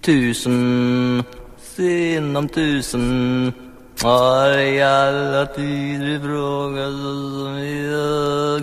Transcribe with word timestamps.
Tusen 0.00 1.24
sinom 1.76 2.48
tusen. 2.48 3.52
Har 4.02 4.58
i 4.58 4.82
alla 4.82 5.46
tider 5.46 6.20
frågat 6.20 6.92
som 6.92 7.58
jag 7.92 8.62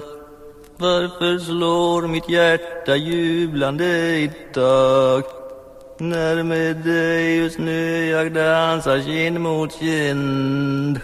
Varför 0.78 1.40
slår 1.40 2.08
mitt 2.08 2.30
hjärta 2.30 2.96
jublande 2.96 3.86
i 4.18 4.32
dag? 4.54 5.24
när 6.00 6.44
med 6.44 6.76
dig 6.76 7.38
just 7.38 7.60
nu 7.60 8.06
jag 8.06 8.34
dansar 8.34 9.00
kind 9.00 9.40
mot 9.40 9.74
kind. 9.80 11.00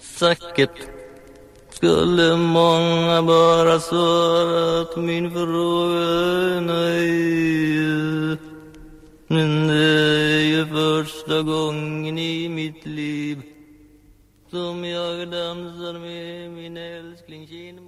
Säkert 0.00 0.78
skulle 1.70 2.36
många 2.36 3.22
bara 3.22 3.80
svarat 3.80 4.96
min 4.96 5.30
fråga 5.30 6.60
nej 6.60 8.38
Men 9.34 9.66
det 9.66 10.60
er 10.60 10.68
første 10.70 11.40
gangen 11.48 12.18
i 12.22 12.46
mitt 12.46 12.84
liv 12.86 13.40
som 14.52 14.84
jeg 14.86 15.26
danser 15.32 15.98
med 15.98 16.52
min 16.54 16.76
elskling 16.78 17.42
kind 17.50 17.80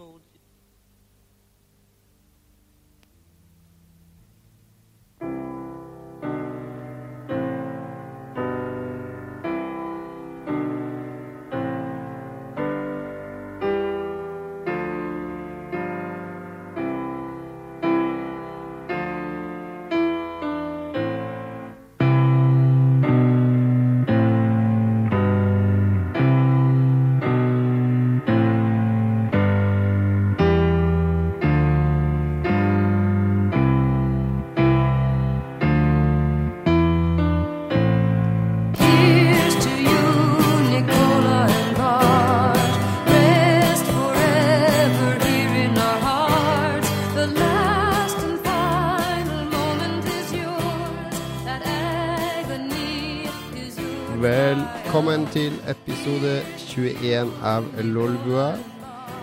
21 56.77 57.31
av 57.43 57.65
Lolbua. 57.81 58.51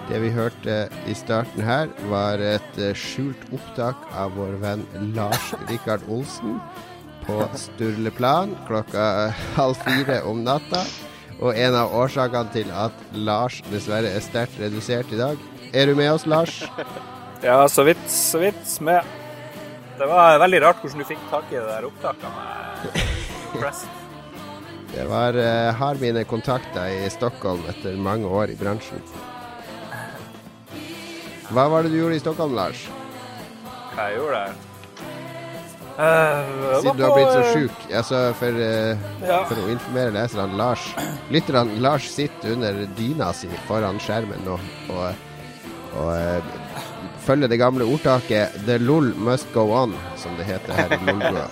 Det 0.10 0.20
vi 0.20 0.32
hørte 0.34 0.88
i 1.08 1.14
starten 1.16 1.64
her, 1.64 1.92
var 2.12 2.42
et 2.44 2.80
eh, 2.82 2.96
skjult 2.98 3.40
opptak 3.56 4.10
av 4.20 4.34
vår 4.36 4.58
venn 4.64 4.84
Lars 5.16 5.54
Rikard 5.70 6.04
Olsen 6.12 6.58
på 7.24 7.38
Sturleplan 7.56 8.52
klokka 8.68 9.32
halv 9.56 9.80
fire 9.86 10.20
om 10.28 10.44
natta. 10.44 10.84
Og 11.40 11.56
en 11.56 11.78
av 11.78 11.96
årsakene 11.96 12.52
til 12.56 12.70
at 12.76 13.00
Lars 13.16 13.62
dessverre 13.72 14.12
er 14.12 14.24
sterkt 14.24 14.60
redusert 14.60 15.14
i 15.14 15.20
dag. 15.22 15.40
Er 15.74 15.88
du 15.90 15.96
med 15.98 16.12
oss, 16.14 16.28
Lars? 16.28 16.64
Ja, 17.44 17.66
så 17.68 17.84
vidt, 17.84 18.00
så 18.08 18.40
vidt 18.40 18.70
med. 18.80 19.04
Det 20.00 20.06
var 20.08 20.38
veldig 20.40 20.62
rart 20.64 20.80
hvordan 20.80 21.04
du 21.04 21.10
fikk 21.10 21.26
tak 21.28 21.52
i 21.52 21.58
det 21.58 21.66
der 21.68 21.90
opptaket. 21.90 22.96
Press. 23.58 23.84
Det 24.94 25.06
var 25.10 25.38
uh, 25.38 25.74
har 25.74 25.96
mine 26.02 26.24
kontakter 26.24 26.88
i 26.88 27.10
Stockholm 27.10 27.64
etter 27.70 27.98
mange 27.98 28.30
år 28.30 28.54
i 28.54 28.58
bransjen. 28.60 29.02
Hva 31.54 31.66
var 31.70 31.84
det 31.84 31.94
du 31.94 31.98
gjorde 32.00 32.20
i 32.20 32.22
Stockholm, 32.22 32.54
Lars? 32.58 32.86
Hva 33.94 34.06
jeg 34.10 34.20
gjorde 34.20 34.44
der? 34.44 34.54
Uh, 35.94 36.80
Siden 36.82 36.98
du 36.98 37.04
har 37.06 37.14
blitt 37.14 37.34
så 37.34 37.42
eh, 37.42 37.52
sjuk. 37.54 37.82
Altså, 37.94 38.22
for, 38.40 38.58
uh, 38.58 39.04
Ja. 39.28 39.44
for 39.50 39.62
å 39.62 39.68
informere 39.70 40.16
leserne, 40.16 40.58
Lars 40.58 40.88
Lytterne, 41.30 41.78
Lars 41.86 42.08
sitter 42.10 42.56
under 42.56 42.80
dyna 42.98 43.30
si 43.38 43.50
foran 43.68 44.02
skjermen 44.02 44.42
nå 44.48 44.58
og, 44.90 45.28
og 46.02 46.10
uh, 46.10 46.42
følger 47.28 47.52
det 47.52 47.62
gamle 47.62 47.86
ordtaket 47.86 48.58
'The 48.66 48.80
LOL 48.82 49.14
must 49.18 49.54
go 49.54 49.70
on', 49.70 49.94
som 50.18 50.34
det 50.38 50.50
heter 50.50 50.74
her 50.74 50.98
i 50.98 51.04
Lolbua. 51.06 51.48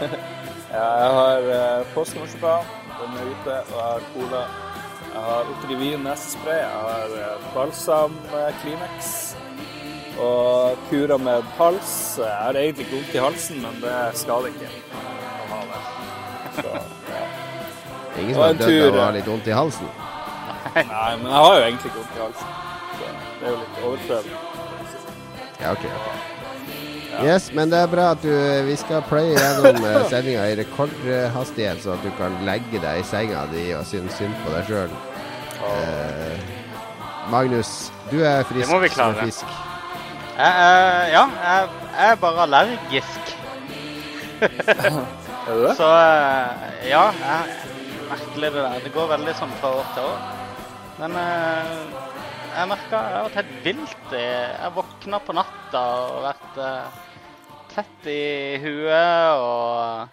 Ja, 0.68 0.84
jeg 1.00 1.12
har 1.16 1.46
uh, 1.48 1.86
påskemarsipan, 1.94 2.66
den 3.00 3.16
er 3.18 3.30
ute, 3.32 3.56
og 3.60 3.76
jeg 3.76 3.84
har 3.84 4.06
cola. 4.14 4.42
Jeg 5.08 5.22
har 5.24 5.50
Otrivin 5.52 6.04
nesespray, 6.04 6.58
jeg 6.60 6.82
har 6.84 7.14
eh, 7.18 7.46
balsam 7.54 8.16
eh, 8.28 8.48
Kleenex. 8.62 9.12
Og 10.18 10.78
kura 10.90 11.16
med 11.22 11.42
hals. 11.58 11.92
Jeg 12.18 12.34
har 12.42 12.58
egentlig 12.58 12.86
ikke 12.86 12.96
vondt 12.96 13.14
i 13.14 13.22
halsen, 13.22 13.60
men 13.62 13.78
det 13.82 13.96
skader 14.18 14.50
ikke 14.50 14.70
å 14.70 15.50
ha 15.52 15.60
det. 15.72 15.82
Så, 16.58 16.72
ja. 17.12 17.24
Ingen 18.18 18.34
som 18.34 18.42
har 18.42 18.58
dødd 18.58 18.88
av 18.88 18.98
å 18.98 19.04
ha 19.04 19.10
litt 19.14 19.30
vondt 19.30 19.46
i 19.50 19.54
halsen. 19.54 19.92
Nei, 20.74 21.12
men 21.22 21.30
jeg 21.30 21.38
har 21.38 21.54
jo 21.54 21.68
egentlig 21.68 21.92
ikke 21.92 22.00
vondt 22.00 22.18
i 22.18 22.24
halsen. 22.24 22.56
Så 22.98 23.12
det 23.38 23.46
er 23.46 23.54
jo 23.54 23.60
litt 23.62 23.84
overprøvd. 23.84 24.34
Ja, 25.58 25.72
ok, 25.72 25.86
ok. 25.86 26.37
Yes, 27.24 27.48
men 27.52 27.70
det 27.72 27.78
er 27.82 27.88
bra 27.90 28.10
at 28.14 28.22
du 28.22 28.30
Vi 28.68 28.76
skal 28.78 29.02
pløye 29.08 29.32
gjennom 29.34 29.80
uh, 29.88 30.04
sendinga 30.10 30.44
i 30.52 30.56
rekordhastighet, 30.60 31.82
så 31.82 31.96
at 31.96 32.04
du 32.06 32.10
kan 32.18 32.36
legge 32.46 32.78
deg 32.82 33.00
i 33.02 33.06
senga 33.06 33.46
di 33.52 33.64
og 33.74 33.86
synes 33.88 34.14
synd 34.20 34.36
på 34.44 34.52
deg 34.54 34.68
sjøl. 34.70 34.92
Magnus, 37.28 37.90
du 38.10 38.20
er 38.24 38.44
frisk 38.48 38.64
Det 38.68 38.72
må 38.72 38.78
vi 38.84 38.88
klare. 38.92 39.24
fisk. 39.26 39.44
Jeg, 40.38 40.52
er- 40.64 41.08
ja, 41.12 41.24
jeg, 41.42 41.68
jeg 41.98 42.10
er 42.12 42.20
bare 42.22 42.44
allergisk. 42.46 43.32
Er 45.48 45.54
du 45.56 45.62
det? 45.64 45.74
Så 45.78 45.86
eh, 45.88 46.88
ja, 46.90 47.06
jeg, 47.16 47.54
merkelig 48.10 48.50
det 48.52 48.62
der. 48.66 48.80
Det 48.84 48.90
går 48.92 49.06
veldig 49.14 49.32
sånn 49.38 49.54
fra 49.62 49.70
år 49.80 49.86
til 49.94 50.04
år. 50.04 50.18
Men 51.00 51.14
eh, 51.16 51.70
jeg 52.52 52.68
merka 52.68 53.00
jeg 53.00 53.16
har 53.16 53.24
vært 53.28 53.38
helt 53.40 53.54
vilt 53.64 54.12
i 54.18 54.22
Jeg 54.26 54.72
våkna 54.76 55.20
på 55.24 55.36
natta 55.38 55.82
og 56.04 56.18
vært 56.26 56.60
eh, 56.66 56.98
tett 57.78 58.06
i 58.10 58.58
huet 58.58 59.38
og 59.38 60.08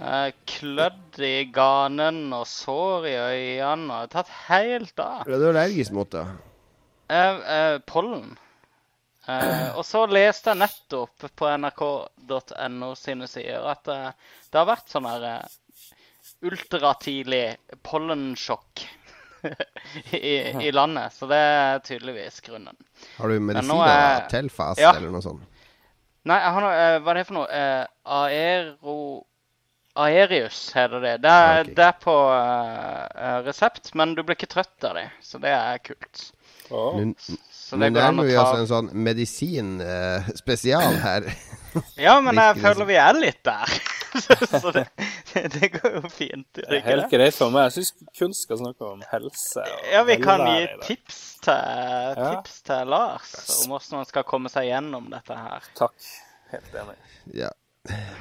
eh, 0.00 0.28
klødd 0.48 1.18
i 1.26 1.34
ganen 1.52 2.30
og 2.32 2.46
sår 2.48 3.08
i 3.10 3.16
øynene 3.20 3.98
og 4.04 4.12
tatt 4.14 4.30
helt 4.46 5.02
av. 5.02 5.26
Hva 5.28 5.36
er 5.36 5.42
du 5.42 5.48
allergisk 5.50 5.92
mot, 5.96 6.08
da? 6.14 6.22
Eh, 7.10 7.42
eh, 7.56 7.76
pollen. 7.84 8.30
Eh, 9.28 9.76
og 9.76 9.84
så 9.84 10.06
leste 10.08 10.54
jeg 10.54 10.62
nettopp 10.62 11.26
på 11.36 11.50
nrk.no 11.60 12.94
sine 12.96 13.28
sider 13.28 13.66
at 13.74 13.90
eh, 13.92 14.08
det 14.48 14.62
har 14.62 14.70
vært 14.70 14.88
sånn 14.94 15.08
her 15.10 15.26
ultratidlig 16.48 17.44
pollensjokk 17.84 18.86
i, 20.16 20.34
i 20.64 20.72
landet. 20.72 21.12
Så 21.12 21.28
det 21.28 21.36
er 21.44 21.84
tydeligvis 21.84 22.40
grunnen. 22.46 22.76
Har 23.18 23.28
du 23.28 23.40
medisiner? 23.40 23.84
er-? 23.84 24.28
Telfast 24.32 24.80
Ja. 24.80 24.94
eller 24.96 25.12
noe 25.12 25.24
sånt? 25.24 25.44
Nei, 26.28 26.38
han, 26.40 26.64
uh, 26.66 26.70
eh, 26.70 26.98
Hva 27.00 27.12
er 27.12 27.20
det 27.20 27.26
for 27.28 27.40
noe? 27.40 27.48
Uh, 27.48 27.84
aero... 28.20 28.96
Aerius 30.00 30.58
heter 30.72 31.00
det. 31.02 31.16
Det 31.24 31.30
er, 31.30 31.60
okay. 31.64 31.74
det 31.74 31.84
er 31.84 31.96
på 31.98 32.12
eh, 32.30 33.38
resept, 33.42 33.90
men 33.98 34.14
du 34.14 34.22
blir 34.22 34.36
ikke 34.38 34.48
trøtt 34.52 34.86
av 34.86 34.94
det, 34.96 35.08
så 35.20 35.40
det 35.42 35.50
er 35.50 35.80
kult. 35.82 36.22
Å. 36.70 36.82
Nå 37.02 37.14
Så 37.54 37.76
nærmer 37.78 38.26
vi 38.26 38.34
altså 38.34 38.56
oss 38.56 38.60
en 38.64 38.70
sånn 38.70 38.90
medisin-spesial 39.06 41.00
her. 41.04 41.30
Ja, 41.94 42.16
men 42.18 42.34
jeg 42.34 42.56
føler 42.58 42.86
vi 42.88 42.96
er 42.98 43.14
litt 43.14 43.44
der. 43.46 43.70
så 44.58 44.72
det, 44.74 44.88
det 45.54 45.68
går 45.76 46.00
jo 46.00 46.08
fint. 46.10 46.48
Det 46.56 46.64
er 46.66 46.80
ikke 46.80 46.88
helt 46.96 47.12
greit 47.12 47.36
for 47.36 47.54
meg. 47.54 47.68
Jeg 47.68 47.76
syns 47.76 48.08
kunst 48.18 48.42
skal 48.48 48.58
snakke 48.58 48.88
om 48.88 49.04
helse. 49.12 49.62
og 49.62 49.92
Ja, 49.92 50.00
vi 50.08 50.16
kan 50.18 50.42
gi 50.48 50.64
tips 50.88 51.20
til, 51.46 51.54
Ja. 52.18 52.32
tips 52.40 52.56
til 52.66 52.90
Lars 52.90 53.30
om 53.60 53.70
hvordan 53.70 54.00
man 54.00 54.10
skal 54.10 54.26
komme 54.26 54.50
seg 54.50 54.66
gjennom 54.66 55.06
dette 55.14 55.38
her. 55.38 55.70
Takk. 55.78 56.10
Helt 56.50 56.74
enig. 56.82 56.98
Ja. 57.38 57.52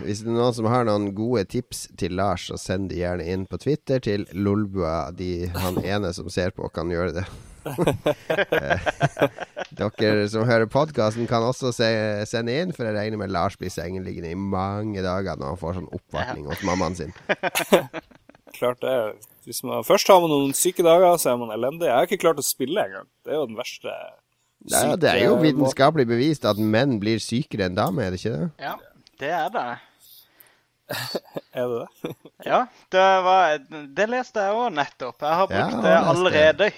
Hvis 0.06 0.22
det 0.22 0.30
er 0.30 0.38
noen 0.38 0.54
som 0.56 0.70
har 0.70 0.86
noen 0.86 1.10
gode 1.18 1.48
tips 1.50 1.88
til 1.98 2.14
Lars, 2.22 2.46
så 2.54 2.62
send 2.62 2.94
de 2.94 3.02
gjerne 3.02 3.26
inn 3.34 3.50
på 3.50 3.58
Twitter 3.66 3.98
til 4.06 4.30
Lolbua. 4.38 5.10
De, 5.10 5.50
han 5.58 5.82
ene 5.82 6.14
som 6.14 6.30
ser 6.30 6.54
på, 6.54 6.70
kan 6.70 6.94
gjøre 6.94 7.18
det. 7.18 7.26
Dere 9.80 10.28
som 10.32 10.48
hører 10.48 10.70
podkasten, 10.72 11.28
kan 11.30 11.46
også 11.46 11.72
se, 11.76 11.90
sende 12.30 12.56
inn, 12.62 12.74
for 12.76 12.88
jeg 12.88 12.98
regner 12.98 13.22
med 13.22 13.34
Lars 13.34 13.58
blir 13.60 13.74
sengeliggende 13.74 14.34
i 14.34 14.40
mange 14.40 15.04
dager 15.06 15.40
når 15.40 15.54
han 15.54 15.62
får 15.62 15.78
sånn 15.80 15.92
oppvartning 15.96 16.48
hos 16.50 16.64
mammaen 16.68 16.98
sin. 16.98 17.14
Klart 18.60 18.82
det. 18.84 18.96
Hvis 19.46 19.62
man 19.64 19.86
først 19.88 20.10
har 20.12 20.22
man 20.24 20.34
noen 20.34 20.56
syke 20.58 20.84
dager, 20.86 21.20
så 21.22 21.34
er 21.34 21.42
man 21.42 21.54
elendig. 21.56 21.88
Jeg 21.88 21.96
har 21.96 22.10
ikke 22.10 22.24
klart 22.26 22.42
å 22.42 22.46
spille 22.46 22.82
engang. 22.82 23.08
Det 23.24 23.34
er 23.34 23.40
jo 23.40 23.50
den 23.50 23.60
verste 23.60 23.94
Ja, 24.70 24.96
det 25.00 25.12
er 25.12 25.28
jo 25.28 25.38
vitenskapelig 25.40 26.08
bevist 26.10 26.48
at 26.50 26.60
menn 26.60 26.98
blir 27.02 27.22
sykere 27.24 27.70
enn 27.70 27.78
damer, 27.78 28.08
er 28.08 28.16
det 28.16 28.24
ikke 28.24 28.36
det? 28.36 28.50
Ja, 28.66 28.74
det 29.22 29.32
er 29.38 29.54
det. 29.54 29.70
Er 31.60 31.66
det 31.70 31.80
det? 31.80 32.14
Ja, 32.46 32.60
det, 32.94 33.06
var, 33.26 33.58
det 33.98 34.06
leste 34.10 34.46
jeg 34.46 34.58
òg 34.58 34.70
nettopp. 34.74 35.22
Jeg 35.22 35.40
har 35.40 35.50
brukt 35.50 35.76
ja, 35.76 35.82
det 35.84 35.94
allerede 35.98 36.10
allerede 36.10 36.70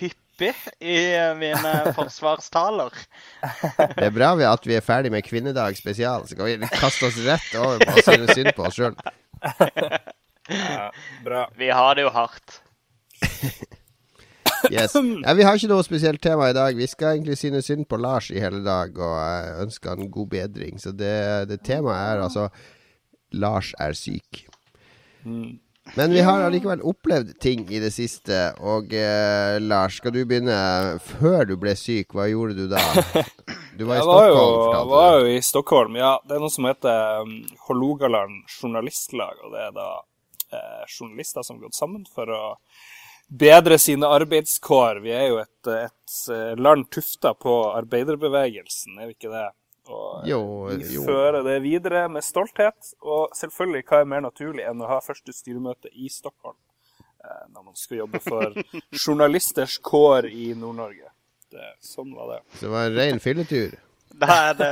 hyppig 0.41 0.55
i 0.79 0.97
mine 1.37 1.73
forsvarstaler. 1.97 2.93
Det 3.41 4.07
er 4.07 4.13
bra 4.15 4.33
ved 4.35 4.47
at 4.49 4.65
vi 4.67 4.75
er 4.77 4.85
ferdig 4.85 5.11
med 5.13 5.25
Kvinnedag 5.25 5.77
spesial. 5.77 6.27
Så 6.27 6.35
kan 6.37 6.45
vi 6.49 6.57
kaste 6.73 7.07
oss 7.09 7.19
rett 7.25 7.53
over 7.59 7.81
på 7.83 7.93
å 7.93 8.05
synes 8.05 8.33
synd 8.37 8.53
på 8.57 8.65
oss 8.67 8.79
sjøl. 8.79 8.97
Ja, 10.51 10.91
bra. 11.23 11.45
Vi 11.57 11.69
har 11.69 11.95
det 11.95 12.07
jo 12.07 12.13
hardt. 12.13 12.59
Yes. 14.71 14.93
Ja, 14.93 15.33
vi 15.33 15.43
har 15.43 15.57
ikke 15.57 15.71
noe 15.71 15.83
spesielt 15.85 16.21
tema 16.21 16.51
i 16.51 16.55
dag. 16.55 16.75
Vi 16.77 16.87
skal 16.89 17.15
egentlig 17.15 17.37
synes 17.41 17.65
synd 17.69 17.87
på 17.89 17.97
Lars 18.01 18.29
i 18.31 18.41
hele 18.41 18.61
dag 18.65 18.97
og 18.97 19.63
ønske 19.65 19.89
han 19.89 20.11
god 20.13 20.29
bedring. 20.35 20.77
Så 20.81 20.93
det, 20.93 21.49
det 21.49 21.61
temaet 21.65 22.17
er 22.17 22.25
altså 22.27 22.47
Lars 23.33 23.73
er 23.81 23.95
syk. 23.97 24.45
Men 25.97 26.13
vi 26.13 26.21
har 26.23 26.43
allikevel 26.45 26.83
opplevd 26.87 27.33
ting 27.41 27.65
i 27.73 27.79
det 27.81 27.89
siste. 27.91 28.37
Og 28.63 28.93
eh, 28.95 29.57
Lars, 29.59 29.97
skal 29.99 30.13
du 30.15 30.21
begynne 30.23 30.55
før 31.03 31.47
du 31.49 31.55
ble 31.59 31.73
syk? 31.75 32.13
Hva 32.15 32.29
gjorde 32.31 32.55
du 32.63 32.67
da? 32.71 32.83
Du 33.71 33.85
var 33.87 33.95
i 33.95 33.99
Jeg 34.01 34.07
var 34.07 34.25
jo, 34.27 34.35
Stockholm. 34.35 34.89
var 34.91 35.13
jo 35.15 35.27
i 35.31 35.41
Stockholm, 35.41 35.95
ja. 35.97 36.09
Det 36.27 36.35
er 36.35 36.41
noe 36.43 36.53
som 36.53 36.65
heter 36.67 37.21
um, 37.23 37.37
Hålogaland 37.65 38.51
journalistlag, 38.51 39.39
og 39.41 39.55
det 39.55 39.61
er 39.63 39.71
da 39.73 39.87
eh, 40.53 40.83
journalister 40.91 41.45
som 41.47 41.55
har 41.57 41.69
gått 41.69 41.79
sammen 41.79 42.03
for 42.13 42.29
å 42.29 42.41
bedre 43.31 43.79
sine 43.79 44.11
arbeidskår. 44.11 44.99
Vi 45.05 45.15
er 45.15 45.29
jo 45.31 45.39
et, 45.41 45.71
et 45.71 46.17
eh, 46.35 46.51
land 46.59 46.91
tufta 46.93 47.33
på 47.33 47.55
arbeiderbevegelsen, 47.71 48.99
er 48.99 49.09
vi 49.09 49.15
ikke 49.15 49.31
det? 49.33 49.47
Og 49.89 50.27
Jo, 50.29 50.41
vi 50.69 50.93
jo. 50.95 51.03
fører 51.07 51.41
det 51.43 51.55
videre 51.63 52.03
med 52.09 52.23
stolthet, 52.23 52.91
og 53.01 53.31
selvfølgelig, 53.35 53.83
hva 53.89 54.01
er 54.03 54.09
mer 54.11 54.21
naturlig 54.27 54.65
enn 54.69 54.81
å 54.85 54.89
ha 54.91 54.99
første 55.01 55.33
styremøte 55.33 55.89
i 55.93 56.09
Stockholm? 56.13 56.57
eh, 57.23 57.45
Når 57.53 57.63
man 57.65 57.75
skal 57.75 57.97
jobbe 58.03 58.19
for 58.21 58.53
journalisters 59.05 59.79
kår 59.81 60.29
i 60.29 60.51
Nord-Norge. 60.53 61.09
Sånn 61.83 62.13
var 62.15 62.29
det. 62.35 62.41
Så 62.59 62.67
det 62.67 62.69
var 62.71 62.85
en 62.87 62.95
ren 62.95 63.19
fylletur. 63.19 63.73
Da 64.21 64.27
er 64.51 64.53
det, 64.59 64.69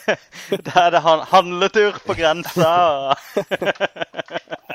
da 0.68 0.72
er 0.86 0.90
det 0.94 1.00
han, 1.04 1.20
handletur 1.30 1.98
på 2.04 2.14
grensa. 2.18 3.14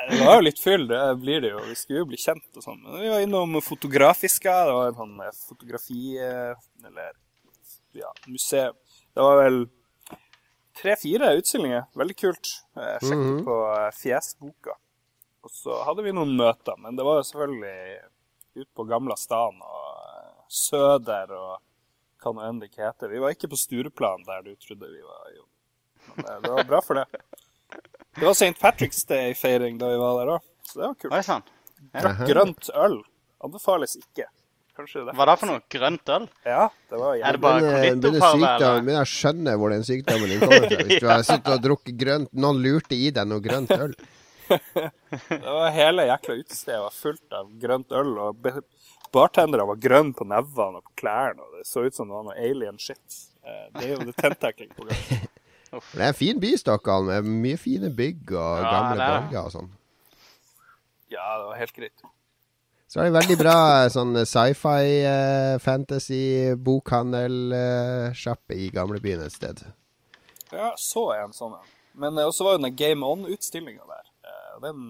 Det 0.10 0.20
var 0.24 0.38
jo 0.38 0.44
litt 0.48 0.60
fyll, 0.64 0.86
det 0.88 1.00
blir 1.22 1.42
det 1.44 1.52
jo. 1.54 1.62
Vi 1.68 1.76
skulle 1.76 2.00
jo 2.04 2.08
bli 2.10 2.20
kjent 2.20 2.46
og 2.56 2.64
sånn. 2.64 2.80
Men 2.86 3.02
vi 3.04 3.10
var 3.12 3.24
innom 3.24 3.58
Fotografiska. 3.64 4.54
Det 4.70 4.76
var 4.78 4.92
en 4.94 5.00
sånn 5.02 5.18
fotografi... 5.50 6.02
eh, 6.24 6.56
Eller 6.88 7.12
ja, 7.98 8.12
museum. 8.32 8.76
Det 9.18 9.24
var 9.26 9.40
vel 9.42 9.56
tre-fire 10.78 11.32
utstillinger. 11.40 11.88
Veldig 11.98 12.16
kult. 12.20 12.50
Jeg 12.78 13.00
sjekket 13.02 13.40
på 13.48 13.56
eh, 13.72 13.88
Fjesboka. 13.98 14.76
Og 15.42 15.54
så 15.54 15.80
hadde 15.88 16.04
vi 16.06 16.14
noen 16.14 16.36
møter, 16.38 16.78
men 16.78 17.00
det 17.00 17.06
var 17.08 17.18
jo 17.18 17.24
selvfølgelig 17.26 17.96
ut 18.62 18.70
på 18.78 18.86
Gamla 18.92 19.18
stan 19.18 19.58
og 19.58 19.88
eh, 19.88 20.36
Søder 20.54 21.34
og 21.34 21.56
hva 22.22 22.36
nå 22.38 22.46
enn 22.46 22.62
det 22.62 22.70
ikke 22.70 22.86
heter. 22.86 23.10
Vi 23.10 23.24
var 23.24 23.34
ikke 23.34 23.50
på 23.50 23.58
Stureplan, 23.58 24.22
der 24.28 24.46
du 24.46 24.54
trodde 24.62 24.92
vi 24.92 25.02
var. 25.02 25.26
Jo. 25.34 25.48
Men 26.14 26.30
eh, 26.36 26.40
det 26.46 26.54
var 26.60 26.70
bra 26.76 26.86
for 26.86 27.02
det. 27.02 27.26
Det 27.74 28.22
var 28.28 28.38
St. 28.38 28.54
Patrick's 28.62 29.02
Day-feiring 29.10 29.82
da 29.82 29.90
vi 29.96 29.98
var 30.04 30.22
der 30.22 30.36
òg, 30.36 30.46
så 30.62 30.78
det 30.78 30.92
var 30.92 30.98
kult. 31.02 31.18
Oi 31.18 31.26
sann. 31.26 31.50
Drakk 31.98 32.22
grønt 32.30 32.70
øl. 32.86 33.00
Anbefales 33.50 33.98
ikke. 33.98 34.30
Kanskje 34.78 35.02
det. 35.08 35.14
Hva 35.18 35.26
da 35.26 35.34
for 35.42 35.50
noe? 35.50 35.62
Grønt 35.74 36.10
øl? 36.14 36.28
Ja, 36.46 36.68
det 36.92 37.00
var 37.02 37.16
Er 37.16 37.18
det 37.18 37.24
jævlig. 37.26 37.42
bare 37.42 37.62
Men, 37.62 37.70
eh, 37.72 37.90
konditorfarve? 37.90 38.38
Begynner 38.38 39.00
jeg 39.00 39.10
skjønner 39.10 39.12
skjønne 39.14 39.56
hvor 39.58 39.74
den 39.74 39.86
sykdommen 39.88 40.30
din 40.30 40.40
kommer 40.44 40.68
fra. 40.70 40.84
Hvis 40.86 41.02
du 41.02 41.08
har 41.10 41.24
sittet 41.32 41.54
og 41.56 41.64
drukket 41.66 41.98
grønt 41.98 42.34
Noen 42.46 42.62
lurte 42.62 42.94
i 42.98 43.10
deg 43.16 43.28
noe 43.28 43.42
grønt 43.42 43.74
øl. 43.78 43.96
Det 44.48 45.42
var 45.44 45.72
hele 45.76 46.06
jækla 46.08 46.36
utestedet 46.40 46.82
var 46.86 46.94
fullt 46.96 47.34
av 47.36 47.50
grønt 47.60 47.92
øl, 47.92 48.14
og 48.30 48.46
bartendere 49.12 49.66
var 49.68 49.80
grønne 49.82 50.14
på 50.16 50.28
nevene 50.30 50.80
og 50.80 50.86
på 50.86 50.94
klærne, 51.02 51.42
og 51.44 51.58
det 51.58 51.66
så 51.68 51.84
ut 51.88 51.96
som 51.98 52.08
det 52.08 52.16
var 52.16 52.24
noe 52.30 52.38
alien 52.38 52.78
shit. 52.80 53.18
Eh, 53.44 53.66
Det 53.76 53.84
er 53.90 53.92
jo 53.96 54.06
det 54.08 54.16
tentakling 54.22 54.72
på 54.78 54.88
gang. 54.88 55.02
Det 55.68 56.00
er 56.00 56.08
en 56.14 56.16
fin 56.16 56.40
by, 56.40 56.54
Stockholm, 56.56 57.10
med 57.12 57.26
mye 57.44 57.58
fine 57.60 57.90
bygg 57.92 58.32
og 58.32 58.62
Ja, 58.64 58.70
gamle 58.72 59.04
er 59.04 59.18
borger 59.26 59.42
og 59.42 59.52
sånn. 59.52 59.68
Ja, 61.12 61.26
det 61.42 61.50
var 61.50 61.58
helt 61.60 61.76
greit. 61.76 62.06
Så 62.98 63.04
er 63.04 63.12
det 63.12 63.14
veldig 63.14 63.36
bra 63.38 63.58
eh, 63.84 63.88
sånn 63.94 64.18
sci-fi, 64.26 64.86
uh, 65.06 65.60
fantasy, 65.62 66.56
bokhandelsjappe 66.66 68.58
i 68.58 68.72
gamlebyen 68.74 69.22
et 69.22 69.36
sted. 69.36 69.62
Ja, 70.50 70.72
så 70.82 71.04
er 71.14 71.28
en 71.28 71.36
sånn 71.38 71.54
en. 71.60 71.68
Men 71.94 72.18
uh, 72.18 72.24
også 72.24 72.48
var 72.48 72.56
jo 72.56 72.64
den 72.64 72.74
Game 72.80 73.06
On-utstillinga 73.06 73.86
der. 73.86 74.10
Eh, 74.26 74.58
Den 74.66 74.82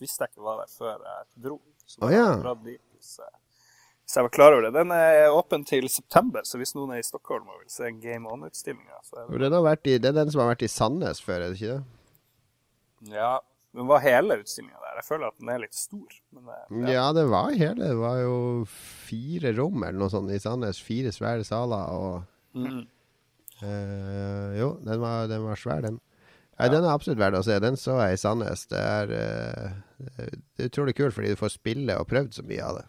visste 0.00 0.24
jeg 0.24 0.32
ikke 0.32 0.46
var 0.46 0.62
der 0.62 0.72
før 0.72 0.96
jeg 0.96 1.28
dro. 1.44 1.60
Så 1.84 2.00
oh, 2.00 2.14
ja. 2.14 2.24
dratt 2.40 2.64
dit 2.64 2.80
hvis, 2.80 3.20
hvis 3.20 4.16
jeg 4.16 4.30
var 4.30 4.34
klar 4.38 4.56
over 4.56 4.70
det. 4.70 4.72
Den 4.78 4.96
er 4.96 5.36
åpen 5.36 5.68
til 5.68 5.92
september, 5.92 6.48
så 6.48 6.56
hvis 6.56 6.72
noen 6.72 6.96
er 6.96 7.04
i 7.04 7.08
Stockholm 7.10 7.52
og 7.52 7.60
vil 7.60 7.68
se 7.76 7.84
en 7.84 8.00
Game 8.00 8.32
On-utstillinga, 8.32 9.04
så 9.04 9.28
det 9.28 9.44
Den 9.44 9.60
har 9.60 9.68
vært 9.68 9.92
i, 9.92 10.00
det 10.00 10.14
er 10.14 10.22
den 10.22 10.32
som 10.32 10.46
har 10.46 10.54
vært 10.54 10.64
i 10.64 10.72
Sandnes 10.72 11.20
før, 11.20 11.44
er 11.44 11.52
det 11.52 11.60
ikke 11.60 11.76
det? 11.76 13.12
Ja, 13.12 13.34
men 13.74 13.86
var 13.88 14.00
hele 14.04 14.36
utstillinga 14.42 14.76
der? 14.82 14.96
Jeg 15.00 15.04
føler 15.08 15.26
at 15.32 15.38
den 15.40 15.48
er 15.48 15.58
litt 15.62 15.74
stor. 15.74 16.16
Men 16.36 16.48
eh, 16.86 16.92
Ja, 16.92 17.06
det 17.16 17.24
var 17.30 17.50
hele. 17.56 17.88
Det 17.88 17.96
var 17.96 18.18
jo 18.20 18.34
fire 18.68 19.52
rom 19.56 19.82
eller 19.82 19.98
noe 20.02 20.12
sånt 20.12 20.30
i 20.30 20.38
Sandnes. 20.42 20.80
Fire 20.84 21.12
svære 21.14 21.44
saler 21.48 21.88
og 21.96 22.22
Mm. 22.54 22.82
eh, 23.62 24.58
Jo, 24.60 24.74
den 24.84 25.00
var, 25.00 25.26
den 25.30 25.44
var 25.46 25.56
svær, 25.56 25.80
den. 25.82 26.00
Nei, 26.60 26.68
Den 26.68 26.84
er 26.84 26.92
absolutt 26.94 27.18
verdt 27.18 27.38
å 27.40 27.44
se. 27.46 27.56
Den 27.64 27.76
så 27.80 27.96
jeg 28.04 28.18
i 28.18 28.20
Sandnes. 28.20 28.66
Det 28.70 28.78
er, 28.78 29.12
eh, 29.16 29.70
det 30.18 30.66
er 30.66 30.68
utrolig 30.68 30.94
kult 30.98 31.14
fordi 31.16 31.32
du 31.32 31.36
får 31.40 31.54
spille 31.56 31.96
og 31.98 32.06
prøvd 32.10 32.34
så 32.38 32.44
mye 32.46 32.62
av 32.62 32.76
det. 32.76 32.84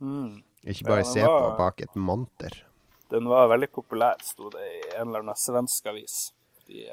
Mm. 0.00 0.42
Ikke 0.66 0.86
bare 0.88 1.04
ja, 1.04 1.10
se 1.12 1.22
var- 1.22 1.50
på 1.52 1.58
bak 1.58 1.80
et 1.82 1.94
monter. 1.94 2.62
Den 3.10 3.28
var 3.28 3.46
veldig 3.48 3.68
populær, 3.70 4.16
sto 4.22 4.48
det 4.50 4.58
i 4.66 4.96
en 4.96 5.08
eller 5.08 5.20
annen 5.22 5.36
svensk 5.38 5.86
avis. 5.86 6.32
De, 6.66 6.88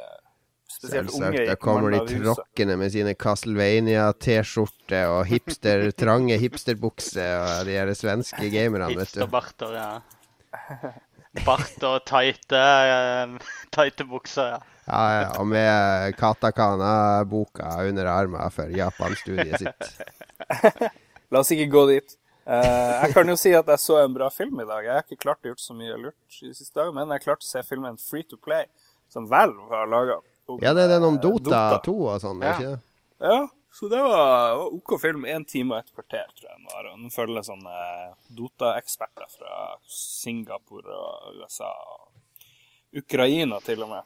spesielt 0.69 1.11
unge 1.11 1.19
Selvsagt. 1.19 1.39
gikk 1.39 1.49
Da 1.51 1.55
kommer 1.59 1.95
de 1.95 2.01
tråkkende 2.09 2.77
med 2.79 2.93
sine 2.93 3.13
Castlevania-T-skjorte 3.19 5.05
og 5.13 5.23
hipster, 5.29 5.87
trange 5.97 6.37
hipsterbukser 6.41 7.33
og 7.39 7.69
de 7.69 7.79
her 7.79 7.93
svenske 7.97 8.51
gamerne, 8.53 8.91
vet 8.91 8.99
du. 8.99 9.23
Hipsterbarter, 9.23 9.77
ja. 9.77 10.93
Bart 11.45 11.87
og 11.87 12.03
tighte, 12.05 12.59
eh, 12.59 13.55
tighte 13.73 14.05
bukser, 14.05 14.55
ja. 14.55 14.61
Ja, 14.83 15.03
ja, 15.15 15.27
og 15.39 15.47
med 15.47 16.17
Katakana-boka 16.19 17.69
under 17.87 18.09
armen 18.11 18.51
for 18.51 18.67
Japan-studiet 18.67 19.61
sitt. 19.61 19.93
La 21.31 21.39
oss 21.39 21.53
ikke 21.55 21.69
gå 21.71 21.85
dit. 21.93 22.17
Uh, 22.43 22.99
jeg 23.05 23.13
kan 23.15 23.31
jo 23.31 23.37
si 23.39 23.53
at 23.55 23.69
jeg 23.71 23.79
så 23.79 24.01
en 24.01 24.15
bra 24.17 24.27
film 24.33 24.59
i 24.59 24.67
dag. 24.67 24.83
Jeg 24.83 24.97
har 24.97 25.05
ikke 25.05 25.21
klart 25.23 25.39
å 25.45 25.53
gjøre 25.53 25.63
så 25.63 25.75
mye 25.77 25.95
lurt 25.95 26.41
i 26.41 26.49
de 26.49 26.57
siste 26.57 26.75
dagene, 26.75 26.97
men 26.99 27.15
jeg 27.15 27.23
klarte 27.23 27.47
å 27.47 27.51
se 27.53 27.63
filmen 27.63 27.95
Free 28.01 28.27
to 28.27 28.35
Play, 28.35 28.67
som 29.07 29.29
Valve 29.31 29.71
har 29.71 29.87
laga. 29.87 30.19
Ja, 30.61 30.73
det 30.75 30.83
er 30.87 30.95
den 30.97 31.05
om 31.07 31.17
Dota 31.23 31.79
2 31.85 31.93
og 32.13 32.21
sånn, 32.23 32.41
Ja. 32.43 32.53
ikke 32.57 32.71
det? 32.73 32.79
Ja, 33.23 33.37
så 33.73 33.89
det 33.89 33.99
var, 34.03 34.57
OK 34.75 34.97
film. 35.01 35.23
Én 35.25 35.45
time 35.47 35.75
og 35.77 35.79
et 35.85 35.93
kvarter, 35.95 36.27
tror 36.35 36.49
jeg 36.49 36.57
den 36.57 36.67
var. 36.71 36.89
Den 36.91 37.09
følger 37.13 37.45
sånne 37.47 37.77
Dota-eksperter 38.35 39.29
fra 39.31 39.61
Singapore 39.87 40.93
og 40.93 41.39
USA 41.39 41.71
og 41.71 42.11
Ukraina 42.99 43.59
til 43.65 43.81
og 43.85 43.89
med. 43.95 44.03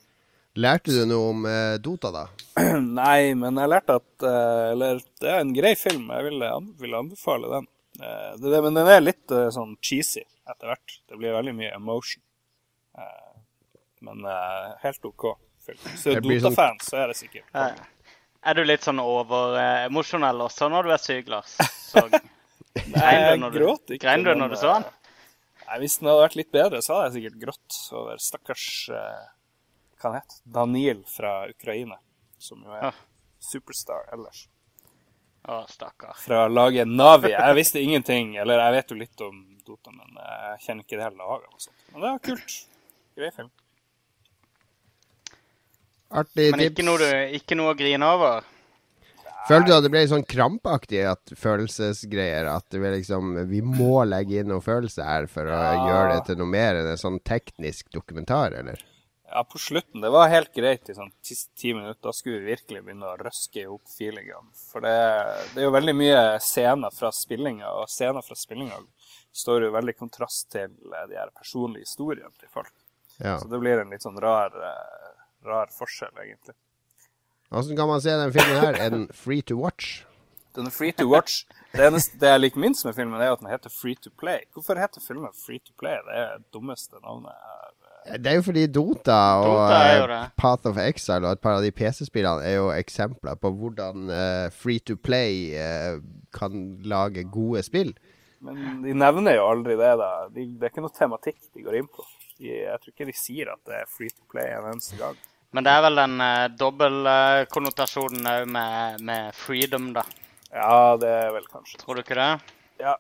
Lærte 0.57 0.93
du 0.93 1.03
noe 1.05 1.31
om 1.33 1.43
eh, 1.45 1.77
Dota, 1.83 2.09
da? 2.13 2.23
Nei, 2.81 3.33
men 3.37 3.59
jeg 3.61 3.69
lærte 3.69 3.97
at 3.99 4.23
eh, 4.25 4.71
Eller 4.71 5.01
det 5.21 5.29
er 5.29 5.41
en 5.43 5.51
grei 5.53 5.75
film. 5.77 6.07
Jeg 6.09 6.23
ville, 6.31 6.49
vil 6.79 6.95
anbefale 6.97 7.51
den. 7.51 7.67
Eh, 8.01 8.31
det, 8.39 8.53
det, 8.53 8.61
men 8.65 8.73
den 8.79 8.87
er 8.89 9.03
litt 9.03 9.31
eh, 9.35 9.49
sånn 9.53 9.75
cheesy 9.81 10.23
etter 10.47 10.71
hvert. 10.71 10.95
Det 11.09 11.19
blir 11.19 11.35
veldig 11.35 11.53
mye 11.59 11.73
emotion. 11.75 12.23
Eh, 12.97 13.35
men 14.07 14.25
eh, 14.25 14.71
helt 14.85 15.05
OK 15.11 15.27
film. 15.67 15.93
Så 15.99 16.15
Dota-fan, 16.23 16.81
så 16.83 16.97
er 17.03 17.13
det 17.13 17.17
sikkert 17.19 17.53
Eh, 17.53 17.85
Er 18.47 18.55
du 18.55 18.63
litt 18.63 18.85
sånn 18.85 18.99
overemosjonell 19.03 20.39
også 20.45 20.69
når 20.71 20.87
du 20.87 20.91
er 20.95 21.01
syk, 21.03 21.27
Lars? 21.33 21.55
Så 21.91 22.03
grein 22.11 23.23
du 23.33 23.41
når 23.41 23.51
du, 23.55 23.57
gråt 23.59 23.91
ikke, 23.95 24.03
grein 24.05 24.23
du 24.25 24.33
når 24.37 24.53
du 24.53 24.57
så 24.59 24.73
den? 24.77 24.85
Nei, 25.67 25.77
Hvis 25.81 25.97
den 25.99 26.07
hadde 26.11 26.21
vært 26.25 26.35
litt 26.39 26.51
bedre, 26.53 26.81
så 26.85 26.93
hadde 26.95 27.07
jeg 27.09 27.15
sikkert 27.17 27.39
grått 27.45 27.77
over 27.97 28.19
stakkars 28.23 28.65
eh, 28.93 29.23
Hva 29.97 30.11
han 30.11 30.19
het 30.21 30.35
Daniel 30.59 31.01
fra 31.09 31.31
Ukraina, 31.51 31.97
som 32.39 32.61
jo 32.63 32.75
er 32.77 32.89
Ah. 32.91 32.99
superstar 33.41 34.07
ellers. 34.13 34.45
Å, 35.47 35.61
stakkar. 35.71 36.15
Fra 36.19 36.45
laget 36.51 36.87
Navi. 36.91 37.29
Jeg 37.31 37.55
visste 37.55 37.79
ingenting, 37.81 38.33
eller 38.41 38.59
jeg 38.59 38.73
vet 38.77 38.89
jo 38.91 38.97
litt 38.99 39.21
om 39.23 39.37
Dota, 39.67 39.91
men 39.95 40.17
jeg 40.19 40.59
kjenner 40.65 40.83
ikke 40.85 40.97
det 40.99 41.05
hele 41.07 41.21
laget. 41.23 41.47
og 41.53 41.61
sånt. 41.63 41.83
Men 41.93 42.01
det 42.03 42.09
var 42.11 42.19
kult. 42.29 42.55
Grei 43.17 43.29
film. 43.35 43.51
Artig 46.11 46.51
Men 46.55 46.61
ikke 46.69 46.85
noe, 46.87 46.97
du, 47.01 47.09
ikke 47.35 47.57
noe 47.59 47.73
å 47.73 47.77
grine 47.77 48.07
over? 48.07 48.45
Følte 49.47 49.69
du 49.69 49.73
at 49.77 49.83
det 49.85 49.91
ble 49.93 50.01
sånn 50.11 50.25
krampaktig 50.27 51.01
at 51.07 51.31
følelsesgreier? 51.39 52.47
At 52.51 52.65
det 52.73 52.81
ble 52.83 52.93
liksom 52.97 53.33
Vi 53.47 53.61
må 53.63 54.01
legge 54.07 54.41
inn 54.41 54.49
noe 54.51 54.63
følelse 54.63 55.03
her 55.07 55.27
for 55.31 55.47
å 55.47 55.55
Ja. 55.55 55.85
gjøre 55.87 56.13
det 56.17 56.25
til 56.27 56.37
noe 56.41 56.51
mer 56.51 56.75
enn 56.81 56.87
en 56.91 56.97
sånn 56.99 57.19
teknisk 57.23 57.89
dokumentar, 57.95 58.51
eller? 58.59 58.81
Ja, 59.27 59.43
på 59.43 59.59
slutten. 59.59 59.99
Det 60.01 60.09
var 60.09 60.29
helt 60.31 60.53
greit 60.55 60.87
i 60.89 60.93
sånn 60.95 61.11
ti 61.21 61.73
minutter. 61.73 61.99
Da 62.01 62.13
skulle 62.15 62.39
vi 62.39 62.53
virkelig 62.55 62.83
begynne 62.85 63.07
å 63.11 63.17
røske 63.19 63.59
i 63.61 63.65
hop 63.67 63.83
feelingene. 63.91 64.51
For 64.71 64.79
det, 64.79 64.93
det 65.53 65.61
er 65.63 65.67
jo 65.67 65.73
veldig 65.75 65.95
mye 65.99 66.21
scener 66.39 66.91
fra 66.95 67.11
spillinga, 67.11 67.67
og 67.67 67.89
scener 67.91 68.23
fra 68.23 68.35
spillinga 68.39 68.79
står 69.35 69.63
jo 69.67 69.71
veldig 69.75 69.97
kontrast 69.99 70.47
til 70.55 70.71
eh, 70.71 71.07
de 71.11 71.15
her 71.19 71.29
personlige 71.35 71.83
historiene 71.85 72.31
til 72.39 72.47
folk. 72.51 72.71
Ja. 73.19 73.35
Så 73.39 73.49
det 73.51 73.59
blir 73.59 73.79
en 73.81 73.91
litt 73.91 74.01
sånn 74.05 74.19
rar, 74.21 74.55
eh, 74.55 74.96
rar 75.47 75.71
forskjell, 75.73 76.13
egentlig. 76.25 76.55
Åssen 77.49 77.77
kan 77.79 77.87
man 77.87 78.03
se 78.03 78.11
den 78.19 78.33
filmen 78.35 78.59
her? 78.59 78.75
Er 78.75 78.93
den 78.93 79.07
free 79.15 79.41
to 79.41 79.55
watch? 79.59 80.03
Den 80.57 80.65
er 80.65 80.73
free 80.73 80.91
to 80.91 81.05
watch. 81.05 81.45
Det 81.71 81.85
eneste 81.85 82.17
det 82.17 82.29
jeg 82.31 82.41
liker 82.41 82.61
minst 82.63 82.85
med 82.85 82.95
filmen, 82.97 83.21
er 83.21 83.35
at 83.35 83.41
den 83.43 83.49
heter 83.51 83.69
Free 83.69 83.95
to 84.01 84.09
Play. 84.17 84.47
Hvorfor 84.53 84.79
heter 84.79 85.03
filmen 85.03 85.29
Free 85.45 85.59
to 85.61 85.75
Play? 85.79 85.99
Det 86.07 86.15
er 86.17 86.39
det 86.39 86.49
dummeste 86.53 86.97
navnet 87.03 87.29
jeg 87.35 88.13
eh, 88.13 88.17
Det 88.23 88.31
er 88.31 88.39
jo 88.39 88.45
fordi 88.47 88.63
Dota 88.67 89.19
og 89.43 89.51
Dota 89.51 90.15
eh. 90.15 90.31
Path 90.41 90.71
of 90.71 90.79
Exile 90.81 91.27
og 91.27 91.37
et 91.37 91.43
par 91.43 91.59
av 91.59 91.65
de 91.65 91.71
PC-spillene 91.71 92.41
er 92.47 92.57
jo 92.57 92.71
eksempler 92.73 93.37
på 93.37 93.53
hvordan 93.53 94.09
eh, 94.09 94.49
free 94.49 94.81
to 94.81 94.97
play 94.97 95.53
kan 96.33 96.65
lage 96.81 97.27
gode 97.29 97.61
spill. 97.67 97.93
Men 98.41 98.81
de 98.81 98.97
nevner 98.97 99.37
jo 99.37 99.47
aldri 99.51 99.77
det. 99.77 99.93
da. 100.01 100.11
De, 100.33 100.49
det 100.57 100.65
er 100.65 100.73
ikke 100.73 100.87
noe 100.87 100.97
tematikk 100.97 101.39
de 101.53 101.69
går 101.69 101.83
inn 101.83 101.89
på. 101.91 102.05
De, 102.39 102.49
jeg 102.49 102.81
tror 102.81 102.95
ikke 102.95 103.11
de 103.11 103.17
sier 103.17 103.53
at 103.53 103.61
det 103.69 103.83
er 103.83 103.89
free 103.91 104.09
to 104.09 104.25
play 104.33 104.49
en 104.57 104.71
eneste 104.73 104.97
gang. 104.97 105.17
Men 105.55 105.63
det 105.63 105.73
er 105.73 105.83
vel 105.85 105.99
den 106.01 106.15
uh, 106.21 106.47
dobbeltkonnotasjonen 106.59 108.27
òg 108.31 108.47
med, 108.51 109.03
med 109.07 109.35
freedom, 109.35 109.91
da. 109.95 110.03
Ja, 110.51 110.97
det 110.99 111.11
er 111.11 111.31
vel 111.35 111.47
kanskje 111.51 111.79
Tror 111.81 111.97
du 111.97 112.03
ikke 112.03 112.17
det? 112.19 112.31
Ja. 112.79 112.95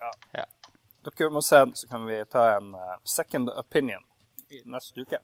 ja. 0.00 0.10
Ja. 0.40 0.44
Dere 1.04 1.30
må 1.34 1.42
se 1.44 1.60
så 1.74 1.88
kan 1.90 2.06
vi 2.08 2.18
ta 2.30 2.48
en 2.56 2.74
uh, 2.74 2.96
second 3.04 3.50
opinion 3.54 4.02
i 4.50 4.62
neste 4.64 5.06
uke. 5.06 5.20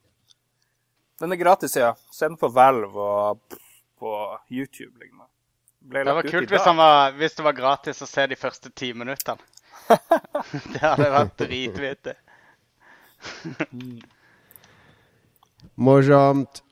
Den 1.20 1.32
er 1.32 1.40
gratis, 1.40 1.76
ja. 1.76 1.94
Se 2.12 2.28
den 2.28 2.38
på 2.40 2.48
Valve 2.48 3.00
og 3.00 3.58
på 4.00 4.14
YouTube. 4.48 4.94
Liksom. 5.00 5.26
Ble 5.80 6.04
Det 6.04 6.14
var 6.16 6.28
kult 6.28 6.50
hvis, 6.50 6.66
var, 6.66 7.12
hvis 7.16 7.34
det 7.36 7.44
var 7.44 7.56
gratis 7.56 8.02
å 8.02 8.08
se 8.08 8.26
de 8.30 8.38
første 8.40 8.70
ti 8.70 8.92
minuttene. 8.94 9.42
det 10.72 10.80
hadde 10.80 11.10
vært 11.12 11.36
dritvittig. 11.42 12.16
Morsomt. 15.74 16.62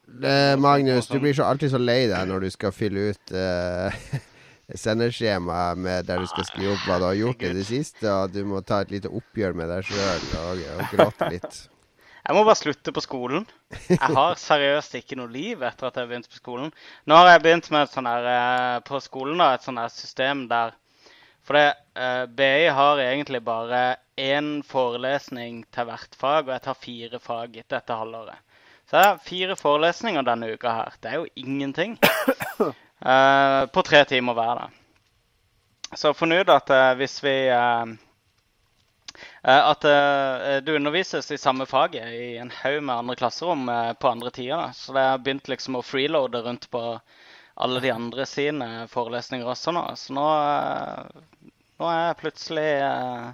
Magnus, 0.58 1.06
du 1.08 1.20
blir 1.20 1.34
så 1.36 1.44
alltid 1.44 1.70
så 1.70 1.78
lei 1.78 2.06
deg 2.08 2.28
når 2.30 2.46
du 2.46 2.50
skal 2.50 2.72
fylle 2.74 3.10
ut 3.12 3.32
eh, 3.36 4.04
sendeskjema 4.84 5.74
med 5.78 6.08
der 6.08 6.22
du 6.24 6.28
skal 6.30 6.46
skrive 6.48 6.74
opp 6.74 6.86
hva 6.88 6.96
du 7.00 7.06
har 7.10 7.18
gjort 7.18 7.44
i 7.44 7.52
det 7.56 7.66
siste, 7.68 8.08
og 8.08 8.32
du 8.32 8.40
må 8.48 8.62
ta 8.66 8.82
et 8.82 8.94
lite 8.96 9.12
oppgjør 9.12 9.56
med 9.58 9.70
deg 9.70 9.84
sjøl 9.88 10.24
og, 10.40 10.64
og 10.74 10.94
gråte 10.94 11.28
litt. 11.36 11.60
Jeg 12.28 12.36
må 12.36 12.42
bare 12.44 12.60
slutte 12.60 12.92
på 12.92 13.00
skolen. 13.00 13.46
Jeg 13.88 14.10
har 14.16 14.34
seriøst 14.36 14.98
ikke 14.98 15.16
noe 15.16 15.32
liv 15.32 15.62
etter 15.64 15.88
at 15.88 15.96
jeg 15.96 16.04
har 16.04 16.10
begynt 16.10 16.28
på 16.28 16.40
skolen. 16.40 16.74
Nå 17.08 17.16
har 17.16 17.30
jeg 17.30 17.44
begynt 17.46 17.70
med 17.72 17.86
et 17.86 17.94
sånn 17.94 18.08
her, 18.10 18.28
eh, 18.32 18.80
på 18.84 19.00
skolen 19.00 19.40
da, 19.40 19.54
et 19.54 19.64
sånn 19.64 19.80
her 19.80 19.92
system 19.92 20.44
der 20.50 20.76
For 21.48 21.56
det, 21.56 21.78
eh, 21.96 22.26
BI 22.28 22.66
har 22.76 22.98
egentlig 23.00 23.40
bare 23.40 23.96
én 24.20 24.58
forelesning 24.60 25.62
til 25.72 25.86
hvert 25.88 26.18
fag, 26.20 26.42
og 26.42 26.52
jeg 26.52 26.64
tar 26.66 26.76
fire 26.76 27.20
fag 27.24 27.54
dette 27.72 27.96
halvåret. 27.96 28.36
Så 28.88 28.96
jeg 28.96 29.06
har 29.06 29.22
fire 29.22 29.56
forelesninger 29.60 30.24
denne 30.24 30.50
uka 30.54 30.74
her. 30.80 30.98
Det 31.00 31.12
er 31.12 31.22
jo 31.22 31.32
ingenting. 31.36 31.98
Eh, 32.98 33.64
på 33.70 33.82
tre 33.86 34.00
timer 34.10 34.34
hver, 34.34 34.58
da. 34.58 35.92
Så 35.94 36.10
fornøyd 36.18 36.48
ut 36.48 36.50
at 36.50 36.72
eh, 36.74 36.96
hvis 36.98 37.12
vi 37.22 37.34
eh, 37.46 37.92
Eh, 39.42 39.68
At 39.68 39.84
eh, 39.84 40.56
det 40.62 40.76
undervises 40.76 41.30
i 41.30 41.38
samme 41.38 41.66
faget 41.66 42.12
i 42.12 42.36
en 42.36 42.50
haug 42.50 42.82
med 42.82 42.96
andre 42.96 43.16
klasserom 43.16 43.68
eh, 43.68 43.92
på 43.92 44.08
andre 44.08 44.30
tider. 44.30 44.70
Så 44.74 44.92
det 44.92 45.00
har 45.00 45.18
begynt 45.18 45.48
liksom 45.48 45.78
å 45.78 45.82
freeloade 45.82 46.42
rundt 46.42 46.70
på 46.70 46.82
alle 47.54 47.80
de 47.80 47.90
andre 47.90 48.26
sine 48.26 48.86
forelesninger 48.90 49.48
også 49.48 49.74
nå. 49.74 49.84
Så 49.96 50.14
nå, 50.14 50.26
eh, 50.52 51.52
nå 51.80 51.90
er 51.90 52.02
jeg 52.02 52.20
plutselig 52.22 52.68
eh, 52.86 53.28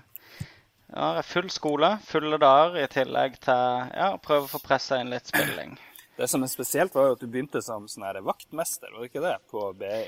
ja, 0.94 1.22
full 1.26 1.50
skole, 1.50 1.96
fulle 2.06 2.38
dager, 2.38 2.78
i 2.84 2.90
tillegg 2.90 3.40
til 3.42 3.90
ja, 3.90 4.12
prøve 4.22 4.46
å 4.46 4.52
få 4.54 4.62
pressa 4.62 5.00
inn 5.02 5.10
litt 5.14 5.26
spilling. 5.30 5.74
Det 6.14 6.28
som 6.30 6.44
er 6.46 6.50
spesielt, 6.50 6.94
var 6.94 7.08
jo 7.08 7.14
at 7.16 7.22
du 7.24 7.26
begynte 7.26 7.58
som 7.64 7.88
sånn 7.90 8.04
her 8.06 8.20
vaktmester, 8.22 8.92
var 8.92 9.02
det 9.02 9.08
ikke 9.08 9.22
det, 9.24 9.34
på 9.50 9.64
BI? 9.80 10.02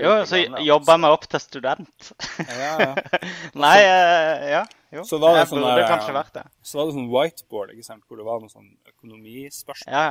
Jo, 0.00 0.14
så 0.28 0.40
jobba 0.40 0.94
jeg 0.94 1.02
meg 1.04 1.16
opp 1.18 1.26
til 1.28 1.42
student. 1.44 2.12
Ja, 2.48 2.70
ja. 2.80 2.94
Nei, 3.64 3.76
eh, 3.84 4.46
ja. 4.54 4.62
Jo. 4.92 5.04
Så 5.08 5.20
var 5.20 5.36
det 5.36 5.44
sånn 5.50 5.60
burde 5.60 5.84
kanskje 5.90 6.16
vært 6.16 6.38
det. 6.38 6.46
Så 6.64 6.80
var 6.80 6.88
det 6.88 6.96
sånn 6.96 7.10
whiteboard, 7.12 7.76
ikke 7.76 7.84
sant, 7.90 8.04
hvor 8.08 8.20
det 8.20 8.28
var 8.30 8.40
noen 8.40 8.52
sånn 8.52 8.70
økonomispørsmål. 8.94 9.92
Ja. 9.92 10.08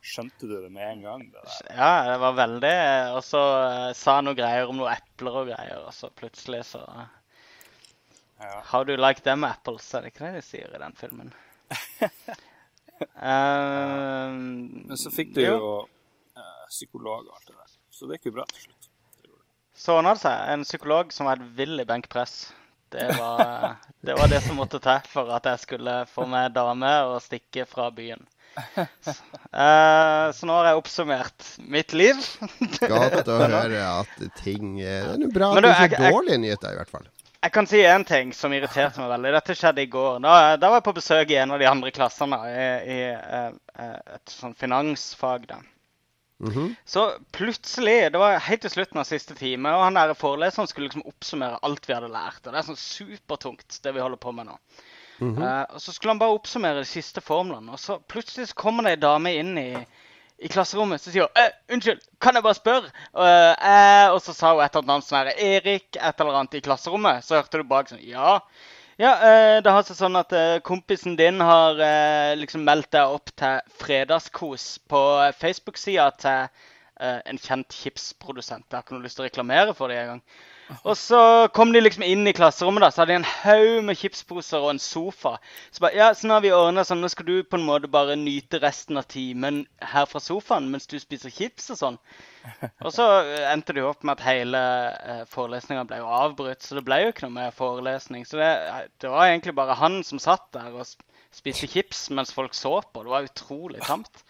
Skjønte 0.00 0.48
du 0.48 0.56
det 0.56 0.72
med 0.72 0.86
en 0.94 1.04
gang? 1.04 1.28
det 1.28 1.44
der? 1.44 1.76
Ja, 1.76 1.92
det 2.08 2.16
var 2.22 2.36
veldig 2.38 2.76
Og 3.18 3.24
så 3.26 3.40
eh, 3.66 3.88
sa 3.98 4.14
han 4.16 4.30
noe 4.30 4.38
greier 4.38 4.70
om 4.72 4.80
noen 4.80 4.94
epler 4.94 5.42
og 5.42 5.50
greier, 5.52 5.84
og 5.84 5.92
så 5.92 6.08
plutselig 6.16 6.64
så 6.70 6.80
Ja. 8.40 8.62
How 8.64 8.84
do 8.84 8.92
you 8.94 9.00
like 9.00 9.20
them 9.26 9.44
apples? 9.44 9.86
Er 9.94 10.02
det 10.06 10.12
ikke 10.14 10.26
det 10.30 10.40
de 10.40 10.44
sier 10.46 10.72
i 10.74 10.80
den 10.80 10.94
filmen? 10.96 11.32
Um, 13.20 14.84
Men 14.88 14.96
så 15.00 15.10
fikk 15.12 15.34
du 15.36 15.42
jo 15.44 15.58
eh, 16.36 16.64
psykolog 16.72 17.26
og 17.28 17.34
alt 17.36 17.46
det 17.50 17.56
der. 17.58 17.74
Så 17.92 18.08
det 18.08 18.18
gikk 18.18 18.30
jo 18.30 18.36
bra 18.40 18.46
til 18.50 18.64
slutt. 18.66 18.88
Så 19.80 19.94
ordna 19.96 20.12
det 20.16 20.22
seg. 20.24 20.40
En 20.54 20.64
psykolog 20.66 21.12
som 21.14 21.28
var 21.28 21.40
et 21.40 21.54
villig 21.56 21.86
benkpress. 21.88 22.34
Det 22.92 23.06
var, 23.16 23.76
det 24.06 24.16
var 24.18 24.28
det 24.32 24.42
som 24.44 24.58
måtte 24.60 24.80
til 24.82 25.06
for 25.12 25.30
at 25.36 25.46
jeg 25.48 25.62
skulle 25.62 26.00
få 26.10 26.26
meg 26.28 26.52
dame 26.56 26.90
og 27.12 27.20
stikke 27.24 27.64
fra 27.70 27.88
byen. 27.94 28.24
Så, 29.06 29.12
eh, 29.54 30.26
så 30.34 30.48
nå 30.48 30.56
har 30.58 30.72
jeg 30.72 30.80
oppsummert 30.80 31.52
mitt 31.70 31.94
liv. 31.96 32.18
Godt 32.82 33.28
å 33.30 33.36
høre 33.54 33.84
at 33.86 34.16
ting 34.42 34.74
Det 34.80 34.90
er 35.14 35.20
noe 35.22 35.30
bra 35.32 35.52
Men 35.54 35.68
at 35.68 35.70
du, 35.70 35.74
får 35.76 35.86
jeg- 35.86 36.00
jeg- 36.08 36.16
dårlige 36.16 36.40
nyheter, 36.48 36.74
i 36.74 36.80
hvert 36.82 36.90
fall. 36.98 37.06
Jeg 37.40 37.52
kan 37.54 37.66
si 37.66 37.80
én 37.80 38.04
ting 38.04 38.34
som 38.36 38.52
irriterte 38.52 39.00
meg 39.00 39.14
veldig. 39.14 39.30
Dette 39.38 39.54
skjedde 39.56 39.84
i 39.84 39.88
går. 39.88 40.18
Da, 40.20 40.56
da 40.60 40.68
var 40.68 40.82
jeg 40.82 40.88
på 40.90 40.96
besøk 40.98 41.30
i 41.32 41.38
en 41.40 41.54
av 41.54 41.62
de 41.62 41.68
andre 41.70 41.92
klassene 41.96 42.36
i, 42.50 42.64
i 42.84 42.98
eh, 43.14 43.52
eh, 43.80 44.00
et 44.18 44.34
sånn 44.34 44.56
finansfag. 44.60 45.46
da. 45.48 45.60
Mhm. 46.40 46.74
Så 46.84 47.06
plutselig, 47.32 48.12
det 48.12 48.20
var 48.20 48.38
helt 48.44 48.62
til 48.64 48.72
slutten 48.72 49.00
av 49.00 49.08
siste 49.08 49.34
time, 49.36 49.72
og 49.72 49.86
han 49.86 49.96
der 49.96 50.12
foreleseren 50.16 50.68
skulle 50.68 50.88
liksom 50.88 51.04
oppsummere 51.08 51.60
alt 51.64 51.88
vi 51.88 51.96
hadde 51.96 52.12
lært. 52.12 52.44
Og 52.44 52.52
det 52.52 52.60
er 52.60 52.68
sånn 52.68 52.80
supertungt, 52.80 53.80
det 53.84 53.96
vi 53.96 54.04
holder 54.04 54.20
på 54.20 54.36
med 54.36 54.48
nå. 54.48 54.58
Eh, 55.20 55.64
og 55.74 55.80
så 55.80 55.92
skulle 55.92 56.14
han 56.14 56.20
bare 56.20 56.36
oppsummere 56.36 56.80
de 56.80 56.88
siste 56.88 57.20
formlene, 57.20 57.72
og 57.72 57.80
så 57.80 57.98
plutselig 58.08 58.50
så 58.50 58.56
kommer 58.56 58.86
det 58.86 58.96
ei 58.96 59.02
dame 59.02 59.34
inn 59.36 59.52
i, 59.60 59.70
i 60.40 60.48
klasserommet 60.48 61.02
så 61.02 61.12
sier 61.12 61.28
eh, 61.36 61.52
'Unnskyld, 61.68 62.00
kan 62.20 62.34
jeg 62.34 62.42
bare 62.42 62.56
spørre?' 62.56 62.92
Uh, 63.12 63.52
eh, 63.54 64.08
og 64.10 64.20
så 64.24 64.32
sa 64.32 64.54
hun 64.54 64.64
et 64.64 64.76
eller 64.76 64.94
annet 64.94 65.04
som 65.06 65.18
er 65.20 65.32
'Erik' 65.36 66.00
et 66.00 66.20
eller 66.20 66.38
annet 66.40 66.54
i 66.54 66.64
klasserommet. 66.64 67.24
Så 67.24 67.36
hørte 67.36 67.60
du 67.60 67.64
bak 67.64 67.90
sånn 67.90 68.00
'Ja'. 68.00 68.40
Ja, 69.00 69.14
eh, 69.24 69.62
det 69.64 69.72
har 69.72 69.84
seg 69.88 69.96
sånn 69.96 70.18
at 70.18 70.32
eh, 70.36 70.58
kompisen 70.60 71.14
din 71.16 71.40
har 71.40 71.78
eh, 71.80 72.34
liksom 72.36 72.66
meldt 72.68 72.90
deg 72.92 73.14
opp 73.14 73.30
til 73.32 73.62
fredagskos 73.80 74.74
på 74.92 75.00
Facebook-sida 75.40 76.10
til 76.20 76.66
en 77.00 77.38
kjent 77.40 77.72
chipsprodusent. 77.72 78.66
Jeg 78.68 78.76
har 78.76 78.82
ikke 78.84 78.92
noe 78.92 79.06
lyst 79.06 79.16
til 79.16 79.24
å 79.24 79.28
reklamere 79.30 79.72
for 79.72 79.88
det 79.88 80.02
engang. 80.02 80.20
Og 80.84 80.96
så 80.98 81.20
kom 81.54 81.72
de 81.74 81.82
liksom 81.82 82.04
inn 82.06 82.28
i 82.28 82.34
klasserommet, 82.36 82.84
da, 82.84 82.90
så 82.92 83.02
hadde 83.02 83.14
de 83.14 83.18
en 83.20 83.30
haug 83.42 83.84
med 83.88 83.98
chipsposer 83.98 84.62
og 84.62 84.74
en 84.74 84.82
sofa. 84.82 85.34
Så 85.74 85.82
bare, 85.84 85.96
ja, 85.98 86.10
sånn 86.16 86.32
har 86.34 86.44
vi 86.44 86.52
ordna 86.54 86.84
sånn, 86.86 87.02
nå 87.02 87.10
skal 87.10 87.26
du 87.28 87.34
på 87.42 87.58
en 87.58 87.66
måte 87.66 87.90
bare 87.90 88.16
nyte 88.18 88.60
resten 88.62 89.00
av 89.00 89.08
timen 89.10 89.64
her 89.92 90.06
fra 90.10 90.22
sofaen 90.22 90.70
mens 90.70 90.86
du 90.90 90.98
spiser 91.02 91.34
chips 91.34 91.70
og 91.74 91.80
sånn. 91.80 92.00
Og 92.86 92.94
så 92.94 93.06
eh, 93.20 93.46
endte 93.50 93.74
det 93.76 93.82
jo 93.82 93.90
opp 93.90 94.06
med 94.06 94.16
at 94.16 94.24
hele 94.24 94.62
eh, 95.12 95.22
forelesninga 95.28 95.84
ble 95.90 96.00
jo 96.00 96.10
avbrutt, 96.20 96.62
så 96.64 96.78
det 96.78 96.86
ble 96.86 97.02
jo 97.02 97.12
ikke 97.12 97.26
noe 97.26 97.36
mer 97.36 97.54
forelesning. 97.56 98.26
Så 98.28 98.40
det, 98.40 98.50
det 99.02 99.12
var 99.12 99.28
egentlig 99.28 99.56
bare 99.58 99.78
han 99.80 100.00
som 100.06 100.22
satt 100.22 100.48
der 100.56 100.70
og 100.72 100.86
spiste 101.34 101.68
chips 101.70 102.08
mens 102.14 102.32
folk 102.34 102.54
så 102.54 102.80
på. 102.82 103.02
Det 103.04 103.12
var 103.12 103.26
utrolig 103.28 103.82
tamt 103.86 104.24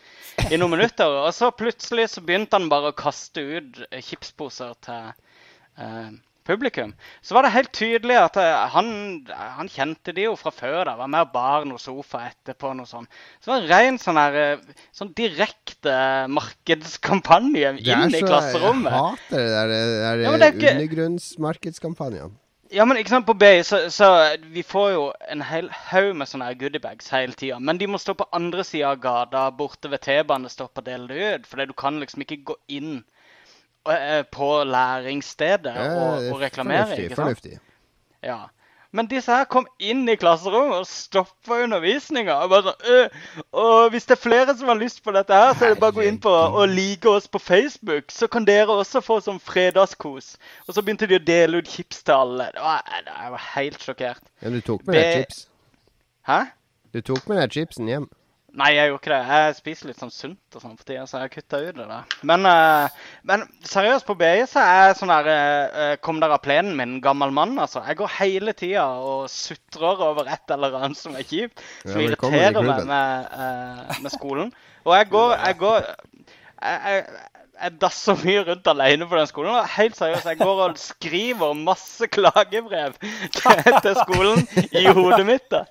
i 0.50 0.58
noen 0.58 0.74
minutter. 0.76 1.20
Og 1.24 1.32
så 1.36 1.52
plutselig 1.54 2.10
så 2.14 2.24
begynte 2.24 2.58
han 2.58 2.70
bare 2.72 2.92
å 2.92 2.98
kaste 2.98 3.44
ut 3.44 3.84
eh, 3.90 4.02
chipsposer 4.04 4.74
til 4.84 5.12
eh, 5.80 6.10
publikum. 6.50 6.92
Så 7.22 7.36
var 7.38 7.46
det 7.46 7.52
helt 7.54 7.72
tydelig 7.72 8.18
at 8.20 8.36
eh, 8.42 8.66
han, 8.74 8.90
han 9.56 9.70
kjente 9.70 10.12
de 10.16 10.26
jo 10.28 10.34
fra 10.36 10.50
før. 10.54 10.82
da, 10.90 10.96
Var 11.00 11.08
med 11.14 11.24
og 11.28 11.32
bar 11.32 11.64
noe 11.70 11.78
sofa 11.80 12.26
etterpå. 12.28 12.74
noe 12.76 12.86
sånt. 12.90 13.08
Så 13.40 13.48
det 13.48 13.54
var 13.54 13.62
en 13.62 13.70
ren 13.72 13.98
sånn 14.02 14.20
her, 14.20 14.38
eh, 14.42 14.84
sånn 14.96 15.14
direkte 15.16 15.96
markedskampanje 16.30 17.72
Det 17.80 17.88
er 17.94 18.04
inn 18.06 18.14
i 18.14 18.22
klasserommet. 18.26 18.92
Jeg 18.92 19.00
hater 19.00 19.38
det 19.38 19.48
der, 19.56 19.74
der 19.74 20.22
Ja, 20.26 20.36
det 20.36 20.54
ikke- 20.54 20.74
undergrunnsmarkedskampanjene. 20.76 22.30
Ja, 22.72 22.84
men 22.86 22.96
ikke 23.00 23.08
sant, 23.10 23.26
på 23.26 23.34
BI 23.34 23.64
så, 23.66 23.88
så 23.90 24.36
vi 24.54 24.62
får 24.62 24.92
jo 24.94 25.12
en 25.28 25.40
hel 25.42 25.68
haug 25.90 26.14
med 26.14 26.28
sånne 26.30 26.52
goodiebags 26.54 27.08
hele 27.10 27.32
tida. 27.34 27.58
Men 27.58 27.78
de 27.78 27.86
må 27.90 27.98
stå 27.98 28.14
på 28.14 28.28
andre 28.32 28.62
sida 28.62 28.92
av 28.92 29.00
gata, 29.02 29.50
borte 29.50 29.90
ved 29.90 29.98
T-banestoppet 30.04 30.78
og 30.78 30.84
dele 30.86 31.08
det 31.08 31.34
ut. 31.40 31.46
For 31.50 31.66
du 31.66 31.72
kan 31.72 31.98
liksom 31.98 32.22
ikke 32.22 32.44
gå 32.44 32.54
inn 32.68 32.92
eh, 33.02 33.09
på 33.84 34.48
læringsstedet 34.64 35.74
Ja, 35.74 35.90
og, 35.96 36.32
og 36.32 36.40
reklamere. 36.40 36.86
fornuftig, 36.86 37.16
fornuftig. 37.16 37.58
Ja. 38.22 38.38
Men 38.92 39.06
disse 39.06 39.30
her 39.30 39.44
kom 39.46 39.66
inn 39.78 40.08
i 40.10 40.16
klasserommet 40.18 40.80
og 40.82 40.86
stoppa 40.90 41.60
undervisninga. 41.62 42.34
Og 42.42 42.50
sånn 42.66 42.80
«Øh, 42.90 43.20
Og 43.54 43.90
hvis 43.94 44.04
det 44.08 44.16
er 44.16 44.20
flere 44.20 44.56
som 44.58 44.66
har 44.68 44.80
lyst 44.80 44.98
på 45.04 45.12
dette 45.14 45.30
her, 45.32 45.52
så 45.54 45.64
er 45.68 45.74
det 45.76 45.80
bare 45.80 45.94
å 45.94 45.98
gå 46.00 46.06
inn 46.08 46.18
på 46.18 46.30
og 46.32 46.68
like 46.68 47.06
oss 47.08 47.28
på 47.30 47.38
Facebook. 47.38 48.10
Så 48.10 48.26
kan 48.26 48.44
dere 48.44 48.66
også 48.74 49.00
få 49.00 49.20
sånn 49.22 49.38
fredagskos. 49.38 50.32
Og 50.66 50.74
så 50.74 50.82
begynte 50.82 51.06
de 51.06 51.20
å 51.20 51.22
dele 51.22 51.62
ut 51.62 51.70
chips 51.70 52.02
til 52.02 52.14
alle. 52.18 52.48
Det 52.52 52.60
var, 52.66 52.82
jeg 53.06 53.30
var 53.36 53.44
helt 53.54 53.78
sjokkert. 53.86 54.24
Ja, 54.42 54.50
du 54.50 54.60
tok 54.60 54.82
med 54.86 54.98
deg 54.98 55.12
chips? 55.20 55.46
Hæ? 56.26 56.40
Du 56.92 57.00
tok 57.00 57.28
med 57.30 57.38
deg 57.38 57.54
chipsen 57.54 57.86
hjem? 57.88 58.10
Nei, 58.58 58.70
jeg 58.74 58.90
gjorde 58.90 59.00
ikke 59.00 59.12
det. 59.12 59.20
Jeg 59.30 59.56
spiser 59.60 59.90
litt 59.90 60.00
sånn 60.02 60.12
sunt 60.14 60.56
og 60.58 60.62
sånn 60.64 60.74
for 60.74 60.88
tida, 60.88 61.04
så 61.06 61.20
jeg 61.20 61.26
har 61.28 61.32
kutta 61.34 61.60
ut 61.62 61.76
det 61.76 61.86
der. 61.86 62.14
Men, 62.26 62.48
uh, 62.48 63.12
men 63.30 63.44
seriøst, 63.66 64.06
på 64.08 64.16
BI 64.18 64.46
så 64.50 64.64
er 64.64 64.80
jeg 64.88 64.96
sånn 64.98 65.12
der 65.12 65.30
uh, 65.30 65.92
Kom 66.02 66.18
dere 66.22 66.38
av 66.38 66.42
plenen 66.44 66.74
min, 66.78 66.96
gammel 67.04 67.34
mann, 67.36 67.54
altså. 67.62 67.84
Jeg 67.86 68.00
går 68.00 68.14
hele 68.16 68.54
tida 68.58 68.88
og 69.06 69.30
sutrer 69.30 70.02
over 70.08 70.30
et 70.34 70.56
eller 70.56 70.78
annet 70.80 70.98
som 70.98 71.14
er 71.14 71.26
kjipt. 71.28 71.62
Som 71.84 72.02
ja, 72.02 72.08
irriterer 72.08 72.66
meg 72.66 72.86
med, 72.90 73.30
uh, 73.38 74.00
med 74.02 74.14
skolen. 74.16 74.54
Og 74.88 74.96
jeg 74.96 75.10
går 75.12 75.36
Jeg 75.36 75.60
går 75.60 75.82
jeg, 76.60 76.80
jeg, 76.84 77.04
jeg 77.60 77.74
dasser 77.82 78.20
mye 78.24 78.44
rundt 78.46 78.68
alene 78.72 79.06
på 79.08 79.18
den 79.18 79.28
skolen. 79.28 79.56
Helt 79.74 79.98
seriøst, 79.98 80.28
jeg 80.30 80.38
går 80.40 80.62
og 80.64 80.78
skriver 80.80 81.58
masse 81.58 82.08
klagebrev 82.12 82.94
til, 83.00 83.60
til 83.84 83.98
skolen 83.98 84.44
i 84.70 84.86
hodet 84.88 85.24
mitt 85.28 85.48
da, 85.52 85.64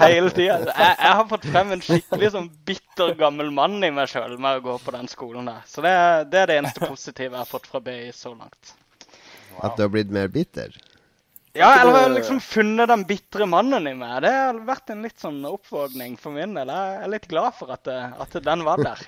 hele 0.00 0.32
tida. 0.32 0.60
Jeg, 0.70 0.94
jeg 0.94 1.18
har 1.18 1.26
fått 1.30 1.48
frem 1.50 1.74
en 1.76 1.84
skikkelig 1.84 2.32
sånn 2.36 2.48
bitter 2.68 3.12
gammel 3.20 3.52
mann 3.54 3.76
i 3.84 3.92
meg 3.94 4.08
sjøl 4.12 4.38
med 4.38 4.60
å 4.60 4.64
gå 4.64 4.78
på 4.84 4.94
den 4.96 5.10
skolen 5.12 5.50
der. 5.50 5.60
Så 5.68 5.84
det, 5.84 5.94
det 6.32 6.44
er 6.44 6.52
det 6.52 6.58
eneste 6.62 6.88
positive 6.88 7.32
jeg 7.34 7.42
har 7.42 7.50
fått 7.50 7.68
fra 7.70 7.82
BI 7.84 8.08
så 8.16 8.32
langt. 8.34 8.74
At 9.60 9.76
du 9.76 9.84
har 9.84 9.92
blitt 9.92 10.10
mer 10.14 10.32
bitter? 10.32 10.72
Ja, 11.54 11.68
eller 11.78 11.94
jeg 11.94 12.06
har 12.08 12.14
liksom 12.16 12.40
funnet 12.42 12.90
den 12.90 13.04
bitre 13.06 13.46
mannen 13.46 13.86
i 13.86 13.92
meg. 13.94 14.16
Det 14.24 14.32
har 14.34 14.56
vært 14.66 14.90
en 14.90 15.04
litt 15.06 15.20
sånn 15.22 15.44
oppvåkning 15.46 16.16
for 16.18 16.34
min 16.34 16.56
del. 16.56 16.72
Jeg 16.72 16.96
er 17.04 17.12
litt 17.12 17.28
glad 17.30 17.54
for 17.54 17.70
at, 17.70 17.86
at 17.86 18.34
den 18.42 18.64
var 18.66 18.82
der. 18.82 19.04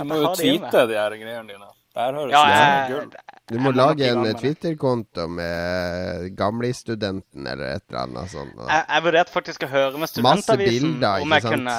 Du 0.00 0.08
må 0.10 0.22
jo 0.22 0.32
tweete 0.38 0.86
de 0.90 0.98
her 0.98 1.18
greiene 1.20 1.46
dine. 1.48 1.68
Ja, 1.96 2.42
jeg. 2.46 3.08
Du 3.50 3.58
må 3.58 3.72
lage 3.74 4.06
en. 4.06 4.22
Twitter-konto 4.38 5.26
med 5.26 6.30
Gamlistudenten 6.38 7.48
eller 7.50 7.76
et 7.76 7.84
eller 7.88 8.04
annet 8.04 8.30
sånt. 8.30 8.54
Jeg, 8.62 8.84
jeg 8.86 9.06
vurderte 9.08 9.34
faktisk 9.34 9.66
å 9.66 9.70
høre 9.72 10.00
med 10.00 10.12
Studentavisen 10.12 10.94
bilder, 10.94 11.24
om 11.24 11.34
jeg 11.34 11.46
kunne 11.48 11.78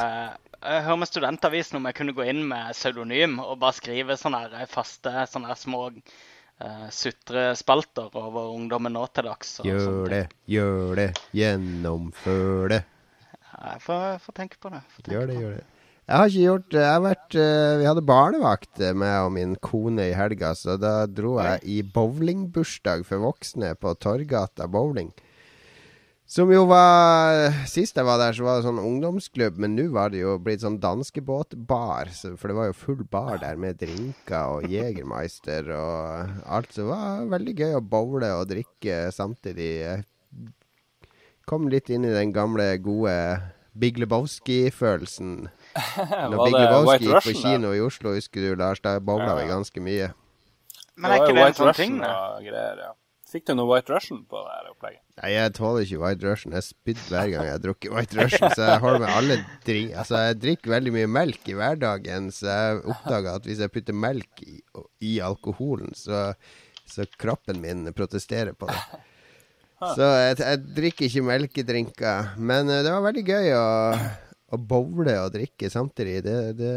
jeg 0.62 0.84
hører 0.86 1.00
med 1.02 1.10
Studentavisen 1.10 1.80
om 1.80 1.88
jeg 1.90 1.98
kunne 1.98 2.14
gå 2.14 2.26
inn 2.30 2.44
med 2.52 2.76
pseudonym 2.76 3.40
og 3.42 3.56
bare 3.64 3.74
skrive 3.80 4.18
sånne 4.20 4.44
her 4.52 4.70
faste 4.70 5.24
sånne 5.32 5.50
her 5.50 5.58
små 5.58 5.88
uh, 5.90 6.86
sutrespalter 6.94 8.14
over 8.22 8.52
ungdommen 8.54 8.94
nå 8.94 9.08
til 9.16 9.26
dags. 9.32 9.56
Gjør 9.66 10.12
det, 10.12 10.24
gjør 10.46 10.94
det, 11.00 11.10
gjennomfør 11.34 12.76
det. 12.76 12.82
Jeg 13.62 13.82
får, 13.88 14.06
får 14.22 14.38
tenke 14.38 14.62
på 14.62 14.74
det. 14.74 14.84
Tenke 15.00 15.16
Gjør 15.16 15.32
det, 15.32 15.40
på 15.40 15.46
gjør 15.48 15.58
det. 15.58 15.66
Jeg 16.12 16.20
har 16.20 16.28
ikke 16.28 16.44
gjort 16.44 16.76
Jeg 16.76 16.92
har 16.92 17.04
vært 17.06 17.36
eh, 17.40 17.74
Vi 17.80 17.86
hadde 17.88 18.02
barnevakt 18.04 18.82
eh, 18.84 18.96
med 18.98 19.14
og 19.24 19.30
min 19.32 19.54
kone 19.64 20.10
i 20.10 20.16
helga, 20.18 20.50
så 20.60 20.76
da 20.76 21.06
dro 21.08 21.38
jeg 21.40 21.62
i 21.64 21.78
bowlingbursdag 21.88 23.06
for 23.08 23.24
voksne 23.24 23.70
på 23.80 23.94
Torgata 23.96 24.68
bowling. 24.68 25.14
Som 26.28 26.52
jo 26.52 26.66
var 26.68 27.56
Sist 27.68 27.96
jeg 27.96 28.08
var 28.08 28.20
der, 28.20 28.36
så 28.36 28.44
var 28.44 28.60
det 28.60 28.68
sånn 28.68 28.84
ungdomsklubb, 28.84 29.56
men 29.64 29.78
nå 29.78 29.88
var 29.96 30.12
det 30.12 30.20
jo 30.26 30.36
blitt 30.44 30.66
sånn 30.66 30.82
danskebåtbar. 30.84 32.12
For 32.12 32.52
det 32.52 32.60
var 32.60 32.70
jo 32.74 32.78
full 32.82 33.08
bar 33.08 33.40
der 33.46 33.56
med 33.60 33.80
drinker 33.80 34.58
og 34.58 34.68
Jegermeister 34.72 35.72
og 35.78 36.44
alt. 36.44 36.76
Så 36.76 36.84
det 36.84 36.90
var 36.92 37.32
veldig 37.38 37.56
gøy 37.56 37.80
å 37.80 37.84
bowle 37.96 38.36
og 38.36 38.50
drikke 38.52 39.00
samtidig. 39.16 39.72
Jeg 39.80 40.52
kom 41.48 41.72
litt 41.72 41.92
inn 41.92 42.08
i 42.08 42.16
den 42.16 42.36
gamle, 42.36 42.74
gode 42.84 43.16
Big 43.80 44.00
Lebowski-følelsen. 44.00 45.48
Når 45.76 46.38
Big 46.46 46.56
det 46.56 46.64
Lebowski 46.66 46.88
White 46.88 47.06
gikk 47.08 47.28
på 47.28 47.36
kino 47.42 47.76
i 47.76 47.84
Oslo, 47.84 48.16
husker 48.18 48.48
du, 48.48 48.56
Lars? 48.60 48.82
der 48.84 49.00
bowla 49.04 49.36
vi 49.40 49.46
ganske 49.50 49.84
mye. 49.84 50.10
Men 51.00 51.14
er 51.14 51.24
ikke 51.24 51.38
det 51.38 51.46
en 51.46 51.60
sånn 51.60 51.78
ting? 51.78 52.02
da? 52.02 52.16
greier, 52.44 52.82
ja. 52.88 52.92
Fikk 53.32 53.46
du 53.48 53.54
noe 53.56 53.70
White 53.70 53.94
Russian 53.94 54.26
på 54.28 54.42
det 54.44 54.56
her 54.58 54.66
opplegget? 54.74 55.02
Nei, 55.22 55.30
jeg 55.32 55.52
tåler 55.56 55.86
ikke 55.86 56.00
White 56.02 56.28
Russian. 56.28 56.56
Jeg 56.58 56.66
spydde 56.66 57.06
hver 57.08 57.30
gang 57.32 57.46
jeg 57.48 57.54
har 57.56 57.62
drukket 57.64 57.94
White 57.96 58.18
Russian. 58.20 58.52
Så 58.52 58.66
jeg 58.68 58.82
holder 58.84 59.04
med 59.06 59.14
alle 59.16 59.38
drink... 59.64 59.94
Altså, 60.02 60.18
jeg 60.26 60.40
drikker 60.42 60.74
veldig 60.74 60.94
mye 60.98 61.12
melk 61.20 61.48
i 61.48 61.56
hverdagen, 61.56 62.28
så 62.36 62.50
jeg 62.50 62.82
oppdaga 62.92 63.38
at 63.40 63.48
hvis 63.48 63.62
jeg 63.64 63.72
putter 63.72 63.96
melk 63.96 64.44
i, 64.44 64.58
i 65.08 65.14
alkoholen, 65.24 65.96
så, 65.96 66.26
så 66.92 67.08
kroppen 67.24 67.64
min 67.64 67.88
protesterer 67.96 68.52
på 68.52 68.68
det. 68.72 68.82
Så 69.82 70.06
jeg, 70.06 70.36
jeg 70.38 70.58
drikker 70.78 71.08
ikke 71.08 71.22
melkedrinker. 71.26 72.36
Men 72.38 72.68
eh, 72.70 72.84
det 72.86 72.92
var 72.94 73.02
veldig 73.02 73.24
gøy 73.26 73.48
å, 73.58 73.64
å 74.52 74.60
bowle 74.60 75.16
og 75.24 75.34
drikke 75.36 75.72
samtidig. 75.72 76.22
Det, 76.28 76.38
det, 76.60 76.76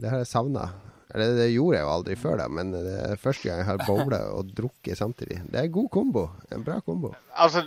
det 0.00 0.10
har 0.12 0.22
jeg 0.22 0.30
savna. 0.32 0.70
Eller 1.12 1.34
det 1.36 1.48
gjorde 1.52 1.76
jeg 1.76 1.84
jo 1.84 1.90
aldri 1.92 2.14
før, 2.16 2.38
da, 2.40 2.44
men 2.48 2.70
det 2.72 2.92
er 2.96 3.18
første 3.20 3.44
gang 3.44 3.58
jeg 3.60 3.68
har 3.68 3.82
bowla 3.84 4.20
og 4.38 4.52
drukket 4.56 4.96
samtidig. 4.96 5.42
Det 5.44 5.60
er 5.60 5.68
en 5.68 5.74
god 5.74 5.88
kombo. 5.92 6.22
En 6.54 6.64
bra 6.64 6.78
kombo. 6.80 7.10
Altså, 7.36 7.64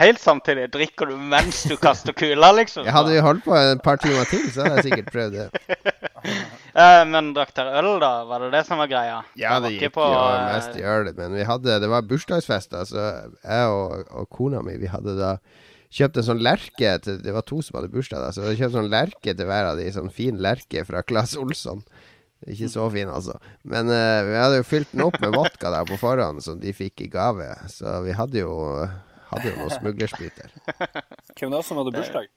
helt 0.00 0.18
samtidig 0.22 0.66
drikker 0.74 1.12
du 1.12 1.20
mens 1.30 1.62
du 1.70 1.76
kaster 1.78 2.16
kula, 2.16 2.50
liksom? 2.58 2.86
Jeg 2.88 2.96
hadde 2.96 3.14
jo 3.14 3.22
holdt 3.28 3.44
på 3.46 3.54
et 3.54 3.84
par 3.86 4.02
timer 4.02 4.26
til, 4.32 4.48
så 4.50 4.66
hadde 4.66 4.82
jeg 4.82 4.88
sikkert 4.90 5.12
prøvd 5.14 5.40
det. 5.40 5.48
Eh, 6.76 7.02
men 7.08 7.30
drakk 7.32 7.54
dere 7.56 7.78
øl, 7.78 7.86
da? 8.02 8.08
Var 8.28 8.42
det 8.42 8.48
det 8.52 8.60
som 8.66 8.80
var 8.82 8.88
greia? 8.90 9.20
Ja, 9.40 9.54
det 9.64 9.70
gikk 9.76 9.94
på, 9.94 10.04
jo 10.10 10.18
eh, 10.26 10.48
mest 10.50 10.74
i 10.76 10.82
øl, 10.84 11.08
men 11.16 11.32
vi 11.38 11.46
hadde, 11.48 11.76
det 11.80 11.88
var 11.88 12.04
bursdagsfest, 12.04 12.68
da, 12.74 12.82
så 12.84 13.04
jeg 13.30 13.70
og, 13.72 14.10
og 14.10 14.26
kona 14.34 14.60
mi, 14.66 14.74
vi 14.82 14.90
hadde 14.90 15.14
da 15.16 15.30
kjøpt 15.96 16.20
en 16.20 16.26
sånn 16.26 16.42
lerke 16.44 16.92
til, 17.04 17.20
Det 17.24 17.32
var 17.34 17.46
to 17.48 17.62
som 17.64 17.78
hadde 17.78 17.92
bursdag, 17.92 18.22
da, 18.22 18.32
så 18.34 18.42
vi 18.42 18.50
hadde 18.50 18.60
kjøpt 18.60 18.76
sånn 18.76 18.92
lerke 18.92 19.32
til 19.32 19.48
hver 19.48 19.70
av 19.70 19.80
de, 19.80 19.88
sånn 19.94 20.12
fin 20.12 20.38
lerke 20.42 20.84
fra 20.88 21.02
Claes 21.06 21.36
Olsson. 21.40 21.82
Ikke 22.44 22.68
så 22.68 22.84
fin, 22.92 23.08
altså. 23.08 23.38
Men 23.64 23.88
uh, 23.88 24.20
vi 24.28 24.36
hadde 24.36 24.58
jo 24.60 24.66
fylt 24.68 24.90
den 24.92 25.06
opp 25.06 25.16
med 25.22 25.32
vodka 25.34 25.72
der 25.72 25.86
på 25.88 25.96
forhånd, 26.00 26.44
som 26.44 26.60
de 26.60 26.74
fikk 26.76 27.06
i 27.06 27.08
gave. 27.10 27.48
Så 27.72 27.94
vi 28.04 28.12
hadde 28.16 28.42
jo, 28.42 28.52
hadde 29.30 29.48
jo 29.48 29.56
noen 29.62 29.72
smuglersprit 29.72 30.42
der. 30.42 30.52
Hvem 31.32 31.54
da 31.54 31.62
som 31.64 31.80
hadde 31.80 31.94
bursdag? 31.96 32.28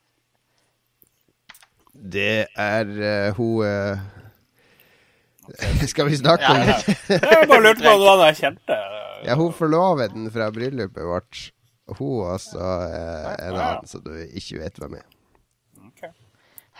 Det 1.99 2.47
er 2.55 2.95
uh, 2.95 3.35
hun 3.35 3.67
uh, 3.67 3.99
Skal 5.91 6.07
vi 6.07 6.17
snakke 6.21 6.47
om 6.47 6.63
det? 6.63 6.95
Jeg 7.09 7.47
bare 7.49 7.61
lurte 7.65 7.83
på 7.83 7.91
om 7.91 8.01
du 8.01 8.07
hadde 8.07 8.31
noe 8.31 8.55
det. 8.71 8.81
Ja, 9.27 9.35
hun 9.35 9.51
forloveden 9.51 10.29
fra 10.31 10.47
bryllupet 10.55 11.03
vårt. 11.03 11.49
Hun 11.97 12.25
også 12.29 12.69
eh, 12.85 13.27
en 13.47 13.57
annen 13.57 13.89
som 13.89 14.03
du 14.05 14.13
ikke 14.13 14.61
vet 14.61 14.79
hvem 14.81 14.97
er. 14.99 15.05
Okay. 15.89 16.11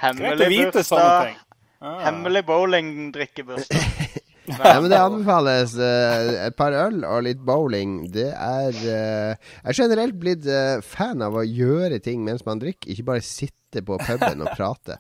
Hemmelig 0.04 0.50
bursdag. 0.74 1.38
Ah. 1.80 2.02
Hemmelig 2.08 2.46
bowlingdrikkebursdag. 2.50 4.18
Ja, 4.50 4.80
men 4.82 4.90
det 4.90 4.98
anbefales 4.98 5.76
Uh, 5.78 6.48
et 6.48 6.56
par 6.58 6.74
øl 6.74 7.04
og 7.06 7.20
litt 7.28 7.42
bowling. 7.46 8.08
Det 8.10 8.32
er 8.34 8.74
eh, 8.74 9.36
Jeg 9.38 9.70
er 9.70 9.78
generelt 9.78 10.18
blitt 10.18 10.48
uh, 10.50 10.82
fan 10.82 11.22
av 11.22 11.38
å 11.38 11.46
gjøre 11.46 12.00
ting 12.02 12.24
mens 12.26 12.42
man 12.48 12.58
drikker, 12.58 12.90
ikke 12.90 13.06
bare 13.12 13.22
sitte 13.22 13.84
på 13.86 14.00
puben 14.02 14.42
og 14.42 14.50
prate. 14.58 14.98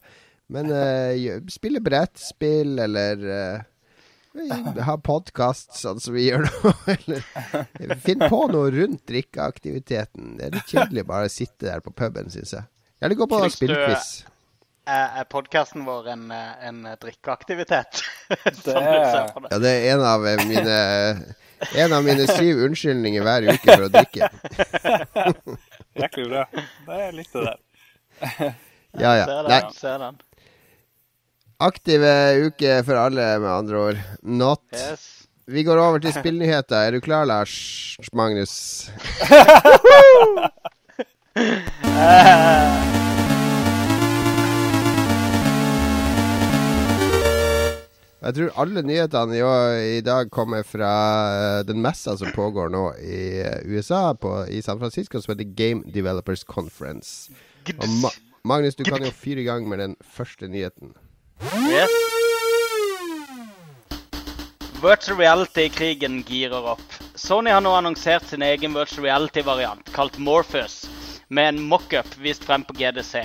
Men 0.54 0.72
eh, 0.74 1.41
spille 1.52 1.82
brettspill 1.84 2.80
eller 2.82 3.26
eh, 3.30 3.65
ha 4.86 4.96
podkast, 5.02 5.74
sånn 5.78 6.00
som 6.02 6.13
vi 6.13 6.28
gjør 6.28 6.46
nå. 6.46 6.74
Eller 7.82 8.02
finn 8.04 8.22
på 8.22 8.42
noe 8.52 8.72
rundt 8.74 9.06
drikkeaktiviteten. 9.10 10.36
Det 10.38 10.48
er 10.48 10.58
litt 10.58 10.70
kjedelig 10.70 11.06
bare 11.10 11.30
å 11.30 11.34
sitte 11.34 11.70
der 11.70 11.82
på 11.86 11.94
puben, 11.96 12.30
syns 12.34 12.54
jeg. 12.58 12.68
Eller 13.02 13.18
gå 13.18 13.28
på 13.30 13.42
spillquiz. 13.54 14.12
Er, 14.89 15.20
er 15.22 15.28
podkasten 15.30 15.84
vår 15.86 16.12
en, 16.15 16.30
eh, 16.34 16.54
en 16.70 16.80
drikkeaktivitet? 17.02 18.02
Det-. 18.65 18.78
Ja, 18.78 19.60
det 19.62 19.74
er 19.74 19.92
en 19.94 20.06
av 20.06 20.26
eh, 20.26 20.42
mine 20.50 20.80
En 21.76 21.94
av 21.94 22.06
mine 22.06 22.24
syv 22.30 22.62
unnskyldninger 22.70 23.26
hver 23.26 23.50
uke 23.50 23.74
for 23.74 23.86
å 23.86 23.92
drikke. 23.92 24.30
Jæklig 26.00 26.30
bra. 26.32 26.46
Det 26.88 27.00
er 27.04 27.18
litt 27.18 27.34
det 27.36 27.44
der. 27.50 27.60
Ja, 28.96 29.12
ja. 29.20 29.26
Ser 29.28 29.50
Nei, 29.50 29.60
den. 29.60 29.74
Ser 29.76 29.98
den. 30.06 30.22
Aktive 31.60 32.12
uke 32.48 32.84
for 32.88 32.95
alle, 33.00 33.39
med 33.39 33.52
andre 33.52 33.78
ord. 33.78 33.98
Not. 34.24 34.63
Yes. 34.74 35.28
Vi 35.50 35.63
går 35.65 35.82
over 35.82 36.00
til 36.00 36.13
spillnyheter. 36.13 36.78
Er 36.78 36.91
du 36.91 37.00
klar, 37.02 37.26
Lars 37.26 37.95
Magnus? 38.13 38.89
Jeg 48.19 48.36
tror 48.36 48.58
alle 48.62 48.82
nyhetene 48.84 49.38
i, 49.39 49.43
i 49.98 50.02
dag 50.04 50.28
kommer 50.30 50.65
fra 50.67 50.91
eh, 51.32 51.62
den 51.65 51.80
messa 51.82 52.17
som 52.19 52.34
pågår 52.36 52.69
nå 52.69 52.84
i 53.00 53.39
eh, 53.41 53.62
USA, 53.72 54.12
på, 54.13 54.43
i 54.52 54.60
San 54.62 54.78
Francisco, 54.82 55.22
som 55.24 55.34
heter 55.34 55.48
Game 55.56 55.88
Developers 55.88 56.43
Conference. 56.43 57.32
Og 57.80 57.88
Ma 58.04 58.12
Magnus, 58.43 58.76
du 58.76 58.84
kan 58.88 59.04
jo 59.04 59.12
fyre 59.12 59.41
i 59.41 59.48
gang 59.48 59.65
med 59.72 59.80
den 59.82 59.95
første 60.04 60.48
nyheten. 60.48 60.93
Yes. 61.39 61.89
Virtual 64.82 65.17
reality-krigen 65.17 66.23
girer 66.23 66.65
opp. 66.71 66.93
Sony 67.15 67.52
har 67.52 67.62
nå 67.62 67.71
annonsert 67.71 68.28
sin 68.28 68.43
egen 68.43 68.73
virtual 68.75 69.06
reality-variant, 69.06 69.91
kalt 69.95 70.17
Morpheus, 70.17 70.89
med 71.28 71.47
en 71.54 71.62
mockup 71.63 72.17
vist 72.19 72.43
frem 72.43 72.63
på 72.63 72.73
GDC. 72.73 73.23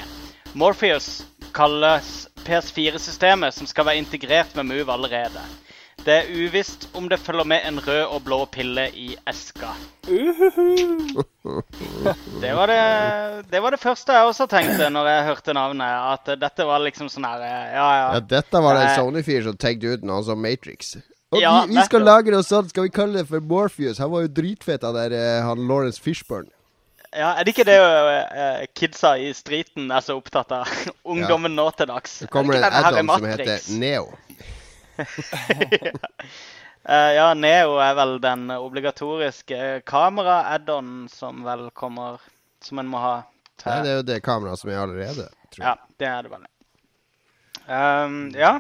Morpheus 0.53 1.25
kalles 1.55 2.29
PS4-systemet 2.47 3.55
som 3.55 3.67
skal 3.67 3.91
være 3.91 4.03
integrert 4.03 4.55
med 4.55 4.71
Move 4.71 4.93
allerede. 4.93 5.43
Det 6.05 6.13
er 6.13 6.27
uvisst 6.37 6.89
om 6.93 7.07
det 7.09 7.17
følger 7.17 7.47
med 7.49 7.65
en 7.65 7.79
rød 7.81 8.03
og 8.13 8.19
blå 8.27 8.45
pille 8.53 8.83
i 8.93 9.15
eska. 9.31 9.71
Det 12.43 12.51
var 12.59 12.69
det, 12.69 12.81
det 13.49 13.63
var 13.63 13.73
det 13.73 13.81
første 13.81 14.13
jeg 14.13 14.29
også 14.29 14.47
tenkte 14.53 14.91
når 14.93 15.09
jeg 15.09 15.25
hørte 15.31 15.55
navnet. 15.57 15.95
At 16.13 16.29
dette 16.41 16.67
var 16.69 16.83
liksom 16.85 17.09
sånn 17.09 17.25
her 17.25 17.45
Ja, 17.47 17.89
ja. 17.97 18.11
Ja, 18.19 18.21
dette 18.21 18.61
var 18.61 18.77
det 18.77 18.83
en 18.83 18.93
Eh. 18.95 18.99
Sony-fyr 19.01 19.47
som 19.47 19.57
tenkte 19.57 19.95
ut 19.97 20.05
noe 20.05 20.21
som 20.27 20.41
Matrix. 20.41 20.97
Og 21.33 21.41
Ja, 21.41 21.65
vi, 21.65 21.75
vi 21.75 21.85
skal 21.89 22.05
lage 22.05 22.31
noe 22.35 22.45
sånt, 22.45 22.71
skal 22.71 22.85
vi 22.87 22.93
kalle 22.95 23.23
det 23.23 23.29
for 23.29 23.41
Morpheus? 23.41 23.99
Han 23.99 24.13
var 24.13 24.27
jo 24.27 24.29
dritfett, 24.37 24.85
av 24.85 24.95
der 24.95 25.17
eh, 25.17 25.41
han 25.43 25.65
Lawrence 25.69 26.03
Fishburne. 26.03 26.51
ja 27.15 27.33
er 27.39 27.47
det 27.47 27.55
ikke 27.55 27.65
det 27.65 27.79
uh, 27.81 28.65
kidsa 28.75 29.17
i 29.23 29.33
streeten 29.33 29.91
er 29.91 30.05
så 30.05 30.19
opptatt 30.19 30.53
av? 30.53 30.69
Ungdommen 31.15 31.57
nå 31.57 31.71
til 31.79 31.89
dags. 31.89 32.21
Så 32.25 32.29
kommer 32.29 32.55
det 32.55 32.63
det 32.67 32.71
en 32.75 32.85
add-on 32.85 33.15
som 33.17 33.27
heter 33.33 33.81
Neo. 33.81 34.13
Eh, 36.85 37.15
ja, 37.17 37.31
Neo 37.33 37.79
er 37.81 37.95
vel 37.97 38.19
den 38.21 38.43
obligatoriske 38.53 39.81
kamera-add-on 39.89 41.07
som 41.09 41.39
vel 41.47 41.71
kommer 41.73 42.19
Som 42.61 42.83
en 42.83 42.91
må 42.93 43.01
ha 43.01 43.15
til 43.57 43.71
Nei, 43.71 43.79
det 43.87 43.89
er 43.89 43.97
jo 43.97 44.03
det 44.11 44.19
kameraet 44.27 44.61
som 44.61 44.69
er 44.69 44.83
allerede, 44.83 45.25
tror 45.49 45.63
jeg. 45.63 45.65
Ja, 45.65 45.95
det 46.03 46.09
er 46.11 46.27
det 46.27 46.33
vel. 46.35 46.45
Um, 47.65 48.19
ja. 48.37 48.51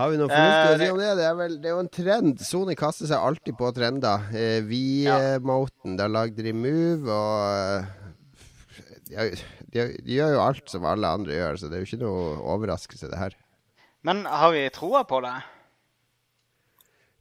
Har 0.00 0.10
vi 0.10 0.18
noe 0.18 0.32
fornuftig 0.32 0.64
Eh, 0.64 0.72
å 0.72 0.80
si 0.80 0.88
om 0.96 0.98
det? 0.98 1.12
Det 1.20 1.28
er, 1.28 1.36
vel, 1.38 1.54
det 1.62 1.70
er 1.70 1.76
jo 1.76 1.84
en 1.84 1.92
trend. 2.00 2.42
Sony 2.48 2.74
kaster 2.80 3.06
seg 3.12 3.28
alltid 3.28 3.58
på 3.60 3.70
trender. 3.76 4.26
Eh, 4.34 4.58
Vi-moten, 4.66 5.94
da 6.00 6.08
lagde 6.10 6.42
de 6.48 6.56
Move, 6.56 7.06
og 7.06 7.38
eh, 7.54 8.82
de, 9.12 9.28
de, 9.76 9.86
de 10.00 10.18
gjør 10.18 10.34
jo 10.34 10.42
alt 10.48 10.74
som 10.74 10.90
alle 10.90 11.14
andre 11.20 11.38
gjør, 11.38 11.60
så 11.62 11.70
det 11.70 11.78
er 11.78 11.84
jo 11.86 11.90
ikke 11.92 12.02
noe 12.02 12.26
overraskelse, 12.56 13.12
det 13.14 13.22
her. 13.22 13.38
Men 14.02 14.24
har 14.26 14.50
vi 14.56 14.66
troa 14.74 15.04
på 15.06 15.22
det? 15.22 15.36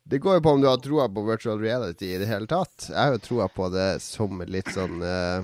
Det 0.10 0.18
går 0.24 0.40
jo 0.40 0.42
på 0.42 0.52
om 0.56 0.62
du 0.64 0.68
har 0.70 0.80
troa 0.82 1.06
på 1.14 1.22
virtual 1.28 1.60
reality 1.62 2.08
i 2.16 2.18
det 2.18 2.26
hele 2.30 2.48
tatt. 2.50 2.88
Jeg 2.90 2.98
har 2.98 3.12
jo 3.14 3.22
troa 3.22 3.46
på 3.54 3.68
det 3.74 4.00
som 4.02 4.42
litt 4.50 4.72
sånn 4.74 5.04
eh, 5.06 5.44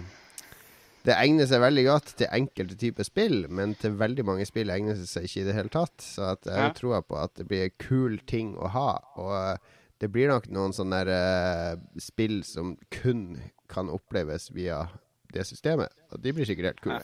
Det 1.05 1.13
egner 1.13 1.45
seg 1.45 1.61
veldig 1.61 1.83
godt 1.85 2.15
til 2.17 2.31
enkelte 2.33 2.77
typer 2.81 3.05
spill, 3.05 3.43
men 3.53 3.75
til 3.77 3.93
veldig 3.99 4.25
mange 4.25 4.47
spill 4.49 4.71
egner 4.73 4.97
det 4.97 5.05
seg 5.11 5.27
ikke 5.27 5.43
i 5.43 5.45
det 5.45 5.53
hele 5.59 5.69
tatt. 5.69 5.93
Så 6.01 6.31
jeg 6.31 6.55
har 6.55 6.71
Ja. 6.71 6.73
troa 6.73 7.01
på 7.05 7.19
at 7.21 7.35
det 7.37 7.45
blir 7.47 7.67
en 7.67 7.75
kul 7.77 8.17
ting 8.25 8.55
å 8.57 8.71
ha. 8.73 8.87
Og 9.21 9.35
eh, 9.37 9.57
det 10.01 10.09
blir 10.11 10.33
nok 10.33 10.49
noen 10.49 10.73
sånne 10.73 11.03
der, 11.05 11.13
eh, 11.13 12.01
spill 12.01 12.41
som 12.43 12.73
kun 12.89 13.37
kan 13.69 13.87
oppleves 13.93 14.49
via 14.49 14.87
det 15.31 15.45
systemet. 15.45 15.93
Og 16.11 16.23
de 16.25 16.33
blir 16.33 16.45
sikkert 16.49 16.71
helt 16.73 16.81
kule. 16.81 17.03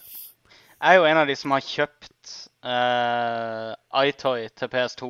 Jeg 0.81 0.95
er 0.95 0.97
jo 0.97 1.05
en 1.05 1.17
av 1.21 1.27
de 1.29 1.35
som 1.37 1.51
har 1.53 1.61
kjøpt 1.61 2.33
uh, 2.65 3.75
iToy 4.01 4.47
til 4.49 4.67
PS2, 4.73 5.05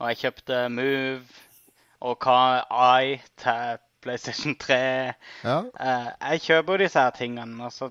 og 0.00 0.08
jeg 0.08 0.16
kjøpte 0.24 0.60
Move 0.72 1.49
og 2.00 2.18
hva 2.24 2.40
i 3.04 3.14
til 3.40 3.78
PlayStation 4.00 4.54
3. 4.56 4.80
Ja. 5.44 5.58
Eh, 5.80 6.10
jeg 6.32 6.40
kjøper 6.46 6.72
jo 6.78 6.82
disse 6.86 7.02
her 7.04 7.10
tingene, 7.16 7.66
og 7.66 7.72
så, 7.74 7.90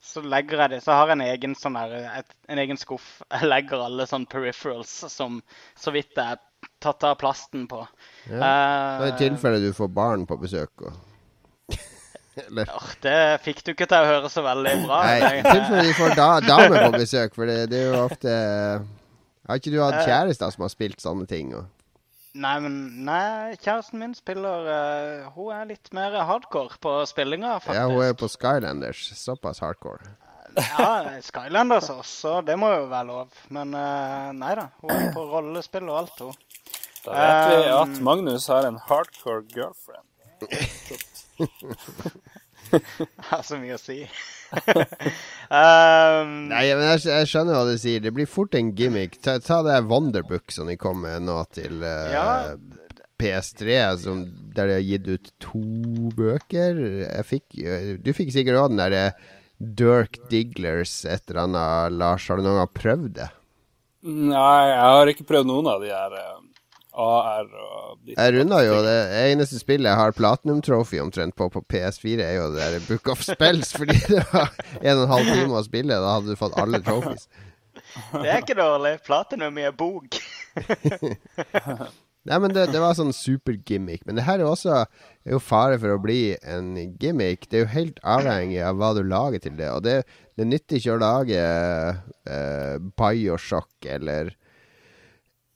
så 0.00 0.22
legger 0.22 0.62
jeg 0.64 0.70
det. 0.76 0.82
Så 0.84 0.94
har 0.94 1.10
jeg 1.10 1.18
en 1.18 1.24
egen, 1.26 1.56
sånn 1.58 1.74
der, 1.78 1.96
et, 2.20 2.30
en 2.48 2.60
egen 2.62 2.78
skuff. 2.78 3.08
Jeg 3.34 3.48
legger 3.50 3.82
alle 3.82 4.06
sånne 4.06 4.30
peripherals 4.30 4.92
som 5.10 5.40
så 5.78 5.90
vidt 5.96 6.14
jeg 6.14 6.36
er 6.38 6.38
tatt 6.80 7.02
av 7.08 7.16
plasten 7.20 7.66
på. 7.68 7.82
ja. 8.30 8.38
Og 9.00 9.06
I 9.08 9.12
Eh, 9.12 9.18
tilfelle 9.20 9.60
du 9.64 9.72
får 9.76 9.88
barn 9.96 10.26
på 10.28 10.38
besøk 10.40 10.86
og 10.86 10.92
det 13.02 13.40
fikk 13.44 13.58
du 13.66 13.72
ikke 13.74 13.88
til 13.90 14.00
å 14.00 14.06
høre 14.08 14.28
så 14.32 14.40
veldig 14.46 14.72
bra. 14.86 15.00
Nei, 15.04 15.40
i 15.40 15.42
tilfelle 15.44 15.82
de 15.88 15.96
får 15.98 16.14
da, 16.16 16.28
damer 16.46 16.86
på 16.86 16.92
besøk, 17.02 17.34
for 17.36 17.50
det, 17.50 17.56
det 17.72 17.80
er 17.82 17.90
jo 17.90 17.98
ofte 18.06 18.34
Har 19.50 19.58
ikke 19.60 19.72
du 19.74 19.80
hatt 19.82 19.98
Eh. 19.98 20.06
kjærester 20.06 20.54
som 20.54 20.64
har 20.64 20.72
spilt 20.72 21.02
sånne 21.02 21.26
ting? 21.28 21.50
Og, 21.58 21.66
Nei, 22.38 22.54
men 22.62 22.74
nei, 23.06 23.56
kjæresten 23.58 23.98
min 23.98 24.12
spiller 24.14 24.68
uh, 24.70 25.30
Hun 25.34 25.50
er 25.50 25.64
litt 25.72 25.88
mer 25.96 26.14
hardcore 26.28 26.78
på 26.78 26.92
spillinga, 27.10 27.56
faktisk. 27.58 27.74
ja, 27.80 27.88
hun 27.90 28.04
er 28.06 28.14
på 28.14 28.28
Skylanders. 28.30 29.00
Såpass 29.18 29.58
hardcore. 29.64 30.12
Ja, 30.54 31.18
Skylanders 31.26 31.90
også, 31.90 32.40
det 32.46 32.56
må 32.58 32.70
jo 32.70 32.86
være 32.90 33.08
lov. 33.10 33.40
Men 33.50 33.74
uh, 33.74 34.30
nei 34.36 34.54
da, 34.58 34.68
hun 34.82 34.94
er 34.94 35.10
på 35.16 35.26
rollespill 35.32 35.90
og 35.90 36.04
alt, 36.04 36.22
hun. 36.22 36.38
Da 37.04 37.16
vet 37.16 37.50
vi 37.50 37.58
Um, 37.70 37.76
at 37.80 38.00
Magnus 38.04 38.46
har 38.52 38.66
en 38.68 38.78
hardcore 38.86 39.42
girlfriend. 39.50 40.06
Har 43.30 43.42
så 43.46 43.58
mye 43.60 43.76
å 43.76 43.80
si. 43.80 44.02
um, 44.60 46.30
Nei, 46.50 46.64
men 46.74 46.84
jeg, 46.88 47.04
jeg 47.06 47.30
skjønner 47.30 47.56
hva 47.56 47.64
du 47.68 47.76
sier. 47.80 48.02
Det 48.02 48.12
blir 48.16 48.30
fort 48.30 48.56
en 48.58 48.72
gimmick. 48.76 49.20
Ta, 49.24 49.38
ta 49.44 49.60
det 49.66 49.80
Wonderbook 49.90 50.52
som 50.54 50.70
de 50.70 50.78
kom 50.80 51.02
med 51.06 51.26
nå 51.28 51.38
til 51.56 51.82
uh, 51.84 52.10
Ja. 52.14 52.28
PS3, 53.20 53.80
som, 54.00 54.22
der 54.56 54.70
de 54.70 54.78
har 54.78 54.86
gitt 54.86 55.10
ut 55.10 55.28
to 55.42 55.60
bøker. 56.16 56.78
Jeg 57.04 57.26
fikk, 57.28 57.58
eh, 57.60 57.90
du 58.00 58.14
fikk 58.16 58.32
sikkert 58.32 58.62
òg 58.62 58.70
den 58.72 58.80
derre 58.80 59.02
Dirk 59.60 60.16
Digglers, 60.30 61.02
et 61.04 61.28
eller 61.28 61.42
annet. 61.44 61.98
Lars, 62.00 62.28
har 62.30 62.40
du 62.40 62.46
noen 62.46 62.62
gang 62.62 62.72
prøvd 62.78 63.10
det? 63.18 63.28
Nei, 64.08 64.60
jeg 64.70 64.80
har 64.80 65.12
ikke 65.12 65.28
prøvd 65.28 65.50
noen 65.50 65.68
av 65.68 65.82
de 65.84 65.92
her 65.92 66.16
eh, 66.16 66.38
AR 67.00 67.46
og 67.48 68.00
ditt, 68.04 68.16
Jeg 68.16 68.34
runda 68.36 68.60
jo 68.66 68.80
det 68.84 68.96
eneste 69.32 69.60
spillet 69.60 69.90
jeg 69.90 70.00
har 70.00 70.16
Platinum 70.16 70.60
Trophy 70.64 71.00
omtrent 71.02 71.36
på 71.38 71.48
på 71.52 71.62
PS4, 71.72 72.20
er 72.24 72.36
jo 72.38 72.50
det 72.54 72.66
der 72.74 72.84
Book 72.88 73.08
of 73.14 73.24
Spells, 73.26 73.72
fordi 73.78 73.96
det 74.10 74.24
var 74.32 74.52
en 74.80 74.98
og 74.98 75.06
en 75.06 75.14
halv 75.14 75.32
time 75.32 75.58
å 75.60 75.64
spille. 75.66 76.02
Da 76.04 76.16
hadde 76.18 76.34
du 76.34 76.40
fått 76.40 76.58
alle 76.60 76.82
trophies. 76.84 77.26
det 78.12 78.28
er 78.28 78.44
ikke 78.44 78.58
dårlig. 78.58 78.98
Platinum 79.06 79.58
i 79.58 79.66
en 79.70 79.76
bok. 79.76 80.20
Nei, 82.28 82.36
men 82.36 82.52
det, 82.52 82.66
det 82.74 82.80
var 82.82 82.92
sånn 82.98 83.14
supergimmick. 83.16 84.02
Men 84.04 84.18
det 84.18 84.26
her 84.26 84.42
er 84.42 84.48
også 84.50 84.82
er 84.82 85.32
jo 85.32 85.40
fare 85.40 85.78
for 85.80 85.94
å 85.94 86.02
bli 86.02 86.34
en 86.44 86.74
gimmick. 87.00 87.46
Det 87.48 87.56
er 87.56 87.64
jo 87.64 87.72
helt 87.72 88.02
avhengig 88.04 88.60
av 88.66 88.76
hva 88.76 88.92
du 88.96 89.00
lager 89.08 89.40
til 89.40 89.56
det. 89.56 89.70
Og 89.72 89.80
det, 89.86 89.96
det 90.36 90.48
nytter 90.48 90.76
ikke 90.76 90.98
å 90.98 91.00
lage 91.00 91.40
eh, 91.40 92.76
Bioshock 93.00 93.88
eller 93.96 94.34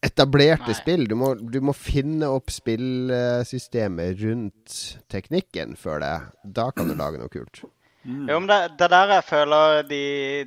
etablerte 0.04 0.70
Nei. 0.70 0.76
spill. 0.78 1.06
Du 1.10 1.14
må, 1.18 1.32
du 1.34 1.60
må 1.64 1.72
finne 1.76 2.28
opp 2.32 2.52
spillsystemet 2.54 4.20
rundt 4.22 4.76
teknikken 5.12 5.74
før 5.80 6.02
det. 6.04 6.14
Da 6.44 6.68
kan 6.76 6.90
du 6.90 6.96
lage 6.98 7.20
noe 7.22 7.32
kult. 7.32 7.64
Jo, 8.04 8.36
men 8.36 8.46
det, 8.50 8.58
det 8.76 8.90
der 8.92 9.14
jeg 9.14 9.24
føler 9.24 9.78
de, 9.88 10.00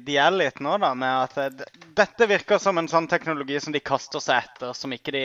de 0.05 0.17
er 0.21 0.35
litt 0.35 0.59
nå, 0.61 0.75
da, 0.77 0.91
med 0.93 1.23
at 1.23 1.55
det, 1.57 1.65
dette 1.97 2.27
virker 2.29 2.61
som 2.61 2.77
en 2.77 2.89
sånn 2.91 3.07
teknologi 3.09 3.57
som 3.63 3.73
de 3.73 3.81
kaster 3.81 4.21
seg 4.21 4.43
etter, 4.45 4.75
som 4.77 4.93
ikke 4.93 5.15
de 5.15 5.23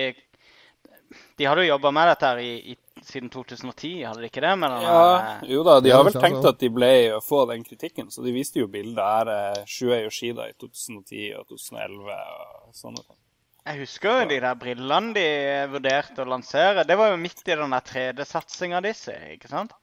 De 1.37 1.45
hadde 1.45 1.67
jo 1.67 1.75
jobba 1.75 1.91
med 1.93 2.09
dette 2.09 2.25
her 2.31 2.39
i, 2.41 2.73
i, 2.73 3.03
siden 3.05 3.29
2010, 3.29 3.91
hadde 4.09 4.23
de 4.25 4.31
ikke 4.31 4.41
det? 4.41 4.53
Med 4.63 4.79
Ja, 4.81 5.03
her, 5.27 5.45
jo 5.53 5.61
da, 5.67 5.75
de 5.85 5.93
har 5.93 6.07
vel 6.07 6.15
sant, 6.15 6.25
tenkt 6.25 6.49
at 6.49 6.63
de 6.63 6.71
ble 6.73 6.93
å 7.19 7.21
få 7.21 7.43
den 7.51 7.67
kritikken, 7.69 8.09
så 8.15 8.25
de 8.25 8.33
viste 8.33 8.63
jo 8.63 8.69
bilder 8.73 9.05
her. 9.05 9.33
eh, 9.37 9.67
Shuei 9.69 10.01
Yoshida 10.07 10.49
i 10.49 10.57
2010 10.57 11.35
og 11.37 11.51
2011 11.53 12.17
og 12.17 12.73
sånne 12.81 13.05
ting. 13.05 13.19
Jeg 13.63 13.79
husker 13.79 14.17
jo 14.17 14.27
de 14.27 14.41
der 14.43 14.57
brillene 14.59 15.15
de 15.15 15.27
vurderte 15.71 16.25
å 16.25 16.27
lansere. 16.27 16.83
Det 16.87 16.97
var 16.99 17.13
jo 17.13 17.19
midt 17.23 17.45
i 17.47 17.55
den 17.55 17.71
der 17.71 17.85
3D-satsinga 17.87 18.81
disse, 18.83 19.15
ikke 19.37 19.51
sant? 19.53 19.75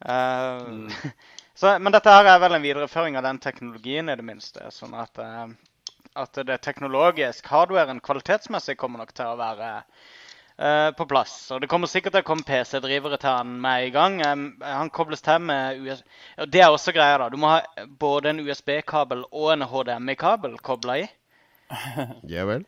Eh, 0.00 1.02
så, 1.60 1.74
men 1.76 1.92
dette 1.92 2.14
her 2.14 2.28
er 2.32 2.40
vel 2.40 2.56
en 2.56 2.64
videreføring 2.64 3.18
av 3.20 3.26
den 3.28 3.40
teknologien, 3.44 4.08
i 4.08 4.16
det 4.16 4.24
minste. 4.24 4.70
Sånn 4.72 4.96
at, 4.96 5.20
uh, 5.20 5.44
at 6.16 6.40
det 6.48 6.56
teknologisk, 6.64 7.50
hardwaren 7.52 8.00
kvalitetsmessig, 8.00 8.78
kommer 8.80 9.04
nok 9.04 9.12
til 9.12 9.28
å 9.28 9.36
være 9.42 9.68
uh, 9.82 10.88
på 10.96 11.08
plass. 11.12 11.36
Og 11.52 11.60
det 11.60 11.68
kommer 11.68 11.92
sikkert 11.92 12.16
til 12.16 12.24
å 12.24 12.28
komme 12.30 12.48
PC-drivere 12.48 13.20
til 13.20 13.28
han 13.42 13.52
med 13.60 13.90
i 13.90 13.92
gang. 13.92 14.18
Um, 14.24 14.46
han 14.64 14.88
kobles 14.88 15.20
til 15.26 15.44
med 15.52 15.84
US 15.84 16.00
og 16.40 16.48
Det 16.48 16.64
er 16.64 16.70
også 16.70 16.96
greia, 16.96 17.20
da. 17.20 17.28
Du 17.28 17.36
må 17.44 17.52
ha 17.58 17.84
både 18.00 18.32
en 18.32 18.40
USB-kabel 18.48 19.28
og 19.28 19.52
en 19.52 19.68
HDMI-kabel 19.68 20.56
kobla 20.64 21.02
i. 21.04 21.06
Ja 22.32 22.48
vel? 22.48 22.64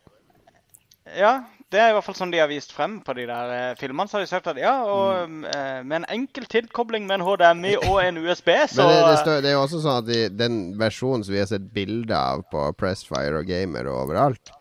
Ja, 1.17 1.33
det 1.73 1.81
er 1.83 1.91
i 1.91 1.95
hvert 1.97 2.07
fall 2.07 2.17
sånn 2.17 2.31
de 2.33 2.41
har 2.41 2.49
vist 2.49 2.71
frem 2.73 2.99
på 3.05 3.13
de 3.17 3.27
der 3.29 3.51
eh, 3.53 3.77
filmene. 3.81 4.09
Så 4.09 4.17
har 4.17 4.25
de 4.25 4.31
sagt 4.31 4.49
at 4.49 4.59
ja, 4.61 4.75
og 4.89 5.45
eh, 5.49 5.81
med 5.85 6.01
en 6.01 6.09
enkel 6.17 6.47
tilkobling 6.49 7.05
med 7.09 7.19
en 7.19 7.27
HDMI 7.27 7.75
og 7.91 8.01
en 8.03 8.21
USB, 8.25 8.49
så 8.73 8.87
Men 8.87 8.95
det, 8.95 9.01
det, 9.05 9.17
står, 9.23 9.41
det 9.45 9.51
er 9.51 9.57
jo 9.59 9.65
også 9.67 9.83
sånn 9.85 10.01
at 10.03 10.09
de, 10.09 10.21
den 10.33 10.59
versjonen 10.81 11.27
som 11.27 11.37
vi 11.37 11.43
har 11.43 11.51
sett 11.51 11.69
bilder 11.75 12.17
av 12.17 12.45
på 12.53 12.65
Pressfire 12.81 13.43
og 13.43 13.51
Gamer 13.51 13.91
og 13.93 14.07
overalt, 14.07 14.53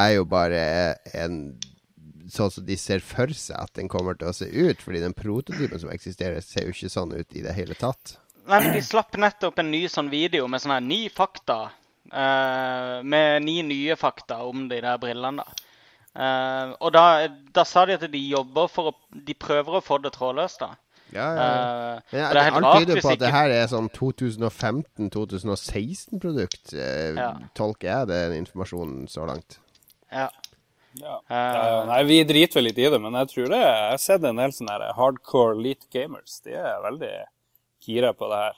er 0.00 0.16
jo 0.18 0.28
bare 0.28 0.60
en 1.16 1.40
Sånn 2.26 2.50
som 2.50 2.64
de 2.66 2.74
ser 2.74 2.98
for 3.06 3.30
seg 3.38 3.54
at 3.54 3.70
den 3.78 3.86
kommer 3.86 4.16
til 4.18 4.26
å 4.26 4.34
se 4.34 4.48
ut. 4.50 4.80
Fordi 4.82 4.98
den 4.98 5.12
prototypen 5.14 5.78
som 5.78 5.92
eksisterer, 5.92 6.42
ser 6.42 6.64
jo 6.66 6.72
ikke 6.72 6.90
sånn 6.90 7.12
ut 7.14 7.36
i 7.38 7.44
det 7.44 7.52
hele 7.54 7.76
tatt. 7.78 8.16
Nei, 8.50 8.58
men 8.64 8.74
de 8.74 8.80
slapp 8.82 9.14
nettopp 9.14 9.60
en 9.62 9.70
ny 9.70 9.84
sånn 9.86 10.10
video 10.10 10.48
med 10.50 10.64
sånne 10.64 10.80
her 10.80 10.88
ni 10.88 10.98
fakta. 11.06 11.68
eh, 12.10 12.96
med 13.06 13.46
ni 13.46 13.60
nye 13.62 13.94
fakta 13.94 14.40
om 14.42 14.66
de 14.66 14.80
der 14.82 14.98
brillene, 14.98 15.46
da. 15.46 15.65
Eh, 16.16 16.66
og 16.80 16.90
da, 16.96 17.28
da 17.52 17.64
sa 17.68 17.82
de 17.88 17.92
at 17.98 18.04
de 18.08 18.20
jobber 18.30 18.70
for 18.72 18.88
å 18.88 18.92
De 19.26 19.34
prøver 19.36 19.72
å 19.76 19.82
få 19.84 19.98
det 20.00 20.14
trådløst, 20.16 20.58
da. 20.62 20.70
Ja, 21.14 21.26
ja, 21.36 21.38
ja. 21.38 21.42
Uh, 22.02 22.10
det 22.10 22.18
er 22.40 22.46
helt 22.48 22.64
alt 22.66 22.80
tyder 22.82 22.98
på 23.04 23.10
at 23.12 23.20
det 23.20 23.28
her 23.30 23.50
er 23.54 23.66
sånn 23.70 23.86
2015-2016-produkt. 23.94 26.72
uh, 26.74 27.14
Ja. 27.14 27.28
Tolker 27.54 27.86
jeg 27.88 28.08
den 28.10 28.32
informasjonen 28.42 29.06
så 29.08 29.22
langt. 29.28 29.58
ja. 30.12 30.28
Ja. 30.96 31.20
Eh, 31.28 31.36
Eh, 31.36 31.84
nei, 31.86 32.04
vi 32.08 32.24
driter 32.24 32.54
vel 32.56 32.64
litt 32.70 32.78
i 32.78 32.88
det, 32.88 32.98
men 32.98 33.12
jeg 33.12 33.28
tror 33.28 33.48
det 33.52 33.58
Jeg 33.60 33.90
har 33.90 33.98
sett 34.00 34.22
en 34.24 34.36
del 34.40 34.52
sånne 34.56 34.72
her 34.72 34.92
hardcore 34.96 35.52
elite 35.58 35.84
gamers. 35.92 36.40
De 36.40 36.54
er 36.56 36.80
veldig 36.80 37.10
gira 37.84 38.12
på 38.16 38.24
det 38.30 38.38
her. 38.40 38.54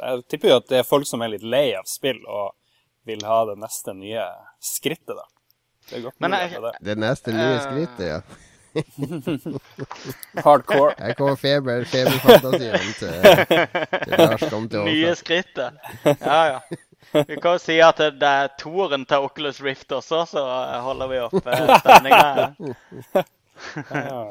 Jeg 0.00 0.24
tipper 0.28 0.48
jo 0.48 0.56
at 0.56 0.66
det 0.68 0.78
er 0.80 0.84
folk 0.88 1.06
som 1.06 1.22
er 1.22 1.28
litt 1.28 1.42
lei 1.46 1.74
av 1.78 1.84
spill 1.86 2.18
og 2.26 2.54
vil 3.06 3.22
ha 3.24 3.44
det 3.46 3.56
neste 3.62 3.94
nye 3.94 4.24
skrittet, 4.58 5.14
da. 5.14 5.22
Det 5.90 5.98
er 5.98 6.02
godt 6.08 6.20
Men 6.20 6.30
mulig 6.30 6.40
jeg- 6.42 6.50
det 6.62 6.74
er 6.74 6.84
Det 6.84 6.98
neste 6.98 7.32
nye 7.32 7.54
Eh. 7.54 7.60
skrittet, 7.66 8.06
ja. 8.06 8.20
Hardcore. 10.44 10.94
Her 10.98 11.14
kommer 11.16 11.36
feber, 11.40 11.84
feberfantasien 11.88 12.90
til, 12.98 13.14
til 14.04 14.18
Lars 14.20 14.44
kom 14.50 14.66
til 14.68 14.84
Nye 14.84 15.14
skrittet. 15.16 15.78
Ja, 16.04 16.40
ja. 16.50 16.58
Vi 17.14 17.38
kan 17.40 17.52
jo 17.54 17.58
si 17.62 17.78
at 17.80 17.96
det 18.02 18.18
det 18.20 18.28
er 18.28 18.48
toeren 18.60 19.06
til 19.08 19.16
Oculus 19.24 19.62
Rift 19.64 19.92
også, 19.96 20.24
så 20.28 20.42
holder 20.84 21.08
vi 21.08 21.18
opp 21.24 21.46
eh, 21.46 21.78
stemninga. 21.80 22.52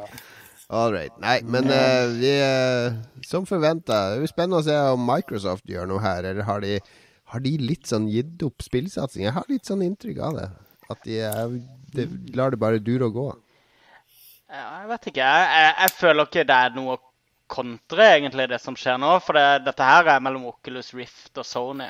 All 0.70 0.91
right. 0.94 1.13
Nei, 1.22 1.39
men 1.46 1.68
uh, 1.70 2.10
vi 2.18 2.32
uh, 2.41 2.94
Som 3.26 3.46
forventa. 3.50 4.12
Det 4.13 4.22
blir 4.24 4.32
spennende 4.32 4.62
å 4.62 4.65
se 4.65 4.78
om 4.96 5.04
Microsoft 5.06 5.65
gjør 5.70 5.89
noe 5.89 6.02
her. 6.04 6.26
Eller 6.26 6.46
har 6.48 6.62
de, 6.63 6.80
har 7.34 7.44
de 7.46 7.56
litt 7.62 7.86
sånn 7.89 8.08
gitt 8.12 8.41
opp 8.46 8.65
spillsatsing? 8.65 9.28
Jeg 9.28 9.36
har 9.38 9.46
litt 9.52 9.65
sånn 9.70 9.84
inntrykk 9.86 10.22
av 10.26 10.39
det. 10.39 10.48
At 10.91 11.02
de, 11.04 11.19
er- 11.26 11.58
de 11.95 12.06
lar 12.38 12.54
det 12.54 12.60
bare 12.62 12.80
dure 12.84 13.08
og 13.10 13.13
gå. 13.17 13.28
Jeg 14.56 14.88
vet 14.91 15.08
ikke. 15.10 15.26
Jeg, 15.26 15.50
jeg, 15.65 15.74
jeg 15.82 15.91
føler 16.00 16.28
ikke 16.30 16.43
det 16.48 16.56
er 16.67 16.76
noe 16.78 16.95
å 16.95 17.02
kontre, 17.52 18.06
egentlig, 18.15 18.48
det 18.52 18.60
som 18.62 18.76
skjer 18.78 18.98
nå. 19.02 19.15
For 19.26 19.38
det, 19.38 19.45
dette 19.65 19.86
her 19.86 20.08
er 20.15 20.24
mellom 20.24 20.45
Oculus 20.52 20.93
Rift 20.98 21.38
og 21.41 21.45
Sony. 21.50 21.89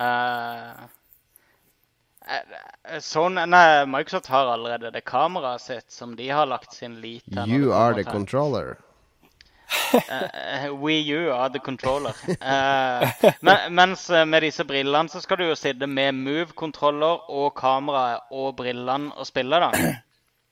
Eh, 0.00 0.84
Sony 3.04 3.44
nei, 3.46 3.84
Microsoft 3.86 4.26
har 4.32 4.48
allerede 4.54 4.90
det 4.94 5.04
kameraet 5.04 5.60
sitt 5.60 5.92
som 5.92 6.14
de 6.16 6.28
har 6.32 6.46
lagt 6.48 6.72
sin 6.72 6.96
lit 7.04 7.24
til. 7.28 7.50
You 7.52 7.72
are 7.76 7.94
the 7.94 8.04
controller. 8.08 8.78
Eh, 9.94 10.70
Wii 10.82 11.12
U 11.14 11.32
are 11.32 11.50
the 11.54 11.60
controller. 11.62 12.14
Uh, 12.40 13.06
men, 13.46 13.74
mens 13.74 14.08
eh, 14.10 14.24
med 14.26 14.42
disse 14.42 14.64
brillene 14.66 15.10
så 15.12 15.20
skal 15.22 15.38
du 15.38 15.44
jo 15.46 15.58
sitte 15.58 15.86
med 15.86 16.16
Move-kontroller 16.18 17.28
og 17.30 17.52
kameraet 17.58 18.32
og 18.34 18.56
brillene 18.58 19.14
og 19.14 19.28
spille, 19.28 19.60
da. 19.62 19.70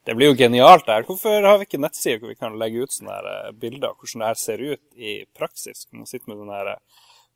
Det 0.03 0.15
blir 0.19 0.33
jo 0.33 0.39
genialt 0.39 0.87
der. 0.87 1.05
Hvorfor 1.07 1.45
har 1.47 1.59
vi 1.59 1.67
ikke 1.67 1.79
nettsider 1.79 2.19
hvor 2.19 2.33
vi 2.33 2.39
kan 2.39 2.57
legge 2.59 2.83
ut 2.83 2.91
sånne 2.91 3.13
her 3.15 3.53
bilder 3.59 3.93
av 3.93 3.99
hvordan 3.99 4.23
det 4.23 4.31
her 4.31 4.39
ser 4.39 4.63
ut 4.63 4.81
i 4.99 5.13
praksis? 5.35 5.85
Kan 5.87 6.03
man 6.03 6.09
sitte 6.09 6.27
med 6.27 6.41
sånne 6.41 6.59
her 6.59 6.73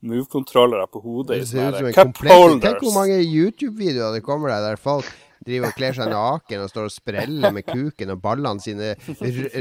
move-kontrollere 0.08 0.90
på 0.92 1.04
hodet 1.04 1.38
i 1.38 1.46
Det 1.46 1.52
ser 1.52 1.62
ut 1.62 1.62
sånne 1.62 1.78
som 1.78 1.88
her 1.88 1.94
en 1.94 1.96
cup 1.96 2.12
komplett 2.12 2.42
holders? 2.42 2.66
Tenk 2.68 2.84
hvor 2.84 2.98
mange 2.98 3.22
YouTube-videoer 3.24 4.20
det 4.20 4.26
kommer 4.26 4.52
der 4.52 4.68
der 4.68 4.84
folk 4.84 5.08
driver 5.46 5.72
og 5.72 5.78
kler 5.78 5.98
seg 5.98 6.12
naken 6.12 6.64
og 6.64 6.72
står 6.72 6.90
og 6.90 6.94
spreller 6.94 7.56
med 7.56 7.68
kuken 7.68 8.14
og 8.14 8.22
ballene 8.24 8.64
sine 8.64 8.94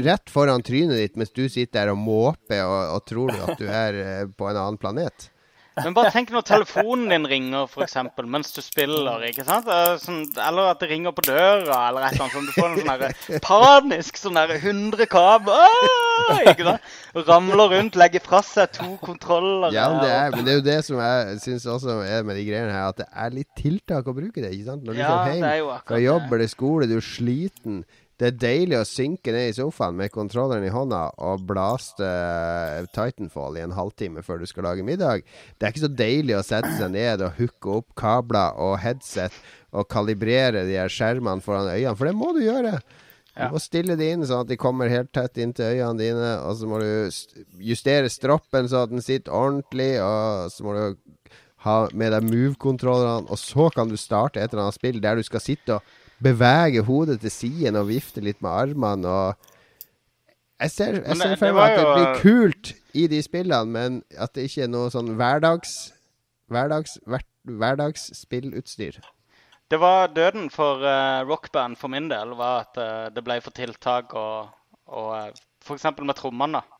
rett 0.07 0.33
foran 0.33 0.65
trynet 0.65 1.01
ditt 1.01 1.17
mens 1.19 1.33
du 1.35 1.45
sitter 1.47 1.87
der 1.87 1.93
og 1.93 1.99
måper 2.01 2.63
og, 2.65 2.95
og 2.97 3.07
tror 3.09 3.33
at 3.35 3.59
du 3.59 3.67
er 3.67 3.99
eh, 4.01 4.29
på 4.37 4.47
en 4.49 4.57
annen 4.57 4.79
planet. 4.81 5.29
Men 5.83 5.93
bare 5.93 6.11
tenk 6.13 6.31
når 6.33 6.43
telefonen 6.47 7.09
din 7.13 7.25
ringer 7.29 7.67
for 7.69 7.83
eksempel, 7.85 8.25
mens 8.29 8.51
du 8.55 8.61
spiller. 8.65 9.23
ikke 9.29 9.45
sant? 9.47 9.67
Sånn, 10.03 10.23
eller 10.41 10.71
at 10.71 10.79
det 10.81 10.89
ringer 10.91 11.13
på 11.15 11.23
døra, 11.27 11.79
eller 11.89 12.07
et 12.07 12.17
eller 12.17 12.25
annet. 12.27 12.47
Du 12.47 12.53
får 12.57 12.67
en 12.67 12.79
sånn 12.81 13.01
der 13.03 13.43
panisk 13.45 14.17
sånn 14.21 14.39
der 14.39 14.55
100 14.57 15.05
kabler? 15.11 16.79
Ramler 17.27 17.71
rundt, 17.75 17.95
legger 17.99 18.23
fra 18.23 18.41
seg 18.45 18.71
to 18.77 18.95
kontroller. 19.03 19.73
Ja, 19.75 19.87
men 19.93 20.01
det 20.03 20.11
er, 20.13 20.31
men 20.35 20.45
det 20.47 20.53
er 20.53 20.59
jo 20.59 20.65
det 20.67 20.79
som 20.87 20.99
jeg 21.01 21.39
syns 21.43 21.67
også 21.77 21.99
er 22.05 22.25
med 22.27 22.37
de 22.39 22.45
greiene 22.47 22.73
her, 22.73 22.89
at 22.91 23.01
det 23.01 23.07
er 23.13 23.37
litt 23.37 23.49
tiltak 23.57 24.07
å 24.09 24.15
bruke 24.17 24.41
det. 24.43 24.51
ikke 24.55 24.69
sant? 24.71 24.83
Når 24.87 24.97
du 24.97 25.01
Ja, 25.01 25.13
kommer 25.13 25.47
er 25.51 25.61
hjem 25.61 25.87
fra 25.87 26.01
jobb 26.03 26.33
eller 26.37 26.51
skole, 26.51 26.89
du 26.89 26.97
er 26.97 27.05
sliten. 27.05 27.81
Det 28.17 28.31
er 28.31 28.37
deilig 28.41 28.79
å 28.79 28.85
synke 28.87 29.29
ned 29.29 29.51
i 29.51 29.55
sofaen 29.59 29.97
med 29.99 30.09
kontrolleren 30.09 30.65
i 30.65 30.71
hånda 30.73 31.03
og 31.21 31.43
blaste 31.45 32.01
eh, 32.01 32.87
Titanfall 32.89 33.59
i 33.59 33.61
en 33.61 33.75
halvtime 33.77 34.23
før 34.25 34.41
du 34.41 34.47
skal 34.49 34.65
lage 34.65 34.85
middag. 34.85 35.21
Det 35.57 35.67
er 35.67 35.75
ikke 35.75 35.83
så 35.83 35.91
deilig 35.99 36.33
å 36.39 36.45
sette 36.45 36.71
seg 36.79 36.95
ned 36.95 37.21
og 37.21 37.37
hooke 37.37 37.75
opp 37.75 37.93
kabler 37.99 38.57
og 38.57 38.79
headset 38.81 39.35
og 39.69 39.85
kalibrere 39.93 40.65
de 40.65 40.79
her 40.79 40.89
skjermene 40.89 41.45
foran 41.45 41.69
øynene, 41.69 41.93
for 41.99 42.09
det 42.09 42.15
må 42.17 42.31
du 42.33 42.41
gjøre. 42.41 42.79
Du 43.37 43.53
må 43.53 43.61
stille 43.61 43.93
de 43.99 44.09
inn 44.15 44.25
sånn 44.25 44.47
at 44.47 44.49
de 44.49 44.57
kommer 44.57 44.89
helt 44.89 45.11
tett 45.13 45.37
inntil 45.37 45.75
øynene 45.75 46.01
dine, 46.01 46.33
og 46.41 46.57
så 46.57 46.71
må 46.71 46.81
du 46.81 46.89
justere 47.69 48.09
stroppen 48.09 48.65
så 48.71 48.87
at 48.87 48.95
den 48.95 49.05
sitter 49.05 49.35
ordentlig, 49.37 49.91
og 50.01 50.49
så 50.55 50.65
må 50.65 50.73
du 50.73 51.29
ha 51.67 51.77
med 51.93 52.15
deg 52.15 52.25
move-kontrollerne, 52.25 53.29
og 53.29 53.37
så 53.37 53.69
kan 53.77 53.93
du 53.93 53.97
starte 53.99 54.41
et 54.41 54.49
eller 54.49 54.65
annet 54.65 54.79
spill 54.79 54.97
der 55.05 55.21
du 55.21 55.27
skal 55.27 55.43
sitte 55.43 55.77
og 55.77 55.95
bevege 56.23 56.81
hodet 56.87 57.19
til 57.21 57.31
siden 57.31 57.75
og 57.79 57.87
vifte 57.91 58.23
litt 58.23 58.41
med 58.41 58.51
armene 58.51 59.07
og 59.07 59.53
Jeg 60.57 60.71
ser, 60.71 60.93
jeg 61.05 61.17
ser 61.17 61.29
det- 61.29 61.37
for 61.39 61.53
meg 61.53 61.71
at 61.71 61.77
det 61.77 61.89
blir 61.93 62.21
kult 62.21 62.73
i 62.97 63.03
de 63.07 63.19
spillene, 63.21 63.69
men 63.69 64.03
at 64.17 64.33
det 64.33 64.47
ikke 64.49 64.63
er 64.63 64.71
noe 64.73 64.89
sånn 64.89 65.13
hverdags 65.13 65.93
hverdags, 66.49 66.97
hver, 67.05 67.21
hverdagsspillutstyr. 67.43 68.97
Det 69.67 69.79
var 69.79 70.07
døden 70.15 70.49
for 70.49 70.79
uh, 70.79 71.27
rockband 71.27 71.75
for 71.77 71.91
min 71.91 72.07
del, 72.09 72.33
var 72.39 72.63
at 72.65 72.79
uh, 72.79 73.09
det 73.13 73.23
ble 73.23 73.39
for 73.43 73.51
tiltak 73.51 74.13
og, 74.15 74.47
og 74.87 75.09
uh, 75.11 75.31
f.eks. 75.61 75.83
med 75.99 76.15
trommene. 76.15 76.61
da. 76.61 76.76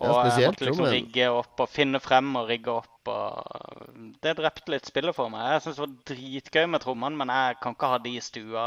Og 0.00 0.08
Ja, 0.08 0.38
jeg 0.38 0.48
måtte 0.48 0.64
liksom 0.64 0.88
rigge 0.88 1.26
opp 1.28 1.60
og 1.60 1.68
finne 1.68 2.00
frem 2.00 2.30
og 2.40 2.48
rigge 2.48 2.72
opp. 2.72 3.08
og 3.12 4.16
Det 4.24 4.36
drepte 4.38 4.72
litt 4.72 4.88
spillet 4.88 5.14
for 5.14 5.28
meg. 5.32 5.50
Jeg 5.52 5.64
syns 5.66 5.76
det 5.76 5.84
var 5.84 5.98
dritgøy 6.12 6.66
med 6.72 6.80
trommene, 6.80 7.18
men 7.20 7.28
jeg 7.34 7.58
kan 7.60 7.76
ikke 7.76 7.90
ha 7.92 7.98
de 7.98 8.16
i 8.16 8.24
stua 8.24 8.64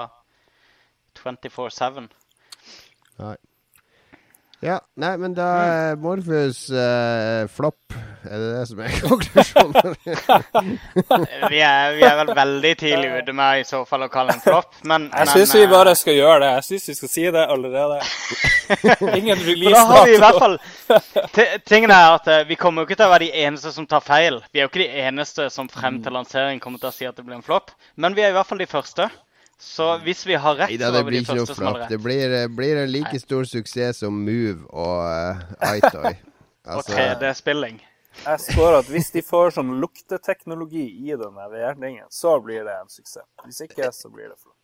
24-7. 1.17 2.09
Nei. 3.23 3.35
Ja, 4.63 4.79
nei, 4.95 5.15
men 5.19 5.33
da 5.35 5.47
er 5.67 5.97
Morfus 5.99 6.69
eh, 6.71 7.45
flopp. 7.51 7.95
Er 8.25 8.41
det 8.41 8.47
det 8.55 8.61
som 8.69 8.79
er 8.81 8.93
konklusjonen? 9.09 9.97
Vi 11.51 11.59
er, 11.61 11.91
vi 11.97 12.05
er 12.07 12.15
vel 12.21 12.31
veldig 12.39 12.71
tidlig 12.79 13.11
ute 13.19 13.35
med 13.37 13.61
i 13.61 13.65
så 13.67 13.83
fall 13.85 14.07
å 14.07 14.09
kalle 14.09 14.33
en 14.33 14.41
flopp, 14.41 14.79
men 14.89 15.09
Jeg 15.11 15.29
syns 15.33 15.53
vi 15.57 15.65
eh, 15.67 15.69
bare 15.69 15.93
skal 15.99 16.17
gjøre 16.17 16.39
det. 16.41 16.51
Jeg 16.55 16.67
syns 16.69 16.87
vi 16.89 16.95
skal 17.01 17.11
si 17.11 17.25
det 17.35 17.43
allerede. 17.57 17.99
Ingen 19.19 19.43
For 19.43 19.75
da 19.75 19.83
har 19.91 20.07
vi 20.07 20.15
i 20.15 20.23
hvert 20.23 20.39
release-dato. 20.39 20.39
fall 20.39 21.61
Tingen 21.69 21.91
er 21.93 22.15
at 22.15 22.31
eh, 22.31 22.47
Vi 22.49 22.57
kommer 22.57 22.81
jo 22.81 22.89
ikke 22.89 22.97
til 22.97 23.05
å 23.05 23.13
være 23.13 23.27
de 23.27 23.43
eneste 23.45 23.75
som 23.75 23.85
tar 23.89 24.01
feil. 24.05 24.39
Vi 24.49 24.63
er 24.63 24.65
jo 24.65 24.71
ikke 24.71 24.85
de 24.85 25.03
eneste 25.05 25.51
som 25.53 25.69
frem 25.69 26.01
til 26.01 26.15
lansering 26.15 26.63
kommer 26.63 26.81
til 26.81 26.89
å 26.89 26.95
si 26.95 27.05
at 27.05 27.19
det 27.19 27.27
blir 27.27 27.37
en 27.37 27.45
flopp. 27.45 27.75
Men 28.01 28.17
vi 28.17 28.25
er 28.25 28.33
i 28.33 28.37
hvert 28.37 28.49
fall 28.49 28.63
de 28.63 28.71
første. 28.71 29.11
Så 29.59 29.97
hvis 30.03 30.25
vi 30.27 30.35
har 30.35 30.55
rett, 30.59 30.69
Nei 30.69 30.77
da, 30.81 30.89
så 30.91 30.97
det 30.97 31.03
blir 31.07 31.17
de 31.19 31.23
ikke 31.23 31.35
noe 31.37 31.45
første 31.45 31.55
som 31.57 31.65
har 31.69 31.75
flopp. 31.79 31.89
Det 31.89 31.99
blir, 32.03 32.33
eh, 32.41 32.47
blir 32.51 32.79
en 32.83 32.91
like 32.91 33.19
stor 33.21 33.43
suksess 33.47 34.01
som 34.03 34.17
Move 34.25 34.65
og 34.69 34.97
uh, 35.07 35.75
iToy. 35.77 36.15
Og 36.75 36.81
3D-spilling. 36.89 37.75
Jeg 38.25 38.39
spår 38.41 38.79
at 38.79 38.87
hvis 38.89 39.11
de 39.13 39.21
får 39.21 39.51
sånn 39.57 39.75
lukteteknologi 39.83 40.85
i 41.05 41.13
denne 41.13 41.45
VR-dingen, 41.51 42.07
så 42.09 42.39
blir 42.41 42.63
det 42.65 42.73
en 42.79 42.89
suksess. 42.89 43.27
Hvis 43.45 43.61
ikke, 43.67 43.91
så 43.93 44.09
blir 44.09 44.31
det 44.31 44.37
flopp. 44.39 44.55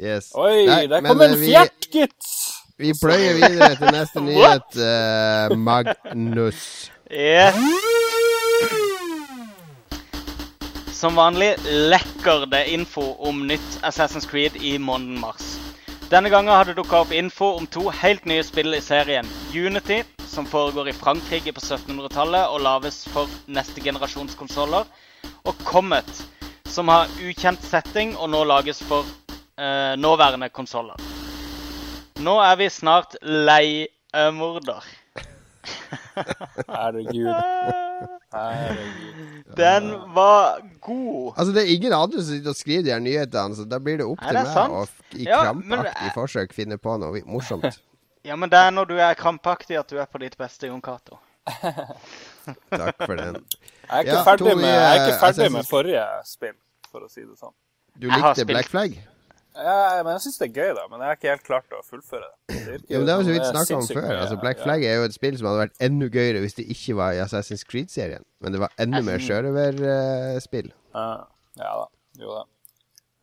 yes. 0.00 0.32
Oi, 0.34 0.66
Nei, 0.66 0.86
der 0.90 1.04
kom 1.06 1.22
en 1.22 1.36
eh, 1.36 1.44
fjert, 1.44 1.86
gitt! 1.92 2.32
Vi 2.80 2.90
pløyer 2.96 3.36
videre 3.36 3.76
til 3.76 3.94
neste 3.94 4.24
nyhet. 4.26 4.80
uh, 4.80 5.56
Magnus. 5.60 6.90
Yes. 7.10 7.60
Som 11.00 11.14
vanlig 11.16 11.54
lekker 11.64 12.42
det 12.52 12.66
info 12.68 13.00
om 13.24 13.46
nytt 13.48 13.78
Assassin's 13.82 14.26
Creed 14.28 14.56
i 14.60 14.74
måneden 14.78 15.16
mars. 15.20 15.56
Denne 16.10 16.28
gangen 16.28 16.52
har 16.52 16.68
det 16.68 16.74
dukka 16.76 16.98
opp 17.00 17.14
info 17.16 17.46
om 17.56 17.64
to 17.66 17.86
helt 18.02 18.26
nye 18.28 18.42
spill 18.44 18.76
i 18.76 18.82
serien. 18.84 19.24
Unity, 19.56 20.02
som 20.28 20.44
foregår 20.44 20.90
i 20.90 20.92
Frankrike 20.92 21.54
på 21.56 21.62
1700-tallet 21.64 22.52
og 22.52 22.60
lages 22.66 23.00
for 23.14 23.32
neste 23.48 23.80
generasjons 23.80 24.36
konsoller. 24.36 24.84
Og 25.48 25.56
Comet, 25.64 26.20
som 26.68 26.92
har 26.92 27.08
ukjent 27.24 27.64
setting 27.64 28.12
og 28.18 28.34
nå 28.34 28.44
lages 28.44 28.84
for 28.84 29.08
eh, 29.56 29.96
nåværende 29.96 30.52
konsoller. 30.52 31.00
Nå 32.20 32.36
er 32.44 32.60
vi 32.60 32.68
snart 32.68 33.16
lei 33.24 33.88
eh. 33.88 34.99
Herregud. 36.68 37.28
Herregud. 38.32 39.44
Den 39.56 39.90
var 40.14 40.60
god. 40.80 41.32
Altså, 41.36 41.52
det 41.54 41.62
er 41.64 41.72
ingen 41.74 41.92
andre 41.92 42.22
som 42.22 42.30
sitter 42.34 42.52
og 42.54 42.56
skriver 42.58 42.84
de 42.86 42.92
her 42.94 43.02
nyhetene, 43.04 43.56
så 43.58 43.66
da 43.68 43.78
blir 43.82 44.00
det 44.00 44.06
opp 44.08 44.22
til 44.24 44.38
meg 44.38 44.50
sant. 44.54 44.72
å 44.72 45.18
i 45.18 45.26
Ja, 45.28 45.40
krampaktig 45.44 46.12
forsøk 46.16 46.54
finne 46.56 46.78
på 46.80 46.96
noe 47.02 47.22
morsomt. 47.26 47.68
Ja, 48.20 48.34
men 48.36 48.50
det 48.52 48.58
er 48.60 48.68
når 48.68 48.84
du 48.90 48.98
er 49.00 49.14
krampaktig 49.16 49.78
at 49.80 49.88
du 49.88 49.96
er 49.96 50.04
på 50.04 50.18
ditt 50.20 50.34
beste, 50.36 50.68
Jon 50.68 50.82
Cato. 50.84 51.16
Takk 52.68 52.98
for 53.06 53.16
den. 53.16 53.38
Jeg 53.40 53.88
er 53.88 54.02
ikke 54.04 54.12
Ja, 54.12 54.24
ferdig 54.26 54.56
med, 54.58 54.66
jeg 54.68 54.90
er 54.90 55.04
ikke 55.06 55.20
ferdig 55.22 55.46
med 55.54 55.64
forrige 55.70 56.02
spill, 56.28 56.52
for 56.92 57.06
å 57.06 57.08
si 57.08 57.24
det 57.24 57.38
sånn. 57.40 57.54
Du 57.96 58.10
likte 58.12 58.44
Black 58.44 58.68
Flag? 58.68 58.98
Ja, 59.54 60.02
men 60.04 60.12
jeg 60.14 60.22
syns 60.24 60.38
det 60.40 60.46
er 60.46 60.52
gøy, 60.60 60.70
da. 60.76 60.84
Men 60.90 61.02
jeg 61.02 61.10
har 61.10 61.18
ikke 61.18 61.32
helt 61.32 61.46
klart 61.46 61.74
å 61.74 61.80
fullføre 61.86 62.28
det. 62.28 62.60
det 62.66 62.76
Ja, 62.92 63.00
men 63.00 63.08
det 63.08 63.14
har 63.14 63.22
vi 63.22 63.26
så 63.26 63.34
vidt 63.34 63.48
snakka 63.48 63.80
om 63.80 63.88
før. 63.88 64.10
Altså, 64.14 64.38
Black. 64.42 64.62
Flag 64.62 64.84
er 64.86 65.00
jo 65.00 65.08
et 65.08 65.16
spill 65.16 65.36
som 65.40 65.50
hadde 65.50 65.64
vært 65.64 65.82
enda 65.88 66.08
gøyere 66.12 66.44
hvis 66.44 66.56
det 66.60 66.68
ikke 66.70 66.96
var 67.00 67.16
i 67.16 67.20
Assassin's 67.24 67.66
Creed-serien. 67.66 68.24
Men 68.40 68.54
det 68.54 68.62
var 68.62 68.76
enda 68.80 69.02
mer 69.06 69.22
sjørøverspill. 69.24 70.70
Uh, 70.94 71.26
ja 71.58 71.74
da. 71.82 71.90
Jo 72.20 72.38
da. 72.38 72.46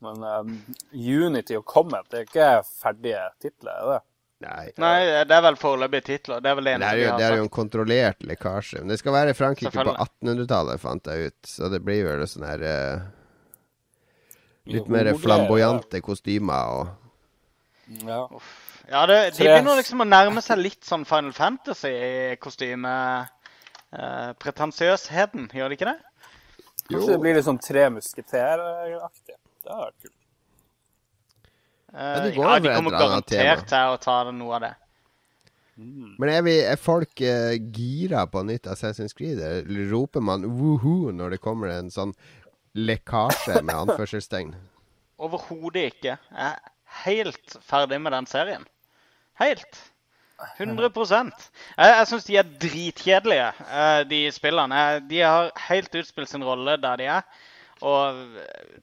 Men 0.06 0.22
um, 0.22 0.54
Unity 0.94 1.58
og 1.58 1.66
Comet 1.66 2.06
det 2.12 2.20
er 2.20 2.28
ikke 2.28 2.52
ferdige 2.70 3.24
titler, 3.42 3.74
er 3.74 3.94
det? 3.96 4.04
Nei. 4.46 4.66
Nei, 4.78 4.98
det 5.26 5.34
er 5.34 5.42
vel 5.48 5.56
foreløpige 5.58 6.06
titler. 6.12 6.42
Det 6.46 6.52
er 6.52 6.58
vel 6.60 6.68
det 6.68 6.74
Det 6.76 6.78
eneste 6.78 6.92
er, 6.92 7.00
vi 7.00 7.06
jo, 7.08 7.14
det 7.18 7.26
er 7.26 7.40
jo 7.40 7.46
en 7.48 7.54
kontrollert 7.56 8.26
lekkasje. 8.30 8.84
Men 8.84 8.94
det 8.94 9.00
skal 9.02 9.16
være 9.16 9.34
Frankrike 9.38 9.74
på 9.74 9.96
1800-tallet, 9.96 10.82
fant 10.84 11.10
jeg 11.10 11.32
ut. 11.32 11.50
Så 11.50 11.72
det 11.74 11.80
blir 11.86 12.04
vel 12.06 12.22
sånn 12.30 12.46
her 12.46 12.66
eh, 12.68 13.08
Litt 14.68 14.90
mer 14.92 15.14
flamboyante 15.20 16.02
kostymer 16.04 16.78
og 16.78 18.04
Ja. 18.04 18.24
Ja, 18.88 19.06
det, 19.08 19.16
de 19.36 19.44
begynner 19.44 19.76
liksom 19.82 20.04
å 20.04 20.08
nærme 20.08 20.42
seg 20.44 20.62
litt 20.62 20.86
sånn 20.88 21.04
Final 21.08 21.34
Fantasy-kostyme. 21.36 22.94
Eh, 23.92 24.30
pretensiøsheten, 24.40 25.50
gjør 25.56 25.72
de 25.72 25.78
ikke 25.78 25.90
det? 25.90 25.98
Kanskje 26.88 27.14
det 27.14 27.20
blir 27.24 27.36
litt 27.36 27.48
sånn 27.48 27.60
Tre 27.64 27.88
musketeraktig. 27.92 29.36
Det 29.36 29.72
hadde 29.74 29.82
vært 29.84 30.06
kult. 30.06 30.14
Eh, 31.94 32.18
de 32.24 32.34
går 32.36 32.48
ja, 32.48 32.60
de 32.64 32.76
kommer 32.76 32.96
garantert 32.96 33.68
til 33.72 33.94
å 33.94 34.00
ta 34.04 34.18
noe 34.32 34.56
av 34.56 34.66
det. 34.68 34.74
Men 35.78 36.32
er, 36.32 36.42
vi, 36.42 36.56
er 36.66 36.80
folk 36.82 37.22
uh, 37.22 37.54
gira 37.54 38.24
på 38.32 38.42
nytt 38.48 38.66
Assassin's 38.72 39.14
Creed? 39.14 39.38
Eller 39.38 39.92
roper 39.92 40.24
man 40.26 40.48
woohoo 40.58 41.12
når 41.14 41.36
det 41.36 41.44
kommer 41.44 41.70
en 41.76 41.92
sånn 41.94 42.16
lekkasje 42.78 43.62
med 43.66 43.76
anførselstegn? 43.76 44.56
Overhodet 45.18 45.92
ikke. 45.92 46.18
Jeg 46.18 46.48
er 46.48 46.74
helt 47.04 47.58
ferdig 47.66 48.00
med 48.02 48.14
den 48.14 48.28
serien. 48.30 48.66
Helt. 49.42 49.80
100% 50.38 51.32
Jeg, 51.78 51.94
jeg 51.98 52.08
syns 52.12 52.28
de 52.28 52.36
er 52.38 52.50
dritkjedelige, 52.62 53.48
eh, 53.74 54.02
de 54.10 54.20
spillene. 54.34 54.82
De 55.10 55.24
har 55.24 55.50
helt 55.70 55.96
utspilt 55.98 56.30
sin 56.30 56.46
rolle 56.46 56.78
der 56.82 57.02
de 57.02 57.08
er. 57.10 57.26
Og 57.82 58.22
eh, 58.44 58.78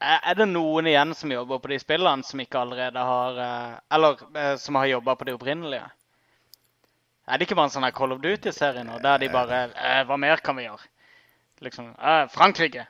er 0.00 0.38
det 0.38 0.48
noen 0.48 0.88
igjen 0.88 1.12
som 1.16 1.32
jobber 1.32 1.60
på 1.60 1.72
de 1.72 1.80
spillene, 1.82 2.24
som 2.24 2.40
ikke 2.40 2.62
allerede 2.62 3.04
har 3.10 3.38
eh, 3.44 3.76
Eller 3.96 4.56
som 4.60 4.80
har 4.80 4.88
jobba 4.94 5.16
på 5.16 5.28
de 5.28 5.36
opprinnelige? 5.36 5.84
Er 7.26 7.36
det 7.36 7.44
ikke 7.44 7.58
bare 7.58 7.68
en 7.68 7.76
sånn 7.76 7.84
her 7.84 7.96
Call 7.96 8.16
of 8.16 8.24
Duty-serie 8.24 8.84
nå, 8.86 9.00
der 9.04 9.20
de 9.20 9.28
bare 9.32 9.66
Hva 10.08 10.16
mer 10.20 10.40
kan 10.40 10.56
vi 10.56 10.68
gjøre? 10.68 10.92
Liksom 11.64 11.92
Frankrike. 12.32 12.84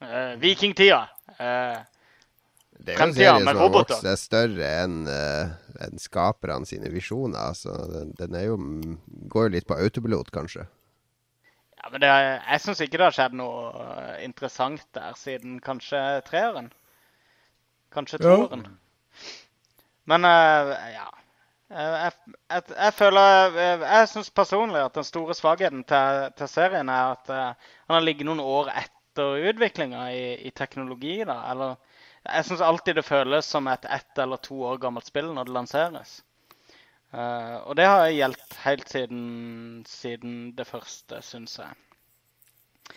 Eh, 0.00 0.34
vikingtida. 0.38 1.08
Uh, 1.38 1.78
Det 2.78 2.94
er 2.94 2.98
jo 3.00 3.06
en 3.08 3.14
serie 3.14 3.42
som 3.42 3.48
har 3.58 3.70
vokst 3.74 4.02
seg 4.04 4.18
større 4.20 4.68
enn 4.84 4.98
uh, 5.10 5.50
en 5.82 5.98
skaperne 5.98 6.68
sine 6.68 6.90
visjoner. 6.94 7.38
Altså, 7.50 7.74
den, 7.90 8.12
den 8.18 8.36
er 8.38 8.48
jo, 8.52 8.58
går 9.32 9.48
jo 9.48 9.54
litt 9.56 9.66
på 9.66 9.78
autopilot, 9.78 10.30
kanskje. 10.34 10.68
Ja, 11.78 11.90
men 11.90 12.02
det, 12.02 12.10
jeg 12.10 12.62
syns 12.62 12.80
ikke 12.82 12.98
det 12.98 13.06
har 13.08 13.14
skjedd 13.14 13.34
noe 13.38 13.68
eh, 13.70 14.24
interessant 14.26 14.82
der 14.98 15.14
siden 15.18 15.60
kanskje 15.62 16.00
treåren. 16.26 16.72
Kanskje 17.94 18.18
toåren. 18.22 18.64
Men 20.10 20.26
uh, 20.26 20.74
ja. 20.94 21.06
Eh, 21.70 21.94
Jeg, 22.02 22.12
jeg, 22.48 22.62
jeg 22.72 22.92
føler 22.96 23.56
eh, 23.60 23.82
Jeg 23.84 24.08
syns 24.08 24.30
personlig 24.32 24.80
at 24.80 24.94
den 24.96 25.04
store 25.04 25.34
svakheten 25.36 25.82
til, 25.84 26.22
til 26.38 26.48
serien 26.48 26.88
er 26.88 27.12
at 27.12 27.28
uh, 27.28 27.74
han 27.86 27.98
har 27.98 28.06
ligget 28.06 28.26
noen 28.26 28.40
år 28.40 28.70
etter 28.72 28.97
utviklinga 29.22 30.12
i, 30.12 30.24
i 30.48 30.50
teknologi. 30.50 31.24
da, 31.24 31.40
eller 31.50 31.76
Jeg 32.24 32.44
syns 32.44 32.60
alltid 32.60 32.98
det 32.98 33.06
føles 33.06 33.46
som 33.46 33.68
et 33.68 33.84
ett 33.84 34.18
eller 34.18 34.36
to 34.36 34.62
år 34.62 34.78
gammelt 34.78 35.06
spill 35.06 35.32
når 35.34 35.48
det 35.48 35.54
lanseres. 35.54 36.22
Uh, 37.08 37.64
og 37.64 37.76
det 37.76 37.86
har 37.88 38.08
gjeldt 38.12 38.56
helt 38.64 38.88
siden, 38.88 39.20
siden 39.88 40.32
det 40.56 40.66
første, 40.68 41.22
syns 41.24 41.56
jeg. 41.58 41.70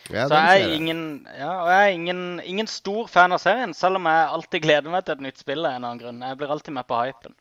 Ja, 0.10 0.28
Så 0.28 0.36
jeg 0.36 0.64
er 0.64 0.74
ingen, 0.74 1.28
ja, 1.38 1.52
jeg 1.70 1.86
er 1.86 1.94
ingen, 1.96 2.42
ingen 2.44 2.68
stor 2.68 3.08
fan 3.08 3.32
av 3.32 3.40
serien, 3.44 3.74
selv 3.76 4.00
om 4.00 4.08
jeg 4.08 4.28
alltid 4.36 4.64
gleder 4.64 4.92
meg 4.92 5.06
til 5.06 5.16
et 5.16 5.24
nytt 5.28 5.40
spill. 5.40 5.66
av 5.66 5.72
en 5.72 5.76
eller 5.76 5.88
annen 5.88 6.04
grunn. 6.04 6.26
Jeg 6.28 6.38
blir 6.40 6.52
alltid 6.52 6.76
med 6.76 6.88
på 6.88 7.00
hypen. 7.06 7.36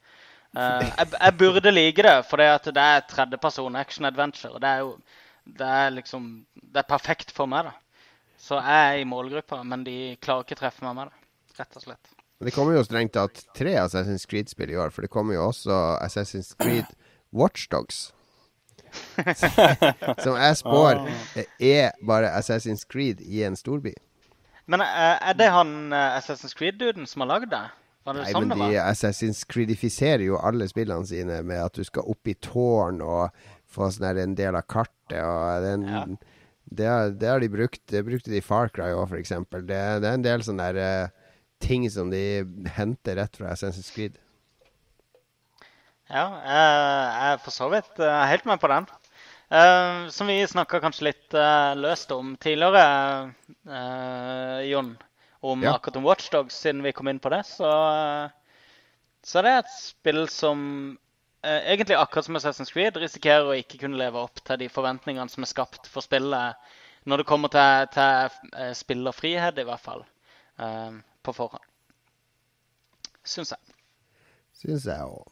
Uh, 0.55 0.83
jeg, 0.83 1.11
jeg 1.15 1.37
burde 1.39 1.75
like 1.75 2.03
det, 2.07 2.17
for 2.27 2.43
det 2.43 2.83
er 2.83 3.05
tredjeperson 3.11 3.77
action 3.77 4.07
adventure. 4.07 4.55
og 4.55 4.63
Det 4.63 4.71
er 4.71 4.87
jo 4.87 4.95
det 5.45 5.67
er 5.67 5.91
liksom, 5.91 6.47
det 6.55 6.83
er 6.83 6.89
perfekt 6.89 7.33
for 7.35 7.47
meg. 7.51 7.65
da. 7.65 7.73
Så 8.41 8.57
jeg 8.57 8.95
er 8.95 9.03
i 9.03 9.09
målgruppa, 9.09 9.61
men 9.69 9.85
de 9.85 9.97
klarer 10.23 10.47
ikke 10.47 10.57
å 10.57 10.63
treffe 10.63 10.87
meg 10.87 10.97
med 10.97 11.11
det. 11.11 11.59
Rett 11.61 11.77
og 11.77 11.85
slett. 11.85 12.15
Det 12.41 12.55
kommer 12.57 12.79
jo 12.79 12.85
strengt 12.87 13.13
tatt 13.13 13.43
tre 13.57 13.75
Assassin's 13.83 14.25
Creed-spill 14.29 14.71
i 14.73 14.79
år, 14.81 14.95
for 14.95 15.05
det 15.05 15.11
kommer 15.13 15.37
jo 15.37 15.43
også 15.51 15.77
Assassin's 16.01 16.55
Creed 16.57 16.89
Watchdogs. 17.37 18.15
Som 20.25 20.39
jeg 20.41 20.57
spår 20.59 21.03
er 21.61 21.93
bare 22.07 22.33
Assassin's 22.39 22.87
Creed 22.89 23.21
i 23.21 23.45
en 23.47 23.59
storby. 23.61 23.93
Men 24.71 24.83
eh, 24.87 25.19
er 25.31 25.37
det 25.37 25.51
han 25.53 25.93
eh, 25.93 26.17
Assassin's 26.17 26.57
Creed-duden 26.57 27.07
som 27.07 27.25
har 27.25 27.31
lagd 27.35 27.53
det? 27.53 27.63
Var 28.07 28.17
det 28.17 28.25
Nei, 28.25 28.33
sånn 28.33 28.49
men 28.49 28.57
det 28.57 28.69
de? 28.73 28.81
Assassin's 28.83 29.45
Creedifiserer 29.51 30.25
jo 30.25 30.39
alle 30.41 30.69
spillene 30.71 31.05
sine 31.07 31.43
med 31.45 31.61
at 31.61 31.77
du 31.77 31.85
skal 31.85 32.09
opp 32.09 32.31
i 32.31 32.37
tårn 32.41 33.03
og 33.05 33.43
få 33.71 33.91
sånn 33.93 34.09
her 34.09 34.23
en 34.23 34.37
del 34.39 34.57
av 34.57 34.65
kartet. 34.71 35.19
Og 35.21 35.67
den, 35.67 35.85
Ja. 35.91 36.05
Det, 36.65 36.89
det 37.21 37.29
har 37.29 37.41
de 37.41 37.49
brukt. 37.53 37.81
Det 37.91 38.05
brukte 38.07 38.31
de 38.31 38.39
i 38.39 38.45
Far 38.45 38.69
Cry 38.75 38.93
òg, 38.95 39.09
f.eks. 39.11 39.33
Det, 39.51 39.65
det 39.69 39.79
er 40.09 40.13
en 40.15 40.27
del 40.27 40.45
sånne 40.47 40.71
der, 40.75 41.11
uh, 41.11 41.37
ting 41.61 41.85
som 41.93 42.11
de 42.13 42.43
henter 42.77 43.19
rett 43.21 43.37
fra 43.37 43.53
Assassin's 43.55 43.91
Creed. 43.95 44.19
Ja, 46.11 46.25
jeg 46.43 47.27
er 47.31 47.43
for 47.45 47.55
så 47.55 47.69
vidt 47.71 48.01
eh, 48.03 48.23
helt 48.27 48.47
med 48.49 48.59
på 48.59 48.71
den. 48.73 48.89
Uh, 49.51 50.09
som 50.15 50.27
vi 50.31 50.41
snakka 50.47 50.81
kanskje 50.83 51.09
litt 51.09 51.35
uh, 51.35 51.75
løst 51.79 52.11
om 52.15 52.33
tidligere, 52.43 53.31
uh, 53.67 54.59
Jon, 54.67 54.93
om 55.43 55.63
Ja. 55.67 55.75
akkurat 55.75 55.99
om 55.99 56.07
Watchdogs, 56.07 56.55
siden 56.55 56.83
vi 56.87 56.93
kom 56.95 57.11
inn 57.11 57.19
på 57.23 57.31
det, 57.35 57.43
så, 57.47 57.71
så 59.27 59.39
er 59.41 59.47
det 59.47 59.55
et 59.61 59.73
spill 59.75 60.25
som 60.31 60.61
egentlig 61.43 61.97
akkurat 61.97 62.25
som 62.25 62.37
Assassin's 62.37 62.73
Creed 62.73 62.97
risikerer 63.01 63.49
å 63.49 63.57
ikke 63.57 63.81
kunne 63.81 64.01
leve 64.01 64.21
opp 64.21 64.43
til 64.45 64.61
de 64.61 64.69
forventningene 64.73 65.33
som 65.33 65.45
er 65.45 65.51
skapt 65.51 65.89
for 65.89 66.05
spillet, 66.05 66.57
når 67.09 67.23
det 67.23 67.29
kommer 67.29 67.53
til, 67.53 67.89
til 67.95 68.53
eh, 68.53 68.73
spillerfrihet, 68.77 69.59
i 69.59 69.67
hvert 69.69 69.85
fall, 69.85 70.05
eh, 70.61 71.01
på 71.25 71.37
forhånd. 71.37 71.65
Syns 73.25 73.55
jeg. 73.55 73.77
Syns 74.61 74.89
jeg 74.89 75.09
òg. 75.09 75.29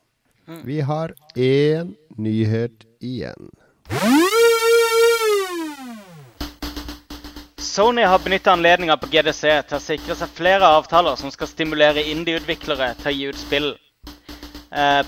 Mm. 0.49 0.63
Vi 0.65 0.81
har 0.81 1.13
én 1.37 1.97
nyhet 2.17 2.87
igjen. 3.05 3.51
Sony 7.79 8.03
har 8.03 8.19
benyttet 8.19 8.53
anledninga 8.53 8.97
på 8.97 9.11
GDC 9.13 9.43
til 9.69 9.77
å 9.77 9.83
sikre 9.83 10.17
seg 10.19 10.33
flere 10.35 10.67
avtaler 10.79 11.19
som 11.21 11.31
skal 11.31 11.51
stimulere 11.51 12.03
indie-utviklere 12.11 12.95
til 13.03 13.11
å 13.11 13.15
gi 13.15 13.29
ut 13.29 13.39
spill 13.39 13.69
eh, 13.75 13.88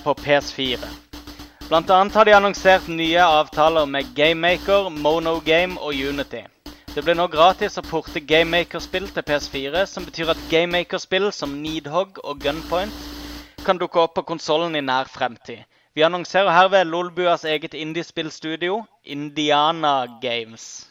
på 0.03 0.13
PS4. 0.23 0.89
Blant 1.71 1.89
annet 1.89 2.15
har 2.17 2.25
de 2.25 2.33
annonsert 2.35 2.87
nye 2.91 3.21
avtaler 3.23 3.85
med 3.87 4.09
GameMaker, 4.15 4.89
Monogame 4.89 5.79
og 5.79 5.95
Unity. 5.95 6.41
Det 6.91 7.03
blir 7.05 7.15
nå 7.15 7.29
gratis 7.31 7.77
å 7.79 7.83
porte 7.85 8.19
GameMaker-spill 8.19 9.05
til 9.15 9.23
PS4, 9.23 9.85
som 9.87 10.03
betyr 10.03 10.33
at 10.33 10.41
GameMaker-spill 10.51 11.29
som 11.31 11.53
Needhog 11.63 12.19
og 12.27 12.41
Gunpoint 12.43 12.97
kan 13.63 13.79
dukke 13.79 14.01
opp 14.01 14.17
på 14.17 14.25
konsollen 14.33 14.75
i 14.75 14.81
nær 14.83 15.07
fremtid. 15.07 15.63
Vi 15.95 16.03
annonserer 16.03 16.51
herved 16.51 16.89
Lolbuas 16.89 17.45
eget 17.47 17.73
indiespillstudio, 17.79 18.81
Indiana 19.03 19.93
Games. 20.19 20.89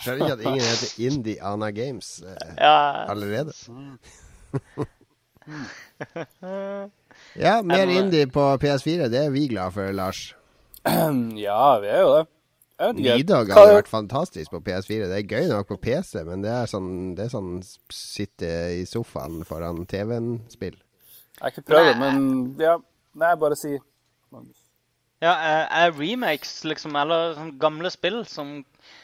Skjønner 0.00 0.24
ikke 0.24 0.38
at 0.38 0.46
ingen 0.46 0.64
heter 0.64 0.96
Indiana 1.10 1.70
Games 1.76 2.22
eh, 2.24 2.56
Ja, 2.56 3.04
allerede. 3.12 3.52
ja, 7.44 7.58
mer 7.66 7.92
indie 7.92 8.26
på 8.30 8.44
PS4. 8.62 9.08
Det 9.12 9.24
er 9.26 9.30
vi 9.34 9.46
glad 9.52 9.74
for, 9.76 9.92
Lars. 9.92 10.34
Ja, 11.48 11.78
vi 11.82 11.88
er 11.92 12.02
jo 12.04 12.10
det. 12.16 12.26
Nidog 12.94 13.48
hadde 13.50 13.74
vært 13.74 13.90
fantastisk 13.90 14.52
på 14.54 14.60
PS4. 14.62 15.08
Det 15.10 15.16
er 15.16 15.26
gøy 15.26 15.48
nok 15.50 15.66
på 15.72 15.80
PC, 15.82 16.20
men 16.28 16.44
det 16.44 16.52
er 16.54 16.70
sånn, 16.70 17.16
det 17.18 17.26
er 17.26 17.32
sånn 17.32 17.56
sitte 17.90 18.52
i 18.78 18.84
sofaen 18.86 19.42
foran 19.48 19.82
TV-en-spill. 19.90 20.78
Jeg 20.78 21.42
har 21.42 21.54
ikke 21.54 21.66
prøvd 21.72 21.90
det, 21.90 21.96
men 21.98 22.22
ja. 22.62 22.76
Nei, 23.18 23.32
bare 23.40 23.56
si 23.58 23.72
Magnus. 24.30 24.60
Ja, 25.24 25.32
er, 25.34 25.64
er 25.74 25.96
remakes, 25.98 26.60
liksom, 26.70 26.94
eller 27.00 27.34
sånn 27.34 27.56
gamle 27.58 27.90
spill 27.90 28.20
som 28.30 28.60
eh, 28.60 28.97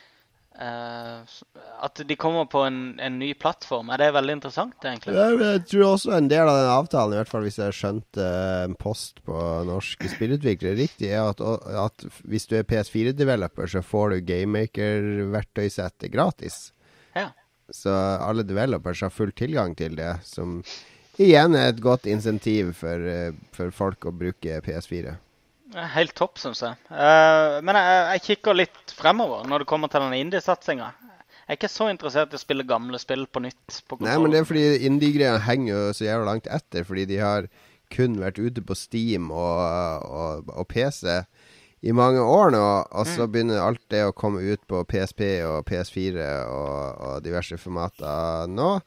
At 0.54 1.98
de 2.06 2.16
kommer 2.16 2.44
på 2.46 2.60
en, 2.62 3.00
en 3.02 3.18
ny 3.18 3.32
plattform, 3.34 3.88
er 3.90 3.98
det 3.98 4.10
veldig 4.14 4.36
interessant, 4.36 4.76
egentlig? 4.86 5.14
Jeg 5.18 5.64
tror 5.70 5.86
også 5.88 6.12
en 6.14 6.28
del 6.30 6.46
av 6.46 6.58
den 6.60 6.70
avtalen, 6.70 7.16
i 7.16 7.18
hvert 7.18 7.32
fall 7.32 7.46
hvis 7.48 7.58
jeg 7.58 7.74
skjønte 7.74 8.28
en 8.62 8.76
post 8.78 9.18
på 9.26 9.34
norske 9.66 10.12
spillutviklere 10.12 10.78
riktig, 10.78 11.10
er 11.10 11.26
at, 11.32 11.42
at 11.42 12.06
hvis 12.22 12.46
du 12.50 12.54
er 12.60 12.68
PS4-developer, 12.70 13.66
så 13.74 13.82
får 13.82 14.14
du 14.14 14.30
GameMaker-verktøysettet 14.30 16.14
gratis. 16.14 16.68
Ja. 17.18 17.32
Så 17.74 17.90
alle 17.90 18.46
developers 18.46 19.02
har 19.02 19.10
full 19.10 19.34
tilgang 19.34 19.74
til 19.74 19.98
det, 19.98 20.12
som 20.28 20.60
igjen 21.18 21.58
er 21.58 21.72
et 21.72 21.82
godt 21.82 22.06
insentiv 22.10 22.76
for, 22.78 23.10
eh, 23.10 23.34
for 23.56 23.74
folk 23.74 24.06
å 24.06 24.14
bruke 24.14 24.62
PS4. 24.62 25.18
Er 25.74 25.90
Helt 25.96 26.14
topp, 26.14 26.38
syns 26.38 26.62
jeg. 26.62 26.78
Eh, 26.90 27.56
men 27.66 27.78
jeg, 27.78 28.02
jeg 28.14 28.24
kikker 28.28 28.58
litt 28.58 28.94
fremover 28.94 29.48
når 29.50 29.64
det 29.64 29.70
kommer 29.70 29.90
til 29.90 30.06
den 30.06 30.14
indie-satsinga. 30.20 30.92
Jeg 31.44 31.52
er 31.52 31.58
ikke 31.58 31.68
så 31.68 31.90
interessert 31.92 32.32
i 32.32 32.38
å 32.38 32.40
spille 32.40 32.64
gamle 32.64 32.98
spill 33.02 33.26
på 33.28 33.42
nytt. 33.44 33.80
på 33.90 33.98
Nei, 34.00 34.14
men 34.22 34.32
det 34.32 34.40
er 34.40 34.48
fordi 34.48 34.86
indie-greia 34.88 35.42
henger 35.44 35.72
jo 35.74 35.80
så 35.98 36.06
jævla 36.06 36.30
langt 36.30 36.46
etter, 36.48 36.86
fordi 36.88 37.04
de 37.10 37.18
har 37.20 37.50
kun 37.92 38.16
vært 38.22 38.40
ute 38.40 38.62
på 38.64 38.76
Steam 38.78 39.28
og, 39.34 40.06
og, 40.08 40.48
og 40.54 40.68
PC 40.70 41.20
i 41.84 41.92
mange 41.92 42.22
år 42.22 42.54
nå, 42.54 42.64
og 42.96 43.08
så 43.10 43.26
begynner 43.28 43.60
alt 43.60 43.82
det 43.92 44.06
å 44.06 44.14
komme 44.16 44.40
ut 44.40 44.62
på 44.70 44.80
PSP 44.88 45.20
og 45.44 45.66
PS4 45.68 46.28
og, 46.48 47.02
og 47.10 47.26
diverse 47.26 47.58
formater 47.60 48.48
nå. 48.48 48.78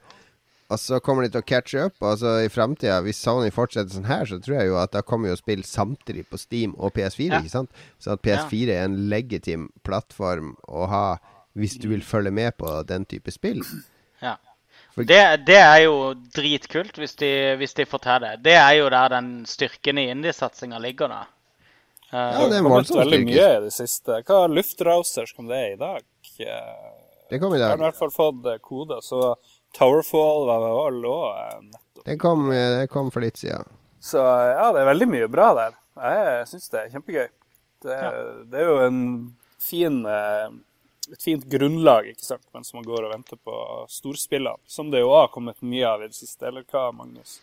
Og 0.70 0.80
så 0.80 0.98
kommer 1.00 1.24
de 1.24 1.30
til 1.32 1.40
å 1.42 1.48
catche 1.48 1.86
up. 1.88 1.96
Og 2.04 2.18
så 2.20 2.34
i 2.44 2.50
framtida, 2.52 2.98
hvis 3.06 3.22
Sony 3.24 3.50
fortsetter 3.56 3.94
sånn 3.96 4.10
her, 4.10 4.26
så 4.28 4.36
tror 4.44 4.58
jeg 4.60 4.68
jo 4.68 4.76
at 4.82 4.92
da 4.92 5.02
kommer 5.02 5.30
jo 5.32 5.38
spill 5.40 5.62
samtidig 5.64 6.26
på 6.28 6.38
Steam 6.42 6.74
og 6.78 6.92
PS4. 6.98 7.30
Ja. 7.32 7.40
ikke 7.40 7.54
sant? 7.54 7.72
Så 8.04 8.12
at 8.18 8.22
PS4 8.26 8.74
er 8.76 8.84
en 8.90 8.98
legitim 9.10 9.70
plattform 9.88 10.56
å 10.68 10.90
ha 10.92 11.06
hvis 11.58 11.78
du 11.82 11.88
vil 11.90 12.04
følge 12.06 12.32
med 12.36 12.58
på 12.60 12.74
den 12.86 13.06
type 13.10 13.32
spill. 13.32 13.64
Ja. 14.22 14.36
For- 14.94 15.06
Det, 15.08 15.46
det 15.48 15.56
er 15.62 15.80
jo 15.86 16.14
dritkult 16.36 17.00
hvis 17.00 17.16
de, 17.16 17.32
hvis 17.58 17.74
de 17.80 17.86
får 17.86 18.04
til 18.04 18.20
det. 18.28 18.34
Det 18.44 18.58
er 18.60 18.74
jo 18.82 18.90
der 18.90 19.10
den 19.16 19.32
styrken 19.48 19.98
i 20.04 20.10
indie-satsinga 20.12 20.80
ligger, 20.84 21.08
da. 21.16 21.24
Eh, 22.12 22.18
Ja, 22.18 22.44
det 22.44 22.54
er 22.54 22.58
en 22.60 22.64
kommet 22.68 22.76
voldsom 22.76 23.00
veldig 23.06 23.22
styrke. 23.24 23.32
mye 23.32 23.50
i 23.58 23.64
det 23.66 23.74
siste. 23.74 24.20
Hva 24.28 24.44
luftrausers 24.52 25.34
kom 25.36 25.48
det 25.48 25.64
i 25.74 25.76
dag? 25.80 26.04
Eh, 26.40 26.94
Det 27.30 27.40
kom 27.42 27.54
i 27.56 27.58
dag. 27.58 27.70
Jeg 27.72 27.78
har 27.80 27.82
i 27.88 27.92
hvert 27.92 27.98
fall 28.00 28.12
fått 28.12 28.62
kode, 28.62 29.00
så 29.04 29.36
Towerfall 29.76 30.46
var 30.48 30.64
vel 30.64 31.10
òg 31.10 31.42
nettopp. 31.66 32.06
Det 32.06 32.16
kom, 32.22 32.52
eh, 32.52 32.70
det 32.80 32.88
kom 32.94 33.12
for 33.12 33.26
litt 33.26 33.40
siden. 33.42 33.68
Så 34.00 34.22
ja, 34.22 34.70
det 34.72 34.84
er 34.84 34.92
veldig 34.94 35.10
mye 35.12 35.28
bra 35.32 35.50
der. 35.58 35.76
Jeg 35.98 36.48
syns 36.52 36.70
det 36.72 36.80
er 36.80 36.94
kjempegøy. 36.94 37.28
Det, 37.84 37.98
det 38.52 38.62
er 38.62 38.70
jo 38.70 38.78
en 38.86 39.02
fin 39.62 40.00
eh, 40.08 40.48
et 41.12 41.24
fint 41.24 41.44
grunnlag 41.48 42.10
ikke 42.12 42.26
sant, 42.26 42.44
mens 42.56 42.74
man 42.76 42.86
går 42.86 43.06
og 43.06 43.14
venter 43.14 43.40
på 43.40 43.58
storspillene, 43.92 44.60
som 44.68 44.90
det 44.92 45.04
jo 45.04 45.14
har 45.14 45.30
kommet 45.32 45.60
mye 45.64 45.88
av 45.88 46.04
i 46.04 46.10
det 46.10 46.18
siste. 46.18 46.50
Eller 46.50 46.66
hva, 46.68 46.90
Magnus? 46.96 47.40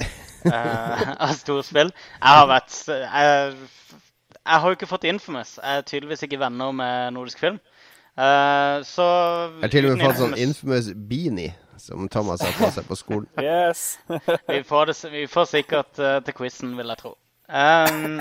eh, 0.00 1.02
av 1.16 1.34
storspill. 1.38 1.90
Jeg 1.90 2.38
har 2.38 2.46
vært 2.50 2.76
jeg, 2.90 3.56
jeg 4.40 4.62
har 4.62 4.68
jo 4.68 4.78
ikke 4.78 4.90
fått 4.90 5.08
Infamous. 5.10 5.56
Jeg 5.58 5.82
er 5.82 5.88
tydeligvis 5.88 6.24
ikke 6.26 6.40
venner 6.40 6.74
med 6.76 7.16
nordisk 7.16 7.42
film. 7.42 7.58
Eh, 8.20 8.82
så 8.84 9.04
Jeg 9.06 9.62
har 9.64 9.72
til 9.72 9.86
og 9.88 9.96
med 9.96 10.04
fått 10.06 10.18
sånn 10.20 10.34
Infamous- 10.36 10.92
beanie 11.08 11.54
som 11.80 12.08
Thomas 12.12 12.42
har 12.44 12.52
på 12.58 12.68
seg 12.74 12.84
på 12.90 12.96
skolen. 12.98 13.28
Yes. 13.40 13.98
vi, 14.50 14.60
får 14.68 14.90
det, 14.90 14.96
vi 15.14 15.22
får 15.30 15.46
sikkert 15.54 16.00
uh, 16.02 16.18
til 16.26 16.34
quizen, 16.36 16.74
vil 16.76 16.92
jeg 16.92 17.00
tro. 17.00 17.14
Um, 17.48 18.18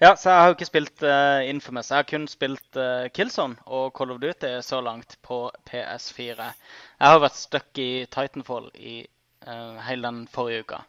ja, 0.00 0.12
så 0.16 0.28
jeg 0.30 0.36
har 0.42 0.50
jo 0.50 0.56
ikke 0.58 0.68
spilt 0.68 1.02
uh, 1.06 1.40
Infamous. 1.48 1.88
Jeg 1.90 2.02
har 2.02 2.08
kun 2.10 2.28
spilt 2.30 2.76
uh, 2.80 3.08
Killzone 3.16 3.56
og 3.66 3.90
Call 3.96 4.12
of 4.14 4.20
Duty 4.22 4.52
så 4.64 4.82
langt 4.84 5.16
på 5.26 5.40
PS4. 5.70 6.36
Jeg 6.50 7.08
har 7.14 7.20
vært 7.24 7.40
stuck 7.40 7.80
i 7.80 7.90
Titanfall 8.12 8.68
i 8.76 9.00
hele 9.86 10.04
den 10.04 10.26
forrige 10.28 10.66
uka. 10.66 10.82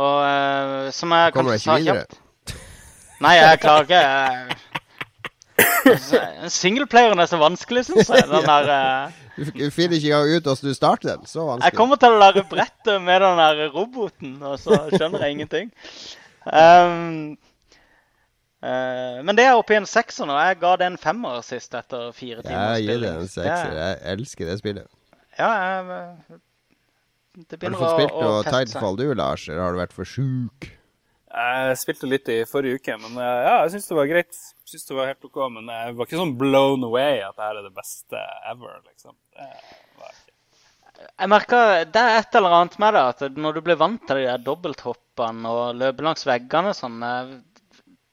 Og 0.00 0.92
som 0.96 1.12
jeg 1.12 1.32
Kommer 1.36 1.52
kanskje 1.58 1.64
sa 1.68 1.76
ikke 1.76 1.92
videre. 1.92 2.06
kjapt 2.08 3.20
Nei, 3.24 3.34
jeg 3.36 3.60
klarer 3.60 3.84
ikke. 3.84 4.00
jeg- 4.16 4.75
Singleplayeren 6.52 7.20
er 7.22 7.28
så 7.30 7.38
vanskelig, 7.40 7.86
syns 7.88 8.10
jeg. 8.12 8.26
Den 8.30 8.46
der 8.52 8.70
uh... 8.72 9.22
Du 9.36 9.50
du 9.52 9.66
finner 9.72 9.98
ikke 9.98 10.20
ut 10.24 10.46
hvordan 10.48 10.70
du 10.70 10.76
starter 10.76 11.10
den. 11.10 11.26
Så 11.28 11.44
jeg 11.60 11.76
kommer 11.76 12.00
til 12.00 12.14
å 12.14 12.20
lære 12.20 12.44
brettet 12.48 13.02
med 13.04 13.20
den 13.20 13.42
der 13.42 13.66
roboten, 13.74 14.38
og 14.40 14.56
så 14.60 14.78
skjønner 14.92 15.26
jeg 15.26 15.36
ingenting. 15.36 15.74
Um, 16.46 17.36
uh, 18.64 19.20
men 19.26 19.36
det 19.36 19.44
er 19.44 19.58
oppe 19.58 19.76
i 19.76 19.80
en 19.80 19.88
sekser 19.88 20.28
nå. 20.28 20.38
Jeg 20.48 20.60
ga 20.62 20.72
det 20.80 20.88
en 20.92 20.98
femmer 21.00 21.44
sist 21.44 21.76
etter 21.76 22.12
fire 22.16 22.40
timer 22.46 22.78
Jeg 22.78 22.88
gir 22.88 23.04
det 23.04 23.12
en 23.12 23.28
sekser. 23.28 23.76
Jeg 23.76 24.00
elsker 24.14 24.50
det 24.52 24.58
spillet. 24.62 24.88
Ja, 25.36 25.50
jeg, 25.52 26.00
eh, 26.00 26.40
det 27.50 27.60
Har 27.60 27.74
du 27.74 27.76
fått 27.76 27.98
spilt 27.98 28.14
noe. 28.16 28.42
Titanfall 28.46 28.96
du, 28.96 29.06
Lars, 29.18 29.44
eller 29.50 29.60
har 29.66 29.76
du 29.76 29.82
vært 29.82 29.96
for 29.96 30.08
sjuk? 30.08 30.70
Jeg 31.36 31.76
spilte 31.82 32.08
litt 32.08 32.28
i 32.32 32.36
forrige 32.48 32.78
uke, 32.80 32.94
men 33.02 33.18
eh, 33.20 33.40
ja, 33.44 33.56
jeg 33.66 33.74
syns 33.74 33.88
det 33.90 33.96
var 33.98 34.06
greit. 34.08 34.38
Synes 34.66 34.86
det 34.88 34.96
var 34.96 35.10
helt 35.10 35.26
ok, 35.28 35.36
Men 35.52 35.66
jeg 35.68 35.96
var 35.98 36.06
ikke 36.08 36.20
sånn 36.22 36.36
blown 36.40 36.86
away 36.88 37.18
at 37.26 37.36
det 37.36 37.44
her 37.44 37.58
er 37.60 37.66
det 37.68 37.74
beste 37.76 38.22
ever, 38.52 38.78
liksom. 38.86 39.14
Det 39.36 39.50
var 40.00 40.14
ikke. 40.14 40.32
Jeg 41.20 41.28
merker 41.28 41.84
Det 41.92 42.00
er 42.02 42.14
et 42.22 42.38
eller 42.40 42.54
annet 42.56 42.78
med 42.80 42.96
det 42.96 43.02
at 43.10 43.36
når 43.36 43.58
du 43.58 43.60
blir 43.66 43.76
vant 43.76 44.00
til 44.08 44.16
de 44.22 44.24
der 44.30 44.40
dobbelthoppene 44.46 45.52
og 45.52 45.76
løpe 45.76 46.06
langs 46.06 46.24
veggene 46.24 46.72
og 46.72 46.78
sånn 46.78 46.96
eh, 47.04 47.34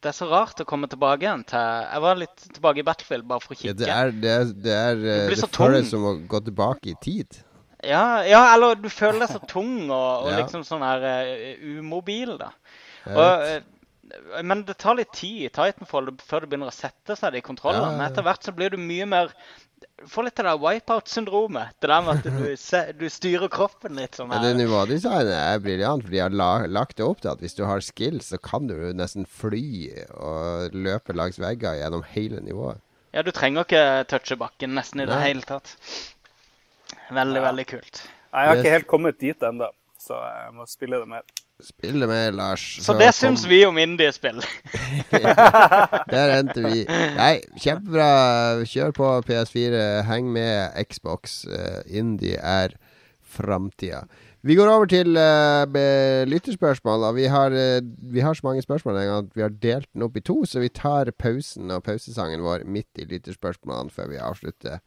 Det 0.03 0.11
er 0.11 0.17
så 0.17 0.27
rart 0.27 0.59
å 0.59 0.67
komme 0.67 0.89
tilbake 0.91 1.23
igjen 1.23 1.45
til 1.47 1.63
Jeg 1.63 2.03
var 2.03 2.19
litt 2.19 2.43
tilbake 2.57 2.83
i 2.83 2.85
Battlefield 2.91 3.23
bare 3.31 3.39
for 3.45 3.55
å 3.55 3.57
Ja, 3.57 3.71
kikke. 3.71 3.79
det 3.79 3.89
er, 3.95 4.11
det 4.19 4.35
er, 4.35 4.51
det 4.67 4.75
er 4.81 4.99
eh, 4.99 5.23
blir 5.31 5.39
Det 5.39 5.45
så 5.45 5.51
føles 5.55 5.87
tung. 5.87 5.91
som 5.95 6.09
å 6.11 6.13
gå 6.35 6.43
tilbake 6.51 6.91
i 6.91 6.97
tid. 7.07 7.39
Ja, 7.83 8.03
ja, 8.27 8.43
eller 8.53 8.75
du 8.79 8.89
føler 8.91 9.23
deg 9.25 9.31
så 9.31 9.41
tung 9.55 9.73
og, 9.87 10.27
og 10.27 10.29
Ja. 10.31 10.43
liksom 10.43 10.67
sånn 10.67 10.83
her 10.83 11.01
uh, 11.03 11.63
umobil, 11.79 12.35
da. 12.39 12.51
Og, 13.07 13.43
eh, 13.47 14.41
men 14.45 14.63
det 14.67 14.77
tar 14.77 14.95
litt 14.99 15.11
tid 15.15 15.45
i 15.47 15.49
Titanfall 15.49 16.11
før 16.21 16.43
det 16.43 16.49
begynner 16.51 16.69
å 16.69 16.75
sette 16.75 17.15
seg, 17.17 17.35
i 17.35 17.41
kontrollene. 17.45 17.81
Ja, 17.87 17.91
ja, 17.91 17.97
Men 17.97 18.05
ja. 18.05 18.11
etter 18.11 18.25
hvert 18.27 18.43
så 18.45 18.53
blir 18.55 18.69
du 18.69 18.77
mye 18.77 19.05
mer 19.09 19.31
Du 19.99 20.07
får 20.07 20.23
litt 20.25 20.39
av 20.39 20.45
det 20.47 20.63
wipeout-syndromet. 20.63 21.73
Det 21.81 21.89
der 21.91 22.01
med 22.01 22.17
at 22.17 22.23
du, 22.23 22.55
se- 22.59 22.93
du 22.97 23.05
styrer 23.11 23.49
kroppen 23.51 23.95
litt 23.99 24.15
sånn 24.15 24.31
ja, 24.31 24.39
det 24.41 24.53
her. 24.53 24.57
nivådesignet 24.61 25.33
er 25.35 25.59
briljant, 25.63 26.03
for 26.05 26.11
de 26.15 26.21
har 26.23 26.29
la, 26.33 26.47
lagt 26.67 26.97
det 26.97 27.05
opp 27.05 27.21
til 27.21 27.31
at 27.33 27.43
hvis 27.43 27.55
du 27.57 27.63
har 27.67 27.83
skills, 27.83 28.29
så 28.31 28.39
kan 28.41 28.67
du 28.67 28.75
nesten 28.95 29.25
fly 29.27 29.61
og 30.15 30.73
løpe 30.75 31.15
langs 31.15 31.39
vegger 31.39 31.77
gjennom 31.81 32.03
hele 32.15 32.39
nivået. 32.43 32.79
Ja, 33.13 33.21
du 33.27 33.31
trenger 33.35 33.67
ikke 33.67 33.83
touche 34.09 34.35
bakken 34.39 34.73
nesten 34.75 35.03
i 35.03 35.05
det 35.05 35.13
Nei. 35.19 35.27
hele 35.29 35.45
tatt. 35.45 35.75
Veldig, 37.13 37.39
Ja. 37.41 37.47
veldig 37.51 37.65
kult. 37.69 38.01
Jeg 38.33 38.49
har 38.49 38.55
ikke 38.63 38.73
helt 38.73 38.87
kommet 38.89 39.19
dit 39.21 39.39
ennå, 39.45 39.67
så 40.01 40.17
jeg 40.17 40.53
må 40.57 40.65
spille 40.67 40.99
det 41.03 41.07
mer. 41.11 41.21
Spille 41.61 42.07
med, 42.07 42.33
Lars. 42.35 42.63
Så 42.81 42.93
det 42.97 43.11
kom- 43.11 43.13
syns 43.13 43.45
vi 43.47 43.65
om 43.65 43.77
indiespill. 43.77 44.41
Der 46.13 46.33
endte 46.39 46.63
vi. 46.65 46.83
Nei, 46.89 47.41
kjempebra. 47.61 48.09
Kjør 48.67 48.91
på 48.97 49.11
PS4. 49.29 49.85
Heng 50.09 50.31
med 50.33 50.73
Xbox. 50.89 51.43
Eh, 51.45 51.81
Indie 51.99 52.39
er 52.41 52.75
framtida. 53.21 54.03
Vi 54.43 54.57
går 54.59 54.67
over 54.67 54.85
til 54.91 55.15
uh, 55.15 56.25
lytterspørsmål. 56.27 57.15
Vi 57.15 57.29
har, 57.31 57.53
uh, 57.55 57.79
vi 58.13 58.19
har 58.19 58.33
så 58.33 58.41
mange 58.43 58.61
spørsmål 58.61 58.97
en 58.99 59.07
gang 59.07 59.27
at 59.29 59.35
vi 59.37 59.41
har 59.41 59.53
delt 59.63 59.87
den 59.93 60.03
opp 60.03 60.17
i 60.19 60.23
to, 60.25 60.41
så 60.45 60.59
vi 60.59 60.67
tar 60.67 61.13
pausen 61.15 61.71
og 61.71 61.83
pausesangen 61.83 62.43
vår 62.43 62.65
midt 62.67 62.99
i 62.99 63.07
lytterspørsmålene 63.07 63.93
før 63.93 64.11
vi 64.11 64.19
avslutter. 64.19 64.81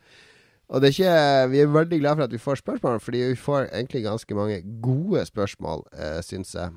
Og 0.69 0.83
det 0.83 0.89
er 0.89 0.95
ikke, 0.95 1.51
vi 1.53 1.61
er 1.62 1.71
veldig 1.71 1.99
glad 2.01 2.17
for 2.17 2.27
at 2.27 2.33
vi 2.33 2.43
får 2.43 2.55
spørsmål, 2.55 3.01
fordi 3.01 3.19
vi 3.19 3.39
får 3.39 3.69
egentlig 3.71 4.03
ganske 4.03 4.35
mange 4.35 4.62
gode 4.83 5.27
spørsmål, 5.27 5.85
eh, 5.95 6.23
syns 6.23 6.55
jeg. 6.55 6.73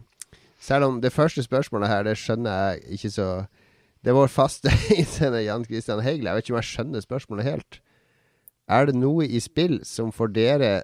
Selv 0.59 0.83
om 0.85 1.01
det 1.01 1.13
første 1.13 1.43
spørsmålet 1.43 1.89
her, 1.89 2.03
det 2.03 2.17
skjønner 2.17 2.51
jeg 2.51 2.79
ikke 2.97 3.09
så 3.09 3.45
Det 4.03 4.09
er 4.09 4.15
vår 4.15 4.27
faste 4.27 4.71
innsender 4.97 5.39
Jan 5.39 5.65
Christian 5.65 5.99
Heigel. 5.99 6.25
Jeg 6.25 6.35
vet 6.35 6.45
ikke 6.45 6.53
om 6.53 6.61
jeg 6.61 6.63
skjønner 6.63 6.99
spørsmålet 7.03 7.45
helt. 7.45 7.81
Er 8.69 8.85
det 8.85 8.95
noe 8.95 9.25
i 9.27 9.39
spill 9.39 9.81
som 9.83 10.11
får 10.11 10.27
dere 10.27 10.83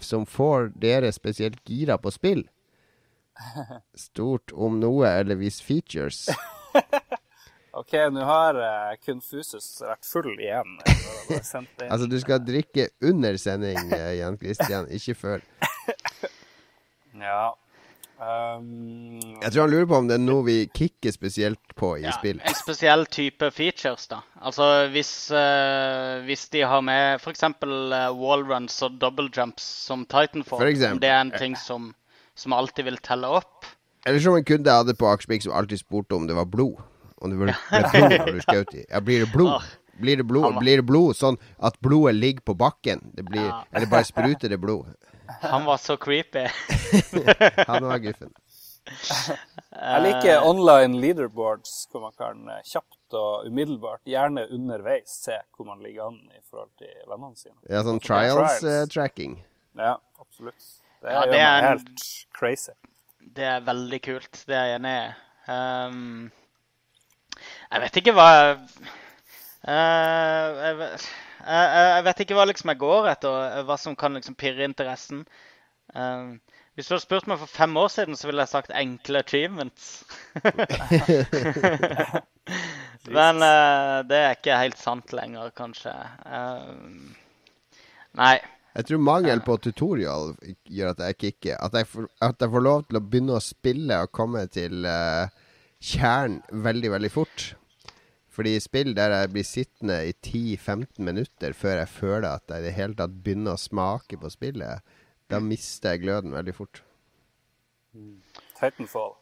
Som 0.00 0.24
får 0.26 0.70
dere 0.80 1.12
spesielt 1.12 1.60
gira 1.64 1.96
på 1.96 2.10
spill? 2.10 2.46
Stort 4.06 4.52
om 4.52 4.80
noe, 4.80 5.08
eller 5.08 5.34
hvis 5.34 5.60
features. 5.62 6.28
OK, 7.74 7.92
nå 8.14 8.22
har 8.22 8.54
uh, 8.60 8.92
Kunfusus 9.02 9.66
vært 9.82 10.06
full 10.06 10.30
igjen. 10.38 10.76
Altså, 11.88 12.06
du 12.06 12.16
skal 12.22 12.42
drikke 12.46 12.88
under 13.02 13.34
sending, 13.40 13.90
eh, 13.96 14.12
Jan 14.20 14.38
Christian, 14.38 14.86
ikke 14.94 15.16
før. 15.18 15.44
Ja. 17.14 17.52
Um, 18.18 19.18
Jeg 19.42 19.50
tror 19.52 19.60
han 19.64 19.70
lurer 19.72 19.86
på 19.90 19.96
om 19.98 20.08
det 20.10 20.16
er 20.16 20.22
noe 20.22 20.42
vi 20.46 20.56
kicker 20.74 21.12
spesielt 21.14 21.74
på 21.78 21.92
i 21.98 22.04
Ja, 22.04 22.12
spill. 22.16 22.40
en 22.42 22.56
spesiell 22.58 23.06
type 23.10 23.48
features, 23.54 24.06
da. 24.10 24.18
Altså 24.42 24.66
hvis, 24.94 25.12
uh, 25.34 26.22
hvis 26.26 26.46
de 26.54 26.62
har 26.66 26.82
med 26.84 27.20
f.eks. 27.22 27.42
Uh, 27.62 28.10
wallruns 28.18 28.76
og 28.86 28.98
double 29.02 29.30
jumps 29.34 29.62
som 29.86 30.02
Titanfall, 30.06 30.62
For 30.62 30.70
eksempel. 30.70 30.98
om 30.98 31.02
det 31.06 31.10
er 31.10 31.20
en 31.22 31.32
ting 31.38 31.54
som, 31.58 31.92
som 32.38 32.54
alltid 32.58 32.90
vil 32.90 32.98
telle 33.02 33.30
opp. 33.40 33.66
Eller 34.06 34.20
som 34.20 34.36
en 34.38 34.44
kunde 34.46 34.74
hadde 34.74 34.94
på 34.98 35.08
Akersvik 35.10 35.46
som 35.46 35.54
alltid 35.56 35.80
spurte 35.82 36.18
om 36.18 36.26
det 36.28 36.36
var 36.38 36.50
blod. 36.50 36.82
Om 37.24 37.32
det 37.32 37.38
ble 37.40 37.54
blod 37.54 38.14
når 38.20 38.32
du 38.36 38.40
skjøt 38.44 38.74
i. 38.76 38.84
Ja, 38.90 39.00
blir 39.00 39.24
det 39.24 39.30
blod? 39.32 39.64
Blir 39.96 40.18
det 40.20 40.26
blod? 40.28 40.58
Blir 40.60 40.80
det 40.82 40.86
blod 40.88 41.16
sånn 41.16 41.38
at 41.64 41.76
blodet 41.80 42.16
ligger 42.18 42.44
på 42.50 42.54
bakken? 42.60 43.00
Det 43.16 43.24
blir, 43.24 43.46
Eller 43.72 43.86
bare 43.88 44.04
spruter 44.04 44.50
det 44.52 44.58
blod? 44.60 44.90
Han 45.40 45.64
var 45.64 45.78
så 45.80 45.96
creepy. 45.96 46.42
Han 47.70 47.86
var 47.88 47.98
guffen. 48.04 48.32
jeg 48.84 50.02
liker 50.04 50.44
online 50.44 50.98
leaderboards 51.00 51.86
hvor 51.90 52.02
man 52.04 52.12
kan 52.18 52.42
eh, 52.52 52.60
kjapt 52.68 53.16
og 53.16 53.46
umiddelbart, 53.48 54.02
gjerne 54.10 54.44
underveis, 54.52 55.14
se 55.24 55.36
hvor 55.56 55.68
man 55.70 55.80
ligger 55.84 56.08
an 56.10 56.18
i 56.34 56.40
forhold 56.50 56.72
til 56.82 56.92
vennene 57.08 57.38
sine. 57.38 57.56
Ja, 57.70 57.80
sånn 57.86 58.00
Trials. 58.04 58.58
trials-tracking. 58.60 59.38
Ja, 59.78 59.94
absolutt. 60.20 60.66
Det 61.00 61.12
Ja, 61.14 61.22
gjør 61.24 61.32
det 61.32 61.40
er 61.40 61.52
meg 61.54 61.62
en- 61.62 61.68
helt 61.70 62.04
crazy. 62.36 62.72
Det 63.34 63.44
er 63.54 63.60
veldig 63.64 64.00
kult. 64.04 64.42
Det 64.46 64.56
er 64.58 64.66
jeg 64.72 64.80
enig 64.82 64.94
i. 64.98 65.12
Ehm, 65.54 66.30
jeg 67.72 67.80
vet 67.84 67.96
ikke 68.00 68.14
hva 68.16 68.28
eh, 68.48 68.56
jeg, 69.68 70.78
jeg, 70.78 70.98
jeg- 71.44 71.92
jeg 71.94 72.04
vet 72.06 72.20
ikke 72.24 72.36
hva 72.38 72.46
liksom 72.48 72.70
jeg 72.72 72.80
går 72.80 73.08
etter, 73.12 73.62
hva 73.68 73.76
som 73.80 73.96
kan 73.96 74.14
liksom 74.16 74.34
pirre 74.40 74.64
interessen. 74.64 75.26
Ehm, 75.94 76.38
hvis 76.74 76.88
du 76.88 76.94
hadde 76.94 77.04
spurt 77.04 77.26
meg 77.30 77.38
for 77.38 77.46
fem 77.52 77.76
år 77.76 77.88
siden, 77.92 78.16
så 78.16 78.26
ville 78.30 78.40
jeg 78.42 78.48
sagt 78.50 78.72
enkle 78.74 79.20
achievements. 79.20 80.04
Men 83.14 83.42
eh, 83.44 83.98
det 84.08 84.18
er 84.18 84.34
ikke 84.38 84.56
helt 84.58 84.78
sant 84.80 85.12
lenger, 85.16 85.50
kanskje. 85.56 85.92
Ehm, 86.26 87.14
nei. 88.18 88.36
Jeg 88.74 88.88
tror 88.88 88.98
mangel 89.06 89.38
på 89.46 89.54
tutorial 89.62 90.32
gjør 90.66 90.90
at 90.96 91.02
jeg 91.06 91.18
kicker. 91.20 91.56
At 91.62 91.76
jeg, 91.78 91.86
får, 91.86 92.08
at 92.26 92.40
jeg 92.42 92.50
får 92.56 92.64
lov 92.66 92.80
til 92.88 92.98
å 92.98 93.04
begynne 93.04 93.36
å 93.36 93.44
spille 93.44 94.00
og 94.02 94.10
komme 94.16 94.42
til 94.50 94.82
uh, 94.88 95.28
kjernen 95.84 96.40
veldig, 96.64 96.90
veldig 96.94 97.10
fort. 97.12 97.44
Fordi 98.34 98.56
spill 98.58 98.94
der 98.96 99.12
jeg 99.14 99.30
blir 99.34 99.46
sittende 99.46 100.00
i 100.08 100.14
10-15 100.26 100.98
minutter 101.06 101.54
før 101.54 101.76
jeg 101.84 101.90
føler 101.92 102.28
at 102.32 102.50
jeg 102.50 102.64
i 102.64 102.66
det 102.66 102.72
hele 102.74 102.96
tatt 102.98 103.14
begynner 103.22 103.54
å 103.54 103.60
smake 103.60 104.18
på 104.18 104.30
spillet, 104.32 104.82
da 105.30 105.38
mister 105.40 105.94
jeg 105.94 106.02
gløden 106.06 106.34
veldig 106.34 106.54
fort. 106.56 106.82
Titanfall. 108.58 109.14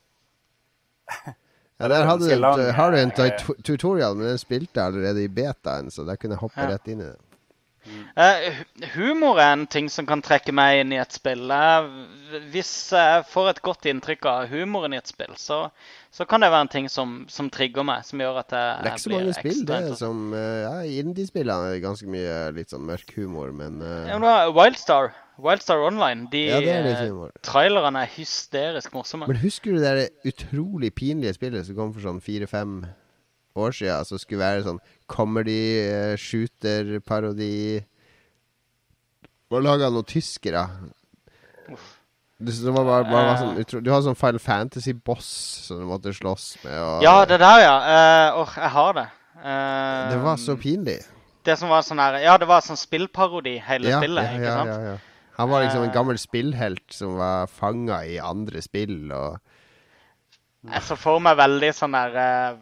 Ja, 1.82 1.88
der 1.90 2.04
hadde 2.06 2.28
du, 2.30 2.60
har 2.76 2.92
du 2.92 2.96
en 3.00 3.10
eh, 3.18 3.40
tutorial, 3.66 4.14
men 4.14 4.28
den 4.28 4.38
spilte 4.38 4.78
jeg 4.78 4.92
allerede 4.92 5.24
i 5.24 5.30
betaen, 5.34 5.88
så 5.90 6.04
der 6.06 6.14
kunne 6.20 6.36
jeg 6.36 6.42
hoppe 6.44 6.62
Ja. 6.62 6.68
rett 6.76 6.86
inn 6.92 7.00
i 7.02 7.08
det. 7.08 7.31
Eh, 8.14 8.52
hu- 8.54 8.86
humor 8.94 9.40
er 9.42 9.52
en 9.56 9.66
ting 9.66 9.88
som 9.90 10.06
kan 10.06 10.22
trekke 10.22 10.52
meg 10.54 10.82
inn 10.84 10.92
i 10.94 11.00
et 11.02 11.14
spill. 11.16 11.50
Eh, 11.50 11.88
hvis 12.52 12.70
jeg 12.94 13.24
får 13.32 13.48
et 13.50 13.62
godt 13.64 13.88
inntrykk 13.90 14.28
av 14.30 14.44
humoren 14.52 14.94
i 14.94 15.00
et 15.00 15.10
spill, 15.10 15.32
så, 15.40 15.64
så 16.14 16.26
kan 16.28 16.44
det 16.44 16.52
være 16.52 16.68
en 16.68 16.72
ting 16.76 16.86
som, 16.92 17.16
som 17.32 17.50
trigger 17.52 17.82
meg. 17.88 18.04
Som 18.06 18.22
gjør 18.22 18.38
at 18.44 18.54
jeg, 18.54 18.76
Det 18.84 18.92
er 18.92 18.94
ikke 18.94 19.04
så 19.06 19.14
mange 19.16 19.34
spill. 19.40 19.64
Det 19.66 19.80
er 19.80 19.98
som 19.98 20.22
uh, 20.36 20.38
Ja, 20.62 20.76
Indie-spiller 21.02 21.72
er 21.72 21.82
ganske 21.82 22.06
mye 22.12 22.38
litt 22.54 22.70
sånn 22.72 22.86
mørk 22.86 23.12
humor, 23.18 23.50
men 23.56 23.82
uh... 23.82 24.06
Ja, 24.12 24.20
men 24.22 24.54
Wildstar, 24.56 25.10
Wildstar 25.42 25.82
Online, 25.82 26.28
de 26.30 26.46
Ja, 26.52 26.62
er 26.78 26.90
eh, 26.94 27.36
trailerne 27.42 28.06
er 28.06 28.14
hysterisk 28.14 28.94
morsomme. 28.94 29.26
Men 29.26 29.42
husker 29.42 29.74
du 29.74 29.82
det 29.82 30.10
utrolig 30.28 30.94
pinlige 30.94 31.34
spillet 31.34 31.66
som 31.66 31.78
kom 31.82 31.90
for 31.96 32.04
sånn 32.06 32.22
fire-fem 32.22 32.84
år 33.56 33.72
siden? 33.76 34.04
Som 34.08 34.18
skulle 34.18 34.40
være 34.44 34.64
sånn 34.66 34.80
comedy, 35.06 35.78
eh, 35.84 36.16
shooter-parodi 36.16 37.84
Var 39.52 39.60
laga 39.60 39.86
av 39.86 39.92
noen 39.92 40.04
tyskere. 40.08 40.66
Det 42.42 42.52
som 42.56 42.74
var 42.74 42.84
bare 42.88 43.04
var 43.12 43.36
sånn, 43.38 43.58
utro, 43.62 43.80
du 43.84 43.90
har 43.92 44.00
sånn 44.02 44.16
Final 44.18 44.40
Fantasy-boss 44.42 45.28
som 45.68 45.78
du 45.82 45.84
måtte 45.86 46.10
slåss 46.16 46.56
med. 46.64 46.74
Og, 46.80 47.02
Ja, 47.04 47.24
det 47.28 47.38
der, 47.38 47.60
ja. 47.62 47.74
Eh, 47.92 48.38
Åh, 48.40 48.54
jeg 48.56 48.70
har 48.70 48.92
det. 48.98 49.04
Uh, 49.42 50.10
det 50.10 50.18
var 50.22 50.36
så 50.38 50.56
pinlig. 50.56 50.98
Det 51.44 51.56
som 51.58 51.68
var 51.72 51.82
sånn 51.82 51.98
her 51.98 52.20
Ja, 52.22 52.36
det 52.38 52.46
var 52.46 52.60
sånn 52.62 52.78
spillparodi, 52.78 53.56
hele 53.62 53.88
Ja, 53.90 53.98
spillet. 53.98 54.24
ja, 54.24 54.32
ikke 54.38 54.44
ja, 54.46 54.56
sant? 54.56 54.70
ja, 54.70 54.92
ja. 54.92 54.98
Han 55.38 55.48
var 55.50 55.62
liksom 55.64 55.82
en 55.82 55.88
Eh. 55.90 55.94
gammel 55.94 56.18
spillhelt 56.18 56.92
som 56.92 57.16
var 57.18 57.46
fanga 57.46 58.02
i 58.06 58.18
andre 58.18 58.60
spill. 58.62 59.10
Og 59.12 59.38
Jeg 60.70 60.82
så 60.82 60.96
for 60.96 61.18
meg 61.20 61.36
veldig 61.36 61.72
sånn 61.74 61.92
der 61.92 62.16
eh, 62.16 62.56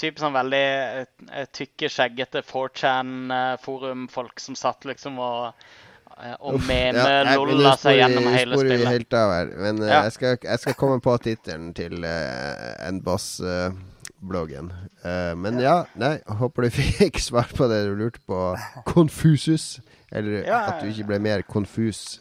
Typ 0.00 0.20
sånn 0.20 0.32
veldig 0.32 0.64
eh, 0.64 1.46
tykke, 1.52 1.90
skjeggete 1.92 2.42
4chan-forumfolk 2.46 4.40
som 4.40 4.56
satt 4.56 4.86
liksom 4.88 5.18
og 5.20 5.50
eh, 5.50 6.36
og 6.40 6.56
Ja, 6.56 6.64
nei, 6.64 6.78
men 6.96 7.28
meme-lolla 7.28 7.74
seg 7.80 7.98
gjennom 7.98 8.28
hele 8.32 8.56
spillet. 8.56 8.72
vi 8.72 8.78
spillet. 8.78 8.92
helt 8.94 9.16
av 9.20 9.34
her. 9.34 9.52
Men 9.60 9.82
ja. 9.84 9.88
uh, 9.88 10.04
jeg, 10.06 10.14
skal, 10.16 10.38
jeg 10.44 10.62
skal 10.64 10.76
komme 10.80 10.98
på 11.04 11.16
tittelen 11.24 11.70
til 11.76 12.04
uh, 12.04 12.88
en 12.88 13.00
boss-bloggen. 13.04 14.72
uh, 15.04 15.32
men 15.40 15.60
ja, 15.64 15.76
nei, 16.00 16.14
håper 16.40 16.68
du 16.68 16.70
fikk 16.80 17.20
svar 17.24 17.48
på 17.56 17.68
det 17.72 17.82
du 17.88 17.94
lurte 18.00 18.24
på. 18.28 18.40
Konfusus. 18.88 19.78
Eller 20.10 20.42
Ja, 20.42 20.64
at 20.72 20.82
du 20.82 20.90
ikke 20.90 21.12
ble 21.12 21.20
mer 21.22 21.44
konfus 21.46 22.20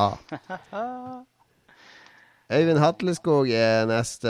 av. 0.00 0.18
Øyvind 2.52 2.78
Hatleskog 2.78 3.48
er 3.48 3.86
neste. 3.88 4.28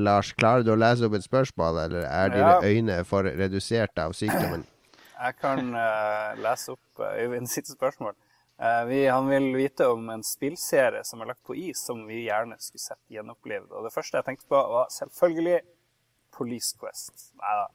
Lars, 0.00 0.32
klarer 0.32 0.64
du 0.64 0.72
å 0.72 0.78
lese 0.80 1.04
opp 1.04 1.16
et 1.18 1.26
spørsmål, 1.26 1.82
eller 1.84 2.06
er 2.08 2.32
dine 2.32 2.52
Ja. 2.54 2.60
øyne 2.64 3.04
for 3.04 3.22
redusert 3.22 3.98
av 3.98 4.14
sykdommen? 4.16 4.64
Jeg 5.20 5.36
kan 5.36 5.74
uh, 5.74 6.32
lese 6.40 6.72
opp 6.72 7.02
uh, 7.02 7.10
Øyvind 7.20 7.50
sitt 7.52 7.68
spørsmål. 7.68 8.14
Uh, 8.60 8.84
vi, 8.88 9.04
han 9.04 9.28
vil 9.28 9.50
vite 9.56 9.88
om 9.88 10.08
en 10.08 10.24
spillserie 10.24 11.04
som 11.04 11.20
er 11.20 11.32
lagt 11.32 11.44
på 11.44 11.56
is, 11.56 11.82
som 11.84 12.00
vi 12.08 12.22
gjerne 12.28 12.56
skulle 12.60 12.80
sett 12.80 13.00
gjenopplevd. 13.12 13.68
Og 13.72 13.84
det 13.84 13.92
første 13.92 14.16
jeg 14.16 14.28
tenkte 14.30 14.48
på, 14.48 14.56
var 14.56 14.88
selvfølgelig 14.96 15.60
Police 16.36 16.76
Quest. 16.80 17.32
Nei 17.40 17.58
da. 17.60 17.66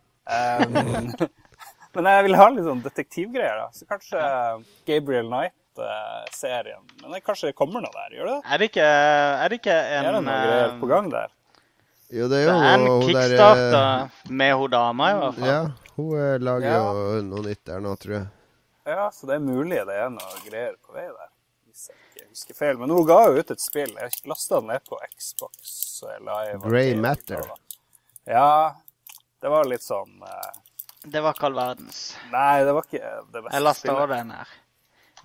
Um, 0.66 1.30
men 1.94 2.10
jeg 2.10 2.26
vil 2.26 2.40
ha 2.42 2.50
litt 2.50 2.66
sånn 2.66 2.82
detektivgreier, 2.86 3.62
da. 3.62 3.70
Så 3.74 3.86
kanskje 3.86 4.26
Gabriel 4.90 5.30
Knight-serien. 5.76 6.82
Men 7.02 7.12
det 7.12 7.22
kanskje 7.26 7.48
det 7.52 7.56
kommer 7.58 7.84
noe 7.84 7.92
der, 7.94 8.16
gjør 8.18 8.30
det? 8.30 8.38
Er 8.46 8.62
det 8.62 8.70
ikke, 8.72 8.86
er 8.86 9.50
det 9.50 9.60
ikke 9.62 9.76
en 9.76 10.06
Er 10.06 10.12
det 10.16 10.22
noe 10.26 10.38
greier 10.40 10.68
eh, 10.70 10.80
på 10.80 10.90
gang 10.92 11.10
der? 11.12 11.34
Jo, 12.16 12.28
det 12.32 12.40
er 12.44 12.48
Det 12.48 12.56
er 12.56 12.74
en 12.74 12.86
hun 12.86 12.88
der, 12.88 12.96
eh, 12.96 13.06
kickstarter 13.10 14.32
med 14.42 14.54
hun 14.56 14.72
dama, 14.72 15.10
i 15.12 15.20
hvert 15.20 15.38
fall. 15.40 15.50
Ja, 15.50 15.62
hun 15.98 16.18
eh, 16.22 16.40
lager 16.40 16.68
Ja. 16.70 16.80
jo 16.80 17.22
noe 17.30 17.46
nytt 17.50 17.64
der 17.66 17.80
nå, 17.84 17.96
tror 18.02 18.18
jeg. 18.20 18.28
Ja, 18.86 19.10
så 19.12 19.28
det 19.28 19.36
er 19.36 19.46
mulig 19.46 19.82
det 19.90 19.96
er 19.98 20.10
noe 20.14 20.42
greier 20.46 20.76
på 20.86 20.94
vei 20.94 21.08
der. 21.10 21.30
Hvis 21.66 21.88
jeg 21.90 21.98
ikke 21.98 22.28
husker 22.30 22.56
feil. 22.60 22.78
Men 22.78 22.94
hun 22.94 23.06
ga 23.08 23.20
jo 23.28 23.40
ut 23.40 23.52
et 23.52 23.62
spill. 23.64 23.96
Jeg 23.98 24.28
lasta 24.30 24.60
den 24.62 24.70
ned 24.70 24.86
på 24.88 25.00
Xbox 25.18 26.04
Live. 26.22 26.60
Grey 26.64 26.94
Matter. 26.96 27.42
Ja, 28.30 28.76
det 29.42 29.50
var 29.50 29.66
litt 29.70 29.84
sånn 29.84 30.22
uh... 30.22 30.54
Det 31.06 31.22
var 31.22 31.36
ikke 31.36 31.50
all 31.50 31.58
verdens. 31.58 32.16
Nei, 32.32 32.64
det 32.66 32.72
var 32.74 32.86
ikke 32.88 33.02
det 33.34 33.42
beste 33.44 33.54
Jeg 33.54 33.62
lasta 33.66 33.94
også 33.94 34.08
den 34.14 34.32
her. 34.34 34.54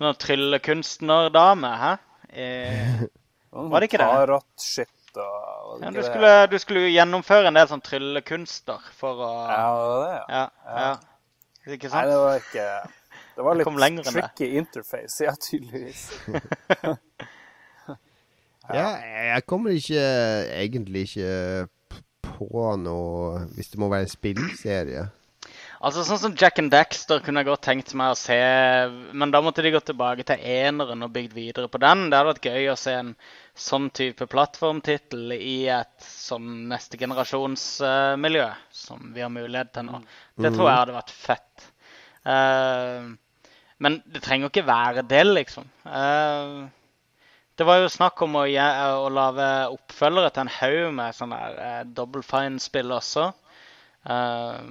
Noen 0.01 0.17
tryllekunstnerdame, 0.17 1.71
hæ? 1.81 1.91
Eh, 2.31 3.03
Var 3.51 3.83
det 3.83 3.89
ikke 3.91 3.99
det? 4.01 4.07
Tarot-shit 4.07 4.89
og 5.19 5.25
var 5.25 5.79
det 5.81 5.85
ja, 5.85 5.91
du, 5.91 6.01
skulle, 6.07 6.31
du 6.47 6.57
skulle 6.63 6.83
gjennomføre 6.93 7.49
en 7.51 7.57
del 7.59 7.67
sånn 7.67 7.83
tryllekunster 7.83 8.85
for 8.95 9.19
å 9.25 9.31
Ja, 9.51 9.65
det 9.75 9.89
var 9.91 10.01
det, 10.05 10.13
ja. 10.15 10.23
Ja. 10.39 10.85
ja. 10.85 11.75
Ikke 11.75 11.91
Nei, 11.91 12.03
det 12.07 12.17
var 12.17 12.39
ikke 12.39 12.67
Det 13.35 13.43
var 13.45 13.59
litt 13.59 13.67
det. 13.67 14.13
tricky 14.15 14.47
interface, 14.61 15.19
ja, 15.27 15.35
tydeligvis. 15.49 16.07
Ja, 18.71 18.91
jeg 19.33 19.43
kommer 19.49 19.73
ikke 19.75 20.01
egentlig 20.55 21.01
ikke 21.09 21.67
på 22.23 22.61
noe 22.79 23.41
Hvis 23.57 23.71
det 23.73 23.79
må 23.81 23.89
være 23.91 24.05
en 24.05 24.11
spillserie. 24.13 25.07
Altså 25.81 26.03
Sånn 26.05 26.19
som 26.21 26.33
Jack 26.37 26.59
and 26.61 26.69
Daxter 26.69 27.23
kunne 27.25 27.41
jeg 27.41 27.47
godt 27.47 27.63
tenkt 27.65 27.93
meg 27.97 28.13
å 28.13 28.17
se, 28.19 28.35
men 29.17 29.31
da 29.33 29.39
måtte 29.41 29.63
de 29.65 29.71
gå 29.73 29.79
tilbake 29.81 30.25
til 30.29 30.43
eneren 30.45 31.01
og 31.01 31.13
bygd 31.15 31.33
videre 31.33 31.71
på 31.73 31.79
den. 31.81 32.03
Det 32.11 32.19
hadde 32.19 32.29
vært 32.35 32.45
gøy 32.51 32.67
å 32.69 32.75
se 32.77 32.93
en 32.99 33.09
sånn 33.57 33.87
type 33.97 34.27
plattformtittel 34.29 35.33
i 35.39 35.55
et 35.73 36.05
sånn 36.05 36.67
neste 36.69 36.99
generasjonsmiljø 37.01 38.45
som 38.83 39.09
vi 39.15 39.25
har 39.25 39.33
mulighet 39.33 39.73
til 39.73 39.87
nå. 39.89 40.03
Det 40.37 40.53
tror 40.53 40.69
jeg 40.69 40.81
hadde 40.83 40.97
vært 40.99 41.15
fett. 41.23 41.65
Uh, 42.29 43.17
men 43.81 43.97
det 44.05 44.21
trenger 44.21 44.45
jo 44.45 44.53
ikke 44.53 44.67
være 44.69 45.05
det, 45.09 45.23
liksom. 45.31 45.65
Uh, 45.81 46.69
det 47.57 47.65
var 47.65 47.81
jo 47.81 47.89
snakk 47.89 48.21
om 48.21 48.37
å, 48.37 48.45
å 48.45 49.09
lage 49.09 49.49
oppfølgere 49.73 50.29
til 50.29 50.45
en 50.45 50.55
haug 50.59 50.95
med 51.01 51.17
sånne 51.17 51.41
der, 51.41 51.57
uh, 51.57 51.83
Double 51.97 52.21
Fine-spill 52.25 52.93
også. 52.93 53.31
Eh, 54.09 54.61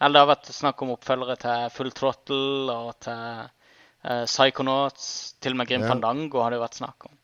eller 0.00 0.16
det 0.16 0.22
har 0.24 0.30
vært 0.32 0.52
snakk 0.56 0.84
om 0.84 0.94
oppfølgere 0.94 1.36
til 1.40 1.66
Full 1.74 1.90
Throttle 1.96 2.76
og 2.76 2.94
til 3.04 3.42
uh, 3.44 4.24
Psychonauts. 4.24 5.10
Til 5.40 5.56
og 5.56 5.60
med 5.60 5.68
Grim 5.68 5.84
Ja. 5.84 5.90
Fandango 5.92 6.40
har 6.40 6.52
det 6.52 6.60
jo 6.60 6.64
vært 6.64 6.80
snakk 6.80 7.10
om. 7.10 7.16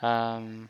Um, 0.00 0.68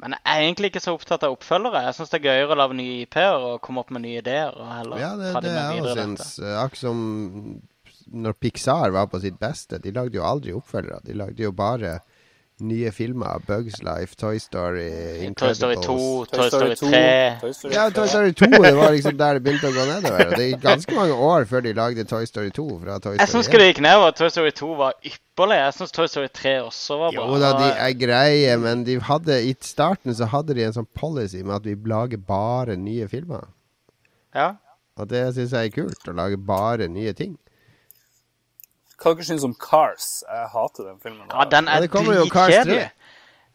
men 0.00 0.12
jeg 0.16 0.20
er 0.32 0.42
egentlig 0.44 0.70
ikke 0.72 0.84
så 0.84 0.92
opptatt 0.96 1.24
av 1.24 1.32
oppfølgere. 1.36 1.86
Jeg 1.86 1.96
syns 1.96 2.12
det 2.12 2.20
er 2.20 2.28
gøyere 2.28 2.52
å 2.52 2.58
lage 2.60 2.76
nye 2.76 2.98
IP-er 3.06 3.46
og 3.48 3.62
komme 3.64 3.80
opp 3.80 3.92
med 3.96 4.04
nye 4.04 4.20
ideer. 4.20 4.52
og 4.52 4.68
heller 4.72 5.00
Ja, 5.00 5.14
det, 5.16 5.32
det 5.44 5.54
også 5.56 5.94
i 5.96 5.96
syns. 6.02 6.28
Akkurat 6.44 6.82
som 6.82 7.00
når 8.06 8.36
Pixar 8.38 8.92
var 8.94 9.08
på 9.10 9.20
sitt 9.24 9.38
beste. 9.40 9.80
De 9.82 9.92
lagde 9.96 10.20
jo 10.20 10.26
aldri 10.28 10.52
oppfølgere. 10.56 11.00
De 11.08 11.16
lagde 11.16 11.42
jo 11.42 11.52
bare 11.56 11.98
nye 12.60 12.90
filmer. 12.92 13.38
Bugs 13.46 13.82
Life, 13.82 14.16
Toy 14.16 14.38
Story, 14.38 14.88
Incredibles 15.26 15.58
Toy 15.58 15.74
Story 15.76 15.76
2, 15.76 16.24
Toy 16.32 16.48
Story 16.48 16.74
3 16.74 17.38
Toy 17.40 17.52
Story 17.52 17.74
Ja, 17.74 17.90
Toy 17.90 18.08
Story 18.08 18.32
2 18.32 18.46
det 18.62 18.72
var 18.76 18.92
liksom 18.92 19.16
der 19.18 19.38
det 19.38 19.42
begynte 19.44 19.68
å 19.68 19.74
gå 19.76 19.84
nedover. 19.90 20.32
Det 20.36 20.48
gikk 20.48 20.62
ganske 20.64 20.96
mange 20.96 21.18
år 21.28 21.44
før 21.50 21.64
de 21.66 21.74
lagde 21.76 22.04
Toy 22.08 22.24
Story 22.28 22.50
2 22.56 22.66
fra 22.82 22.98
Toy 23.04 23.18
Jeg 23.18 23.28
syns 23.28 23.48
Story 23.48 23.52
ikke 23.52 23.62
det 23.62 23.68
gikk 23.70 23.82
nedover. 23.84 24.16
Toy 24.16 24.32
Story 24.32 24.52
2 24.62 24.70
var 24.80 24.96
ypperlig. 25.12 25.60
Jeg 25.60 25.76
syns 25.80 25.96
Toy 25.98 26.10
Story 26.12 26.32
3 26.40 26.54
også 26.64 27.00
var 27.02 27.16
bra. 27.18 27.26
Jo 27.28 27.40
da, 27.44 27.52
de 27.60 27.70
er 27.86 27.96
greie, 28.00 28.58
men 28.64 28.84
de 28.88 28.98
hadde, 29.10 29.40
i 29.44 29.56
starten 29.60 30.16
så 30.16 30.30
hadde 30.32 30.56
de 30.56 30.64
en 30.64 30.76
sånn 30.80 30.88
policy 30.96 31.42
med 31.42 31.58
at 31.60 31.68
vi 31.68 31.76
lager 31.92 32.22
bare 32.24 32.78
nye 32.80 33.08
filmer. 33.12 33.50
Ja. 34.36 34.54
Og 34.96 35.10
det 35.12 35.26
syns 35.36 35.52
jeg 35.52 35.68
er 35.68 35.76
kult, 35.76 36.08
å 36.08 36.16
lage 36.16 36.40
bare 36.40 36.88
nye 36.88 37.12
ting. 37.16 37.36
Hva 39.02 39.12
dere 39.14 39.24
syns 39.28 39.44
om 39.44 39.54
Cars? 39.60 40.22
Jeg 40.26 40.48
hater 40.54 40.86
den 40.90 41.00
filmen. 41.02 41.26
Ja, 41.32 41.44
den 41.52 41.68
er 41.68 41.80
det 41.84 41.90
kommer 41.92 42.14
jo 42.16 42.26
Cars 42.32 42.54
dritkjedelig. 42.54 42.86
3. 42.86 42.90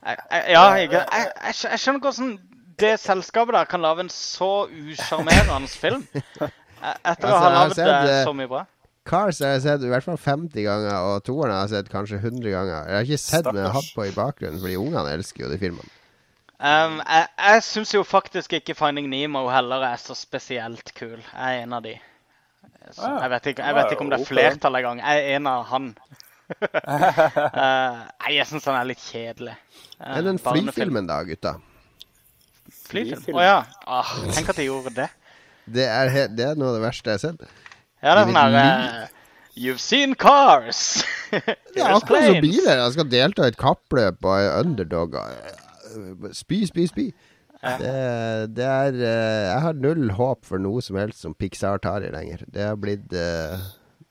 Jeg- 0.06 0.18
jeg- 0.32 0.50
Ja, 0.54 0.64
jeg, 0.74 0.92
jeg, 0.92 1.06
jeg, 1.12 1.56
jeg 1.72 1.80
skjønner 1.80 2.00
ikke 2.00 2.12
hvordan 2.12 2.39
det 2.82 3.00
selskapet 3.00 3.54
der 3.54 3.66
kan 3.66 3.82
lage 3.82 4.00
en 4.06 4.10
så 4.10 4.52
usjarmerende 4.70 5.68
film. 5.84 6.08
Eh, 6.14 6.94
Etter 7.06 7.28
å 7.30 7.34
Altså, 7.34 7.39
ha 7.42 7.50
lagd 7.58 7.76
sett, 7.76 7.88
eh, 7.88 8.20
eh, 8.20 8.26
så 8.26 8.34
mye 8.34 8.48
bra. 8.50 8.64
Cars 9.06 9.39
har 9.42 9.56
jeg 9.56 9.62
sett 9.66 9.82
i 9.86 9.89
hvert 9.89 10.04
fall 10.06 10.18
50 10.18 10.62
ganger, 10.66 10.94
og 11.10 11.24
toeren 11.26 11.52
har 11.54 11.64
jeg 11.66 11.70
sett 11.76 11.89
kanskje 11.94 12.20
100 12.22 12.52
ganger. 12.54 12.86
Jeg 12.88 12.96
har 12.96 13.08
ikke 13.10 13.18
sett, 13.22 13.46
den 13.50 13.56
jeg 13.58 13.66
har 13.66 13.74
hatt 13.74 13.92
på 13.96 14.06
i 14.06 14.14
bakgrunnen, 14.14 14.60
fordi 14.62 14.78
ungene 14.78 15.14
elsker 15.18 15.46
jo 15.46 15.50
de 15.50 15.58
filmene. 15.62 15.89
Um, 16.62 17.00
jeg 17.10 17.26
jeg 17.42 17.64
syns 17.66 17.94
jo 17.96 18.04
faktisk 18.06 18.54
ikke 18.54 18.76
Finding 18.78 19.08
Nemo 19.10 19.48
heller 19.50 19.82
er 19.88 19.98
så 19.98 20.14
spesielt 20.14 20.92
kul. 20.94 21.18
Jeg 21.18 21.58
er 21.58 21.64
en 21.64 21.74
av 21.74 21.82
de. 21.82 21.96
Så 22.92 23.08
jeg, 23.08 23.30
vet 23.32 23.50
ikke, 23.54 23.66
jeg 23.68 23.78
vet 23.78 23.94
ikke 23.94 24.04
om 24.04 24.12
det 24.12 24.20
er 24.20 24.28
flertall 24.28 24.78
engang. 24.82 25.02
Jeg 25.04 25.24
er 25.24 25.40
en 25.40 25.50
av 25.52 25.70
han. 25.72 25.94
Eh, 26.52 28.00
nei, 28.20 28.32
jeg 28.36 28.44
syns 28.50 28.66
han 28.68 28.76
er 28.76 28.88
litt 28.90 29.00
kjedelig. 29.00 29.54
Uh, 30.02 30.18
Men 30.18 30.26
den 30.26 30.40
flyfilmen 30.44 31.06
da, 31.08 31.22
gutta. 31.24 31.54
Flyfilm? 32.90 33.38
Å 33.38 33.40
oh, 33.40 33.46
ja. 33.46 33.56
Ah, 33.88 34.10
tenk 34.36 34.52
at 34.52 34.60
de 34.60 34.66
gjorde 34.66 34.92
det. 34.98 35.08
Det 35.72 35.86
er, 35.88 36.12
det 36.28 36.50
er 36.50 36.60
noe 36.60 36.74
av 36.74 36.76
det 36.76 36.84
verste 36.84 37.14
jeg 37.14 37.22
har 37.22 37.24
sett. 37.24 37.46
Ja, 38.02 38.18
det 38.18 38.26
er 38.26 38.28
sånn 38.28 38.40
her 38.42 38.58
eh, 38.60 39.16
You've 39.56 39.80
seen 39.84 40.16
cars! 40.20 41.06
Ja, 41.78 41.86
er 41.86 41.94
akkurat 41.96 42.28
som 42.28 42.42
biler. 42.44 42.82
Jeg 42.82 42.94
skal 42.98 43.08
delta 43.08 43.46
i 43.48 43.52
et 43.54 43.60
kappløp 43.60 44.26
og 44.28 44.34
er 44.36 44.50
underdog. 44.60 45.16
Spy, 46.36 46.66
spy, 46.68 46.88
spy. 46.92 47.06
Det, 47.62 47.89
det 48.57 48.66
er 48.66 48.95
eh, 48.97 49.47
Jeg 49.51 49.62
har 49.66 49.76
null 49.78 50.07
håp 50.18 50.47
for 50.49 50.62
noe 50.62 50.82
som 50.82 50.97
helst 50.97 51.22
som 51.22 51.36
Pixar 51.38 51.82
tar 51.84 52.01
i 52.01 52.09
lenger. 52.14 52.41
Det 52.49 52.64
har 52.66 52.80
blitt 52.82 53.14
eh, 53.14 53.68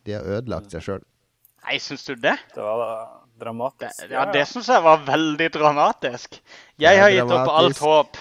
De 0.07 0.14
har 0.14 0.28
ødelagt 0.38 0.70
seg 0.74 0.84
sjøl. 0.86 1.01
Nei, 1.66 1.78
syns 1.82 2.07
du 2.07 2.14
det? 2.14 2.36
Det 2.55 2.62
var 2.62 2.78
da 2.80 2.90
det 2.94 3.44
dramatisk. 3.44 4.05
ja, 4.11 4.26
det 4.32 4.44
syns 4.48 4.68
jeg 4.68 4.84
var 4.84 5.03
veldig 5.07 5.48
dramatisk. 5.55 6.38
Jeg 6.80 7.01
har 7.01 7.11
gitt 7.14 7.34
opp 7.36 7.51
alt 7.57 7.82
håp. 7.82 8.20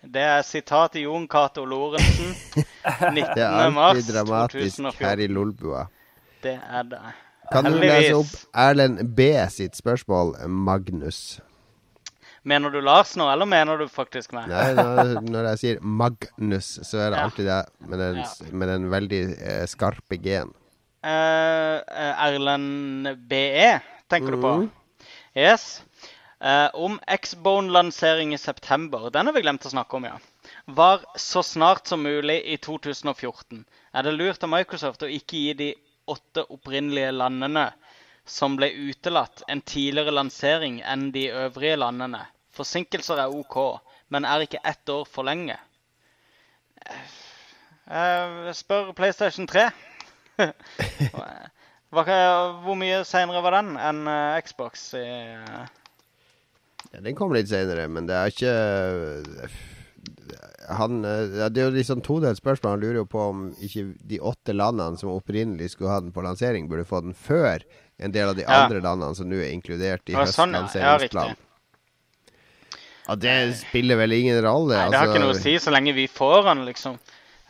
Det 0.00 0.22
er 0.22 0.42
sitat 0.46 0.96
i 0.96 1.04
Jon 1.04 1.26
Cato 1.28 1.66
Lorentzen. 1.68 2.32
19. 2.84 3.34
Det 3.34 3.44
er 3.44 3.78
alltid 3.88 4.10
dramatisk 4.14 4.80
2014. 4.80 5.06
her 5.06 5.22
i 5.24 5.28
Lolbua. 5.28 5.86
Det 6.44 6.56
er 6.56 6.88
det. 6.88 7.02
Kan 7.52 7.68
du 7.68 7.76
lese 7.76 8.14
opp 8.16 8.32
Erlend 8.56 9.02
B 9.16 9.26
sitt 9.52 9.76
spørsmål, 9.76 10.34
Magnus? 10.48 11.40
Mener 12.44 12.70
du 12.70 12.80
Lars 12.84 13.14
nå, 13.16 13.24
eller 13.32 13.48
mener 13.48 13.78
du 13.80 13.86
faktisk 13.88 14.34
meg? 14.36 14.50
Nei, 14.52 14.74
når, 14.76 15.14
når 15.32 15.46
jeg 15.52 15.60
sier 15.62 15.78
Magnus, 15.80 16.74
så 16.84 16.98
er 17.00 17.10
det 17.14 17.18
Ja. 17.18 17.24
alltid 17.24 17.46
det 17.48 17.60
med 17.88 17.98
den, 18.02 18.16
Ja. 18.20 18.50
med 18.52 18.68
den 18.68 18.90
veldig 18.92 19.20
eh, 19.40 19.64
skarpe 19.70 20.18
G-en. 20.20 20.52
Eh, 21.04 21.78
eh, 21.80 22.26
Erlend 22.26 23.08
BE, 23.28 23.80
tenker 24.12 24.36
du 24.36 24.40
på? 24.42 24.52
Mhm. 24.58 24.70
Yes. 25.36 25.82
Eh, 26.40 26.68
om 26.74 26.98
X-Bone-lansering 27.08 28.34
i 28.34 28.38
september. 28.38 29.08
Den 29.10 29.26
har 29.26 29.32
vi 29.32 29.40
glemt 29.42 29.64
å 29.64 29.72
snakke 29.72 29.96
om, 29.96 30.04
ja. 30.04 30.18
Var 30.66 31.00
så 31.16 31.42
snart 31.42 31.86
som 31.88 32.02
mulig 32.04 32.42
i 32.44 32.56
2014. 32.60 33.64
Er 33.94 34.02
det 34.02 34.12
lurt 34.18 34.44
av 34.44 34.50
Microsoft 34.52 35.02
å 35.02 35.08
ikke 35.08 35.40
gi 35.40 35.54
de 35.54 35.70
åtte 36.12 36.44
opprinnelige 36.52 37.12
landene 37.16 37.70
som 38.26 38.56
ble 38.56 38.68
utelatt, 38.90 39.42
en 39.48 39.60
tidligere 39.64 40.12
lansering 40.12 40.82
enn 40.84 41.10
de 41.12 41.30
øvrige 41.32 41.78
landene? 41.80 42.26
Forsinkelser 42.54 43.18
er 43.24 43.34
OK, 43.34 43.56
men 44.14 44.24
er 44.28 44.44
ikke 44.46 44.62
ett 44.64 44.88
år 44.92 45.04
for 45.10 45.26
lenge? 45.26 45.56
Jeg 47.88 48.54
spør 48.56 48.92
PlayStation 48.96 49.46
3. 49.50 49.68
Hvor 51.94 52.74
mye 52.78 53.02
seinere 53.06 53.42
var 53.44 53.54
den 53.60 53.74
enn 53.78 54.00
eh, 54.10 54.40
Xbox? 54.42 54.88
I, 54.98 55.04
eh, 55.04 55.66
Ja, 56.94 57.00
den 57.02 57.14
kom 57.18 57.32
litt 57.34 57.48
senere, 57.50 57.86
men 57.90 58.06
det 58.06 58.14
er 58.18 58.32
ikke 58.32 58.54
han, 60.74 61.04
eh, 61.04 61.48
Det 61.50 61.60
er 61.62 61.68
jo 61.68 61.76
liksom 61.76 62.02
todelt 62.04 62.38
spørsmål. 62.40 62.74
Han 62.76 62.82
lurer 62.82 62.98
jo 63.02 63.06
på 63.10 63.22
om 63.30 63.44
ikke 63.62 63.86
de 64.10 64.18
åtte 64.20 64.54
landene 64.56 64.98
som 65.00 65.12
opprinnelig 65.14 65.70
skulle 65.74 65.92
ha 65.94 66.00
den 66.02 66.12
på 66.14 66.24
lansering, 66.24 66.68
burde 66.70 66.86
få 66.88 67.02
den 67.04 67.14
før 67.14 67.62
en 67.98 68.12
del 68.14 68.28
av 68.32 68.36
de 68.36 68.42
Ja. 68.42 68.64
andre 68.64 68.80
landene 68.82 69.14
som 69.14 69.28
nå 69.30 69.38
er 69.38 69.52
inkludert 69.54 70.08
i 70.08 70.12
Ja, 70.18 70.24
sånn, 70.26 70.52
ja. 70.54 71.34
Ja, 73.04 73.14
det 73.20 73.34
spiller 73.60 73.98
vel 74.00 74.12
ingen 74.16 74.38
rolle. 74.44 74.76
Nei, 74.78 74.90
det 74.92 74.98
har 75.00 75.10
ikke 75.10 75.20
noe 75.20 75.32
å 75.32 75.36
altså. 75.36 75.44
si 75.44 75.56
så 75.60 75.72
lenge 75.74 75.92
vi 75.96 76.06
får 76.08 76.42
den, 76.48 76.62
liksom. 76.68 76.94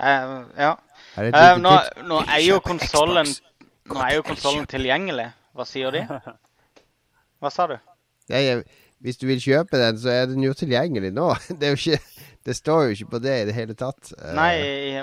Uh, 0.00 0.40
ja. 0.58 0.72
Er 1.14 1.28
et 1.30 1.36
Eh, 1.38 1.56
nå, 1.62 1.70
tips. 1.78 2.06
nå 2.10 2.16
er 2.26 2.40
jo 2.42 2.56
konsollen 2.64 3.28
Nå 3.86 4.00
er 4.02 4.14
jo 4.16 4.22
konsollen 4.26 4.64
tilgjengelig. 4.66 5.28
Hva 5.54 5.66
sier 5.68 5.94
de? 5.94 6.00
Hva 7.44 7.50
sa 7.52 7.66
du? 7.70 7.76
Ja, 8.32 8.40
jeg- 8.40 8.64
hvis 9.04 9.18
du 9.20 9.26
vil 9.28 9.38
kjøpe 9.42 9.76
den, 9.76 9.98
så 10.00 10.08
er 10.08 10.26
den 10.30 10.42
jo 10.42 10.54
tilgjengelig 10.56 11.10
nå. 11.12 11.26
Det, 11.60 11.68
er 11.68 11.74
jo 11.74 11.80
ikke, 11.82 11.98
det 12.48 12.56
står 12.56 12.86
jo 12.88 12.94
ikke 12.96 13.10
på 13.12 13.18
det 13.22 13.34
i 13.42 13.44
det 13.50 13.54
hele 13.54 13.74
tatt. 13.76 14.14
Uh, 14.16 14.30
Nei, 14.38 14.54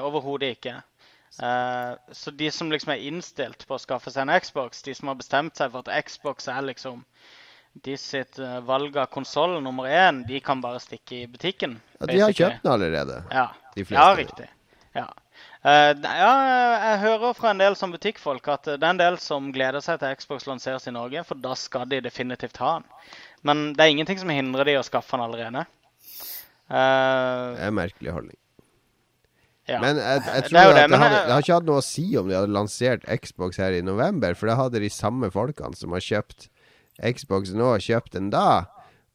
overhodet 0.02 0.56
ikke. 0.58 0.80
Uh, 1.40 1.94
så 2.12 2.34
de 2.36 2.50
som 2.52 2.72
liksom 2.74 2.92
er 2.92 3.06
innstilt 3.08 3.64
på 3.70 3.78
å 3.78 3.80
skaffe 3.80 4.12
seg 4.12 4.26
en 4.26 4.34
Xbox, 4.42 4.82
de 4.84 4.96
som 4.98 5.08
har 5.14 5.20
bestemt 5.22 5.56
seg 5.62 5.72
for 5.72 5.86
at 5.86 6.10
Xbox 6.10 6.50
er 6.52 6.66
liksom 6.66 7.06
de 7.74 7.98
sitt 7.98 8.40
eh, 8.40 8.60
valg 8.68 8.98
av 9.00 9.06
konsoll 9.14 9.62
nummer 9.64 9.88
én, 9.88 10.24
de 10.28 10.40
kan 10.44 10.62
bare 10.62 10.82
stikke 10.84 11.24
i 11.24 11.28
butikken. 11.32 11.78
ja, 12.00 12.08
de 12.10 12.20
har 12.20 12.34
kjøpt 12.36 12.64
den 12.64 12.72
allerede. 12.74 13.22
Ja. 13.32 13.48
De 13.76 13.86
fleste. 13.86 14.02
ja, 14.02 14.16
riktig. 14.20 14.50
Ja. 14.98 15.08
Uh, 15.62 15.94
ja, 16.02 16.32
jeg 16.82 17.00
hører 17.04 17.36
fra 17.38 17.52
en 17.54 17.60
del 17.62 17.76
som 17.78 17.92
butikkfolk 17.94 18.48
at 18.50 18.68
eh, 18.68 18.80
det 18.82 18.88
er 18.88 18.96
en 18.96 19.00
del 19.00 19.18
som 19.22 19.52
gleder 19.54 19.84
seg 19.86 20.00
til 20.02 20.16
Xbox 20.18 20.48
lanseres 20.50 20.88
i 20.90 20.94
Norge, 20.94 21.22
for 21.28 21.38
da 21.38 21.54
skal 21.56 21.86
de 21.90 22.02
definitivt 22.02 22.58
ha 22.64 22.80
den. 22.80 22.88
Men 23.46 23.62
det 23.78 23.86
er 23.86 23.94
ingenting 23.94 24.20
som 24.20 24.34
hindrer 24.34 24.68
de 24.68 24.80
å 24.80 24.86
skaffe 24.86 25.14
den 25.16 25.26
allerede. 25.28 25.64
Uh, 26.66 27.54
Det 27.56 27.62
er 27.62 27.68
en 27.70 27.78
merkelig 27.78 28.16
holdning. 28.18 28.38
ja. 29.70 29.80
Men 29.86 30.02
jeg, 30.02 30.24
jeg 30.26 30.48
tror 30.50 30.58
det, 30.58 30.74
det, 30.74 30.84
at 30.84 30.90
det, 30.90 31.02
hadde, 31.06 31.22
det 31.28 31.36
har 31.36 31.46
ikke 31.46 31.60
hatt 31.60 31.70
noe 31.70 31.82
å 31.84 31.86
si 31.86 32.08
om 32.20 32.28
de 32.28 32.40
hadde 32.40 32.58
lansert 32.58 33.06
Xbox 33.22 33.62
her 33.62 33.78
i 33.78 33.86
november, 33.86 34.34
for 34.36 34.50
da 34.52 34.58
hadde 34.60 34.82
de 34.84 34.90
samme 34.92 35.30
folkene 35.32 35.78
som 35.78 35.94
har 35.96 36.04
kjøpt 36.04 36.50
Xbox 37.02 37.52
nå, 37.58 37.74
kjøpt 37.82 38.14
den 38.18 38.30
da. 38.34 38.68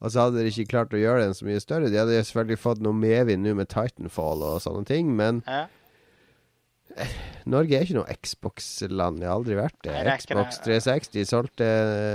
Og 0.04 0.12
så 0.12 0.26
hadde 0.26 0.42
de 0.44 0.50
ikke 0.52 0.68
klart 0.74 0.92
å 0.92 1.00
gjøre 1.00 1.24
den 1.24 1.34
så 1.36 1.46
mye 1.48 1.62
større. 1.62 1.88
De 1.92 1.98
hadde 1.98 2.18
selvfølgelig 2.28 2.60
fått 2.60 2.82
noe 2.84 2.96
medvind 2.96 3.46
nå 3.46 3.54
med 3.56 3.70
Titanfall 3.72 4.44
og 4.44 4.60
sånne 4.64 4.84
ting, 4.88 5.14
men 5.16 5.40
ja. 5.46 5.64
Norge 7.48 7.76
er 7.76 7.84
ikke 7.84 7.98
noe 7.98 8.16
Xbox-land. 8.24 9.20
Det 9.20 9.28
har 9.28 9.36
aldri 9.36 9.56
vært 9.58 9.78
det. 9.84 9.94
Nei, 9.96 10.16
Xbox 10.20 10.60
det. 10.60 10.78
360 10.80 11.28
solgte 11.28 11.70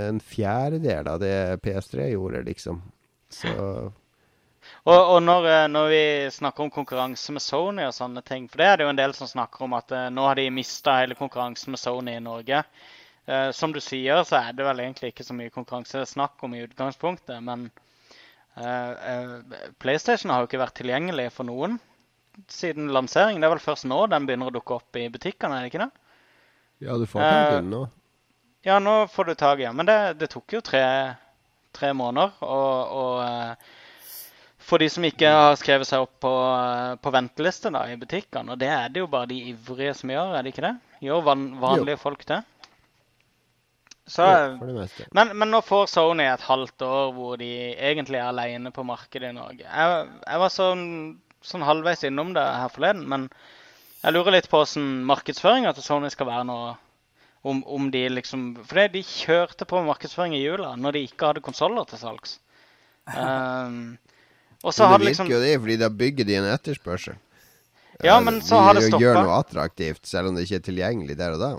en 0.08 0.20
fjerdedel 0.22 1.10
av 1.10 1.20
det 1.22 1.34
PS3 1.64 2.12
gjorde, 2.12 2.44
liksom. 2.48 2.80
Så 3.32 3.52
Og, 4.82 4.98
og 4.98 5.18
når, 5.22 5.46
eh, 5.50 5.68
når 5.70 5.86
vi 5.90 6.02
snakker 6.34 6.64
om 6.64 6.70
konkurranse 6.74 7.34
med 7.34 7.42
Sony 7.42 7.84
og 7.86 7.94
sånne 7.94 8.22
ting, 8.26 8.48
for 8.50 8.62
det 8.62 8.66
er 8.66 8.78
det 8.78 8.86
jo 8.86 8.92
en 8.92 8.98
del 8.98 9.14
som 9.14 9.30
snakker 9.30 9.66
om 9.66 9.76
at 9.78 9.94
eh, 9.94 10.08
nå 10.10 10.26
har 10.26 10.38
de 10.38 10.48
mista 10.54 10.96
hele 11.00 11.18
konkurransen 11.18 11.74
med 11.74 11.82
Sony 11.82 12.16
i 12.16 12.22
Norge. 12.22 12.62
Eh, 13.26 13.50
som 13.54 13.72
du 13.72 13.78
sier, 13.82 14.24
så 14.26 14.40
er 14.40 14.58
det 14.58 14.66
vel 14.66 14.82
egentlig 14.82 15.12
ikke 15.12 15.26
så 15.26 15.36
mye 15.36 15.52
konkurranse 15.54 16.02
snakk 16.10 16.42
om 16.42 16.56
i 16.56 16.64
utgangspunktet, 16.64 17.38
men 17.44 17.68
uh, 18.58 18.92
uh, 18.98 19.66
PlayStation 19.82 20.32
har 20.34 20.42
jo 20.42 20.50
ikke 20.50 20.62
vært 20.62 20.74
tilgjengelig 20.80 21.28
for 21.36 21.46
noen 21.46 21.78
siden 22.50 22.90
lansering. 22.94 23.38
Det 23.38 23.46
er 23.46 23.54
vel 23.54 23.62
først 23.62 23.86
nå 23.86 24.00
den 24.10 24.26
begynner 24.26 24.50
å 24.50 24.54
dukke 24.56 24.80
opp 24.80 24.98
i 24.98 25.06
butikkene, 25.12 25.58
er 25.58 25.66
det 25.66 25.72
ikke 25.72 25.84
det? 25.84 25.92
ja, 26.82 26.96
du 26.98 27.06
får 27.06 27.22
tak 27.22 27.52
i 27.52 27.58
den 27.60 27.70
nå. 27.70 27.84
Ja, 28.66 28.78
nå 28.82 28.94
får 29.10 29.24
du 29.24 29.34
tak 29.38 29.60
i 29.60 29.66
den. 29.66 29.76
Men 29.78 29.86
det, 29.86 29.98
det 30.18 30.30
tok 30.32 30.56
jo 30.56 30.60
tre, 30.64 30.82
tre 31.74 31.92
måneder. 31.94 32.34
Og, 32.42 32.96
og 32.98 34.62
for 34.62 34.82
de 34.82 34.88
som 34.90 35.06
ikke 35.06 35.30
har 35.30 35.54
skrevet 35.60 35.86
seg 35.86 36.02
opp 36.02 36.14
på, 36.22 36.32
på 37.02 37.12
venteliste 37.14 37.70
da, 37.74 37.84
i 37.90 37.98
butikkene, 37.98 38.54
og 38.54 38.62
det 38.62 38.70
er 38.70 38.90
det 38.90 39.02
jo 39.02 39.10
bare 39.10 39.30
de 39.30 39.38
ivrige 39.52 39.94
som 39.98 40.10
gjør, 40.10 40.34
er 40.34 40.42
det 40.42 40.54
ikke 40.54 40.66
det? 40.66 40.74
Gjør 41.06 41.24
van, 41.26 41.46
vanlige 41.62 42.02
folk 42.02 42.26
det? 42.28 42.42
Så, 44.06 44.24
Ja, 44.26 44.56
meste. 44.58 45.06
men, 45.14 45.30
men 45.38 45.52
nå 45.54 45.60
får 45.62 45.86
Sony 45.86 46.24
et 46.26 46.42
halvt 46.48 46.82
år 46.82 47.12
hvor 47.14 47.36
de 47.38 47.50
egentlig 47.78 48.18
er 48.18 48.30
alene 48.32 48.72
på 48.74 48.82
markedet 48.84 49.30
i 49.30 49.36
Norge. 49.36 49.62
Jeg, 49.62 50.06
jeg 50.26 50.40
var 50.42 50.52
sånn, 50.52 50.86
sånn 51.46 51.64
halvveis 51.66 52.02
innom 52.08 52.32
det 52.34 52.42
her 52.42 52.72
forleden, 52.72 53.04
men 53.08 53.28
jeg 54.02 54.16
lurer 54.16 54.34
litt 54.34 54.50
på 54.50 54.58
hvordan 54.58 54.88
markedsføringa 55.06 55.74
til 55.76 55.86
Sony 55.86 56.10
skal 56.10 56.30
være 56.30 56.48
nå. 56.50 56.58
Om, 57.42 57.64
om 57.66 57.88
de 57.90 58.04
liksom 58.06 58.42
For 58.68 58.86
de 58.86 59.00
kjørte 59.02 59.66
på 59.66 59.80
markedsføring 59.82 60.36
i 60.36 60.44
jula 60.44 60.76
når 60.78 60.94
de 60.94 61.00
ikke 61.08 61.32
hadde 61.32 61.42
konsoller 61.42 61.88
til 61.90 61.98
salgs. 61.98 62.36
Um, 63.10 63.98
og 64.62 64.70
så 64.70 64.86
Men 64.86 64.92
det 64.92 64.98
det 65.00 65.08
liksom 65.08 65.26
virker 65.26 65.34
jo 65.34 65.42
det, 65.42 65.56
fordi 65.64 65.76
da 65.80 65.88
bygger 65.90 66.28
de 66.28 66.36
en 66.38 66.46
etterspørsel. 66.52 67.16
Ja, 68.02 68.16
Eh, 68.18 68.22
men 68.24 68.40
så 68.42 68.58
har 68.62 68.74
det 68.74 68.84
de 68.84 68.92
stoppa. 68.92 69.02
Gjør 69.02 69.18
noe 69.22 69.40
attraktivt, 69.42 70.06
selv 70.06 70.30
om 70.30 70.34
det 70.38 70.46
ikke 70.46 70.60
er 70.60 70.66
tilgjengelig 70.70 71.18
der 71.18 71.34
og 71.34 71.42
da. 71.42 71.50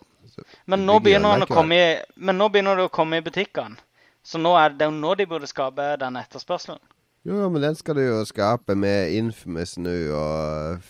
Men 0.66 0.86
nå 0.88 1.00
begynner, 1.04 1.44
i, 1.74 1.84
men 2.16 2.40
nå 2.40 2.50
begynner 2.54 2.80
det 2.80 2.88
å 2.88 2.94
komme 2.94 3.20
i 3.20 3.26
butikkene. 3.26 3.80
Så 4.24 4.40
nå 4.40 4.54
er 4.56 4.76
det 4.78 4.88
jo 4.88 4.96
nå 4.96 5.16
de 5.20 5.28
burde 5.28 5.50
skape 5.50 5.94
den 6.00 6.16
etterspørselen. 6.16 6.80
Jo, 7.24 7.38
jo, 7.40 7.50
men 7.52 7.64
den 7.64 7.76
skal 7.80 7.96
du 7.96 8.04
jo 8.04 8.24
skape 8.28 8.76
med 8.76 9.14
Infamous 9.16 9.78
nå 9.80 9.94
og 10.16 10.90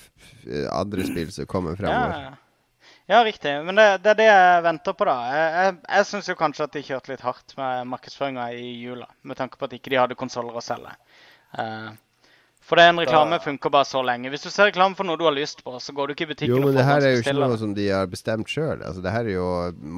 andre 0.74 1.06
spill 1.06 1.30
som 1.34 1.50
kommer 1.50 1.78
fremover. 1.78 2.14
Ja, 2.14 2.39
ja, 3.10 3.20
riktig. 3.26 3.52
Men 3.68 3.78
det, 3.78 3.86
det 4.06 4.14
er 4.14 4.18
det 4.18 4.30
jeg 4.30 4.64
venter 4.66 4.96
på, 4.98 5.06
da. 5.10 5.18
Jeg, 5.36 5.52
jeg, 5.58 5.76
jeg 5.89 6.08
syns 6.10 6.30
jo 6.32 6.38
kanskje 6.39 6.66
at 6.66 6.78
de 6.78 6.86
kjørte 6.88 7.12
litt 7.12 7.26
hardt 7.26 7.54
med 7.60 7.89
markedsføringa 7.91 8.48
i 8.56 8.72
jula, 8.80 9.10
med 9.28 9.38
tanke 9.38 9.60
på 9.60 9.68
at 9.68 9.76
ikke 9.78 9.94
de 9.94 10.00
hadde 10.00 10.18
konsoller 10.18 10.58
å 10.58 10.64
selge. 10.64 10.96
Eh, 11.60 11.89
for 12.64 12.80
det 12.80 12.84
er 12.86 12.89
en 12.93 12.99
reklame 13.03 13.38
funker 13.43 13.70
bare 13.74 13.86
så 13.86 14.01
lenge. 14.07 14.30
Hvis 14.32 14.45
du 14.45 14.49
ser 14.49 14.70
reklame 14.70 14.95
for 14.95 15.03
noe 15.07 15.20
du 15.20 15.26
har 15.28 15.36
lyst 15.36 15.64
på, 15.66 15.74
så 15.84 15.93
går 15.93 16.07
du 16.07 16.14
ikke 16.16 16.26
i 16.28 16.32
butikken 16.34 16.55
Jo, 16.55 16.61
men 16.64 16.78
det 16.78 16.86
her 16.88 17.03
er 17.03 17.16
jo 17.18 17.22
ikke 17.24 17.34
noe 17.36 17.57
som 17.59 17.74
de 17.76 17.88
har 17.91 18.07
bestemt 18.07 18.47
sjøl. 18.47 18.82
Altså, 18.82 19.01
det 19.03 19.11
her 19.11 19.28
er 19.28 19.36
jo 19.36 19.47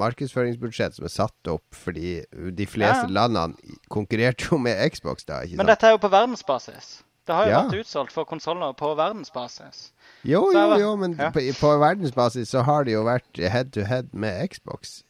markedsføringsbudsjett 0.05 0.95
som 0.97 1.05
er 1.05 1.13
satt 1.13 1.51
opp 1.51 1.63
fordi 1.77 2.23
de 2.57 2.65
fleste 2.69 3.05
Ja. 3.07 3.13
landene 3.21 3.55
konkurrerte 3.89 4.49
jo 4.51 4.57
med 4.57 4.81
Xbox 4.91 5.25
da, 5.25 5.41
ikke 5.43 5.55
sant? 5.55 5.61
Men 5.61 5.67
dette 5.73 5.87
er 5.87 5.91
jo 5.95 6.01
på 6.01 6.09
verdensbasis. 6.13 7.03
Det 7.25 7.33
har 7.35 7.45
jo 7.45 7.51
Ja. 7.51 7.61
vært 7.65 7.79
utsolgt 7.85 8.11
for 8.13 8.23
konsoller 8.25 8.73
på 8.77 8.95
verdensbasis. 8.97 9.91
Jo, 10.23 10.51
jo, 10.53 10.77
jo, 10.77 10.95
men 10.95 11.15
ja. 11.17 11.29
på, 11.31 11.39
på 11.59 11.71
verdensbasis 11.81 12.49
så 12.49 12.61
har 12.63 12.83
det 12.85 12.93
jo 12.93 13.03
vært 13.03 13.37
head 13.49 13.71
to 13.73 13.81
head 13.83 14.09
med 14.13 14.49
Xbox. 14.49 15.03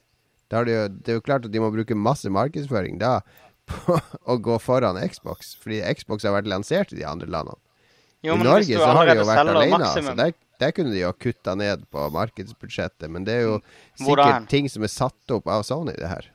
Det, 0.50 0.62
jo, 0.68 0.88
det 0.88 1.10
er 1.10 1.14
jo 1.18 1.22
klart 1.26 1.46
at 1.46 1.52
de 1.52 1.60
må 1.60 1.72
bruke 1.74 1.96
masse 1.98 2.30
markedsføring 2.30 3.00
da 3.00 3.20
på 3.70 4.00
å 4.32 4.38
gå 4.42 4.58
foran 4.62 5.00
Xbox, 5.10 5.56
fordi 5.62 5.82
Xbox 5.98 6.26
har 6.28 6.36
vært 6.38 6.50
lansert 6.52 6.94
i 6.94 7.00
de 7.00 7.06
andre 7.10 7.30
landene. 7.32 7.60
Jo, 8.26 8.36
I 8.40 8.44
Norge 8.46 8.78
så 8.80 8.90
har 8.90 9.06
de 9.06 9.16
jo 9.20 9.26
vært 9.28 9.42
alene. 9.44 9.78
maksimum 9.78 10.12
Altså 10.12 10.16
der, 10.18 10.32
der 10.64 10.72
kunne 10.74 10.94
de 10.96 11.02
jo 11.04 11.12
kutta 11.14 11.54
ned 11.60 11.84
på 11.94 12.08
markedsbudsjettet, 12.16 13.06
men 13.12 13.28
det 13.28 13.36
er 13.42 13.44
jo 13.50 13.60
Mm. 13.96 14.06
Sikkert 14.10 14.50
ting 14.52 14.66
som 14.68 14.84
er 14.84 14.92
satt 14.92 15.32
opp 15.32 15.46
av 15.48 15.62
Sony, 15.64 15.94
det 15.96 16.10
her. 16.10 16.26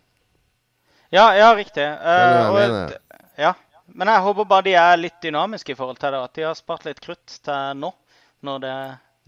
Ja, 1.13 1.27
ja, 1.37 1.51
riktig. 1.59 1.83
Eh, 1.85 2.49
og, 2.49 2.95
ja. 3.37 3.51
Men 3.91 4.09
jeg 4.09 4.23
håper 4.23 4.47
bare 4.49 4.65
de 4.65 4.75
er 4.79 4.97
litt 4.97 5.19
dynamiske 5.21 5.75
i 5.75 5.77
forhold 5.77 5.99
til 5.99 6.15
det. 6.15 6.21
At 6.25 6.35
de 6.39 6.45
har 6.47 6.55
spart 6.57 6.87
litt 6.87 7.01
krutt 7.03 7.35
til 7.45 7.75
nå, 7.77 7.91
når 8.47 8.63
det, 8.63 8.75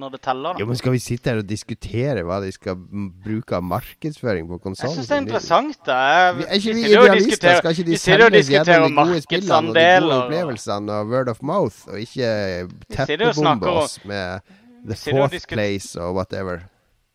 når 0.00 0.10
det 0.12 0.20
teller. 0.24 0.56
Jo, 0.58 0.66
men 0.66 0.76
Skal 0.76 0.92
vi 0.92 0.98
sitte 0.98 1.30
her 1.30 1.38
og 1.42 1.46
diskutere 1.46 2.22
hva 2.24 2.40
de 2.42 2.50
skal 2.52 2.76
bruke 3.24 3.52
av 3.58 3.62
markedsføring 3.62 4.48
på 4.48 4.56
Jeg 4.56 4.62
konsollen? 4.64 4.96
syns 4.96 5.08
det 5.08 5.16
er 5.16 5.20
interessant. 5.20 5.76
da. 5.86 6.32
Vi- 6.32 6.44
Er 6.48 6.54
ikke 6.58 6.74
vi 6.74 6.82
vi 6.82 6.90
idealister? 6.92 7.56
Skal 7.60 7.70
ikke 7.76 7.84
de 7.86 7.92
og 7.92 7.98
selges 7.98 8.48
gjennom 8.48 8.88
de 8.88 9.04
gode 9.04 9.20
spillene 9.22 9.68
og 9.68 9.74
de 9.74 10.00
gode 10.00 10.18
opplevelsene 10.22 10.90
og 10.92 11.06
word 11.12 11.28
of 11.28 11.42
mouth, 11.42 11.76
og 11.88 11.98
ikke 12.00 12.68
teppebombe 12.90 13.66
oss 13.68 13.98
med 14.04 14.40
the 14.88 14.94
fourth 14.96 15.46
place 15.48 15.96
og 16.00 16.14
whatever? 16.16 16.62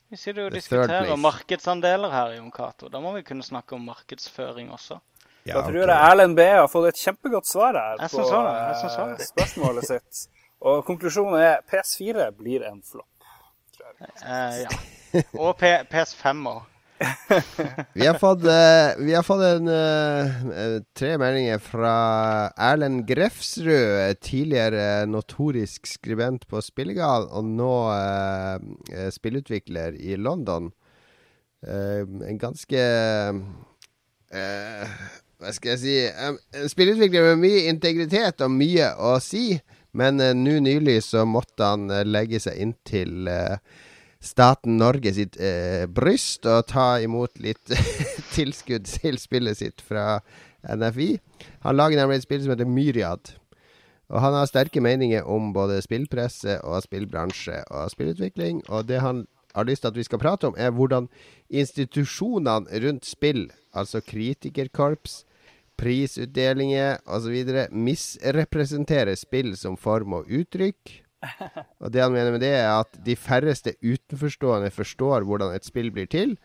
Vi 0.09 0.15
sitter 0.15 0.41
jo 0.41 0.45
og 0.47 0.53
diskuterer 0.53 1.15
markedsandeler 1.19 2.09
her, 2.11 2.37
Jon 2.37 2.51
Cato. 2.51 2.87
Da 2.87 2.99
må 2.99 3.13
vi 3.15 3.23
kunne 3.23 3.43
snakke 3.43 3.73
om 3.75 3.81
markedsføring 3.89 4.69
også. 4.71 4.99
Da 5.47 5.61
tror 5.63 5.73
jeg 5.73 5.89
Erlend 5.89 6.35
B 6.35 6.39
har 6.45 6.67
fått 6.67 6.87
et 6.89 6.95
kjempegodt 6.95 7.45
svar 7.47 7.73
her 7.73 7.95
Jeg 7.99 8.09
på 8.11 8.23
sånn, 8.27 8.47
jeg 8.47 9.17
det. 9.17 9.27
spørsmålet 9.27 9.83
sitt. 9.85 10.27
Og 10.67 10.81
konklusjonen 10.87 11.39
er 11.39 11.61
PS4 11.69 12.31
blir 12.37 12.65
en 12.67 12.81
flopp. 12.83 13.29
Eh, 14.23 14.63
ja. 14.65 14.69
Og 15.39 15.55
P 15.59 15.69
PS5 15.91 16.49
òg. 16.51 16.65
Vi 17.97 18.05
har 18.07 18.17
fått, 18.17 18.41
eh, 18.49 18.97
vi 19.05 19.13
har 19.13 19.21
fått 19.23 19.43
en, 19.45 19.67
eh, 19.69 20.79
tre 20.97 21.11
meldinger 21.21 21.59
fra 21.61 21.91
Erlend 22.57 23.03
Grefsrud, 23.05 24.17
tidligere 24.17 25.05
notorisk 25.05 25.85
skribent 25.85 26.47
på 26.49 26.61
Spillegal, 26.65 27.29
og 27.29 27.45
nå 27.45 27.69
eh, 27.93 28.57
eh, 28.95 29.11
spillutvikler 29.13 29.93
i 29.93 30.17
London. 30.17 30.71
Eh, 31.61 32.01
en 32.01 32.41
ganske 32.41 32.81
eh, 34.33 34.97
Hva 35.37 35.53
skal 35.55 35.71
jeg 35.71 35.79
si 35.81 35.95
En 36.05 36.69
spillutvikler 36.69 37.31
med 37.31 37.39
mye 37.41 37.63
integritet 37.71 38.43
og 38.45 38.53
mye 38.53 38.91
å 38.93 39.15
si, 39.21 39.57
men 39.97 40.21
eh, 40.21 40.35
nå 40.37 40.59
nylig 40.63 41.01
så 41.07 41.25
måtte 41.25 41.65
han 41.73 41.89
eh, 41.91 42.05
legge 42.05 42.39
seg 42.43 42.59
inntil 42.61 43.29
uh, 43.31 43.57
staten 44.23 44.77
Norge 44.77 45.13
sitt 45.13 45.37
eh, 45.41 45.85
bryst 45.89 46.45
og 46.49 46.67
ta 46.69 46.97
imot 47.01 47.39
litt 47.41 47.73
tilskudd 48.35 48.87
til 48.89 49.19
spillet 49.21 49.59
sitt 49.61 49.83
fra 49.85 50.19
NFI. 50.67 51.15
Han 51.65 51.77
lager 51.77 52.01
nemlig 52.01 52.21
et 52.21 52.27
spill 52.27 52.43
som 52.43 52.53
heter 52.53 52.69
Myriad. 52.69 53.33
Og 54.07 54.21
han 54.23 54.37
har 54.37 54.47
sterke 54.47 54.81
meninger 54.81 55.25
om 55.27 55.51
både 55.53 55.81
spillpresse 55.83 56.61
og 56.63 56.85
spillbransje 56.85 57.59
og 57.75 57.91
spillutvikling. 57.91 58.63
Og 58.71 58.87
det 58.87 59.01
han 59.03 59.25
har 59.53 59.67
lyst 59.67 59.83
til 59.83 59.91
at 59.91 59.99
vi 59.99 60.05
skal 60.07 60.21
prate 60.21 60.47
om, 60.47 60.55
er 60.57 60.71
hvordan 60.71 61.09
institusjonene 61.49 62.81
rundt 62.85 63.05
spill, 63.05 63.49
altså 63.73 64.01
kritikerkorps, 64.05 65.25
prisutdelinger 65.77 66.97
osv., 67.05 67.35
misrepresenterer 67.71 69.17
spill 69.19 69.53
som 69.59 69.77
form 69.79 70.19
og 70.19 70.31
uttrykk. 70.31 70.97
Og 71.81 71.91
det 71.93 72.03
han 72.03 72.13
mener 72.13 72.33
med 72.35 72.43
det, 72.45 72.53
er 72.59 72.71
at 72.75 72.97
de 73.05 73.15
færreste 73.17 73.73
utenforstående 73.81 74.69
forstår 74.73 75.25
hvordan 75.27 75.55
et 75.55 75.65
spill 75.65 75.89
blir 75.93 76.09
til. 76.09 76.35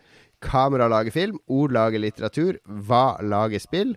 Kamera 0.43 0.89
lager 0.91 1.13
film, 1.13 1.37
ord 1.47 1.75
lager 1.75 2.01
litteratur, 2.01 2.57
hva 2.65 3.19
lager 3.21 3.61
spill? 3.63 3.93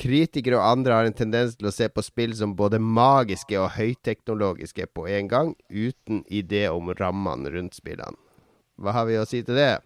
Kritikere 0.00 0.56
og 0.58 0.66
andre 0.66 0.96
har 0.96 1.06
en 1.06 1.16
tendens 1.16 1.54
til 1.58 1.68
å 1.68 1.74
se 1.74 1.86
på 1.92 2.02
spill 2.04 2.32
som 2.36 2.56
både 2.58 2.80
magiske 2.82 3.58
og 3.60 3.74
høyteknologiske 3.76 4.88
på 4.96 5.06
en 5.12 5.28
gang, 5.30 5.52
uten 5.68 6.24
idé 6.32 6.64
om 6.72 6.90
rammene 6.98 7.52
rundt 7.52 7.76
spillene. 7.78 8.18
Hva 8.80 8.96
har 8.96 9.06
vi 9.06 9.18
å 9.20 9.28
si 9.28 9.42
til 9.46 9.58
det? 9.58 9.76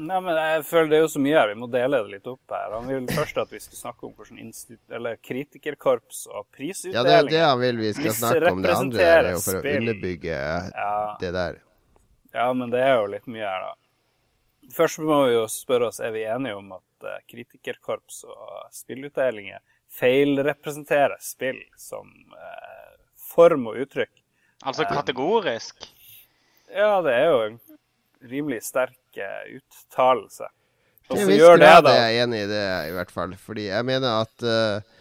Nei, 0.00 0.16
men 0.24 0.36
jeg 0.38 0.62
føler 0.64 0.88
det 0.88 0.96
er 0.96 1.02
jo 1.02 1.08
så 1.12 1.20
mye 1.20 1.36
her. 1.36 1.50
Vi 1.52 1.58
må 1.60 1.66
dele 1.68 1.98
det 2.04 2.12
litt 2.14 2.28
opp 2.30 2.54
her. 2.54 2.72
Han 2.72 2.86
vil 2.88 3.08
først 3.12 3.40
at 3.42 3.50
vi 3.52 3.58
skal 3.60 3.80
snakke 3.82 4.06
om 4.08 4.14
hvordan 4.16 5.08
kritikerkorps 5.26 6.22
og 6.30 6.46
prisutdeling 6.56 6.96
Ja, 6.96 7.02
det 7.04 7.16
er 7.18 7.28
det 7.28 7.42
han 7.44 7.60
vil 7.60 7.80
vi 7.82 7.90
skal 7.98 8.16
snakke 8.16 8.52
om. 8.54 8.62
Det 8.64 8.76
andre 8.76 9.02
der 9.02 9.28
er 9.28 9.34
jo 9.34 9.42
for 9.44 9.60
å 9.60 9.74
underbygge 9.76 10.38
Ja. 10.38 10.94
det 11.20 11.32
der. 11.36 11.60
Ja, 12.32 12.46
men 12.54 12.70
det 12.72 12.80
er 12.86 12.94
jo 13.00 13.10
litt 13.12 13.26
mye 13.28 13.44
her, 13.44 13.66
da. 13.68 13.74
Først 14.70 15.00
må 15.02 15.18
vi 15.26 15.34
jo 15.34 15.44
spørre 15.50 15.88
oss, 15.90 15.98
er 16.00 16.12
vi 16.14 16.22
enige 16.30 16.54
om 16.56 16.72
at 16.76 17.06
eh, 17.10 17.18
kritikerkorps 17.32 18.22
og 18.30 18.68
spillutdelinger 18.76 19.58
feilrepresenterer 19.90 21.18
spill 21.24 21.58
som 21.76 22.06
eh, 22.38 22.92
form 23.32 23.66
og 23.72 23.80
uttrykk? 23.82 24.12
Altså 24.62 24.86
kategorisk. 24.86 25.88
Ja, 26.70 27.00
det 27.02 27.16
er 27.16 27.26
jo 27.32 27.40
en 27.48 27.60
rimelig 28.30 28.62
sterk 28.68 28.94
eh, 29.18 29.58
uttalelse. 29.58 30.46
Og 31.10 31.18
så 31.18 31.34
gjør 31.34 31.58
det, 31.58 31.74
da. 31.84 31.92
Jeg 31.96 32.16
er 32.16 32.24
enig 32.24 32.40
i 32.44 32.48
det, 32.50 32.64
i 32.90 32.94
hvert 32.94 33.10
fall. 33.10 33.34
Fordi 33.38 33.66
jeg 33.66 33.86
mener 33.86 34.22
at 34.22 34.44
uh, 34.46 34.98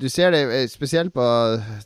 Du 0.00 0.08
ser 0.12 0.34
det 0.34 0.42
eh, 0.52 0.66
spesielt 0.68 1.14
på 1.16 1.24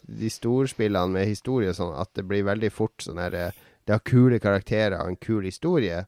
de 0.02 0.30
storspillene 0.32 1.14
med 1.14 1.28
historie, 1.30 1.74
sånn 1.74 1.94
at 1.94 2.10
det 2.18 2.26
blir 2.26 2.46
veldig 2.48 2.70
fort 2.74 3.04
sånn 3.04 3.20
her 3.22 3.36
eh, 3.38 3.60
Det 3.86 3.94
har 3.94 4.06
kule 4.06 4.40
karakterer 4.42 4.98
og 4.98 5.12
en 5.12 5.20
kul 5.22 5.46
historie, 5.46 6.02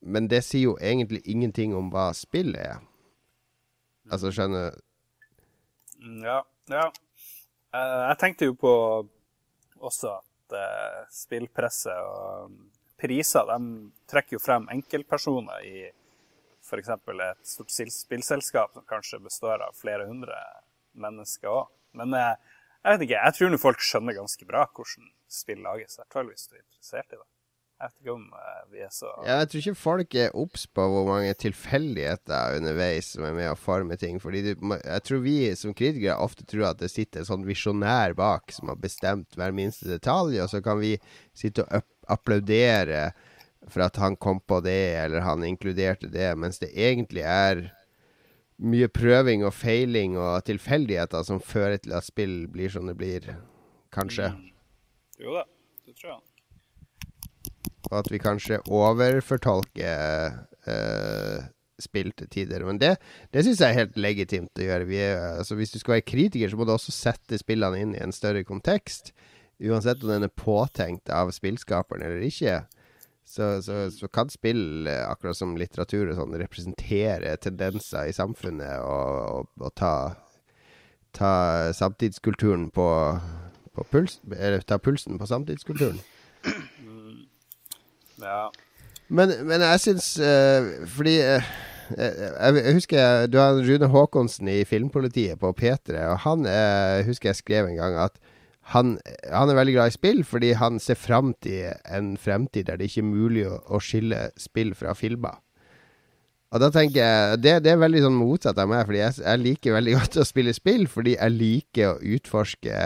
men 0.00 0.28
det 0.30 0.40
sier 0.46 0.70
jo 0.70 0.78
egentlig 0.80 1.20
ingenting 1.26 1.76
om 1.76 1.92
hva 1.92 2.08
spillet 2.16 2.58
er. 2.58 2.80
Altså, 4.10 4.32
skjønner 4.34 4.72
du? 4.72 4.80
Ja. 6.24 6.40
ja. 6.72 6.88
Uh, 7.74 8.08
jeg 8.08 8.18
tenkte 8.22 8.48
jo 8.48 8.56
på 8.58 8.72
også 9.78 10.16
at 10.16 10.56
uh, 10.56 11.06
spillpresse 11.12 11.92
og 11.92 12.56
priser 12.98 13.46
de 13.48 13.90
trekker 14.10 14.36
jo 14.38 14.42
frem 14.42 14.68
enkeltpersoner 14.74 15.64
i 15.66 15.86
f.eks. 16.68 16.90
et 16.92 17.48
stort 17.48 17.72
spillselskap 17.72 18.74
som 18.74 18.84
kanskje 18.88 19.22
består 19.24 19.62
av 19.64 19.76
flere 19.78 20.08
hundre 20.08 20.36
mennesker 20.98 21.48
òg. 21.48 21.70
Men 21.96 22.12
eh, 22.18 22.34
jeg 22.84 22.94
vet 22.94 23.06
ikke, 23.08 23.24
jeg 23.24 23.36
tror 23.38 23.50
nå 23.52 23.62
folk 23.62 23.82
skjønner 23.84 24.18
ganske 24.18 24.48
bra 24.48 24.66
hvordan 24.68 25.10
spill 25.28 25.64
lages, 25.64 25.96
i 25.96 26.02
hvert 26.02 26.16
fall 26.18 26.30
hvis 26.30 26.48
du 26.48 26.56
er 26.56 26.62
interessert 26.64 27.12
i 27.12 27.18
det. 27.18 27.26
Jeg 27.78 27.92
vet 27.92 28.00
ikke 28.02 28.14
om 28.16 28.24
eh, 28.34 28.62
vi 28.72 28.80
er 28.82 28.90
så 28.90 29.10
Ja, 29.22 29.36
jeg 29.38 29.50
tror 29.50 29.62
ikke 29.62 29.80
folk 29.80 30.14
er 30.18 30.36
obs 30.42 30.64
på 30.74 30.86
hvor 30.92 31.04
mange 31.06 31.34
tilfeldigheter 31.38 32.56
underveis 32.58 33.12
som 33.14 33.26
er 33.28 33.36
med 33.36 33.52
å 33.52 33.58
forme 33.58 33.98
ting. 34.00 34.18
Fordi 34.22 34.42
du, 34.48 34.52
jeg 34.74 35.04
tror 35.06 35.22
vi 35.22 35.36
som 35.60 35.76
kritikere 35.78 36.18
ofte 36.18 36.46
tror 36.48 36.72
at 36.72 36.82
det 36.82 36.90
sitter 36.90 37.22
en 37.22 37.30
sånn 37.30 37.46
visjonær 37.46 38.16
bak 38.18 38.50
som 38.56 38.72
har 38.72 38.80
bestemt 38.82 39.38
hver 39.38 39.54
minste 39.54 39.86
detalj, 39.88 40.40
og 40.42 40.50
så 40.50 40.62
kan 40.64 40.82
vi 40.82 40.96
sitte 41.38 41.64
og 41.64 41.78
app- 41.80 41.94
applaudere 42.08 43.10
for 43.68 43.84
at 43.84 43.98
han 44.00 44.16
kom 44.16 44.40
på 44.40 44.60
det, 44.64 44.96
eller 45.02 45.24
han 45.26 45.44
inkluderte 45.44 46.08
det, 46.12 46.30
mens 46.40 46.60
det 46.62 46.70
egentlig 46.72 47.24
er 47.26 47.66
mye 48.58 48.88
prøving 48.90 49.44
og 49.46 49.54
feiling 49.54 50.16
og 50.18 50.42
tilfeldigheter 50.48 51.26
som 51.26 51.42
fører 51.42 51.78
til 51.82 51.94
at 51.94 52.06
spill 52.06 52.40
blir 52.50 52.72
som 52.72 52.88
det 52.90 52.96
blir. 52.98 53.28
Kanskje. 53.94 54.32
Jo 55.20 55.36
da, 55.36 55.44
det 55.86 55.94
tror 55.98 56.16
jeg. 56.16 56.24
Og 57.88 57.94
at 58.00 58.10
vi 58.12 58.20
kanskje 58.20 58.58
overfortolker 58.74 60.34
eh, 60.68 61.46
spill 61.80 62.10
til 62.18 62.28
tider. 62.32 62.66
Men 62.66 62.80
det, 62.82 62.96
det 63.32 63.44
syns 63.46 63.62
jeg 63.62 63.70
er 63.70 63.80
helt 63.82 63.98
legitimt 64.00 64.60
å 64.60 64.66
gjøre. 64.66 64.88
Vi 64.90 65.00
er, 65.00 65.22
altså, 65.38 65.56
hvis 65.58 65.72
du 65.72 65.78
skal 65.80 65.98
være 65.98 66.08
kritiker, 66.10 66.50
så 66.50 66.58
må 66.58 66.66
du 66.66 66.74
også 66.74 66.94
sette 66.94 67.38
spillene 67.40 67.80
inn 67.80 67.94
i 67.96 68.02
en 68.02 68.14
større 68.14 68.44
kontekst. 68.46 69.14
Uansett 69.58 70.02
om 70.04 70.10
den 70.12 70.26
er 70.28 70.34
påtenkt 70.38 71.10
av 71.10 71.32
spillskaperen 71.34 72.04
eller 72.06 72.22
ikke. 72.28 72.60
Så, 73.28 73.58
så, 73.62 73.90
så 73.92 74.08
kan 74.08 74.30
spill, 74.32 74.86
eh, 74.88 75.02
akkurat 75.10 75.36
som 75.36 75.56
litteratur 75.58 76.08
og 76.12 76.16
sånn, 76.16 76.36
representere 76.40 77.34
tendenser 77.42 78.08
i 78.08 78.14
samfunnet 78.16 78.78
og, 78.80 79.18
og, 79.34 79.50
og 79.66 79.74
ta, 79.76 79.90
ta 81.12 81.32
samtidskulturen 81.76 82.70
på, 82.72 82.86
på 83.76 83.84
puls, 83.92 84.20
Eller 84.32 84.64
ta 84.64 84.78
pulsen 84.80 85.18
på 85.20 85.28
samtidskulturen. 85.28 86.00
Ja. 88.22 88.48
Men, 89.08 89.32
men 89.46 89.62
jeg 89.62 89.80
syns 89.80 90.08
uh, 90.20 90.86
Fordi 90.90 91.14
uh, 91.22 91.44
jeg, 91.96 92.56
jeg 92.58 92.74
husker 92.76 92.98
jeg- 92.98 93.30
Du 93.32 93.38
har 93.40 93.60
Rune 93.60 93.88
Haakonsen 93.92 94.48
i 94.52 94.64
Filmpolitiet 94.68 95.38
på 95.40 95.52
P3, 95.56 95.94
og 96.10 96.18
han 96.26 96.44
uh, 96.48 97.04
husker 97.06 97.30
jeg 97.30 97.38
skrev 97.42 97.68
en 97.70 97.78
gang 97.78 97.96
at 98.08 98.18
han, 98.72 98.96
han 99.32 99.50
er 99.50 99.56
veldig 99.56 99.74
glad 99.78 99.90
i 99.90 99.96
spill 99.96 100.24
fordi 100.28 100.54
han 100.60 100.80
ser 100.82 100.98
fram 101.00 101.32
til 101.44 101.70
en 101.88 102.16
fremtid 102.20 102.68
der 102.68 102.80
det 102.80 102.90
ikke 102.90 103.04
er 103.04 103.10
mulig 103.10 103.44
å, 103.48 103.58
å 103.64 103.80
skille 103.82 104.26
spill 104.40 104.74
fra 104.76 104.94
filmer. 104.98 105.38
Og 106.48 106.62
da 106.62 106.70
tenker 106.72 107.02
jeg 107.02 107.40
Det, 107.44 107.54
det 107.64 107.72
er 107.74 107.80
veldig 107.80 108.02
sånn 108.06 108.16
motsatt 108.16 108.60
av 108.60 108.70
meg, 108.70 108.86
fordi 108.88 109.02
jeg, 109.02 109.16
jeg 109.20 109.44
liker 109.44 109.78
veldig 109.78 109.96
godt 110.00 110.20
å 110.20 110.28
spille 110.28 110.56
spill 110.56 110.84
fordi 110.90 111.16
jeg 111.16 111.36
liker 111.36 111.94
å 111.94 112.14
utforske 112.16 112.84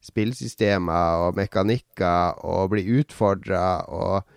spillsystemer 0.00 1.26
og 1.26 1.36
mekanikker 1.36 2.44
og 2.48 2.70
bli 2.72 2.86
utfordra 3.00 3.82
og 3.92 4.36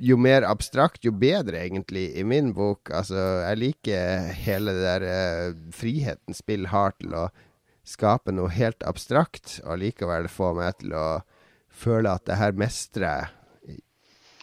jo 0.00 0.16
mer 0.20 0.46
abstrakt, 0.48 1.04
jo 1.04 1.12
bedre, 1.12 1.60
egentlig, 1.60 2.06
i 2.16 2.24
min 2.26 2.52
bok. 2.56 2.88
Altså, 2.94 3.18
jeg 3.44 3.60
liker 3.60 4.30
hele 4.44 4.74
det 4.76 4.84
der 4.84 5.04
uh, 5.04 5.56
friheten 5.74 6.36
spill 6.36 6.68
har 6.72 6.94
til 6.98 7.14
å 7.18 7.26
skape 7.84 8.32
noe 8.32 8.48
helt 8.52 8.82
abstrakt, 8.88 9.58
og 9.64 9.78
likevel 9.82 10.28
få 10.32 10.52
meg 10.56 10.78
til 10.80 10.94
å 10.96 11.06
føle 11.74 12.12
at 12.16 12.24
det 12.28 12.38
her 12.40 12.52
mestrer 12.56 13.08
jeg. 13.24 13.80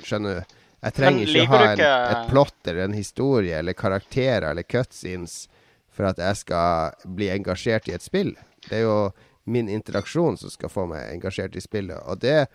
Skjønner 0.06 0.42
du? 0.42 0.58
Jeg 0.82 0.94
trenger 0.98 1.28
ikke 1.30 1.48
ha 1.52 1.58
en, 1.66 1.78
ikke- 1.78 2.12
et 2.12 2.30
plott 2.32 2.68
eller 2.72 2.84
en 2.88 2.94
historie 2.98 3.58
eller 3.60 3.74
karakterer 3.78 4.48
eller 4.50 4.64
cutscenes 4.66 5.48
for 5.94 6.08
at 6.10 6.18
jeg 6.18 6.40
skal 6.40 6.96
bli 7.06 7.28
engasjert 7.30 7.88
i 7.88 7.94
et 7.94 8.02
spill. 8.02 8.32
Det 8.68 8.80
er 8.80 8.86
jo 8.88 9.12
min 9.46 9.70
interaksjon 9.70 10.38
som 10.38 10.50
skal 10.50 10.70
få 10.70 10.88
meg 10.90 11.12
engasjert 11.14 11.56
i 11.56 11.62
spillet. 11.62 12.02
Og 12.10 12.18
det, 12.24 12.48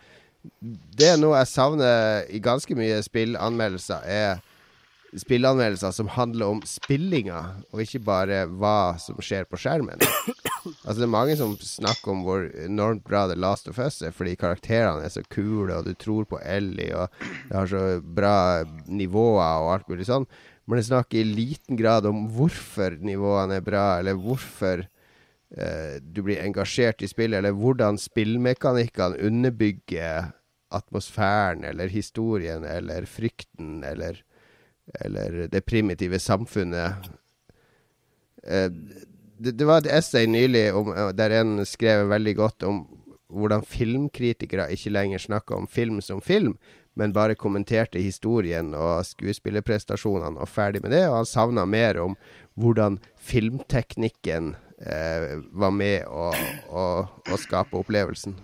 det 0.96 1.12
er 1.12 1.20
noe 1.22 1.38
jeg 1.38 1.50
savner 1.52 2.26
i 2.34 2.40
ganske 2.42 2.74
mye 2.78 2.98
spillanmeldelser, 3.06 4.02
er 4.06 4.42
spillanmeldelser 5.14 5.92
som 5.94 6.08
handler 6.10 6.56
om 6.56 6.62
spillinga, 6.66 7.38
og 7.72 7.82
ikke 7.82 8.02
bare 8.04 8.42
hva 8.50 8.96
som 9.00 9.18
skjer 9.22 9.46
på 9.48 9.60
skjermen. 9.60 10.02
Altså 10.66 10.98
Det 10.98 11.06
er 11.06 11.12
mange 11.12 11.36
som 11.38 11.52
snakker 11.62 12.10
om 12.10 12.24
hvor 12.26 12.48
enormt 12.64 13.04
bra 13.06 13.26
The 13.30 13.36
Last 13.38 13.68
of 13.70 13.78
Us 13.78 14.00
er, 14.02 14.10
fordi 14.14 14.34
karakterene 14.38 15.06
er 15.06 15.12
så 15.14 15.22
kule, 15.30 15.70
og 15.76 15.86
du 15.86 15.94
tror 15.94 16.26
på 16.26 16.40
Ellie, 16.42 16.90
og 16.90 17.06
det 17.46 17.54
har 17.54 17.70
så 17.70 17.84
bra 18.02 18.36
nivåer 18.90 19.62
og 19.62 19.72
alt 19.76 19.88
mulig 19.92 20.08
sånn. 20.10 20.26
Men 20.66 20.80
det 20.80 20.88
snakker 20.88 21.20
i 21.20 21.28
liten 21.28 21.78
grad 21.78 22.08
om 22.10 22.26
hvorfor 22.34 22.98
nivåene 22.98 23.60
er 23.60 23.66
bra, 23.66 23.86
eller 24.00 24.18
hvorfor 24.18 24.82
eh, 24.82 25.98
du 26.02 26.24
blir 26.26 26.42
engasjert 26.42 27.06
i 27.06 27.10
spillet, 27.10 27.38
eller 27.38 27.54
hvordan 27.54 28.00
spillmekanikkene 28.02 29.22
underbygger 29.28 30.32
atmosfæren, 30.74 31.62
eller 31.64 31.92
historien, 31.94 32.66
eller 32.66 33.06
frykten, 33.06 33.84
eller, 33.86 34.18
eller 34.94 35.48
det 35.52 35.64
primitive 35.66 36.18
samfunnet. 36.18 37.10
Eh, 38.46 38.70
det, 39.38 39.52
det 39.58 39.66
var 39.68 39.82
et 39.82 39.92
essay 39.98 40.26
nylig 40.26 40.68
om, 40.74 40.92
eh, 40.94 41.12
der 41.16 41.40
en 41.40 41.60
skrev 41.66 42.08
veldig 42.08 42.36
godt 42.36 42.66
om 42.68 42.84
hvordan 43.26 43.64
filmkritikere 43.66 44.68
ikke 44.72 44.92
lenger 44.94 45.18
snakker 45.18 45.56
om 45.56 45.66
film 45.66 46.00
som 46.00 46.20
film, 46.22 46.54
men 46.96 47.12
bare 47.12 47.36
kommenterte 47.36 48.00
historien 48.00 48.72
og 48.74 49.04
skuespillerprestasjonene 49.04 50.40
og 50.40 50.48
ferdig 50.48 50.80
med 50.84 50.94
det. 50.94 51.04
Og 51.10 51.18
han 51.18 51.28
savna 51.28 51.66
mer 51.68 51.98
om 52.00 52.16
hvordan 52.56 53.00
filmteknikken 53.20 54.54
eh, 54.80 55.42
var 55.52 55.74
med 55.74 56.06
å, 56.08 56.30
å, 56.70 56.84
å 57.04 57.40
skape 57.42 57.76
opplevelsen. 57.76 58.38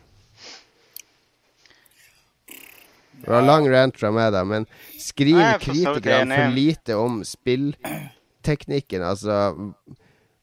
Det 3.22 3.30
var 3.30 3.40
en 3.40 3.46
lang 3.46 3.68
rant 3.70 3.98
fra 3.98 4.10
meg, 4.14 4.32
da, 4.34 4.42
men 4.44 4.66
skriver 4.98 5.54
er 5.54 5.60
kritikerne 5.62 6.38
for 6.40 6.54
lite 6.56 6.96
om 6.98 7.20
spillteknikken? 7.26 9.04
Altså, 9.06 9.36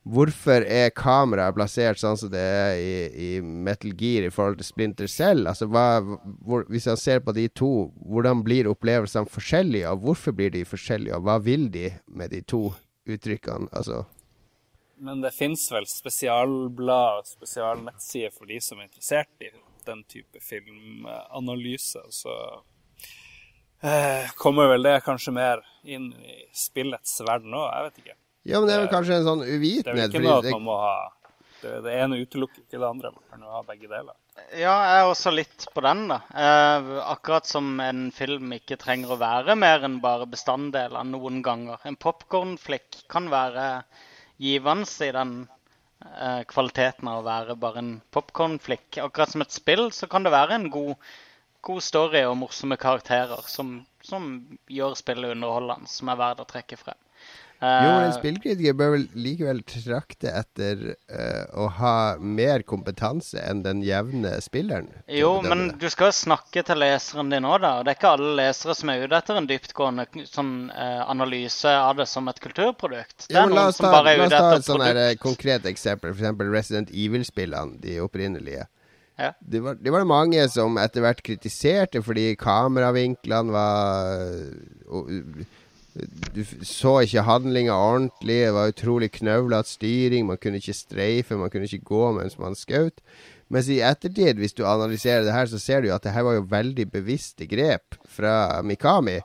hvorfor 0.07 0.63
er 0.63 0.93
kameraet 0.95 1.57
plassert 1.57 1.99
sånn 2.01 2.17
som 2.19 2.31
det 2.31 2.41
er 2.41 2.79
i, 2.79 2.93
i 3.11 3.29
Metal 3.43 3.91
Gear 3.99 4.29
i 4.29 4.33
forhold 4.33 4.61
til 4.61 4.69
Splinter 4.69 5.11
Cell? 5.11 5.43
Altså, 5.49 5.67
hva, 5.71 5.99
hvor, 6.45 6.63
hvis 6.71 6.87
han 6.89 6.99
ser 6.99 7.19
på 7.25 7.35
de 7.35 7.49
to, 7.51 7.89
hvordan 8.07 8.43
blir 8.45 8.69
opplevelsene 8.71 9.29
forskjellige, 9.29 9.89
og 9.91 10.05
hvorfor 10.07 10.35
blir 10.37 10.53
de 10.55 10.63
forskjellige, 10.67 11.17
og 11.19 11.27
hva 11.27 11.39
vil 11.43 11.67
de 11.73 11.89
med 12.07 12.31
de 12.35 12.41
to 12.47 12.69
uttrykkene? 13.09 13.69
Altså, 13.75 14.05
Men 14.99 15.21
det 15.23 15.35
fins 15.35 15.67
vel 15.71 15.87
spesialblad, 15.87 17.27
spesialnettsider 17.27 18.33
for 18.35 18.49
de 18.49 18.63
som 18.63 18.79
er 18.79 18.89
interessert 18.89 19.43
i 19.43 19.51
den 19.85 20.03
type 20.03 20.41
filmanalyse. 20.43 22.01
Så 22.09 22.33
eh, 23.81 24.31
kommer 24.39 24.71
vel 24.73 24.87
det 24.87 24.97
kanskje 25.05 25.35
mer 25.35 25.63
inn 25.83 26.11
i 26.19 26.41
spillets 26.55 27.19
verden 27.25 27.55
òg, 27.55 27.69
jeg 27.69 27.87
vet 27.87 28.01
ikke. 28.03 28.17
ja, 28.49 28.59
men 28.59 28.67
det 28.69 28.75
er 28.75 28.83
vel 28.85 28.91
kanskje 28.93 29.19
en 29.19 29.27
sånn 29.27 29.45
Det 29.45 29.53
er 29.53 29.93
vel 29.93 30.05
ikke 30.07 30.25
noe 30.25 30.41
at 30.41 30.51
man 30.55 30.67
må 30.67 30.77
ha 30.81 30.95
det, 31.61 31.75
det 31.83 31.93
ene 31.99 32.19
utelukker 32.23 32.63
ikke 32.63 32.79
det 32.79 32.87
andre. 32.87 33.11
Man 33.11 33.25
kan 33.31 33.43
jo 33.43 33.53
ha 33.53 33.61
begge 33.67 33.89
deler. 33.91 34.15
Ja, 34.55 34.73
jeg 34.87 34.99
er 35.01 35.09
også 35.09 35.31
litt 35.33 35.65
på 35.75 35.83
den, 35.83 36.05
da. 36.07 36.21
Eh, 36.31 36.89
akkurat 37.11 37.47
som 37.49 37.79
en 37.83 38.05
film 38.15 38.53
ikke 38.55 38.79
trenger 38.79 39.13
å 39.13 39.19
være 39.19 39.55
mer 39.59 39.83
enn 39.87 39.99
bare 40.03 40.29
bestanddeler 40.31 41.03
noen 41.07 41.41
ganger. 41.45 41.81
En 41.83 41.99
popkornflikk 41.99 43.03
kan 43.11 43.27
være 43.31 43.67
givende 44.39 44.87
i 45.03 45.11
den 45.15 45.33
eh, 46.05 46.43
kvaliteten 46.47 47.09
av 47.11 47.21
å 47.21 47.27
være 47.27 47.57
bare 47.59 47.83
en 47.83 47.93
popkornflikk. 48.15 49.01
Akkurat 49.03 49.33
som 49.33 49.43
et 49.43 49.55
spill 49.55 49.89
så 49.95 50.07
kan 50.11 50.23
det 50.23 50.35
være 50.35 50.55
en 50.55 50.69
god, 50.73 50.95
god 51.61 51.83
story 51.83 52.23
og 52.27 52.37
morsomme 52.41 52.77
karakterer 52.79 53.43
som, 53.47 53.79
som 54.05 54.31
gjør 54.71 54.95
spillet 54.99 55.35
underholdende, 55.35 55.89
som 55.91 56.09
er 56.13 56.19
verdt 56.21 56.43
å 56.45 56.49
trekke 56.49 56.79
frem. 56.79 56.97
Uh, 57.59 57.67
Jo, 57.83 57.95
en 58.05 58.13
spillkritiker 58.15 58.75
bør 58.79 58.93
vel 58.93 59.01
likevel 59.19 59.57
trakte 59.67 60.31
etter 60.31 60.93
uh, 61.11 61.43
å 61.59 61.65
ha 61.75 61.95
mer 62.23 62.63
kompetanse 62.63 63.35
enn 63.43 63.65
den 63.65 63.81
jevne 63.83 64.31
spilleren. 64.39 64.87
Jo, 65.11 65.33
men 65.43 65.65
det. 65.73 65.75
du 65.81 65.89
skal 65.91 66.07
jo 66.07 66.15
snakke 66.21 66.63
til 66.63 66.79
leseren 66.79 67.33
din 67.33 67.43
òg, 67.43 67.57
da. 67.65 67.73
Og 67.81 67.83
det 67.83 67.91
er 67.91 67.99
ikke 67.99 68.13
alle 68.15 68.31
lesere 68.39 68.77
som 68.79 68.93
er 68.93 69.03
ute 69.03 69.19
etter 69.19 69.41
en 69.41 69.49
dyptgående 69.51 70.07
sånn, 70.31 70.53
uh, 70.71 71.03
analyse 71.11 71.67
av 71.75 71.99
det 71.99 72.07
som 72.07 72.31
et 72.31 72.39
kulturprodukt. 72.47 73.27
Det 73.27 73.35
Ja, 73.35 73.43
er 73.43 73.51
noen 73.51 73.65
oss 73.65 73.81
som 73.81 73.89
ta, 73.89 73.93
bare 73.97 74.15
er 74.15 74.23
la 74.23 74.29
oss 74.29 74.37
ta 74.37 74.55
et 74.61 74.69
sånn 74.71 74.85
eh, 74.87 74.93
produkt. 74.95 75.23
konkret 75.27 75.67
eksempel. 75.75 76.15
F.eks. 76.15 76.39
Resident 76.55 76.95
Evil-spillene, 76.95 77.75
de 77.83 77.99
opprinnelige. 78.07 78.69
Det 79.39 79.59
var, 79.63 79.79
det 79.79 79.91
var 79.93 80.07
mange 80.07 80.43
som 80.51 80.77
etter 80.81 81.03
hvert 81.03 81.23
kritiserte 81.25 82.01
fordi 82.05 82.33
kameravinklene 82.39 83.55
var 83.55 84.21
og, 84.87 85.09
Du 86.35 86.43
så 86.63 86.99
ikke 87.03 87.25
handlinga 87.27 87.73
ordentlig, 87.75 88.37
det 88.45 88.53
var 88.55 88.71
utrolig 88.71 89.09
knøvlete 89.17 89.73
styring, 89.73 90.27
man 90.29 90.37
kunne 90.39 90.61
ikke 90.61 90.77
streife, 90.77 91.35
man 91.35 91.51
kunne 91.51 91.67
ikke 91.67 91.89
gå 91.89 92.11
mens 92.15 92.37
man 92.39 92.55
skjøt. 92.55 93.01
Mens 93.49 93.67
i 93.73 93.81
ettertid, 93.81 94.37
hvis 94.39 94.53
du 94.55 94.63
analyserer 94.69 95.25
det 95.25 95.33
her, 95.33 95.49
så 95.49 95.59
ser 95.59 95.81
du 95.81 95.89
jo 95.89 95.95
at 95.97 96.05
det 96.05 96.13
her 96.13 96.23
var 96.23 96.37
jo 96.37 96.47
veldig 96.47 96.85
bevisste 96.93 97.49
grep 97.49 97.97
fra 98.07 98.61
Mikami 98.63 99.17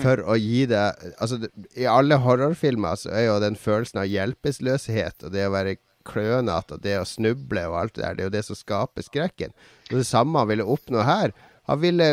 for 0.00 0.22
å 0.26 0.36
gi 0.38 0.64
deg 0.70 1.02
Altså, 1.22 1.38
i 1.78 1.86
alle 1.90 2.18
horrorfilmer 2.22 2.98
så 2.98 3.12
er 3.14 3.28
jo 3.28 3.40
den 3.42 3.58
følelsen 3.58 4.00
av 4.02 4.08
hjelpeløshet 4.10 5.26
og 5.26 5.34
det 5.34 5.44
å 5.48 5.52
være 5.54 5.76
klønete 6.04 6.76
og 6.76 6.82
det 6.84 6.98
å 7.00 7.06
snuble 7.08 7.64
og 7.70 7.78
alt 7.80 7.94
det 7.96 8.04
der, 8.04 8.14
det 8.14 8.24
er 8.24 8.30
jo 8.30 8.36
det 8.36 8.44
som 8.46 8.58
skaper 8.58 9.06
skrekken. 9.06 9.54
Og 9.90 9.98
det 10.00 10.06
samme 10.08 10.38
han 10.38 10.48
ville 10.52 10.66
oppnå 10.76 11.02
her. 11.04 11.34
Han 11.70 11.80
ville 11.80 12.08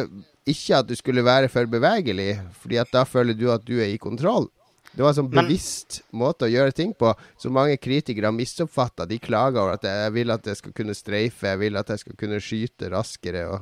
ikke 0.50 0.80
at 0.80 0.88
du 0.89 0.96
skulle 0.98 1.24
være 1.24 1.52
for 1.54 1.70
bevegelig, 1.70 2.39
fordi 2.64 2.80
at 2.82 2.92
da 2.94 3.04
føler 3.06 3.38
du 3.38 3.50
at 3.54 3.66
du 3.68 3.78
er 3.80 3.92
i 3.94 4.02
kontroll. 4.02 4.50
Det 4.92 5.04
var 5.06 5.14
en 5.14 5.16
sånn 5.22 5.30
Men- 5.32 5.46
bevisst 5.46 6.02
måte 6.12 6.48
å 6.48 6.52
gjøre 6.52 6.74
ting 6.76 6.94
på, 6.94 7.14
som 7.39 7.54
mange 7.54 7.78
kritikere 7.80 8.26
har 8.28 8.36
misoppfatta. 8.36 9.08
De 9.08 9.20
klager 9.20 9.62
over 9.62 9.74
at 9.74 9.84
jeg 9.88 10.12
vil 10.12 10.32
at 10.32 10.44
jeg 10.44 10.58
skal 10.58 10.74
kunne 10.74 10.96
streife, 10.96 11.48
jeg 11.48 11.60
vil 11.60 11.78
at 11.78 11.88
jeg 11.88 12.00
skal 12.00 12.16
kunne 12.16 12.42
skyte 12.42 12.89
raskere. 12.92 13.46
og 13.54 13.62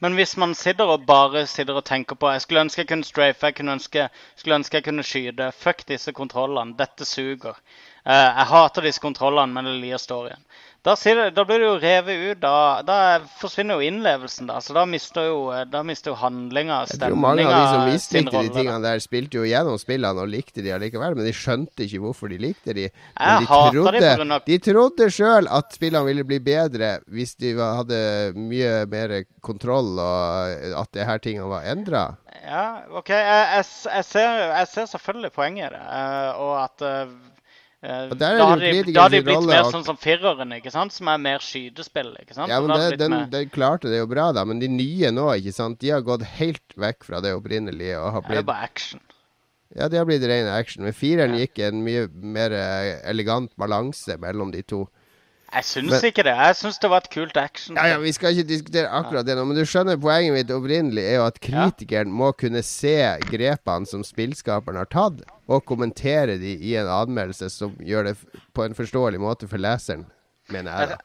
Men 0.00 0.14
hvis 0.14 0.36
man 0.36 0.54
sitter 0.54 0.84
og 0.84 1.06
bare 1.06 1.46
sitter 1.46 1.74
og 1.74 1.84
tenker 1.84 2.14
på 2.14 2.30
Jeg 2.32 2.42
skulle 2.42 2.60
ønske 2.60 2.78
jeg 2.84 2.86
kunne 2.88 3.04
strafe, 3.04 3.40
jeg 3.46 3.54
skulle 3.54 3.72
ønske, 3.72 4.10
skulle 4.36 4.54
ønske 4.54 4.74
jeg 4.74 4.84
kunne 4.84 5.02
skyte. 5.02 5.52
Fuck 5.54 5.86
disse 5.86 6.12
kontrollene. 6.12 6.76
Dette 6.76 7.04
suger. 7.04 7.56
Eh, 8.08 8.28
jeg 8.40 8.46
hater 8.54 8.88
disse 8.88 9.02
kontrollene, 9.04 9.52
men 9.52 9.68
det 9.68 9.76
lir 9.82 10.00
storyen. 10.00 10.40
Da, 10.86 10.94
det, 10.94 11.34
da 11.34 11.42
blir 11.44 11.58
det 11.60 11.66
jo 11.66 11.78
revet 11.82 12.20
ut. 12.30 12.38
Da, 12.40 12.80
da 12.86 12.96
forsvinner 13.40 13.76
jo 13.76 13.88
innlevelsen. 13.90 14.46
da, 14.48 14.60
så 14.64 14.72
Da 14.76 14.84
mister 14.88 15.26
jo, 15.26 15.40
da 15.68 15.82
mister 15.84 16.12
jo 16.12 16.16
handlinga, 16.16 16.78
Jeg 16.88 17.00
tror 17.02 17.18
mange 17.18 17.44
av 17.44 17.50
de 17.52 17.64
som 17.66 17.82
stemninga, 17.82 17.90
mislikte 17.92 18.42
de 18.46 18.52
tingene 18.54 18.80
der, 18.86 19.02
spilte 19.04 19.40
jo 19.40 19.44
gjennom 19.44 19.76
spillene 19.82 20.22
og 20.22 20.30
likte 20.32 20.62
de 20.64 20.70
allikevel, 20.72 21.16
men 21.18 21.26
de 21.26 21.34
skjønte 21.36 21.84
ikke 21.84 22.00
hvorfor 22.06 22.30
de 22.32 22.38
likte 22.46 22.72
de. 22.78 22.86
Men 23.18 23.42
de 23.42 23.44
de 23.44 23.50
trodde, 23.50 24.00
på 24.06 24.14
grunn 24.22 24.32
av- 24.38 24.46
de 24.46 24.58
trodde 24.70 25.10
sjøl 25.18 25.50
at 25.58 25.76
spillene 25.76 26.04
ville 26.08 26.24
bli 26.30 26.38
bedre 26.46 26.92
hvis 27.12 27.34
de 27.42 27.52
hadde 27.58 28.00
mye 28.38 28.86
mer 28.88 29.16
kontroll, 29.44 29.98
og 29.98 30.78
at 30.84 30.92
det 30.94 31.04
her 31.10 31.18
tingene 31.18 31.50
var 31.50 31.66
endra. 31.68 32.06
Ja, 32.46 32.64
OK. 32.94 33.10
Jeg, 33.10 33.48
jeg, 33.58 33.66
jeg, 33.92 34.04
ser, 34.14 34.44
jeg 34.54 34.68
ser 34.72 34.86
selvfølgelig 34.94 35.32
poenget 35.34 35.66
i 35.68 35.74
det. 35.74 35.82
eh, 35.84 36.30
og 36.38 36.54
at 36.62 36.86
eh, 37.82 38.10
da 38.18 38.30
har 38.42 38.58
de, 38.62 38.82
da 38.92 39.08
de 39.12 39.20
blitt 39.22 39.44
mer 39.46 39.64
og... 39.66 39.72
sånn 39.74 39.84
som 39.86 39.96
fireren, 40.00 40.52
ikke 40.56 40.72
sant? 40.74 40.92
Som 40.96 41.08
er 41.12 41.18
mer 41.22 41.44
skytespill. 41.44 42.14
ikke 42.22 42.34
sant? 42.36 42.50
Ja, 42.50 42.58
men 42.64 42.74
det, 42.78 42.98
den, 42.98 43.14
mer- 43.14 43.28
den 43.32 43.50
klarte 43.54 43.88
det 43.92 44.00
jo 44.00 44.08
bra, 44.10 44.30
da. 44.34 44.44
Men 44.48 44.58
de 44.62 44.68
nye 44.72 45.12
nå, 45.14 45.28
ikke 45.38 45.54
sant, 45.54 45.78
de 45.82 45.92
har 45.94 46.02
gått 46.06 46.24
helt 46.38 46.74
vekk 46.76 47.06
fra 47.06 47.20
det 47.24 47.34
opprinnelige 47.38 48.00
og 48.00 48.12
har 48.18 48.22
Ja, 48.22 48.28
det 48.28 48.38
er 48.38 48.42
blitt 48.42 48.50
bare 48.50 48.68
action. 48.70 49.00
Ja, 49.76 49.88
de 49.92 49.98
har 50.00 50.06
blitt 50.08 50.22
ren 50.24 50.48
action. 50.48 50.84
Men 50.86 50.94
fireren 50.96 51.34
Ja. 51.36 51.44
gikk 51.44 51.58
en 51.66 51.82
mye 51.84 52.06
mer 52.10 52.54
eh, 52.56 52.94
elegant 53.10 53.50
balanse 53.60 54.16
mellom 54.18 54.50
de 54.54 54.62
to. 54.64 54.86
Jeg 55.54 55.64
syns 55.64 55.90
Men- 55.90 56.04
ikke 56.10 56.22
det. 56.26 56.34
Jeg 56.36 56.56
syns 56.56 56.78
det 56.78 56.90
var 56.90 56.98
et 56.98 57.10
kult 57.10 57.36
action. 57.40 57.76
Ja, 57.76 57.86
ja, 57.86 57.98
Vi 57.98 58.12
skal 58.12 58.34
ikke 58.36 58.48
diskutere 58.48 58.88
akkurat 58.92 59.24
det 59.24 59.36
nå, 59.36 59.46
men 59.48 59.56
du 59.56 59.64
skjønner 59.64 59.96
poenget 59.96 60.34
mitt 60.34 60.50
opprinnelig 60.52 61.04
er 61.04 61.16
jo 61.16 61.24
at 61.24 61.40
kritikeren 61.40 62.12
må 62.12 62.32
kunne 62.36 62.62
se 62.62 62.94
grepene 63.30 63.88
som 63.88 64.04
spillskaperen 64.04 64.76
har 64.76 64.84
tatt, 64.92 65.22
og 65.48 65.64
kommentere 65.64 66.36
de 66.38 66.52
i 66.60 66.74
en 66.76 66.86
anmeldelse 66.86 67.48
som 67.50 67.72
gjør 67.80 68.10
det 68.10 68.16
på 68.54 68.64
en 68.66 68.74
forståelig 68.76 69.18
måte 69.18 69.48
for 69.48 69.56
leseren, 69.56 70.04
mener 70.50 70.70
jeg. 70.70 70.88
da. 70.88 70.98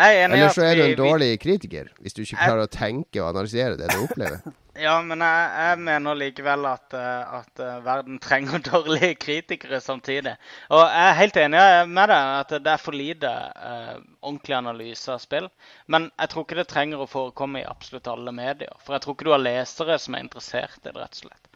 Jeg 0.00 0.16
er 0.22 0.32
Eller 0.32 0.48
så 0.48 0.62
er 0.64 0.74
du 0.78 0.82
en 0.82 0.96
dårlig 0.96 1.38
kritiker, 1.42 1.88
hvis 2.00 2.14
du 2.14 2.22
ikke 2.22 2.38
klarer 2.40 2.64
å 2.64 2.70
tenke 2.72 3.20
og 3.20 3.34
analysere 3.34 3.76
det 3.76 3.90
du 3.90 4.06
opplever. 4.06 4.40
Ja, 4.80 4.94
men 5.04 5.20
jeg, 5.20 5.48
jeg 5.60 5.78
mener 5.84 6.16
likevel 6.16 6.64
at, 6.70 6.94
eh, 6.96 7.34
at 7.40 7.60
eh, 7.60 7.76
verden 7.84 8.18
trenger 8.26 8.62
dårlige 8.64 9.14
kritikere 9.20 9.80
samtidig. 9.84 10.32
Og 10.72 10.80
jeg 10.82 11.06
er 11.10 11.18
helt 11.18 11.36
enig 11.42 11.64
med 11.90 12.08
deg 12.12 12.30
at 12.40 12.54
det 12.64 12.72
er 12.72 12.80
for 12.80 12.96
lite 12.96 13.28
eh, 13.30 13.98
ordentlig 14.22 14.56
analyse 14.56 15.12
av 15.12 15.20
spill. 15.20 15.50
Men 15.92 16.08
jeg 16.14 16.32
tror 16.32 16.46
ikke 16.46 16.58
det 16.62 16.66
trenger 16.72 17.02
å 17.04 17.08
forekomme 17.10 17.60
i 17.60 17.68
absolutt 17.68 18.08
alle 18.08 18.32
medier. 18.32 18.72
For 18.84 18.96
jeg 18.96 19.04
tror 19.04 19.16
ikke 19.18 19.28
du 19.28 19.34
har 19.34 19.42
lesere 19.44 19.98
som 20.00 20.16
er 20.16 20.24
interessert 20.24 20.78
i 20.80 20.88
det, 20.88 20.96
rett 20.96 21.18
og 21.20 21.24
slett. 21.26 21.46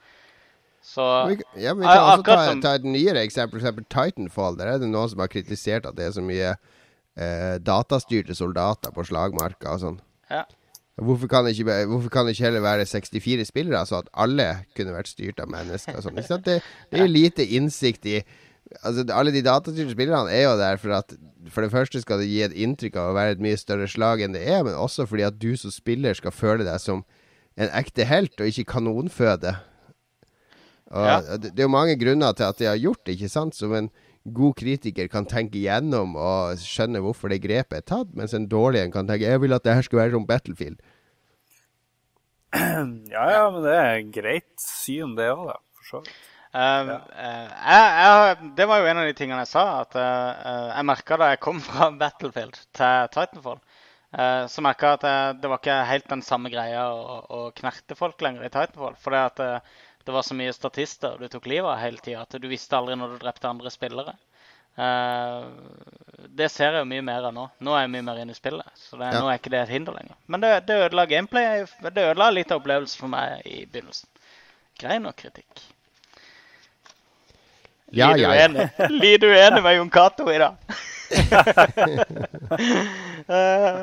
Så 0.84 1.04
ja, 1.56 1.72
men 1.72 1.80
vi 1.80 1.88
kan 1.88 2.10
også 2.18 2.26
ta, 2.28 2.34
som- 2.50 2.60
ta 2.60 2.74
et 2.76 2.84
nyere 2.84 3.22
eksempel, 3.24 3.62
f.eks. 3.64 3.86
Titanfall. 3.88 4.58
Der 4.60 4.74
er 4.74 4.82
det 4.82 4.90
noen 4.92 5.08
som 5.08 5.22
har 5.24 5.30
kritisert 5.32 5.86
at 5.88 5.96
det 5.96 6.10
er 6.10 6.12
så 6.18 6.24
mye 6.26 6.50
eh, 7.16 7.54
datastyrte 7.64 8.36
soldater 8.36 8.92
på 8.92 9.06
slagmarka 9.08 9.72
og 9.78 9.80
sånn. 9.86 9.96
ja. 10.28 10.44
Hvorfor 10.94 11.26
kan, 11.26 11.42
det 11.44 11.56
ikke, 11.58 11.86
hvorfor 11.90 12.08
kan 12.14 12.26
det 12.26 12.36
ikke 12.36 12.44
heller 12.46 12.62
være 12.62 12.84
64 12.86 13.48
spillere, 13.48 13.80
så 13.86 13.98
at 14.04 14.10
alle 14.14 14.44
kunne 14.76 14.92
vært 14.94 15.08
styrt 15.10 15.40
av 15.42 15.48
mennesker? 15.50 15.96
Sånn? 16.04 16.20
Det, 16.46 16.60
det 16.92 17.00
er 17.00 17.10
lite 17.10 17.46
innsikt 17.56 18.06
i 18.06 18.20
Altså, 18.80 19.04
Alle 19.12 19.30
de 19.30 19.42
datastyrte 19.44 19.92
spillerne 19.92 20.32
er 20.32 20.46
jo 20.46 20.54
der 20.56 20.78
for 20.80 20.94
at 20.96 21.12
For 21.52 21.60
det 21.62 21.70
første 21.70 22.00
skal 22.00 22.22
det 22.22 22.30
gi 22.30 22.38
et 22.46 22.54
inntrykk 22.56 22.96
av 22.96 23.10
å 23.10 23.14
være 23.14 23.34
et 23.36 23.42
mye 23.44 23.58
større 23.60 23.86
slag 23.92 24.22
enn 24.24 24.32
det 24.34 24.40
er, 24.48 24.62
men 24.64 24.72
også 24.78 25.04
fordi 25.06 25.26
at 25.26 25.36
du 25.38 25.50
som 25.60 25.70
spiller 25.70 26.16
skal 26.16 26.32
føle 26.32 26.64
deg 26.64 26.80
som 26.80 27.02
en 27.60 27.68
ekte 27.76 28.06
helt, 28.08 28.32
og 28.40 28.48
ikke 28.48 28.64
kanonføde. 28.72 29.52
Og 30.94 31.06
Ja. 31.06 31.20
det, 31.36 31.52
det 31.54 31.60
er 31.62 31.68
jo 31.68 31.74
mange 31.76 31.98
grunner 32.00 32.32
til 32.32 32.48
at 32.48 32.58
de 32.58 32.66
har 32.70 32.80
gjort 32.80 33.04
det, 33.06 33.14
ikke 33.18 33.28
sant? 33.30 33.54
Som 33.54 33.74
en 33.76 33.90
god 34.24 34.56
kritiker 34.56 35.08
kan 35.12 35.26
tenke 35.28 35.60
gjennom 35.60 36.16
og 36.16 36.60
skjønne 36.62 37.02
hvorfor 37.04 37.32
det 37.32 37.42
grepet 37.44 37.82
er 37.82 37.88
tatt, 37.88 38.12
mens 38.16 38.34
en 38.36 38.48
dårlig 38.48 38.80
en 38.80 38.94
kan 38.94 39.08
tenke 39.08 39.28
jeg 39.28 39.42
vil 39.42 39.56
at 39.56 39.64
det 39.66 39.76
her 39.76 39.86
skal 39.86 40.00
være 40.00 40.14
som 40.16 40.28
Battlefield. 40.28 40.78
Ja, 43.14 43.24
ja, 43.34 43.42
men 43.50 43.64
det 43.66 43.74
er 43.74 44.06
greit 44.14 44.52
syn, 44.62 45.16
det 45.18 45.26
òg, 45.32 45.48
da. 45.50 45.58
For 45.74 45.90
så 45.90 46.00
vidt. 46.04 46.14
Um, 46.54 46.90
uh, 46.94 47.46
jeg, 47.66 47.86
jeg, 47.98 48.50
det 48.54 48.66
var 48.70 48.78
jo 48.78 48.86
en 48.86 49.00
av 49.02 49.08
de 49.08 49.14
tingene 49.18 49.40
jeg 49.42 49.50
sa. 49.50 49.64
At 49.82 49.96
eh, 49.98 50.68
jeg 50.70 50.86
merka 50.86 51.18
da 51.18 51.32
jeg 51.32 51.40
kom 51.42 51.58
fra 51.66 51.88
Battlefield 51.98 52.60
til 52.78 53.08
Titanfall, 53.16 53.58
uh, 54.14 54.44
så 54.50 54.62
merka 54.62 54.92
jeg 54.92 55.00
at 55.00 55.40
det 55.42 55.50
var 55.50 55.62
ikke 55.62 55.80
helt 55.90 56.06
den 56.12 56.22
samme 56.22 56.52
greia 56.54 56.86
å, 56.94 57.18
å 57.26 57.40
knerte 57.58 57.98
folk 57.98 58.22
lenger 58.22 58.46
i 58.46 58.52
Titanfall. 58.54 58.94
For 59.02 59.16
det, 59.16 59.24
at, 59.32 59.74
det 60.04 60.12
var 60.12 60.22
så 60.26 60.34
mye 60.36 60.52
statister 60.52 61.18
du 61.20 61.28
tok 61.32 61.46
livet 61.50 61.70
av 61.70 61.78
hele 61.80 61.98
tida 62.04 62.22
at 62.26 62.36
du 62.40 62.46
visste 62.50 62.76
aldri 62.76 62.96
når 63.00 63.14
du 63.14 63.18
drepte 63.24 63.48
andre 63.48 63.70
spillere. 63.72 64.14
Uh, 64.74 65.46
det 66.34 66.48
ser 66.50 66.74
jeg 66.74 66.82
jo 66.82 66.88
mye 66.90 67.04
mer 67.06 67.28
av 67.28 67.34
nå. 67.36 67.44
Nå 67.62 67.74
er 67.76 67.84
jeg 67.84 67.92
mye 67.94 68.06
mer 68.08 68.20
inne 68.24 68.34
i 68.34 68.38
spillet. 68.38 68.66
Så 68.74 68.98
det, 68.98 69.12
Ja. 69.12 69.20
nå 69.22 69.28
er 69.30 69.38
ikke 69.38 69.52
det 69.54 69.60
et 69.62 69.72
hinder 69.76 69.94
lenger. 69.94 70.16
Men 70.26 70.40
det, 70.42 70.50
det 70.66 70.80
ødela 70.88 71.06
gameplay. 71.06 71.64
Det 71.84 72.08
ødela 72.10 72.30
litt 72.34 72.50
av 72.52 72.60
opplevelsen 72.62 72.98
for 73.04 73.12
meg 73.12 73.46
i 73.46 73.64
begynnelsen. 73.66 74.08
Grei 74.80 74.98
nok 74.98 75.16
kritikk. 75.22 75.62
Ja, 77.92 78.12
Litt 78.14 78.22
ja, 78.24 78.34
ja. 78.34 78.48
uenig. 78.48 78.68
Litt 79.00 79.22
uenig 79.28 79.62
med 79.62 79.76
Jon 79.76 79.90
Cato 79.90 80.30
i 80.32 80.38
dag. 80.38 80.56
Eh, 83.24 83.78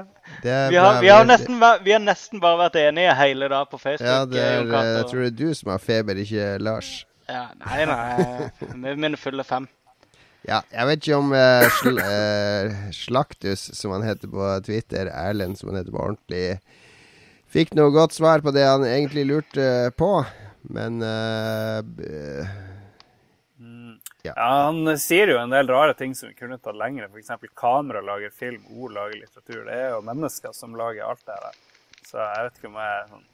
er 0.45 0.69
vi, 0.69 0.75
har, 0.77 1.01
vi, 1.01 1.07
har 1.09 1.25
nesten, 1.25 1.55
vi 1.83 1.91
har 1.95 2.01
nesten 2.03 2.37
bare 2.43 2.59
vært 2.59 2.75
enige 2.77 3.13
hele 3.17 3.47
dag 3.49 3.65
på 3.71 3.79
Facebook. 3.81 4.05
Ja, 4.05 4.19
det 4.29 4.37
er, 4.41 4.67
eh, 4.69 4.89
jeg 4.99 5.07
tror 5.09 5.23
det 5.23 5.29
er 5.31 5.37
du 5.39 5.53
som 5.57 5.71
har 5.73 5.81
feber, 5.81 6.19
ikke 6.21 6.49
Lars. 6.61 6.91
ja, 7.29 7.47
nei, 7.63 7.79
nei. 7.89 8.49
Med 8.77 8.99
mine 9.01 9.17
fulle 9.17 9.43
fem. 9.47 9.65
Ja, 10.45 10.59
jeg 10.73 10.87
vet 10.91 11.01
ikke 11.01 11.17
om 11.17 11.33
uh, 11.33 11.65
sl 11.79 11.97
uh, 12.01 12.77
Slaktus, 12.93 13.65
som 13.77 13.93
han 13.95 14.05
heter 14.05 14.29
på 14.29 14.45
Twitter, 14.65 15.09
Erlend, 15.09 15.57
som 15.59 15.69
han 15.71 15.81
heter 15.81 15.93
på 15.93 16.01
ordentlig, 16.05 16.45
fikk 17.51 17.73
noe 17.77 17.89
godt 17.93 18.13
svar 18.17 18.41
på 18.45 18.53
det 18.55 18.65
han 18.65 18.85
egentlig 18.85 19.25
lurte 19.29 19.67
på, 19.97 20.11
men 20.69 21.01
eh, 21.01 21.81
b- 21.81 22.45
Ja, 24.27 24.35
Han 24.67 24.85
sier 25.01 25.31
jo 25.33 25.39
en 25.41 25.53
del 25.53 25.69
rare 25.71 25.95
ting 25.97 26.13
som 26.17 26.29
vi 26.29 26.37
kunne 26.37 26.59
tatt 26.61 26.77
lengre. 26.77 27.09
F.eks. 27.09 27.49
kamera 27.57 28.03
lager 28.05 28.33
film, 28.35 28.63
ord 28.77 28.93
lager 28.97 29.17
litteratur. 29.17 29.65
Det 29.65 29.77
er 29.77 29.89
jo 29.95 30.03
mennesker 30.05 30.53
som 30.57 30.77
lager 30.77 31.09
alt 31.09 31.25
det 31.25 31.39
her. 31.39 31.59
Så 32.05 32.19
jeg 32.21 32.45
vet 32.45 32.59
ikke 32.59 32.71
om 32.71 32.79
jeg 32.81 32.93
er 32.99 33.11
sånn 33.11 33.27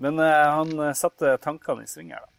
Men 0.00 0.20
uh, 0.22 0.44
han 0.56 0.70
eh, 0.86 0.96
satte 0.96 1.34
tankene 1.44 1.84
i 1.84 1.90
sving 1.90 2.14
her, 2.14 2.22
da. 2.24 2.36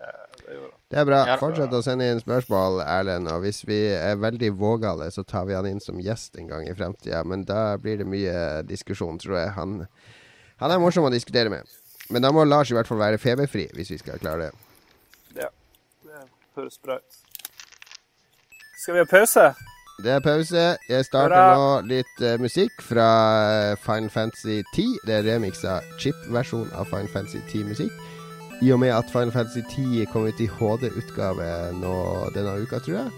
Eh, 0.00 0.44
det 0.46 0.54
gjorde. 0.54 0.76
Det 0.88 1.00
er 1.00 1.08
bra. 1.08 1.20
Fortsett 1.40 1.74
å 1.76 1.82
sende 1.84 2.06
inn 2.08 2.22
spørsmål, 2.22 2.80
Erlend. 2.84 3.28
Og 3.32 3.42
hvis 3.44 3.64
vi 3.68 3.80
er 3.96 4.20
veldig 4.20 4.52
vågale, 4.60 5.10
så 5.10 5.24
tar 5.26 5.48
vi 5.50 5.56
han 5.58 5.68
inn 5.68 5.82
som 5.82 6.00
gjest 6.00 6.38
en 6.40 6.48
gang 6.50 6.68
i 6.68 6.76
fremtida. 6.76 7.24
Men 7.26 7.44
da 7.48 7.74
blir 7.82 8.00
det 8.00 8.08
mye 8.08 8.62
diskusjon, 8.68 9.18
tror 9.20 9.40
jeg. 9.40 9.52
Han, 9.58 9.76
han 10.62 10.74
er 10.74 10.82
morsom 10.82 11.08
å 11.08 11.12
diskutere 11.12 11.52
med. 11.52 11.68
Men 12.10 12.24
da 12.24 12.32
må 12.34 12.46
Lars 12.46 12.72
i 12.72 12.78
hvert 12.78 12.88
fall 12.88 13.02
være 13.02 13.20
feberfri, 13.22 13.68
hvis 13.76 13.92
vi 13.94 14.00
skal 14.00 14.22
klare 14.22 14.48
det. 14.48 14.69
Ut. 16.66 17.18
Skal 18.82 18.94
vi 18.94 18.98
ha 18.98 19.08
pause? 19.10 19.52
Det 20.04 20.12
er 20.12 20.20
pause. 20.20 20.76
Jeg 20.88 21.04
starter 21.04 21.36
Bra. 21.36 21.56
nå 21.56 21.88
litt 21.88 22.22
uh, 22.24 22.36
musikk 22.40 22.82
fra 22.82 23.08
eh, 23.52 23.78
Final 23.84 24.10
Fantasy 24.10 24.62
10. 24.74 24.94
Det 25.06 25.18
er 25.18 25.26
remiksa 25.26 25.80
chip-versjon 26.00 26.70
av 26.72 26.88
Final 26.88 27.10
Fantasy 27.12 27.42
10-musikk. 27.50 27.92
I 28.62 28.72
og 28.72 28.80
med 28.80 28.92
at 28.92 29.12
Final 29.12 29.32
Fantasy 29.32 29.60
10 29.70 30.06
kom 30.12 30.28
ut 30.28 30.40
i 30.40 30.48
HD-utgave 30.48 31.50
nå 31.80 31.96
denne 32.36 32.56
uka, 32.60 32.80
tror 32.84 32.96
jeg, 32.98 33.10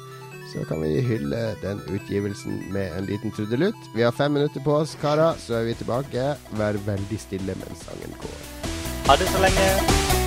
så 0.52 0.66
kan 0.68 0.82
vi 0.82 1.02
hylle 1.02 1.42
den 1.62 1.82
utgivelsen 1.90 2.62
med 2.74 2.94
en 2.98 3.06
liten 3.10 3.34
trudelutt. 3.34 3.90
Vi 3.94 4.06
har 4.06 4.14
fem 4.14 4.34
minutter 4.38 4.62
på 4.62 4.76
oss, 4.82 4.96
karer, 5.02 5.38
så 5.42 5.60
er 5.60 5.70
vi 5.70 5.78
tilbake. 5.82 6.34
Vær 6.58 6.82
veldig 6.86 7.22
stille 7.26 7.58
mens 7.62 7.86
sangen 7.86 8.18
går. 8.22 8.42
Ha 9.10 9.18
det 9.18 9.30
så 9.34 9.42
lenge. 9.42 10.21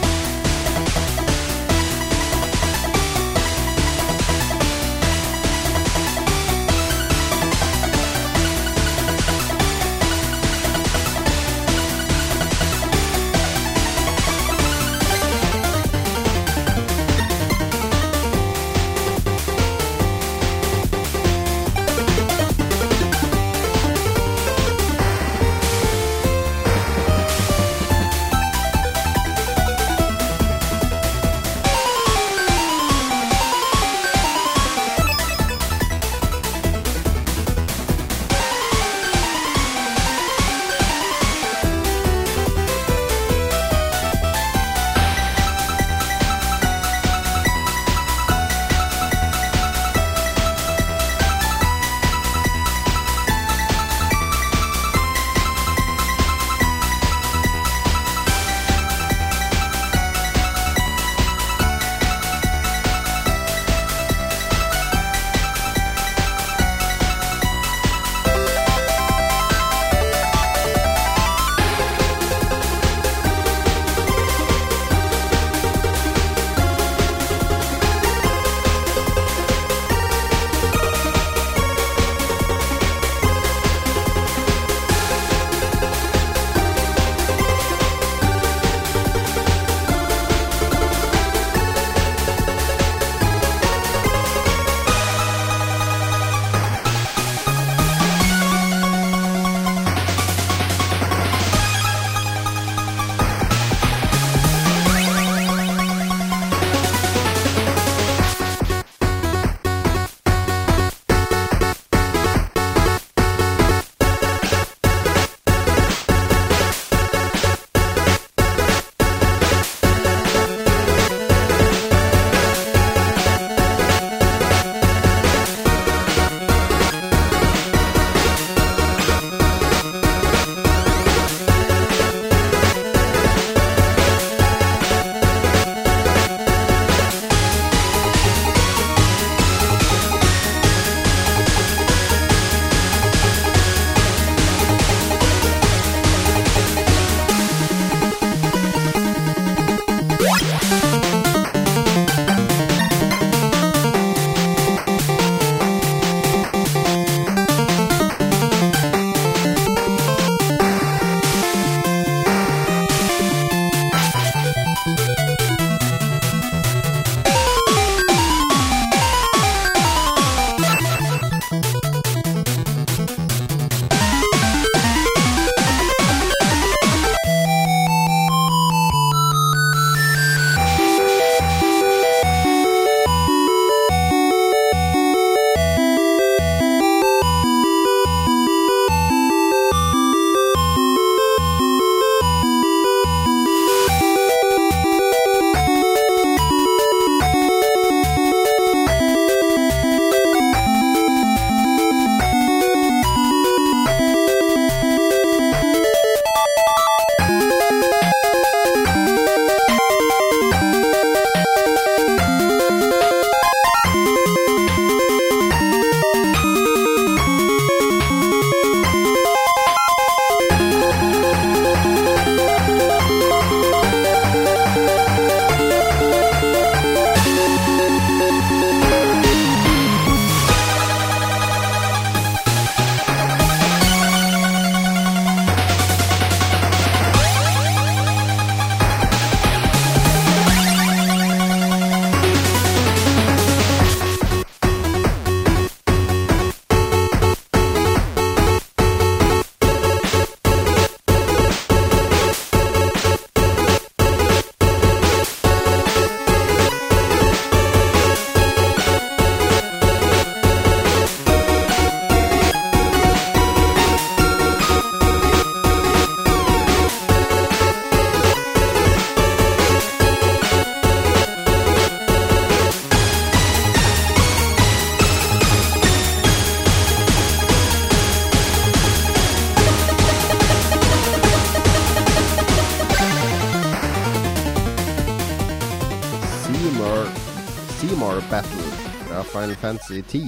Fantasy 289.66 290.02
10. 290.06 290.26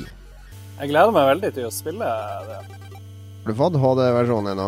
Jeg 0.79 0.89
gleder 0.89 1.11
meg 1.13 1.27
veldig 1.29 1.49
til 1.53 1.67
å 1.67 1.73
spille 1.73 2.05
det. 2.47 2.55
Har 3.43 3.51
du 3.51 3.57
fått 3.59 3.75
HD-versjonen 3.83 4.57
nå? 4.57 4.65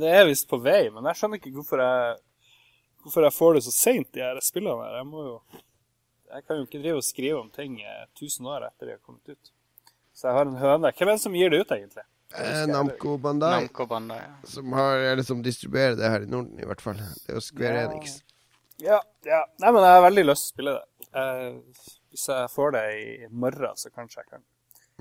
Det 0.00 0.08
er 0.10 0.24
visst 0.26 0.48
på 0.50 0.58
vei, 0.60 0.88
men 0.90 1.06
jeg 1.06 1.20
skjønner 1.20 1.38
ikke 1.38 1.52
hvorfor 1.54 1.82
jeg, 1.84 2.16
hvorfor 3.04 3.26
jeg 3.28 3.34
får 3.36 3.54
det 3.54 3.62
så 3.68 3.74
seint, 3.76 4.08
de 4.16 4.24
her 4.24 4.40
spillene 4.42 4.82
her. 4.82 4.96
Jeg 4.98 5.06
må 5.12 5.22
jo 5.28 5.36
Jeg 6.28 6.42
kan 6.44 6.58
jo 6.58 6.66
ikke 6.66 6.80
drive 6.82 6.98
og 6.98 7.06
skrive 7.06 7.38
om 7.38 7.52
ting 7.54 7.76
tusen 8.18 8.42
1000 8.42 8.50
år 8.56 8.66
etter 8.66 8.90
de 8.90 8.96
har 8.96 9.00
kommet 9.06 9.30
ut. 9.30 9.52
Så 10.12 10.26
jeg 10.26 10.36
har 10.40 10.50
en 10.50 10.58
høne. 10.58 10.90
Hvem 10.98 11.08
er 11.12 11.14
det 11.14 11.22
som 11.22 11.38
gir 11.38 11.54
det 11.54 11.60
ut, 11.62 11.74
egentlig? 11.78 12.04
Eh, 12.34 12.64
Namco 12.68 13.14
Bandai, 13.22 13.52
Namco 13.62 13.86
Bandai. 13.88 14.18
ja. 14.24 14.34
som, 14.56 14.74
har, 14.76 15.04
eller 15.12 15.24
som 15.24 15.40
distribuerer 15.46 15.94
det 15.96 16.10
her 16.10 16.26
i 16.26 16.32
Norden, 16.34 16.58
i 16.58 16.66
hvert 16.66 16.82
fall. 16.82 16.98
Det 16.98 17.30
er 17.30 17.38
jo 17.38 17.46
Square 17.46 17.78
Ja. 17.78 17.86
Enix. 17.92 18.18
Ja, 18.82 18.98
ja. 19.24 19.44
Nei, 19.62 19.70
men 19.70 19.86
jeg 19.86 19.94
har 19.94 20.04
veldig 20.10 20.26
lyst 20.26 20.50
til 20.50 20.50
å 20.50 20.56
spille 20.56 20.74
det. 20.76 21.08
Eh, 21.22 21.86
hvis 22.18 22.28
jeg 22.34 22.50
får 22.50 22.72
det 22.74 22.86
i 22.98 23.26
morgen, 23.30 23.76
så 23.78 23.90
kanskje 23.94 24.18
jeg 24.24 24.26
kan. 24.32 24.40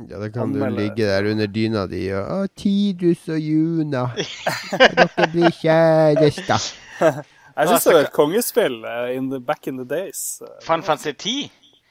Ja, 0.06 0.20
da 0.22 0.28
kan 0.30 0.52
du 0.54 0.62
ligge 0.70 1.08
der 1.10 1.26
under 1.32 1.48
dyna 1.50 1.88
di 1.90 2.04
og 2.14 2.28
Å, 2.30 2.36
Tidus 2.54 3.24
og 3.34 3.40
Juna. 3.42 4.04
Dere 4.78 5.26
blir 5.34 5.50
kjærester. 5.58 6.68
Jeg 7.58 7.72
syns 7.72 7.88
det 7.88 7.94
var 7.96 8.04
et 8.04 8.14
kongespill 8.14 8.76
eh, 8.86 9.16
in 9.18 9.32
the, 9.32 9.40
back 9.42 9.66
in 9.66 9.80
the 9.82 9.86
days. 9.90 10.44
Fan 10.62 10.84
Fantasy 10.86 11.16
10? 11.18 11.48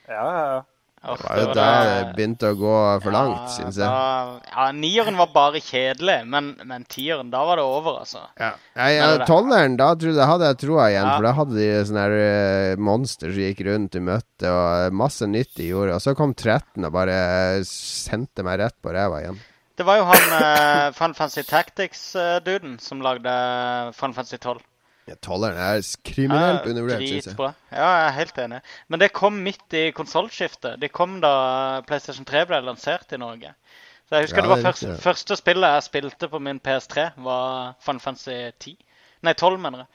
Ja, 0.07 0.23
ja, 0.23 0.44
ja. 0.53 0.61
Det 1.06 1.24
var 1.28 1.38
jo 1.40 1.46
der 1.54 1.86
det 1.86 2.14
begynte 2.16 2.50
å 2.50 2.56
gå 2.58 2.74
for 3.04 3.14
langt, 3.14 3.38
Ja, 3.44 3.54
syns 3.54 3.78
jeg. 3.78 3.86
Da, 3.86 4.40
ja, 4.52 4.66
nieren 4.74 5.16
var 5.20 5.30
bare 5.34 5.60
kjedelig, 5.62 6.16
men, 6.26 6.52
men 6.66 6.84
tieren, 6.90 7.30
da 7.30 7.44
var 7.46 7.60
det 7.60 7.64
over, 7.64 8.00
altså. 8.02 8.24
Ja. 8.40 8.52
Ja, 8.76 9.10
Tolleren, 9.28 9.76
da 9.78 9.92
trodde, 9.94 10.18
jeg- 10.18 10.30
hadde 10.32 10.50
jeg 10.50 10.60
troa 10.64 10.88
igjen. 10.90 11.06
Ja. 11.06 11.16
For 11.16 11.28
da 11.28 11.32
hadde 11.40 11.58
de 11.60 11.68
sånne 11.90 12.06
her 12.06 12.16
eh, 12.26 12.76
monster 12.90 13.30
som 13.32 13.42
gikk 13.46 13.64
rundt 13.68 13.98
i 13.98 14.04
møtte, 14.12 14.46
og 14.50 14.86
eh, 14.86 14.94
masse 15.02 15.28
nytt 15.30 15.54
de 15.56 15.70
gjorde. 15.72 15.94
Og 15.98 16.02
så 16.02 16.16
kom 16.18 16.34
13 16.34 16.84
og 16.84 16.92
bare 16.96 17.20
sendte 17.68 18.42
meg 18.46 18.60
rett 18.60 18.76
på 18.82 18.92
ræva 18.96 19.22
igjen. 19.22 19.38
Det 19.76 19.84
var 19.84 19.98
jo 20.00 20.06
han 20.08 20.22
uh, 20.32 20.92
Final 20.96 21.12
Fantasy 21.18 21.42
Tactics-duden 21.44 22.78
som 22.80 23.02
lagde 23.04 23.28
Fun 23.92 24.14
Fancy 24.16 24.38
12. 24.40 24.60
Ja, 25.06 25.14
Tolleren 25.22 25.58
er 25.62 25.84
kriminelt 26.02 26.64
Ja, 26.64 26.70
undervurdert, 26.70 27.02
syns 27.04 27.12
jeg. 27.12 27.24
Dritbra. 27.28 27.52
Ja, 27.70 27.90
jeg 27.94 28.06
er 28.06 28.14
helt 28.16 28.38
enig. 28.42 28.60
Men 28.90 29.02
det 29.02 29.12
kom 29.14 29.36
midt 29.44 29.76
i 29.78 29.84
konsollskiftet. 29.94 30.80
Det 30.82 30.90
kom 30.92 31.20
da 31.22 31.34
PlayStation 31.86 32.26
3 32.26 32.42
ble 32.50 32.58
lansert 32.66 33.14
i 33.14 33.20
Norge. 33.22 33.52
Så 34.08 34.18
jeg 34.18 34.26
husker 34.26 34.42
Ja, 34.42 34.42
det 34.42 34.50
var 34.50 34.56
det 34.56 34.66
første, 34.66 34.96
første 35.02 35.36
spillet 35.38 35.76
jeg 35.76 35.86
spilte 35.86 36.28
på 36.30 36.40
min 36.42 36.58
PS3, 36.62 37.06
var 37.22 37.76
Final 37.86 38.02
Fantasy 38.02 38.50
10. 38.58 38.74
Nei, 39.22 39.32
12, 39.32 39.60
mener 39.62 39.84
jeg. 39.84 39.86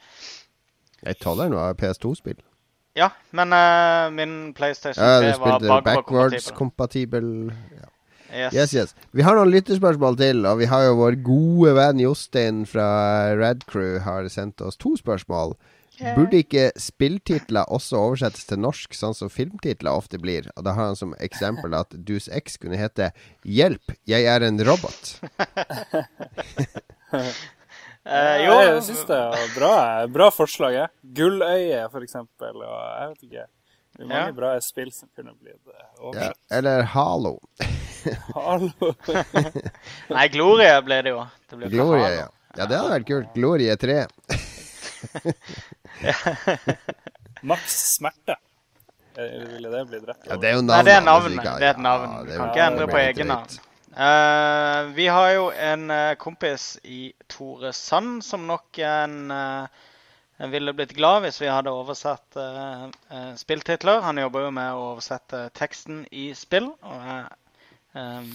Nei, 1.02 1.14
Tolleren 1.20 1.56
var 1.60 1.76
PS2-spill. 1.76 2.40
Ja, 2.96 3.08
men 3.32 3.52
uh, 3.56 4.08
min 4.12 4.52
PlayStation 4.56 5.00
3 5.04 5.08
ja, 5.08 5.36
var 5.40 5.60
spilte 5.60 5.82
backwards 5.84 5.88
bakwards-kompatibel. 5.88 7.28
compatible. 7.52 7.91
Yes. 8.32 8.54
Yes, 8.56 8.72
yes. 8.74 8.94
Vi 9.12 9.24
har 9.26 9.36
noen 9.36 9.52
lytterspørsmål 9.52 10.16
til, 10.16 10.46
og 10.48 10.58
vi 10.62 10.68
har 10.70 10.86
jo 10.86 10.96
vår 11.02 11.18
gode 11.26 11.74
venn 11.76 12.00
Jostein 12.00 12.64
fra 12.68 12.88
Red 13.36 13.66
Crew 13.68 13.98
har 14.04 14.28
sendt 14.32 14.64
oss 14.64 14.80
to 14.80 14.96
spørsmål. 14.96 15.56
Burde 16.16 16.40
ikke 16.40 16.70
spilltitler 16.80 17.68
også 17.70 17.98
oversettes 18.00 18.48
til 18.48 18.58
norsk, 18.64 18.94
sånn 18.96 19.14
som 19.14 19.30
filmtitler 19.30 19.94
ofte 19.94 20.18
blir? 20.18 20.48
Og 20.56 20.64
da 20.66 20.74
har 20.74 20.90
han 20.90 20.98
som 20.98 21.12
eksempel 21.22 21.76
at 21.78 21.94
Deuce 21.94 22.32
X 22.32 22.56
kunne 22.58 22.80
hete 22.80 23.12
'Hjelp, 23.44 23.94
jeg 24.08 24.24
er 24.26 24.42
en 24.48 24.58
robot'. 24.58 25.20
Eh, 28.02 28.40
jo, 28.42 28.54
jeg 28.58 28.80
syns 28.82 29.04
det 29.06 29.14
er 29.14 29.50
bra, 29.54 29.74
bra 30.10 30.26
forslag. 30.34 30.74
Gulløye, 31.14 31.84
for 31.92 32.02
eksempel. 32.02 32.56
Og 32.58 32.80
jeg 32.82 33.10
vet 33.12 33.26
ikke. 33.28 33.44
Det 33.92 34.04
er 34.04 34.08
mange 34.08 34.26
Ja. 34.26 34.32
bra 34.32 34.50
spill 34.64 34.88
som 34.92 35.08
kunne 35.16 35.34
blitt 35.36 35.68
eh, 35.68 36.20
Ja. 36.20 36.32
Eller 36.58 36.82
Halo. 36.82 37.38
Halo. 38.34 38.94
Nei, 40.16 40.28
Gloria 40.32 40.80
ble 40.82 41.02
det 41.06 41.12
jo. 41.14 41.26
Det 41.50 41.56
ble 41.60 41.68
Glorie, 41.74 42.08
ja. 42.22 42.28
Ja, 42.56 42.66
det 42.66 42.76
hadde 42.76 42.90
vært 42.96 43.06
kult. 43.08 43.28
Glorie 43.36 43.76
3. 43.80 44.00
Maks 47.42 47.94
smerte. 47.96 48.36
Eh, 49.16 49.48
Ville 49.48 49.68
det 49.68 49.84
blitt 49.90 50.08
rett? 50.08 50.24
Ja, 50.28 50.36
det 50.40 50.48
er 50.50 50.54
jo 50.56 50.62
Nei, 50.62 50.72
navnet. 50.72 50.86
det 50.86 50.94
er 50.96 51.04
navnet. 51.06 51.44
Det 51.44 51.66
er 51.66 51.70
et 51.74 51.82
navn. 51.84 52.10
Ja, 52.28 52.36
kan 52.38 52.48
ikke 52.52 52.66
endre 52.66 52.86
på 52.90 52.98
egen 53.02 53.28
navn. 53.32 53.48
Eh, 53.92 54.78
vi 54.96 55.06
har 55.12 55.30
jo 55.34 55.48
en 55.52 55.82
uh, 55.92 56.14
kompis 56.20 56.70
i 56.88 57.00
Tore 57.28 57.72
Sand 57.76 58.22
som 58.24 58.46
nok 58.48 58.78
en, 58.88 59.18
eh, 59.36 59.66
ville 60.50 60.72
blitt 60.74 60.94
glad 60.96 61.22
hvis 61.22 61.38
vi 61.42 61.50
hadde 61.50 61.70
oversatt 61.70 62.38
eh, 62.40 62.88
spilltitler. 63.38 64.00
Han 64.02 64.18
jobber 64.18 64.48
jo 64.48 64.50
med 64.56 64.72
å 64.74 64.88
oversette 64.94 65.44
teksten 65.54 66.02
i 66.10 66.32
spill. 66.34 66.72
og 66.82 67.06
er 67.14 67.28
um, 67.94 68.32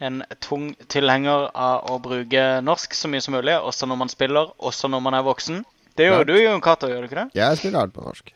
en 0.00 0.22
tung 0.40 0.70
tilhenger 0.88 1.50
av 1.52 1.90
å 1.92 1.98
bruke 2.00 2.60
norsk 2.64 2.94
så 2.96 3.08
mye 3.12 3.20
som 3.24 3.34
mulig, 3.36 3.56
også 3.58 3.86
når 3.90 3.98
man 4.00 4.12
spiller, 4.12 4.52
også 4.56 4.88
når 4.88 5.00
man 5.04 5.16
er 5.18 5.24
voksen. 5.26 5.64
Det 5.98 6.06
gjør 6.06 6.24
du, 6.30 6.36
Jon 6.40 6.62
Cato, 6.64 6.88
gjør 6.88 7.04
du 7.04 7.08
ikke 7.10 7.20
det? 7.24 7.30
Jeg 7.36 7.58
spiller 7.60 7.82
alt 7.82 7.94
på 7.96 8.04
norsk. 8.06 8.32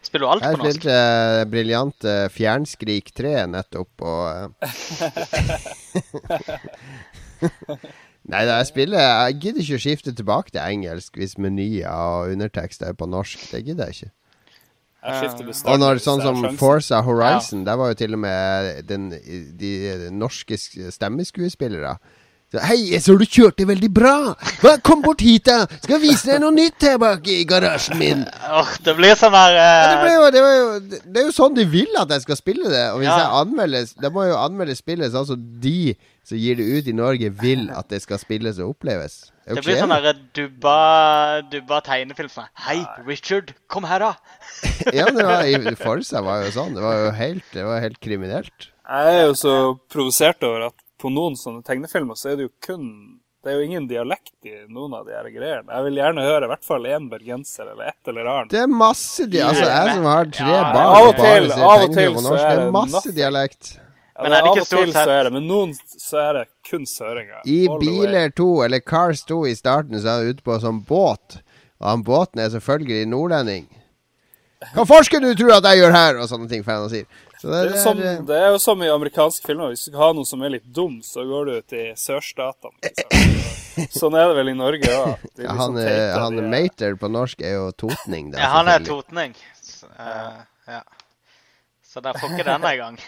Spiller 0.00 0.24
du 0.24 0.30
alt 0.32 0.46
Jeg 0.46 0.56
på 0.56 0.62
norsk? 0.62 0.80
spilte 0.80 0.96
uh, 0.96 1.44
briljante 1.52 2.14
Fjernskrik 2.32 3.12
3 3.12 3.34
nettopp, 3.52 3.92
og 4.00 4.22
eh, 4.64 4.70
Nei 8.28 8.44
da, 8.44 8.58
jeg 8.60 8.68
spiller 8.68 9.00
Jeg 9.00 9.36
gidder 9.40 9.64
ikke 9.64 9.78
å 9.78 9.82
skifte 9.82 10.12
tilbake 10.14 10.52
til 10.52 10.60
engelsk 10.60 11.16
hvis 11.16 11.38
menyer 11.40 11.88
og 11.88 12.34
undertekst 12.34 12.82
er 12.84 12.96
på 12.98 13.08
norsk. 13.08 13.46
Det 13.52 13.62
gidder 13.64 13.88
jeg 13.88 13.96
ikke. 13.96 14.12
Jeg 15.00 15.54
Og 15.64 15.78
når 15.80 16.02
sånn 16.04 16.20
som. 16.20 16.42
Forza 16.60 17.00
Horizon, 17.06 17.64
der 17.64 17.78
var 17.80 17.92
jo 17.92 17.96
til 18.02 18.16
og 18.16 18.20
med 18.20 18.82
den, 18.84 19.08
de 19.56 20.10
norske 20.12 20.58
stemmeskuespillere. 20.60 21.94
Så, 22.50 22.58
Hei, 22.66 22.78
jeg 22.90 22.98
så 23.04 23.14
du 23.14 23.22
kjørte 23.30 23.62
veldig 23.68 23.88
bra! 23.94 24.12
Hva, 24.58 24.72
kom 24.82 25.04
bort 25.04 25.20
hit, 25.22 25.44
da! 25.46 25.68
Skal 25.84 26.00
jeg 26.00 26.02
vise 26.02 26.26
deg 26.32 26.40
noe 26.42 26.50
nytt 26.50 26.82
her 26.82 26.96
bak 26.98 27.28
i 27.30 27.44
garasjen 27.46 27.94
min. 28.00 28.24
Åh, 28.26 28.72
det 28.82 28.94
blir 28.98 29.14
sånn 29.18 29.36
uh... 29.38 29.44
Ja, 29.54 29.92
det, 30.02 30.08
eh, 30.08 30.16
jo, 30.16 30.24
det, 30.34 30.42
jo, 30.42 30.64
det 30.82 30.98
det 31.04 31.22
er 31.22 31.28
jo 31.28 31.34
sånn 31.36 31.54
de 31.54 31.68
vil 31.70 31.94
at 32.00 32.10
jeg 32.10 32.24
skal 32.24 32.40
spille 32.40 32.72
det. 32.72 32.88
Og 32.90 33.04
hvis 33.04 33.06
Ja. 33.12 33.20
jeg 33.22 33.44
anmelder 33.44 33.86
Da 34.02 34.10
må 34.10 34.26
jeg 34.26 34.32
jo 34.34 34.40
anmelde 34.42 34.74
spillet 34.74 35.14
sånn 35.14 35.28
som 35.30 35.46
de 35.62 35.94
som 36.26 36.42
gir 36.42 36.58
det 36.58 36.66
ut 36.66 36.90
i 36.90 36.94
Norge, 36.94 37.30
vil 37.38 37.64
at 37.74 37.88
det 37.90 38.02
skal 38.02 38.18
spilles 38.22 38.58
og 38.58 38.74
oppleves. 38.74 39.30
Er 39.46 39.54
Det 39.54 39.64
blir 39.64 39.78
sånn 39.78 39.94
her, 39.94 40.10
derre 40.10 40.26
dubba, 40.34 40.76
dubba 41.54 41.80
tegnefilm. 41.86 42.34
Sånn 42.34 42.50
Hei, 42.66 42.82
Richard, 43.06 43.54
kom 43.70 43.86
her, 43.86 44.02
da! 44.02 44.12
Ja, 44.98 45.06
det 45.06 45.22
var, 45.22 45.46
i 45.46 45.78
Forza 45.78 46.22
var 46.26 46.42
jo 46.48 46.52
sånn. 46.58 46.74
Det 46.74 46.82
var 46.82 46.98
jo 46.98 47.10
helt, 47.14 47.46
det 47.54 47.70
var 47.70 47.82
helt 47.86 48.02
kriminelt. 48.02 48.70
Jeg 48.90 49.18
er 49.22 49.26
jo 49.28 49.34
så 49.38 49.56
provosert 49.90 50.42
over 50.46 50.72
at 50.72 50.78
på 51.00 51.10
noen 51.12 51.36
sånne 51.40 51.64
tegnefilmer 51.66 52.18
så 52.18 52.30
er 52.32 52.36
det 52.40 52.48
jo 52.50 52.54
kun 52.62 52.86
Det 53.42 53.54
er 53.54 53.56
jo 53.56 53.64
ingen 53.70 53.86
dialekt 53.88 54.44
i 54.44 54.50
noen 54.68 54.92
av 54.98 55.06
de 55.08 55.14
her 55.16 55.24
greiene. 55.32 55.64
Jeg 55.72 55.84
vil 55.86 55.94
gjerne 55.96 56.24
høre 56.26 56.44
i 56.44 56.48
hvert 56.50 56.66
fall 56.66 56.84
én 56.84 57.06
bergenser 57.08 57.70
eller 57.72 57.86
et 57.88 58.08
eller 58.12 58.26
annet. 58.28 58.50
Det 58.52 58.58
er 58.60 58.66
masse 58.68 59.24
dialekt. 59.32 59.62
Altså, 59.62 59.70
jeg 59.70 59.94
som 59.96 60.08
har 60.10 60.24
tre 60.36 60.50
Ja, 60.50 60.72
barn 60.74 60.90
av 60.98 61.06
og 61.08 61.14
til- 61.16 61.52
av 61.52 61.84
og 61.86 61.94
til 61.94 62.18
så 62.20 62.34
er 62.36 62.56
det 62.60 62.66
masse 62.76 63.12
dialekt. 63.16 63.70
Ja, 63.80 64.22
Men 64.22 64.30
det 64.30 64.36
er 64.36 64.42
det 64.42 64.50
av 64.50 64.56
ikke 64.58 64.60
og 64.60 64.66
stort 64.68 64.84
til 64.84 64.92
sett- 64.92 65.08
så 65.08 65.14
er 65.16 65.24
det, 65.24 65.32
men 65.32 65.48
noen 65.48 65.72
så 65.96 66.16
er 66.20 66.32
det 66.34 66.44
kun 66.68 66.84
søringer. 66.84 67.40
I. 67.46 67.58
Biler 67.80 68.28
2, 68.36 68.50
eller 68.66 68.80
Cars 68.80 69.24
2 69.24 69.40
i 69.48 69.54
starten, 69.56 69.96
så 69.96 70.04
er 70.04 70.18
han 70.20 70.28
ute 70.34 70.42
på 70.44 70.60
sånn 70.60 70.84
båt. 70.84 71.40
Og 71.80 71.86
han 71.88 72.04
båten 72.04 72.44
er 72.44 72.50
selvfølgelig 72.52 73.06
nordlending. 73.08 73.66
Hva 74.74 74.84
forsker 74.84 75.20
du 75.24 75.32
tror 75.34 75.56
at 75.56 75.64
jeg 75.64 75.80
gjør 75.80 75.92
her? 75.96 76.18
Og 76.20 76.28
sånne 76.28 76.48
ting 76.50 76.62
For 76.62 76.72
han 76.76 76.90
sier. 76.92 77.06
Så 77.40 77.48
det, 77.48 77.56
Det 77.56 77.60
er, 77.60 77.70
det 77.72 77.80
som, 77.80 78.00
er, 78.04 78.18
det 78.28 78.36
er 78.36 78.50
jo 78.52 78.58
som 78.60 78.82
i 78.84 78.88
amerikanske 78.92 79.46
filmer. 79.48 79.72
Hvis 79.72 79.86
du 79.86 79.90
skal 79.90 80.02
ha 80.02 80.10
noe 80.18 80.28
som 80.28 80.42
er 80.44 80.52
litt 80.58 80.66
dum, 80.76 80.98
så 81.04 81.24
går 81.24 81.48
du 81.48 81.54
til 81.72 81.94
sørstatene. 81.96 82.76
Liksom. 82.84 83.88
Sånn 84.00 84.16
er 84.18 84.28
det 84.28 84.36
vel 84.36 84.52
i 84.52 84.56
Norge 84.58 84.92
òg. 84.92 85.26
ja, 85.40 85.54
han, 85.56 85.78
er 85.80 86.18
han 86.20 86.36
Mater 86.52 86.98
på 87.00 87.08
norsk 87.08 87.40
er 87.40 87.56
jo 87.56 87.70
totning. 87.80 88.28
Da, 88.34 88.42
Ja, 88.42 88.50
han 88.58 88.68
er 88.68 88.84
totning. 88.84 89.32
Så, 89.64 89.88
uh, 89.96 90.42
ja. 90.68 90.82
Så 91.88 92.04
der 92.04 92.18
får 92.20 92.36
ikke 92.36 92.50
denne 92.50 92.74
i 92.74 92.80
gang. 92.80 93.00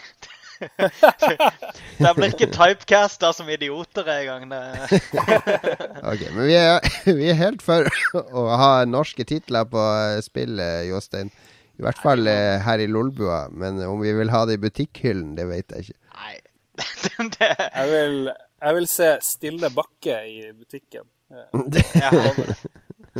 Der 2.03 2.13
blir 2.15 2.29
ikke 2.29 2.47
typecasta 2.53 3.33
som 3.35 3.49
idioter 3.51 4.07
en 4.13 4.25
gang. 4.27 4.53
Ok, 6.13 6.21
Men 6.33 6.45
vi 6.47 6.55
er, 6.57 6.91
vi 7.05 7.29
er 7.31 7.39
helt 7.39 7.63
for 7.63 7.87
å 8.23 8.45
ha 8.59 8.71
norske 8.87 9.25
titler 9.27 9.67
på 9.69 9.83
spillet, 10.23 10.63
eh, 10.63 10.89
Jostein. 10.91 11.31
I 11.79 11.81
hvert 11.87 11.99
fall 12.03 12.27
eh, 12.29 12.59
her 12.61 12.79
i 12.83 12.87
Lolbua. 12.87 13.47
Men 13.51 13.79
om 13.87 14.01
vi 14.01 14.11
vil 14.13 14.29
ha 14.33 14.43
det 14.45 14.53
i 14.59 14.61
butikkhyllen, 14.61 15.35
det 15.37 15.47
vet 15.49 15.71
jeg 15.73 15.79
ikke. 15.87 15.99
Nei. 16.19 16.35
det... 17.37 17.49
Jeg 17.59 17.87
vil, 17.91 18.29
jeg 18.63 18.75
vil 18.79 18.87
se 18.89 19.09
Stille 19.25 19.69
Bakke 19.73 20.15
i 20.29 20.51
butikken. 20.57 21.05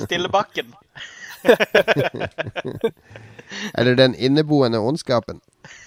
Stille 0.06 0.30
Bakken. 0.34 0.74
Eller 3.78 3.96
Den 3.96 4.16
inneboende 4.16 4.78
ondskapen. 4.80 5.42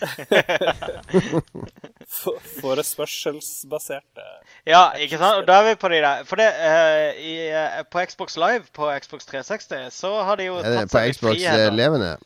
For- 2.09 2.41
Forespørselsbaserte 2.61 4.23
Ja, 4.67 4.91
ikke 4.93 5.19
sant? 5.19 5.37
Og 5.41 5.47
da 5.49 5.53
er 5.61 5.65
vi 5.69 5.75
på 5.81 5.89
de 5.89 5.95
der. 6.05 6.25
For 6.25 6.37
det, 6.41 6.49
uh, 6.61 7.21
i, 7.21 7.51
uh, 7.51 7.57
på 7.91 7.99
Xbox 8.09 8.37
Live 8.37 8.63
på 8.73 8.91
Xbox 9.03 9.25
360 9.27 9.91
så 9.93 10.23
har 10.23 10.37
de 10.37 10.45
jo 10.49 10.57
det 10.57 10.65
tatt 10.65 10.91
på 10.93 10.99
seg 10.99 11.07
litt 11.07 11.17
Xbox 11.17 11.35
eh, 11.35 11.39
friheter. 11.41 11.71
levende? 11.77 12.17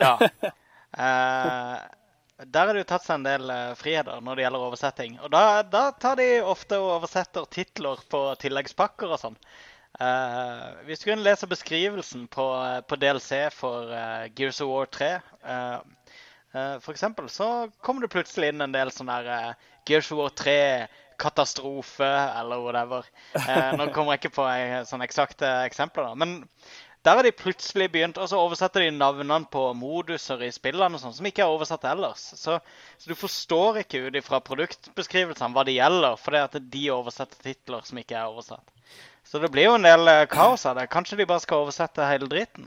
Ja. 0.00 0.18
Eh, 0.96 1.80
der 2.52 2.70
er 2.70 2.72
det 2.72 2.82
jo 2.86 2.88
tatt 2.88 3.04
seg 3.04 3.18
en 3.18 3.26
del 3.26 3.50
eh, 3.52 3.74
friheter 3.76 4.22
når 4.24 4.38
det 4.38 4.44
gjelder 4.46 4.62
oversetting. 4.64 5.18
Og 5.20 5.28
da, 5.34 5.60
da 5.68 5.90
tar 6.00 6.16
de 6.16 6.28
ofte 6.40 6.78
og 6.80 6.94
oversetter 6.94 7.44
titler 7.52 8.00
på 8.08 8.20
tilleggspakker 8.40 9.12
og 9.12 9.20
sånn. 9.20 9.36
Eh, 10.00 10.64
hvis 10.88 11.00
du 11.00 11.10
kunne 11.10 11.24
lese 11.24 11.48
beskrivelsen 11.48 12.26
på, 12.32 12.46
eh, 12.64 12.80
på 12.84 12.98
DLC 13.00 13.46
for 13.52 13.92
eh, 13.92 14.26
Gears 14.36 14.60
of 14.64 14.68
War 14.68 14.88
3 14.92 15.08
eh, 15.14 15.78
For 16.84 16.92
eksempel 16.92 17.28
så 17.32 17.68
kommer 17.84 18.04
det 18.04 18.12
plutselig 18.12 18.52
inn 18.52 18.64
en 18.64 18.76
del 18.76 18.92
sånn 18.92 19.12
der 19.12 19.56
Gears 19.88 20.12
of 20.12 20.20
War 20.20 20.32
3 20.36 20.58
katastrofe 21.16 22.08
eller 22.08 22.60
whatever. 22.60 23.06
Eh, 23.40 23.72
nå 23.76 23.88
kommer 23.94 24.14
jeg 24.14 24.26
ikke 24.26 24.36
på 24.36 24.46
sånne 24.88 25.08
eksakte 25.08 25.48
eksempler, 25.64 26.10
da. 26.10 26.14
Men 26.18 26.34
der 27.06 27.20
har 27.20 27.22
de 27.22 27.30
plutselig 27.34 27.86
begynt, 27.94 28.18
og 28.18 28.26
så 28.30 28.38
oversetter 28.42 28.82
de 28.82 28.90
navnene 28.90 29.46
på 29.50 29.62
moduser 29.78 30.40
i 30.42 30.50
spillene 30.54 30.98
og 30.98 31.02
sånn, 31.02 31.14
som 31.14 31.28
ikke 31.28 31.44
er 31.44 31.52
oversatt 31.54 31.86
ellers. 31.86 32.24
Så, 32.34 32.58
så 32.98 33.10
du 33.10 33.14
forstår 33.18 33.84
ikke 33.84 34.08
ut 34.08 34.18
ifra 34.18 34.40
produktbeskrivelsene 34.42 35.54
hva 35.54 35.62
det 35.68 35.76
gjelder, 35.76 36.18
fordi 36.18 36.42
at 36.42 36.56
de 36.74 36.86
oversetter 36.94 37.38
titler 37.46 37.86
som 37.86 38.00
ikke 38.02 38.18
er 38.18 38.32
oversatt. 38.32 38.74
Så 39.26 39.38
det 39.42 39.52
blir 39.54 39.68
jo 39.68 39.76
en 39.78 39.86
del 39.86 40.10
eh, 40.10 40.24
kaos 40.30 40.66
av 40.66 40.78
det. 40.78 40.88
Kanskje 40.90 41.18
de 41.20 41.28
bare 41.30 41.42
skal 41.42 41.64
oversette 41.64 42.10
hele 42.10 42.28
driten. 42.30 42.66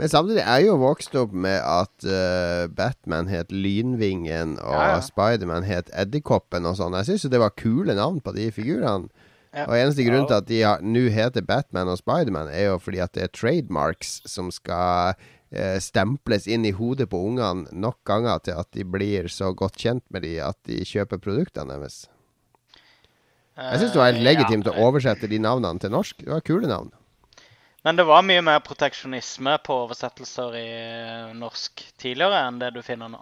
Men 0.00 0.08
samtidig 0.08 0.40
er 0.40 0.62
jeg 0.62 0.70
jo 0.70 0.80
vokst 0.80 1.16
opp 1.20 1.32
med 1.36 1.58
at 1.60 2.06
uh, 2.08 2.68
Batman 2.72 3.28
het 3.28 3.52
Lynvingen, 3.52 4.56
og 4.62 4.76
Ja, 4.78 4.94
ja. 4.94 5.00
Spiderman 5.04 5.66
het 5.68 5.92
Edderkoppen 5.92 6.68
og 6.68 6.78
sånn. 6.78 6.96
Jeg 6.96 7.10
syns 7.10 7.26
jo 7.26 7.32
det 7.34 7.42
var 7.42 7.52
kule 7.52 7.96
navn 7.98 8.22
på 8.24 8.32
de 8.32 8.48
figurene. 8.54 9.12
Ja. 9.50 9.64
Og 9.66 9.74
eneste 9.74 10.06
grunn 10.06 10.28
til 10.30 10.36
at 10.36 10.46
de 10.46 10.60
nå 10.86 11.08
heter 11.10 11.42
Batman 11.42 11.90
og 11.90 11.98
Spiderman, 11.98 12.52
er 12.54 12.68
jo 12.68 12.78
fordi 12.78 13.00
at 13.02 13.16
det 13.16 13.24
er 13.24 13.32
trademarks 13.34 14.20
som 14.30 14.52
skal 14.54 15.16
eh, 15.50 15.78
stemples 15.82 16.46
inn 16.46 16.68
i 16.68 16.74
hodet 16.76 17.08
på 17.10 17.18
ungene 17.30 17.66
nok 17.74 17.98
ganger 18.06 18.38
til 18.46 18.60
at 18.62 18.70
de 18.76 18.86
blir 18.86 19.26
så 19.32 19.50
godt 19.50 19.80
kjent 19.80 20.06
med 20.14 20.22
de 20.26 20.36
at 20.44 20.58
de 20.70 20.78
kjøper 20.86 21.18
produktene 21.18 21.74
deres. 21.74 22.04
Jeg 23.60 23.82
syns 23.82 23.92
det 23.92 24.00
var 24.00 24.12
helt 24.12 24.22
Eh, 24.22 24.28
legitimt 24.30 24.70
ja. 24.70 24.72
å 24.72 24.88
oversette 24.88 25.28
de 25.28 25.42
navnene 25.42 25.82
til 25.82 25.92
norsk. 25.92 26.22
Det 26.22 26.30
var 26.30 26.46
kule 26.46 26.70
navn. 26.70 26.94
Men 27.84 27.96
det 27.96 28.06
var 28.06 28.22
mye 28.22 28.42
mer 28.44 28.60
proteksjonisme 28.64 29.56
på 29.64 29.76
oversettelser 29.86 30.56
i 30.60 30.70
norsk 31.36 31.82
tidligere 32.00 32.44
enn 32.46 32.60
det 32.60 32.74
du 32.76 32.82
finner 32.84 33.10
nå. 33.12 33.20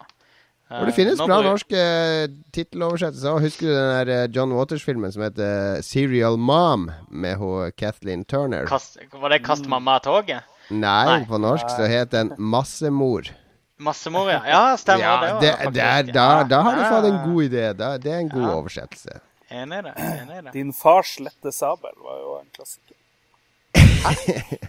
Og 0.70 0.85
det 0.85 0.93
Eh, 0.93 0.97
finnes 0.99 1.19
bra 1.19 1.39
norsk 1.40 1.49
norske 1.49 1.81
eh, 1.81 2.28
titteloversettelser. 2.53 3.39
Husker 3.40 3.66
du 3.66 3.73
den 3.73 3.93
der 3.97 4.11
eh, 4.24 4.28
John 4.36 4.53
Waters-filmen 4.53 5.12
som 5.15 5.23
heter 5.24 5.81
Serial 5.82 6.36
Mom, 6.36 6.90
med 7.09 7.36
hun 7.40 7.73
Kathleen 7.73 8.24
Turner? 8.28 8.66
Kast, 8.69 8.99
var 9.12 9.28
det 9.32 9.43
'Kast 9.45 9.66
mamma 9.66 9.97
av 9.97 10.03
toget'? 10.05 10.43
Nei, 10.70 11.05
Nei. 11.19 11.24
på 11.24 11.39
norsk 11.40 11.65
så 11.73 11.86
het 11.89 12.11
den 12.12 12.35
Massemor. 12.36 13.31
Massemor, 13.78 14.28
ja. 14.28 14.43
Ja, 14.45 14.77
stemmer. 14.77 15.05
Ja, 15.05 15.15
det, 15.20 15.32
var 15.32 15.40
det, 15.40 15.51
faktisk 15.57 15.74
det 15.74 15.82
er, 15.82 16.03
da, 16.12 16.43
da 16.45 16.61
har 16.62 16.77
du 16.77 16.82
fått 16.85 17.05
en 17.09 17.32
god 17.32 17.43
idé. 17.45 17.73
Da, 17.78 17.97
det 17.97 18.12
er 18.12 18.19
en 18.19 18.28
god 18.28 18.43
Ja. 18.43 18.55
oversettelse. 18.59 19.20
Enig 19.51 19.78
i 19.78 19.82
det. 19.82 19.93
Enig 19.97 20.39
i 20.39 20.43
det. 20.45 20.53
Din 20.53 20.73
fars 20.73 21.19
lette 21.20 21.53
sabel 21.53 21.95
var 22.05 22.19
jo 22.20 22.40
en 22.43 22.51
klassiker. 22.53 22.97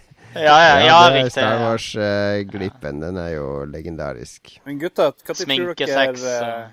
Ja, 0.34 0.56
ja, 0.62 0.74
ja, 0.80 0.96
det 1.10 1.16
er 1.18 1.24
riktig. 1.24 1.32
Star. 1.34 1.56
Wars-glippen. 1.64 3.00
Den 3.02 3.16
er 3.18 3.32
jo 3.34 3.46
legendarisk. 3.66 4.52
Men 4.66 4.78
gutta, 4.78 5.08
hva 5.10 5.34
tror 5.34 5.74
dere 5.74 6.04
er 6.04 6.68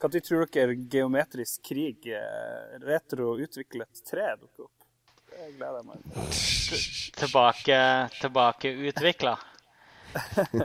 Hva 0.00 0.10
tror 0.14 0.46
dere 0.52 0.76
geometrisk 0.90 1.68
krig, 1.68 2.08
eh, 2.08 2.78
retro 2.84 3.34
utviklet 3.44 4.04
tre, 4.08 4.30
dukker 4.40 4.66
opp? 4.68 4.72
Det 5.34 5.50
gleder 5.58 5.80
jeg 5.80 5.86
meg 5.90 5.98
til. 6.08 7.12
Tilbake, 7.20 7.80
tilbake 8.20 8.74
utvikla. 8.90 9.36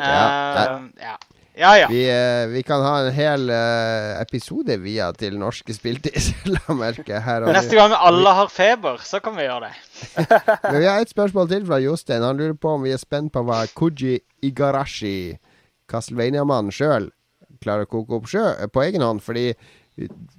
Ja, 0.00 1.16
ja. 1.60 1.70
ja. 1.82 1.88
Vi, 1.92 2.00
eh, 2.08 2.46
vi 2.50 2.62
kan 2.66 2.80
ha 2.84 2.94
en 3.04 3.12
hel 3.14 3.50
eh, 3.52 4.16
episode 4.22 4.76
via 4.82 5.10
til 5.16 5.36
norske 5.40 5.74
spilltider, 5.76 6.30
la 6.56 6.74
merke. 6.78 7.20
Her 7.20 7.44
har 7.44 7.46
vi- 7.46 7.54
Neste 7.58 7.76
gang 7.78 7.94
alle 7.96 8.32
har 8.40 8.48
feber, 8.52 8.98
så 9.04 9.20
kan 9.22 9.36
vi 9.38 9.44
gjøre 9.46 9.68
det. 9.68 10.18
Men 10.70 10.80
vi 10.80 10.88
har 10.88 11.04
et 11.04 11.12
spørsmål 11.12 11.50
til 11.52 11.66
fra 11.68 11.78
Jostein. 11.84 12.24
Han 12.26 12.40
lurer 12.40 12.56
på 12.58 12.74
om 12.78 12.86
vi 12.88 12.94
er 12.96 13.02
spent 13.02 13.32
på 13.36 13.44
hva 13.46 13.62
Koji 13.76 14.16
Igarashi, 14.48 15.36
Castlevania-mannen 15.90 16.72
sjøl, 16.74 17.10
klarer 17.60 17.84
å 17.86 17.90
koke 17.90 18.16
opp 18.20 18.28
sjø, 18.30 18.46
på 18.72 18.82
egen 18.86 19.02
hånd. 19.04 19.20
Fordi 19.24 19.50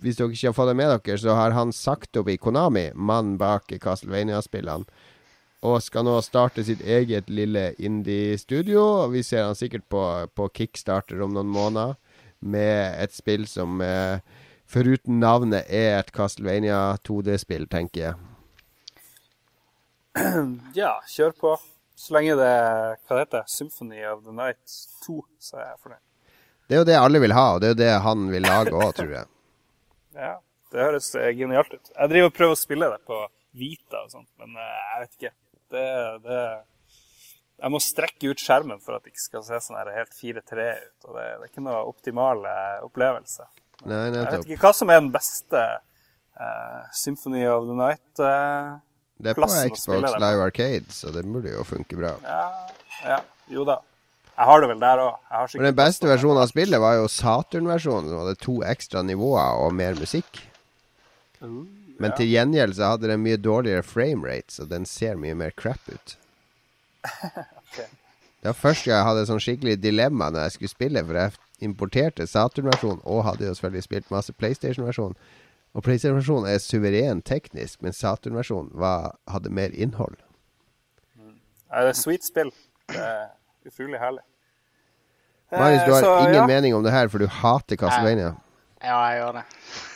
hvis 0.02 0.18
dere 0.18 0.32
ikke 0.34 0.50
har 0.50 0.56
fått 0.58 0.72
det 0.72 0.78
med 0.80 0.90
dere, 0.96 1.18
så 1.22 1.36
har 1.38 1.54
han 1.54 1.74
sagt 1.76 2.18
opp 2.18 2.30
i 2.34 2.38
Konami, 2.42 2.88
mannen 2.96 3.36
bak 3.42 3.70
Castlevania-spillene. 3.84 4.88
Og 5.62 5.78
skal 5.86 6.08
nå 6.08 6.16
starte 6.26 6.64
sitt 6.66 6.82
eget 6.82 7.30
lille 7.30 7.72
indie-studio. 7.78 9.08
Vi 9.14 9.22
ser 9.24 9.46
han 9.46 9.58
sikkert 9.58 9.86
på, 9.94 10.02
på 10.34 10.48
Kickstarter 10.58 11.22
om 11.22 11.36
noen 11.36 11.52
måneder, 11.54 12.00
med 12.42 12.98
et 13.04 13.14
spill 13.14 13.46
som 13.46 13.78
eh, 13.86 14.24
foruten 14.66 15.20
navnet 15.22 15.70
er 15.70 16.00
et 16.00 16.10
Castlevania 16.16 16.80
2D-spill, 17.06 17.68
tenker 17.70 18.08
jeg. 18.08 18.16
Ja, 20.82 20.96
kjør 21.08 21.36
på. 21.38 21.52
Så 22.02 22.16
lenge 22.16 22.34
det 22.40 22.54
Hva 23.06 23.14
det 23.14 23.26
heter 23.28 23.44
Symphony 23.52 24.02
of 24.10 24.24
the 24.26 24.34
Night 24.34 24.74
2, 25.06 25.20
så 25.38 25.60
er 25.60 25.68
jeg 25.68 25.78
fornøyd. 25.84 26.02
Det 26.66 26.78
er 26.78 26.82
jo 26.82 26.88
det 26.88 26.98
alle 26.98 27.22
vil 27.22 27.36
ha, 27.36 27.46
og 27.54 27.62
det 27.62 27.68
er 27.68 27.76
jo 27.76 27.80
det 27.84 27.92
han 28.08 28.26
vil 28.32 28.48
lage 28.48 28.74
òg, 28.74 28.90
tror 28.98 29.14
jeg. 29.20 29.30
Ja, 30.18 30.34
det 30.74 30.82
høres 30.82 31.14
eh, 31.16 31.30
genialt 31.38 31.72
ut. 31.72 31.94
Jeg 31.94 32.12
driver 32.12 32.32
og 32.32 32.36
prøver 32.36 32.58
å 32.58 32.60
spille 32.60 32.90
det 32.92 33.00
på 33.08 33.20
Vita 33.62 34.02
og 34.02 34.10
sånt, 34.12 34.28
men 34.42 34.58
eh, 34.58 34.82
jeg 34.90 35.04
vet 35.04 35.14
ikke. 35.20 35.32
Det, 35.72 35.88
det 36.26 36.42
Jeg 37.62 37.74
må 37.74 37.80
strekke 37.84 38.32
ut 38.32 38.42
skjermen 38.42 38.82
for 38.84 38.98
at 38.98 39.06
det 39.06 39.14
ikke 39.14 39.24
skal 39.24 39.46
se 39.48 39.60
sånn 39.66 39.80
her 39.80 39.92
helt 39.96 40.16
4-3 40.18 40.68
ut. 40.76 41.08
Og 41.08 41.18
det, 41.18 41.26
det 41.26 41.48
er 41.48 41.52
ikke 41.52 41.66
noe 41.66 41.82
optimal 41.90 42.46
eh, 42.50 42.80
opplevelse. 42.88 43.48
Nei, 43.90 44.02
Jeg 44.14 44.26
vet 44.28 44.50
ikke 44.56 44.68
hva 44.68 44.74
som 44.78 44.92
er 44.94 45.00
den 45.02 45.12
beste 45.14 45.62
uh, 46.38 46.82
Symphony 46.94 47.48
of 47.50 47.66
the 47.66 47.78
Night 47.78 48.22
eh, 48.22 48.74
Det 49.18 49.32
er 49.34 49.40
på 49.40 49.48
Xbox. 49.50 49.88
Live 50.22 50.44
Arcade, 50.44 50.92
så 50.94 51.14
det 51.16 51.24
burde 51.26 51.54
jo 51.56 51.64
funke 51.66 51.98
bra. 51.98 52.14
Ja, 52.26 52.44
ja, 53.08 53.22
jo 53.50 53.66
da. 53.68 53.80
Jeg 54.32 54.48
har 54.48 54.62
det 54.64 54.70
vel 54.72 54.80
der 54.82 55.02
òg. 55.04 55.18
Men 55.58 55.68
den 55.70 55.78
beste 55.78 56.10
versjonen 56.10 56.42
av 56.42 56.50
spillet 56.50 56.82
var 56.82 56.96
jo 56.98 57.10
Saturn-versjonen, 57.12 58.10
som 58.10 58.22
hadde 58.24 58.40
to 58.42 58.56
ekstra 58.66 59.04
nivåer 59.06 59.60
og 59.62 59.76
mer 59.78 59.98
musikk. 60.00 60.40
Men 62.02 62.16
til 62.18 62.30
gjengjeld 62.32 62.76
så 62.78 62.94
hadde 62.94 63.10
den 63.12 63.22
mye 63.24 63.38
dårligere 63.38 63.86
framerate, 63.86 64.52
så 64.56 64.66
den 64.70 64.86
ser 64.90 65.20
mye 65.22 65.36
mer 65.38 65.54
crap 65.56 65.86
ut. 65.92 66.18
Det 68.42 68.50
var 68.50 68.58
første 68.58 68.90
gang 68.90 68.98
jeg 68.98 69.06
hadde 69.06 69.26
sånn 69.30 69.42
skikkelig 69.44 69.76
dilemma 69.84 70.32
når 70.34 70.48
jeg 70.48 70.54
skulle 70.56 70.72
spille, 70.72 71.02
for 71.06 71.18
jeg 71.20 71.36
importerte 71.62 72.26
Saturn-versjonen 72.26 73.04
og 73.06 73.20
hadde 73.28 73.46
jo 73.46 73.54
selvfølgelig 73.54 73.86
spilt 73.86 74.10
masse 74.10 74.34
PlayStation-versjon. 74.34 75.14
Og 75.78 75.86
PlayStation-versjonen 75.86 76.50
er 76.50 76.58
suveren 76.64 77.22
teknisk, 77.22 77.84
men 77.86 77.94
Saturn-versjonen 77.94 78.74
hadde 79.30 79.54
mer 79.54 79.70
innhold. 79.78 80.18
Ja, 81.70 81.86
det 81.86 81.94
er 81.94 82.00
sweet 82.02 82.26
spill. 82.26 82.50
Det 82.90 82.98
er 82.98 83.30
utrolig 83.70 84.02
herlig. 84.02 84.26
Marius, 85.52 85.86
du 85.86 85.92
Eh, 85.92 85.96
har 85.96 86.02
så, 86.04 86.18
ingen 86.26 86.42
ja. 86.42 86.48
mening 86.48 86.76
om 86.76 86.84
det 86.84 86.92
her, 86.96 87.08
for 87.14 87.22
du 87.22 87.28
hater 87.28 87.78
Castlevania. 87.78 88.34
Ja, 88.82 89.00
jeg 89.08 89.20
gjør 89.22 89.40
det. 89.40 89.44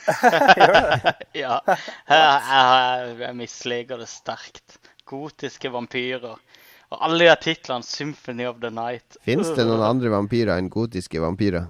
ja. 1.43 1.59
Jeg, 1.65 2.41
jeg, 2.49 3.15
jeg 3.25 3.37
misliker 3.39 4.01
det 4.01 4.09
sterkt. 4.11 4.77
Gotiske 5.09 5.71
vampyrer. 5.73 6.37
Og 6.93 7.01
alle 7.01 7.25
de 7.25 7.37
titlene. 7.41 7.83
'Symphony 7.83 8.45
of 8.49 8.61
the 8.61 8.69
Night'. 8.69 9.17
Fins 9.25 9.49
det 9.57 9.65
noen 9.65 9.83
andre 9.85 10.13
vampyrer 10.13 10.57
enn 10.57 10.69
gotiske 10.69 11.21
vampyrer? 11.21 11.65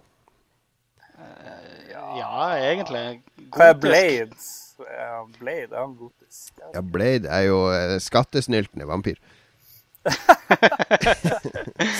Ja, 2.16 2.58
egentlig. 2.58 3.22
Gotisk. 3.52 3.82
Blades. 3.82 4.52
Ja, 4.80 5.26
Blade 5.40 5.76
er 5.76 5.80
han 5.80 5.96
gotisk. 5.96 6.54
Ja. 6.60 6.70
Ja, 6.74 6.82
Blade 6.82 7.28
er 7.32 7.42
jo 7.48 7.60
eh, 7.72 7.96
skattesnyltende 8.04 8.88
vampyr. 8.88 9.20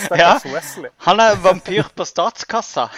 Stakkars 0.04 0.44
Wesley. 0.46 0.90
Han 1.08 1.20
er 1.20 1.38
vampyr 1.42 1.88
på 1.96 2.04
statskassa. 2.06 2.88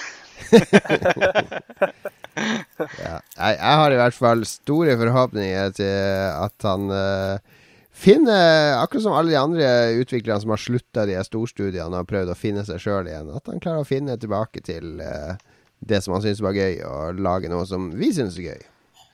Ja. 2.78 3.18
Jeg, 3.38 3.54
jeg 3.58 3.78
har 3.80 3.92
i 3.92 3.98
hvert 3.98 4.16
fall 4.16 4.44
store 4.48 4.96
forhåpninger 5.00 5.72
til 5.78 5.90
at 6.30 6.66
han 6.66 6.92
uh, 6.92 7.64
finner, 7.90 8.76
akkurat 8.78 9.06
som 9.06 9.16
alle 9.18 9.34
de 9.34 9.40
andre 9.40 9.68
utviklerne 9.98 10.40
som 10.44 10.54
har 10.54 10.62
slutta 10.62 11.06
de 11.08 11.18
storstudiene 11.26 11.90
og 11.90 12.02
har 12.02 12.08
prøvd 12.12 12.32
å 12.34 12.38
finne 12.38 12.64
seg 12.68 12.82
sjøl 12.84 13.10
igjen, 13.10 13.32
at 13.34 13.50
han 13.50 13.62
klarer 13.62 13.84
å 13.84 13.88
finne 13.88 14.18
tilbake 14.20 14.62
til 14.66 15.02
uh, 15.02 15.34
det 15.78 16.02
som 16.04 16.16
han 16.16 16.24
syns 16.24 16.42
var 16.44 16.56
gøy, 16.58 16.80
og 16.86 17.20
lage 17.22 17.50
noe 17.50 17.66
som 17.68 17.90
vi 17.98 18.12
syns 18.14 18.38
er 18.38 18.50
gøy. 18.52 18.66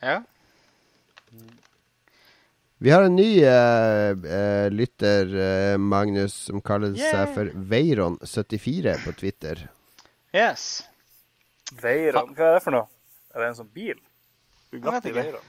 Ja. 0.05 0.20
Vi 2.84 2.92
har 2.92 3.06
en 3.06 3.16
ny 3.16 3.30
uh, 3.40 4.68
lytter, 4.72 5.30
Magnus, 5.80 6.36
som 6.51 6.60
kaller 6.64 6.96
seg 6.98 7.30
for 7.36 7.52
Veiron74 7.72 8.98
på 9.06 9.14
Twitter. 9.22 9.68
Yes. 10.34 10.82
Veyron. 11.73 12.35
Hva 12.36 12.51
er 12.51 12.59
det 12.59 12.65
for 12.65 12.77
noe? 12.77 12.86
Er 13.35 13.43
det 13.43 13.51
en 13.51 13.59
sånn 13.62 13.70
bil? 13.74 13.99
Bugatti 14.74 15.12
ikke. 15.12 15.41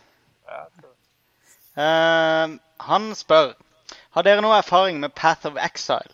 Uh, 1.76 2.56
han 2.86 3.08
spør 3.18 3.56
Har 4.16 4.24
dere 4.24 4.44
noe 4.46 4.56
erfaring 4.62 5.02
med 5.02 5.16
Path 5.18 5.48
of 5.50 5.58
Exile? 5.60 6.14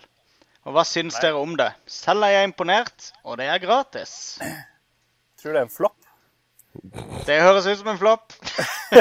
Og 0.66 0.76
hva 0.76 0.84
syns 0.86 1.18
Nei. 1.18 1.24
dere 1.26 1.42
om 1.42 1.56
det? 1.58 1.70
Selv 1.90 2.26
er 2.26 2.36
jeg 2.36 2.50
imponert, 2.50 3.12
og 3.26 3.38
det 3.42 3.48
er 3.50 3.62
gratis. 3.62 4.14
Tror 5.42 5.56
det 5.56 5.62
er 5.64 5.66
en 5.66 5.74
flopp. 5.74 5.98
Det 7.28 7.42
høres 7.42 7.66
ut 7.68 7.80
som 7.82 7.90
en 7.92 8.00
flopp. 8.00 8.36
uh, 8.94 9.00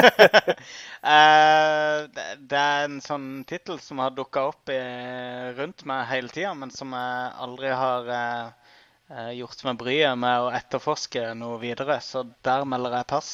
det, 2.15 2.25
det 2.49 2.61
er 2.61 2.87
en 2.87 2.97
sånn 3.03 3.29
tittel 3.49 3.79
som 3.81 4.01
har 4.03 4.13
dukka 4.17 4.47
opp 4.49 4.73
i, 4.73 4.79
rundt 5.57 5.85
meg 5.89 6.09
hele 6.09 6.33
tida, 6.33 6.53
men 6.57 6.73
som 6.73 6.93
jeg 6.97 7.31
aldri 7.45 7.71
har 7.77 8.09
eh, 8.17 8.60
gjort 9.35 9.63
meg 9.67 9.77
bryet 9.81 10.17
med 10.17 10.45
å 10.45 10.51
etterforske 10.55 11.33
noe 11.35 11.59
videre. 11.61 11.99
Så 12.01 12.25
der 12.45 12.63
melder 12.65 12.99
jeg 13.01 13.07
pass. 13.11 13.33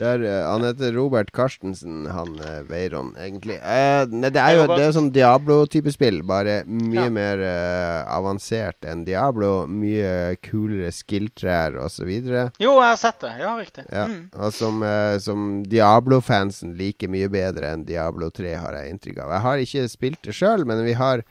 Der, 0.00 0.22
eh, 0.24 0.46
han 0.48 0.62
heter 0.64 0.94
Robert 0.96 1.28
Karstensen, 1.36 2.06
han 2.08 2.30
uh, 2.40 2.62
Veiron, 2.64 3.10
egentlig. 3.20 3.58
Eh, 3.60 4.06
nei, 4.08 4.30
det 4.32 4.40
er 4.40 4.54
jo 4.56 4.62
det 4.70 4.86
er 4.86 4.94
sånn 4.96 5.10
Diablo-type 5.12 5.92
spill, 5.92 6.22
bare 6.24 6.62
mye 6.64 7.02
Ja. 7.04 7.10
mer 7.12 7.42
eh, 7.44 7.98
avansert 8.08 8.88
enn 8.88 9.04
Diablo. 9.04 9.66
Mye 9.68 10.38
kulere 10.48 10.88
skill-trær 10.96 11.76
osv. 11.84 12.08
Jo, 12.08 12.72
jeg 12.80 12.88
har 12.88 12.96
sett 13.02 13.20
det. 13.20 13.34
Ja, 13.44 13.52
riktig. 13.60 13.84
Ja, 13.92 14.06
Mm. 14.08 14.30
og 14.32 14.52
som, 14.56 14.82
eh, 14.82 15.18
som 15.18 15.62
Diablo-fansen 15.68 16.72
liker 16.80 17.12
mye 17.12 17.28
bedre 17.28 17.74
enn 17.74 17.84
Diablo 17.84 18.30
3, 18.30 18.54
har 18.56 18.72
jeg 18.80 18.94
inntrykk 18.96 19.18
av. 19.26 19.30
Jeg 19.36 19.40
har 19.44 19.56
ikke 19.58 19.88
spilt 19.92 20.22
det 20.24 20.32
sjøl, 20.34 20.64
men 20.64 20.82
vi 20.88 20.94
har 20.94 21.22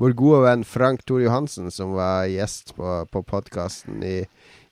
vår 0.00 0.14
gode 0.16 0.40
venn 0.46 0.62
Frank 0.64 1.02
Tor 1.04 1.20
Johansen, 1.20 1.70
som 1.70 1.92
var 1.92 2.24
gjest 2.24 2.72
på, 2.76 3.06
på 3.12 3.20
podkasten 3.22 4.00
i, 4.04 4.24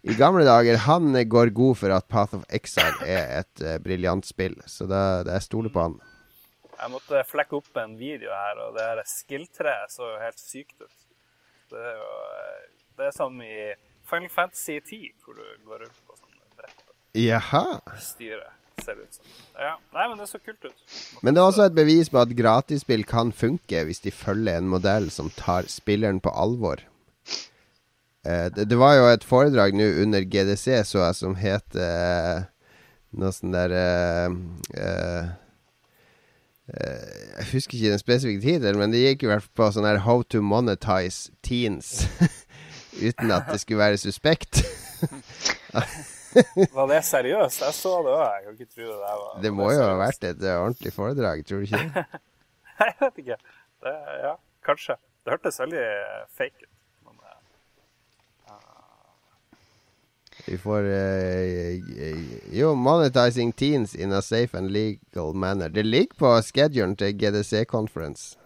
i 0.03 0.15
gamle 0.17 0.45
dager. 0.47 0.79
Han 0.87 1.13
går 1.29 1.53
god 1.57 1.77
for 1.83 1.93
at 1.93 2.07
Path 2.09 2.39
of 2.39 2.47
Exile 2.49 3.05
er 3.05 3.35
et 3.43 3.65
uh, 3.65 3.75
briljant 3.85 4.25
spill, 4.25 4.57
så 4.65 4.89
da, 4.89 5.03
da 5.29 5.37
jeg 5.37 5.45
stoler 5.51 5.75
på 5.75 5.85
han. 5.85 5.99
Jeg 6.79 6.95
måtte 6.95 7.21
flekke 7.29 7.59
opp 7.59 7.77
en 7.83 7.99
video 8.01 8.33
her, 8.33 8.63
og 8.65 8.79
det 8.79 8.87
her 8.89 9.03
skill-treet 9.11 9.93
så 9.93 10.09
jo 10.15 10.17
helt 10.23 10.41
sykt 10.41 10.81
ut. 10.81 10.99
Det 11.69 11.85
er 11.85 11.97
jo 11.99 12.11
eh, 12.33 12.67
Det 12.97 13.11
er 13.11 13.17
som 13.19 13.43
i 13.45 13.57
Final 14.09 14.33
Fantasy 14.33 14.79
10, 14.81 15.11
hvor 15.25 15.37
du 15.37 15.45
går 15.69 15.85
rundt 15.85 16.01
på 16.07 16.17
sånn 16.17 16.39
brett 16.57 16.87
og 16.89 18.01
styrer, 18.01 18.58
ser 18.85 18.99
det 18.99 19.09
ut 19.09 19.19
som. 19.19 19.33
Ja. 19.59 19.73
Nei, 19.95 20.05
men 20.11 20.21
det 20.21 20.29
så 20.31 20.39
kult 20.43 20.65
ut. 20.65 20.85
Men 21.23 21.35
det 21.35 21.43
er 21.43 21.51
også 21.51 21.67
et 21.69 21.77
bevis 21.77 22.11
på 22.13 22.21
at 22.23 22.35
gratisspill 22.39 23.05
kan 23.09 23.33
funke 23.35 23.83
hvis 23.89 24.05
de 24.05 24.15
følger 24.15 24.61
en 24.61 24.71
modell 24.71 25.11
som 25.15 25.33
tar 25.39 25.69
spilleren 25.71 26.23
på 26.25 26.33
alvor. 26.33 26.85
Eh, 28.27 28.47
det, 28.55 28.79
var 28.79 28.97
jo 28.99 29.09
et 29.09 29.25
foredrag 29.25 29.77
nå 29.79 29.89
under 30.03 30.25
GDC, 30.27 30.83
så 30.85 31.05
jeg, 31.05 31.19
som 31.21 31.37
het 31.39 31.79
eh, 31.79 32.43
noe 33.17 33.33
sånn 33.33 33.55
der 33.55 33.75
eh, 33.75 35.29
Jeg 36.69 37.47
husker 37.55 37.79
ikke 37.79 37.95
den 37.95 38.03
spesifikke 38.03 38.45
tittelen, 38.45 38.83
men 38.83 38.93
det 38.93 39.05
gikk 39.05 39.25
i 39.25 39.31
hvert 39.31 39.47
fall 39.47 39.57
på 39.63 39.71
sånn 39.79 39.89
her 39.89 40.03
How 40.05 40.23
to 40.29 40.43
monetize 40.45 41.33
teens. 41.47 42.05
Uten 43.07 43.33
at 43.33 43.49
det 43.49 43.63
skulle 43.63 43.81
være 43.81 44.03
suspekt. 44.03 44.61
Var 46.77 46.87
det 46.91 47.03
seriøst? 47.09 47.61
Jeg 47.65 47.75
så 47.75 47.93
det 48.05 48.15
òg. 48.15 48.25
Jeg 48.29 48.45
kan 48.45 48.57
ikke 48.59 48.73
tro 48.75 48.87
det 48.89 48.99
der 49.03 49.21
var 49.23 49.43
Det 49.43 49.53
må 49.55 49.69
jo 49.73 49.83
ha 49.85 49.95
vært 50.01 50.25
et 50.29 50.43
eh, 50.45 50.57
ordentlig 50.61 50.93
foredrag, 50.93 51.45
tror 51.49 51.63
du 51.63 51.69
ikke? 51.69 51.83
Nei, 52.79 52.89
jeg 52.89 52.97
vet 53.01 53.23
ikke. 53.25 53.39
Det, 53.85 53.95
ja, 54.25 54.35
kanskje. 54.67 54.99
Det 55.25 55.35
hørtes 55.37 55.61
veldig 55.61 55.87
fake 56.39 56.67
ut. 56.67 56.69
Eh, 56.69 56.75
Vi 60.49 60.57
får 60.59 60.87
eh, 60.87 61.75
Jo, 62.57 62.75
'Monetizing 62.75 63.53
Teens 63.53 63.95
in 63.95 64.13
a 64.13 64.23
Safe 64.23 64.59
and 64.59 64.71
Legal 64.71 65.35
Manner'. 65.35 65.69
Det 65.69 65.85
ligger 65.87 66.15
på 66.19 66.35
schedulen 66.43 66.97
til 66.97 67.13
GDC 67.19 67.65
Conference. 67.69 68.39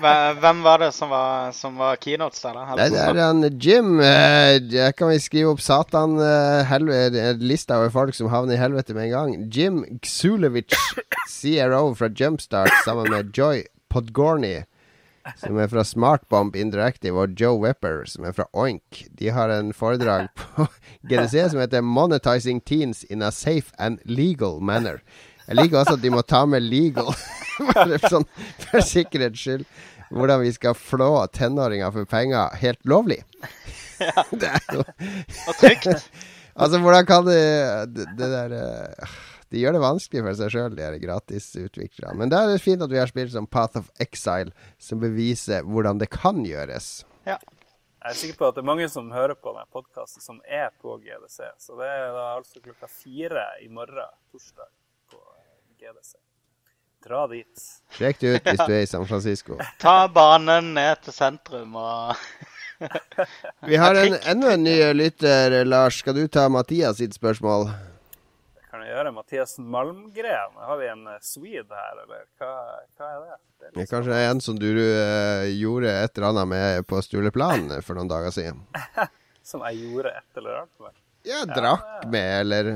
Hve- 0.00 0.34
Hvem 0.40 0.62
var 0.62 0.78
det 0.78 0.88
som 0.94 1.10
var, 1.12 1.52
som 1.56 1.76
var 1.80 1.96
keynotes 1.96 2.40
der, 2.42 2.52
da? 2.54 2.76
Det 2.76 2.98
er 3.00 3.20
han 3.20 3.42
Jim. 3.60 4.00
Jeg 4.00 4.94
kan 4.98 5.08
vi 5.12 5.18
skrive 5.22 5.52
opp 5.54 5.60
Satan 5.64 6.16
uh, 6.20 6.62
helvete, 6.68 7.36
lista 7.40 7.78
over 7.80 7.90
folk 7.94 8.14
som 8.14 8.28
havner 8.32 8.54
i 8.56 8.60
helvete 8.60 8.94
med 8.96 9.08
en 9.08 9.14
gang. 9.14 9.36
Jim 9.52 9.82
Gsulevich, 10.02 10.74
CRO 11.28 11.94
fra 11.94 12.08
Jumpstart, 12.08 12.72
sammen 12.84 13.10
med 13.10 13.30
Joy 13.36 13.62
Podgorny, 13.90 14.60
som 15.36 15.58
er 15.60 15.68
fra 15.70 15.84
Smartbomb 15.84 16.56
Interactive, 16.56 17.18
og 17.20 17.34
Joe 17.40 17.58
Wepper, 17.60 18.04
som 18.08 18.24
er 18.24 18.32
fra 18.36 18.46
Oink. 18.56 19.04
De 19.18 19.30
har 19.30 19.52
en 19.54 19.72
foredrag 19.76 20.28
på 20.38 20.66
GDC 21.08 21.50
som 21.52 21.60
heter 21.60 21.80
'Monetizing 21.84 22.60
Teens 22.64 23.04
in 23.10 23.22
a 23.22 23.30
Safe 23.30 23.70
and 23.78 23.98
Legal 24.04 24.60
Manner'. 24.60 25.00
Jeg 25.50 25.58
liker 25.58 25.80
også 25.80 25.96
at 25.98 26.02
de 26.04 26.10
må 26.14 26.22
ta 26.22 26.44
med 26.46 26.62
'legal', 26.62 27.10
bare 27.74 27.98
sånn 28.06 28.26
for 28.62 28.84
sikkerhets 28.86 29.40
skyld. 29.42 29.64
Hvordan 30.10 30.40
vi 30.42 30.52
skal 30.54 30.74
flå 30.78 31.10
tenåringer 31.34 31.90
for 31.94 32.06
penger 32.06 32.54
helt 32.62 32.80
lovlig. 32.86 33.18
Ja. 34.00 34.24
det 34.40 34.48
er 34.48 34.78
jo 34.78 34.84
Og 35.50 35.58
trygt. 35.58 35.90
Altså, 36.54 36.78
hvordan 36.82 37.06
kan 37.06 37.26
det 37.26 37.42
Det, 37.94 38.06
det 38.18 38.28
der 38.32 38.54
eh, 38.56 39.12
De 39.50 39.60
gjør 39.60 39.76
det 39.76 39.82
vanskelig 39.82 40.22
for 40.24 40.38
seg 40.38 40.54
sjøl, 40.54 40.74
de 40.78 40.86
her 40.86 40.96
gratisutviklerne. 41.02 42.16
Men 42.18 42.30
da 42.30 42.44
er 42.44 42.54
det 42.54 42.62
fint 42.62 42.82
at 42.86 42.90
vi 42.90 42.98
har 43.02 43.10
spilt 43.10 43.34
som 43.34 43.46
Path 43.50 43.78
of 43.82 43.90
Exile, 43.98 44.54
som 44.78 45.02
beviser 45.02 45.66
hvordan 45.66 45.98
det 45.98 46.10
kan 46.14 46.44
gjøres. 46.46 47.02
Ja. 47.26 47.38
Jeg 48.00 48.14
er 48.14 48.16
sikker 48.16 48.38
på 48.38 48.46
at 48.48 48.54
det 48.56 48.62
er 48.62 48.70
mange 48.70 48.86
som 48.88 49.10
hører 49.12 49.34
på 49.36 49.50
denne 49.52 49.66
podkasten, 49.74 50.22
som 50.24 50.38
er 50.48 50.70
på 50.80 50.94
GDC. 51.02 51.50
Så 51.60 51.74
det 51.76 51.88
er 51.90 52.14
da 52.14 52.28
altså 52.38 52.62
klokka 52.62 52.88
fire 52.88 53.42
i 53.60 53.68
morgen, 53.68 54.14
torsdag, 54.32 54.70
på 55.88 56.04
seg. 56.04 56.20
Dra 57.00 57.26
dit. 57.30 57.66
Sjekk 57.96 58.18
det 58.20 58.32
ut 58.34 58.48
hvis 58.50 58.60
du 58.66 58.72
er 58.76 58.82
i 58.84 58.88
San 58.88 59.06
Francisco. 59.08 59.56
Ta 59.82 60.04
banen 60.12 60.74
ned 60.76 61.00
til 61.06 61.16
sentrum 61.16 61.78
og 61.80 62.16
Vi 63.68 63.76
har 63.76 63.96
en, 63.96 64.16
enda 64.28 64.52
en 64.56 64.64
ny 64.64 64.74
lytter, 64.96 65.62
Lars. 65.68 66.00
Skal 66.00 66.16
du 66.16 66.26
ta 66.32 66.46
Mathias 66.48 66.96
sitt 67.00 67.16
spørsmål? 67.16 67.66
Det 68.56 68.68
kan 68.70 68.84
jeg 68.84 68.94
gjøre. 68.94 69.12
Mathias 69.16 69.58
Malmgren, 69.60 70.56
har 70.56 70.80
vi 70.80 70.88
en 70.88 71.06
eh, 71.12 71.20
swede 71.24 71.76
her, 71.76 72.02
eller 72.04 72.24
hva, 72.40 72.52
hva 72.96 73.10
er 73.10 73.20
det? 73.26 73.38
det 73.60 73.70
er 73.70 73.82
er 73.84 73.90
kanskje 73.90 74.22
en 74.30 74.40
som 74.40 74.56
du 74.56 74.68
uh, 74.72 75.44
gjorde 75.52 75.92
et 75.92 76.16
eller 76.16 76.30
annet 76.30 76.52
med 76.54 76.88
på 76.88 77.00
Stuleplan 77.04 77.68
for 77.84 78.00
noen 78.00 78.08
dager 78.08 78.32
siden? 78.32 78.64
som 79.50 79.64
jeg 79.68 79.84
gjorde 79.84 80.14
et 80.16 80.40
eller 80.40 80.62
annet 80.62 80.86
med. 80.88 80.98
Ja, 81.28 81.44
drakk 81.44 82.08
med, 82.08 82.30
eller 82.46 82.72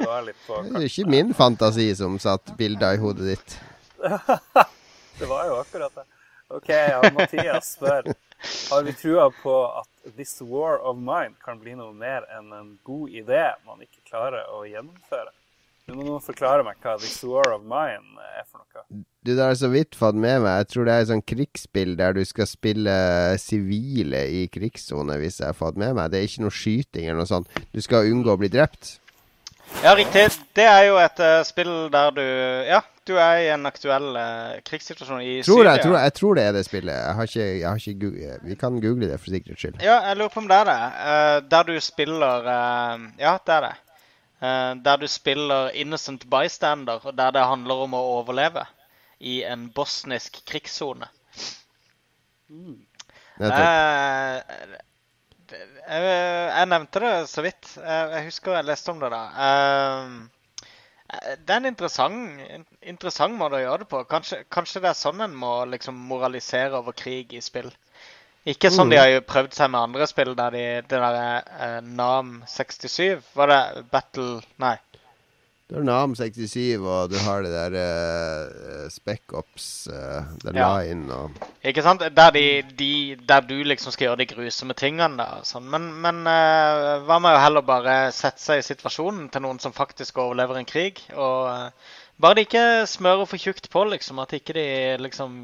Var 0.00 0.22
litt 0.26 0.38
på 0.46 0.60
Det 0.66 0.76
er 0.80 0.86
ikke 0.88 1.10
min 1.10 1.34
fantasi 1.36 1.88
som 1.96 2.18
satt 2.22 2.54
bilder 2.58 2.98
i 2.98 3.02
hodet 3.02 3.34
ditt. 3.34 3.58
Det 5.18 5.26
var 5.26 5.48
jo 5.48 5.58
akkurat 5.58 5.94
det. 5.94 6.04
OK, 6.48 6.68
ja, 6.68 7.00
Mathias 7.12 7.72
spør 7.74 8.06
Har 8.70 8.82
vi 8.86 8.92
trua 8.96 9.26
på 9.42 9.54
at 9.80 10.14
This 10.16 10.38
War 10.40 10.78
of 10.78 10.96
Mine 10.96 11.34
kan 11.44 11.58
bli 11.60 11.74
noe 11.76 11.90
mer 11.92 12.24
enn 12.38 12.52
en 12.54 12.70
god 12.86 13.10
idé 13.10 13.42
man 13.66 13.82
ikke 13.82 14.04
klarer 14.08 14.46
å 14.54 14.62
gjennomføre? 14.64 15.34
Du 15.88 15.96
må 15.96 16.04
noen 16.04 16.22
forklare 16.22 16.64
meg 16.64 16.78
hva 16.84 16.94
This 17.00 17.18
War 17.26 17.50
of 17.54 17.66
Mine 17.66 18.22
er 18.36 18.46
for 18.46 18.62
noe. 18.62 18.84
Du, 19.24 19.34
det 19.34 19.40
har 19.40 19.54
så 19.58 19.70
vidt 19.72 19.96
fått 19.98 20.16
med 20.16 20.42
meg. 20.44 20.62
Jeg 20.62 20.70
tror 20.72 20.86
det 20.86 20.94
er 20.94 21.04
et 21.04 21.10
sånt 21.10 21.26
krigsspill 21.28 21.94
der 21.98 22.14
du 22.16 22.22
skal 22.28 22.48
spille 22.48 22.94
sivile 23.42 24.22
i 24.38 24.46
krigssone, 24.52 25.18
hvis 25.20 25.40
jeg 25.42 25.50
har 25.50 25.58
fått 25.58 25.80
med 25.80 25.96
meg. 25.98 26.12
Det 26.12 26.20
er 26.20 26.28
ikke 26.28 26.44
noe 26.46 26.54
skyting 26.54 27.08
eller 27.08 27.22
noe 27.24 27.30
sånt. 27.32 27.52
Du 27.74 27.80
skal 27.84 28.08
unngå 28.12 28.36
å 28.36 28.40
bli 28.40 28.52
drept. 28.52 28.98
Ja, 29.82 29.92
riktig. 29.94 30.24
Det 30.56 30.64
er 30.66 30.82
jo 30.88 30.96
et 30.98 31.20
uh, 31.22 31.42
spill 31.46 31.70
der 31.92 32.10
du 32.16 32.22
Ja, 32.66 32.80
du 33.06 33.14
er 33.16 33.42
i 33.44 33.48
en 33.54 33.66
aktuell 33.68 34.08
uh, 34.16 34.56
krigssituasjon 34.66 35.20
i 35.22 35.36
Tror 35.46 35.60
Syria. 35.62 35.74
jeg, 35.76 35.84
tror, 35.84 35.98
jeg 36.02 36.14
tror 36.18 36.34
det 36.38 36.44
er 36.48 36.52
det 36.56 36.64
spillet. 36.66 36.94
Jeg 36.98 37.14
har 37.14 37.28
ikke, 37.30 37.46
jeg 37.60 37.68
har 37.68 37.76
ikke 37.76 38.06
gu- 38.06 38.48
Vi 38.48 38.54
kan 38.58 38.80
google 38.82 39.10
det 39.12 39.20
for 39.20 39.30
sikkerhets 39.30 39.60
skyld. 39.62 39.78
Ja, 39.86 40.00
jeg 40.08 40.16
lurer 40.18 40.32
på 40.34 40.40
om 40.42 40.48
det 40.50 40.56
er 40.58 40.64
det. 40.70 40.78
Uh, 40.98 41.50
der 41.52 41.62
du 41.70 41.76
spiller 41.80 42.50
eh, 42.54 43.06
Ja, 43.22 43.36
det 43.46 43.54
er 43.54 43.60
det. 43.68 43.74
Eh, 44.42 44.74
der 44.84 44.96
du 45.02 45.06
spiller 45.10 45.70
innocent 45.74 46.26
bystander, 46.30 47.00
og 47.04 47.16
der 47.18 47.30
det 47.34 47.42
handler 47.42 47.74
om 47.86 47.94
å 47.98 48.02
overleve 48.20 48.62
i 49.20 49.40
en 49.42 49.64
bosnisk 49.74 50.36
krigssone. 50.46 51.08
Mm. 52.50 52.76
Eh, 53.40 53.48
det- 53.48 54.78
jeg, 55.52 56.02
jeg 56.02 56.68
nevnte 56.72 57.02
det 57.04 57.12
så 57.30 57.44
vidt. 57.44 57.70
Jeg, 57.76 58.10
jeg 58.14 58.26
husker 58.28 58.58
jeg 58.58 58.68
leste 58.68 58.92
om 58.92 59.00
det 59.02 59.10
da. 59.14 59.22
Eh, 59.46 60.18
det 61.08 61.54
er 61.54 61.62
en 61.62 61.70
interessant, 61.70 62.40
interessant 62.84 63.36
måte 63.38 63.56
å 63.56 63.62
gjøre 63.62 63.84
det 63.84 63.90
på. 63.92 64.02
Kanskje, 64.10 64.42
kanskje 64.52 64.82
det 64.84 64.90
er 64.90 64.98
sånn 64.98 65.24
en 65.24 65.36
må 65.36 65.52
liksom 65.72 65.96
moralisere 66.10 66.76
over 66.82 66.96
krig 66.96 67.32
i 67.32 67.40
spill. 67.44 67.70
Ikke 68.48 68.70
sånn 68.72 68.92
de 68.92 68.98
har 69.00 69.08
jo 69.10 69.24
prøvd 69.28 69.56
seg 69.56 69.72
med 69.72 69.80
andre 69.80 70.06
spill 70.08 70.30
der 70.38 70.54
de 70.54 70.60
Det 70.88 71.00
derre 71.02 71.24
uh, 71.44 71.80
Nam 71.84 72.38
67 72.48 73.18
Var 73.36 73.50
det 73.50 73.82
Battle 73.92 74.38
Nei. 74.62 74.76
Du 75.68 75.74
har 75.76 75.84
Nam 75.84 76.14
67, 76.16 76.80
og 76.80 77.10
du 77.12 77.18
har 77.20 77.42
det 77.44 77.50
der 77.52 77.74
uh, 77.76 78.86
Spec 78.88 79.34
Ops, 79.36 79.66
uh, 79.92 80.24
The 80.40 80.54
Ja. 80.56 80.68
Line 80.80 81.12
og 81.12 81.36
Ikke 81.60 81.84
sant? 81.84 82.00
Der, 82.16 82.30
de, 82.32 82.44
de, 82.78 83.18
der 83.28 83.44
du 83.44 83.54
liksom 83.68 83.92
skal 83.92 84.06
gjøre 84.06 84.22
de 84.22 84.28
grusomme 84.30 84.72
tingene. 84.78 85.20
Da, 85.20 85.42
sånn. 85.44 85.68
Men, 85.68 85.90
men 86.00 86.22
uh, 86.24 87.04
hva 87.04 87.20
med 87.20 87.36
å 87.36 87.42
heller 87.44 87.66
bare 87.68 87.98
sette 88.16 88.40
seg 88.40 88.62
i 88.62 88.64
situasjonen 88.64 89.28
til 89.28 89.44
noen 89.44 89.60
som 89.60 89.76
faktisk 89.76 90.22
overlever 90.24 90.56
en 90.56 90.68
krig? 90.68 91.04
Og 91.12 91.52
uh, 91.52 91.92
bare 92.18 92.40
de 92.40 92.46
ikke 92.48 92.64
smører 92.88 93.28
for 93.28 93.44
tjukt 93.44 93.68
på, 93.68 93.84
liksom. 93.92 94.24
At 94.24 94.32
ikke 94.34 94.56
de 94.56 94.66
liksom 95.04 95.36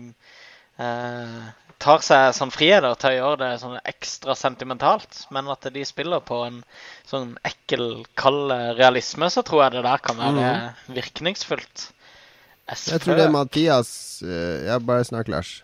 eh, 0.79 1.45
tar 1.83 2.05
seg 2.05 2.35
sånn 2.37 2.53
friheter 2.55 2.95
til 3.01 3.11
å 3.11 3.17
gjøre 3.19 3.41
det 3.43 3.51
sånn 3.63 3.77
ekstra 3.85 4.37
sentimentalt, 4.39 5.25
men 5.35 5.49
at 5.53 5.67
de 5.75 5.85
spiller 5.89 6.23
på 6.25 6.41
en 6.47 6.63
sånn 7.11 7.35
ekkel, 7.47 8.05
kald 8.19 8.53
realisme, 8.79 9.29
så 9.31 9.45
tror 9.47 9.67
jeg 9.67 9.77
det 9.77 9.85
der 9.89 10.05
kan 10.05 10.21
være 10.21 10.55
virkningsfullt. 10.95 11.91
Jeg 12.65 13.03
tror 13.05 13.19
det 13.19 13.27
er 13.27 13.33
Mathias 13.33 13.91
Jeg 14.25 14.65
Ja, 14.71 14.79
bare 14.81 15.05
snakk, 15.05 15.29
Lars. 15.29 15.59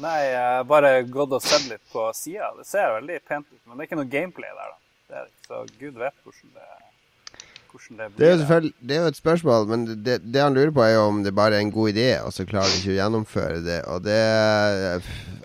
Nei, 0.00 0.18
jeg 0.28 0.40
har 0.40 0.64
bare 0.68 0.92
gått 1.08 1.32
og 1.32 1.44
sett 1.44 1.66
litt 1.70 1.82
på 1.92 2.04
sida. 2.16 2.50
Det 2.58 2.66
ser 2.68 2.96
veldig 2.98 3.18
pent 3.28 3.46
ut, 3.48 3.60
men 3.64 3.76
det 3.76 3.84
er 3.84 3.88
ikke 3.88 3.98
noe 4.00 4.12
gameplay 4.12 4.52
der, 4.52 4.72
da. 4.72 4.78
Det 5.10 5.20
er, 5.20 5.30
så 5.48 5.60
gud 5.80 6.00
vet 6.00 6.16
hvordan 6.24 6.52
det, 6.56 6.89
hvordan 7.70 8.00
det 8.00 8.08
blir. 8.10 8.18
Det 8.18 8.26
er 8.26 8.32
jo 8.32 8.38
selvfølgelig 8.42 8.74
Det 8.80 8.96
er 8.96 9.00
jo 9.00 9.10
et 9.12 9.20
spørsmål, 9.20 9.66
men 9.70 9.84
det, 10.04 10.16
det 10.24 10.42
han 10.42 10.56
lurer 10.56 10.72
på, 10.74 10.84
er 10.84 10.94
jo 10.94 11.04
om 11.08 11.22
det 11.24 11.34
bare 11.34 11.58
er 11.58 11.64
en 11.64 11.72
god 11.74 11.92
idé, 11.92 12.08
og 12.24 12.32
så 12.36 12.46
klarer 12.48 12.72
de 12.72 12.80
ikke 12.80 12.94
å 12.94 12.98
gjennomføre 12.98 13.60
det. 13.66 13.82
Og 13.90 14.04
det 14.06 14.20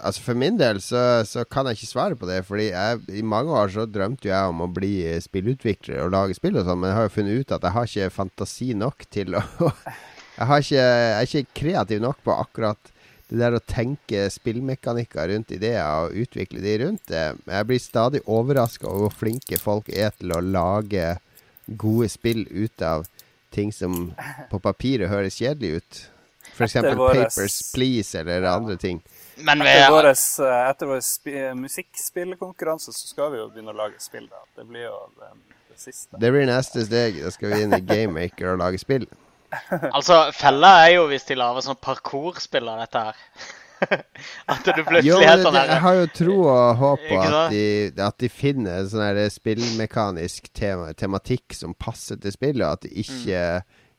Altså, 0.05 0.21
for 0.21 0.37
min 0.37 0.57
del 0.59 0.77
så, 0.85 1.23
så 1.25 1.41
kan 1.49 1.65
jeg 1.65 1.79
ikke 1.79 1.89
svare 1.89 2.17
på 2.19 2.27
det, 2.29 2.43
fordi 2.45 2.67
jeg, 2.67 2.99
i 3.09 3.23
mange 3.25 3.53
år 3.57 3.71
så 3.73 3.87
drømte 3.89 4.27
jo 4.27 4.33
jeg 4.35 4.51
om 4.51 4.59
å 4.61 4.69
bli 4.69 4.91
spillutvikler 5.23 6.03
og 6.03 6.11
lage 6.13 6.37
spill 6.37 6.59
og 6.59 6.67
sånn, 6.67 6.77
men 6.81 6.91
jeg 6.91 6.97
har 6.99 7.07
jo 7.07 7.13
funnet 7.15 7.39
ut 7.39 7.53
at 7.55 7.65
jeg 7.65 7.75
har 7.77 7.89
ikke 7.89 8.13
fantasi 8.13 8.67
nok 8.77 9.07
til 9.09 9.39
å 9.39 9.41
Jeg, 10.35 10.49
har 10.49 10.59
ikke, 10.65 10.83
jeg 10.83 11.15
er 11.15 11.29
ikke 11.29 11.55
kreativ 11.55 12.01
nok 12.03 12.17
på 12.25 12.33
akkurat 12.35 12.91
det 13.29 13.39
der 13.39 13.55
å 13.57 13.61
tenke 13.63 14.25
spillmekanikker 14.29 15.31
rundt 15.31 15.53
ideer 15.55 16.05
og 16.05 16.17
utvikle 16.25 16.61
de 16.61 16.73
rundt 16.83 17.07
det. 17.09 17.23
Jeg 17.47 17.67
blir 17.69 17.81
stadig 17.81 18.21
overraska 18.29 18.85
over 18.89 19.07
hvor 19.07 19.15
flinke 19.23 19.57
folk 19.57 19.89
er 19.89 20.11
til 20.19 20.35
å 20.35 20.43
lage 20.43 21.15
gode 21.67 22.09
spill 22.09 22.45
ut 22.51 22.81
av 22.81 23.07
ting 23.55 23.71
som 23.73 24.11
på 24.51 24.59
papiret 24.59 25.09
høres 25.09 25.37
kjedelig 25.39 25.79
ut. 25.79 26.01
F.eks. 26.55 26.73
Papers, 26.73 27.57
Please 27.73 28.19
eller 28.19 28.47
andre 28.47 28.77
ting. 28.79 29.01
Men 29.43 29.59
vi 29.63 29.71
Etter 29.73 29.91
vår, 29.91 30.07
etter 30.11 30.87
vår 30.87 31.01
spi, 31.03 31.33
musikkspillkonkurranse 31.59 32.93
så 32.95 33.09
skal 33.09 33.33
vi 33.33 33.41
jo 33.41 33.49
begynne 33.51 33.73
å 33.73 33.77
lage 33.77 33.99
spill. 33.99 34.27
da. 34.31 34.43
Det 34.55 34.67
blir 34.69 34.85
jo 34.87 34.95
det, 35.19 35.31
det 35.73 35.81
siste. 35.81 36.21
Det 36.21 36.31
blir 36.31 36.47
neste 36.47 36.85
steg. 36.87 37.19
Da 37.25 37.33
skal 37.35 37.51
vi 37.51 37.61
inn 37.65 37.75
i 37.75 37.83
GameMaker 37.83 38.53
og 38.53 38.61
lage 38.63 38.81
spill. 38.81 39.07
Altså, 39.95 40.17
fella 40.35 40.71
er 40.83 40.97
jo 40.97 41.05
hvis 41.07 41.27
de 41.29 41.37
lager 41.37 41.63
sånn 41.63 41.77
parkourspill 41.79 42.67
av 42.67 42.81
dette 42.81 43.03
her. 43.07 43.19
At 44.51 44.65
du 44.65 44.81
plutselig 44.85 45.25
er 45.25 45.41
sånn 45.41 45.55
det, 45.55 45.63
jeg 45.69 45.81
har 45.83 45.97
jo 45.99 46.05
tro 46.15 46.35
og 46.47 46.81
håp 46.81 47.07
på 47.09 47.21
at 47.21 47.53
de, 47.53 47.65
at 48.05 48.19
de 48.21 48.29
finner 48.31 48.85
sånn 48.89 49.19
spillmekanisk 49.33 50.51
tema, 50.55 50.93
tematikk 50.97 51.55
som 51.57 51.75
passer 51.77 52.19
til 52.21 52.33
spillet, 52.35 52.63
og 52.63 52.77
at 52.77 52.85
det 52.87 52.93
ikke 53.05 53.41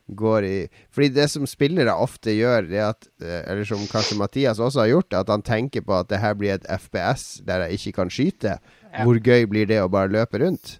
går 0.07 0.45
i 0.47 0.57
Fordi 0.93 1.09
det 1.11 1.27
som 1.31 1.47
spillere 1.49 1.93
ofte 1.93 2.31
gjør, 2.31 2.67
det 2.69 2.83
at 2.83 3.07
eh, 3.21 3.43
Eller 3.43 3.67
som 3.67 3.83
kanskje 3.91 4.17
Mathias 4.19 4.59
også 4.59 4.85
har 4.85 4.91
gjort, 4.95 5.13
at 5.13 5.29
han 5.29 5.43
tenker 5.43 5.83
på 5.83 5.95
at 5.97 6.09
det 6.09 6.21
her 6.23 6.33
blir 6.39 6.55
et 6.55 6.67
FPS 6.67 7.43
der 7.47 7.65
jeg 7.65 7.79
ikke 7.79 7.95
kan 8.01 8.11
skyte. 8.13 8.57
Hvor 9.03 9.19
gøy 9.19 9.45
blir 9.51 9.67
det 9.69 9.81
å 9.83 9.91
bare 9.91 10.11
løpe 10.13 10.39
rundt? 10.41 10.79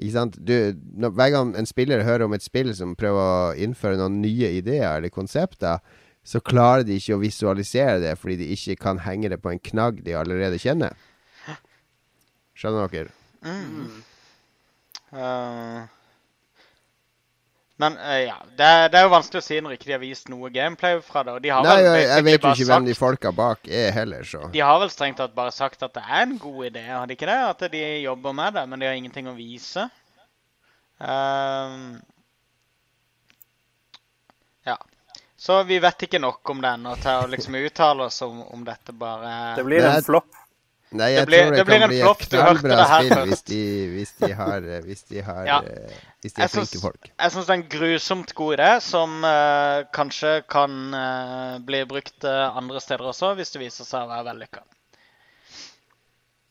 Ikke 0.00 0.14
sant? 0.14 0.38
Du, 0.40 0.72
når, 0.96 1.12
hver 1.16 1.32
gang 1.34 1.52
en 1.58 1.68
spiller 1.68 2.04
hører 2.04 2.26
om 2.26 2.34
et 2.34 2.44
spill 2.44 2.72
som 2.74 2.96
prøver 2.98 3.20
å 3.52 3.56
innføre 3.60 4.00
noen 4.00 4.20
nye 4.24 4.54
ideer 4.58 4.98
eller 4.98 5.12
konsepter, 5.12 5.82
så 6.24 6.40
klarer 6.40 6.84
de 6.86 6.98
ikke 7.00 7.16
å 7.16 7.22
visualisere 7.22 7.98
det 8.02 8.12
fordi 8.20 8.38
de 8.44 8.52
ikke 8.54 8.78
kan 8.84 9.00
henge 9.02 9.32
det 9.32 9.40
på 9.42 9.50
en 9.50 9.62
knagg 9.72 10.04
de 10.06 10.14
allerede 10.18 10.60
kjenner. 10.62 10.94
Skjønner 12.54 12.92
dere? 12.92 13.10
Eh, 15.12 15.82
Men 17.82 17.96
uh, 17.98 18.18
ja, 18.22 18.36
det 18.56 18.66
er, 18.68 18.84
det 18.92 19.00
er 19.00 19.06
jo 19.08 19.12
vanskelig 19.16 19.40
å 19.40 19.44
si 19.44 19.58
når 19.64 19.74
ikke 19.74 19.88
de 19.88 19.94
har 19.96 20.02
vist 20.02 20.28
noe 20.30 20.50
gameplay 20.54 21.00
fra 21.02 21.24
det. 21.26 21.34
Og 21.34 21.42
de 21.42 21.50
har 21.50 21.64
Nei, 21.66 21.74
vel 21.80 21.88
jeg, 21.88 22.04
jeg 22.12 22.26
vet 22.28 22.46
jo 22.46 22.52
ikke 22.54 22.68
hvem 22.70 22.86
de 22.86 22.94
folka 22.94 23.32
bak 23.34 23.66
er 23.66 23.90
heller, 23.96 24.28
så 24.28 24.44
De 24.54 24.62
har 24.62 24.78
vel 24.84 24.92
strengt 24.92 25.18
tatt 25.18 25.34
bare 25.34 25.54
sagt 25.56 25.82
at 25.82 25.96
det 25.96 26.04
er 26.06 26.22
en 26.28 26.36
god 26.38 26.68
idé, 26.70 26.84
har 26.86 27.10
de 27.10 27.16
ikke 27.18 27.28
det? 27.32 27.40
At 27.48 27.66
de 27.72 27.82
jobber 28.04 28.36
med 28.38 28.54
det, 28.60 28.64
men 28.70 28.84
de 28.84 28.88
har 28.88 29.00
ingenting 29.00 29.32
å 29.32 29.34
vise. 29.34 29.88
Ehm, 31.02 31.96
ja. 34.68 34.78
Så 35.42 35.56
vi 35.66 35.80
vet 35.82 36.04
ikke 36.06 36.20
nok 36.22 36.50
om 36.54 36.60
den 36.62 36.84
og 36.86 37.00
til 37.02 37.24
å 37.24 37.30
liksom 37.32 37.56
uttale 37.58 38.06
oss 38.06 38.20
om, 38.22 38.44
om 38.54 38.62
dette 38.66 38.94
bare 38.94 39.56
Det 39.58 39.64
blir 39.66 39.82
en 39.88 40.04
flopp. 40.06 40.28
Nei, 40.92 41.08
jeg 41.14 41.22
Det 41.22 41.26
blir- 41.30 41.40
tror 41.40 41.54
det, 41.56 41.64
det 41.64 41.78
kan 41.80 41.88
bli 41.88 42.00
et 42.04 42.24
knallbra 42.28 42.84
spill 42.90 43.22
hvis 43.30 43.42
de, 43.48 43.60
hvis 43.94 44.10
de 44.20 44.28
har 44.36 44.66
eh, 44.74 44.82
Hvis 44.84 45.02
de 45.08 45.22
har 45.24 45.46
Ja. 45.48 45.56
eh, 45.64 45.94
Hvis 46.22 46.36
de 46.36 46.42
er 46.44 46.50
flinke 46.52 46.80
folk. 46.82 47.08
jeg 47.08 47.32
syns 47.32 47.46
det 47.48 47.54
er 47.54 47.60
en 47.62 47.68
grusomt 47.74 48.34
god 48.38 48.58
idé, 48.58 48.68
som 48.84 49.24
uh, 49.24 49.82
kanskje 49.96 50.34
kan 50.52 50.76
uh, 50.94 51.58
bli 51.64 51.80
brukt 51.90 52.24
uh, 52.28 52.52
andre 52.56 52.78
steder 52.84 53.08
også, 53.08 53.32
hvis 53.34 53.50
det 53.56 53.64
viser 53.64 53.88
seg 53.88 54.04
å 54.04 54.12
være 54.12 54.28
vellykka. 54.28 54.62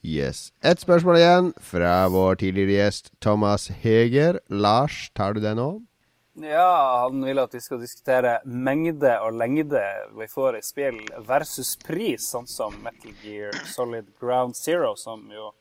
Yes. 0.03 0.51
Ett 0.65 0.81
spørsmål 0.81 1.19
igjen 1.21 1.53
fra 1.61 2.07
vår 2.09 2.41
tidligere 2.41 2.79
gjest 2.81 3.11
Thomas 3.21 3.69
Heger. 3.83 4.39
Lars, 4.49 5.11
tar 5.15 5.37
du 5.37 5.39
det 5.39 5.53
nå? 5.55 5.69
Ja, 6.43 7.01
han 7.03 7.23
vil 7.25 7.39
at 7.41 7.53
vi 7.53 7.61
skal 7.61 7.81
diskutere 7.81 8.37
mengde 8.45 9.13
og 9.21 9.35
lengde 9.37 9.81
vi 10.17 10.27
får 10.31 10.57
i 10.57 10.61
spill 10.65 11.01
versus 11.27 11.75
pris, 11.81 12.29
sånn 12.33 12.47
som 12.49 12.77
Metal 12.83 13.13
Gear 13.21 13.55
Solid 13.69 14.09
Ground 14.19 14.57
Zero, 14.57 14.95
som 14.97 15.27
jo 15.31 15.51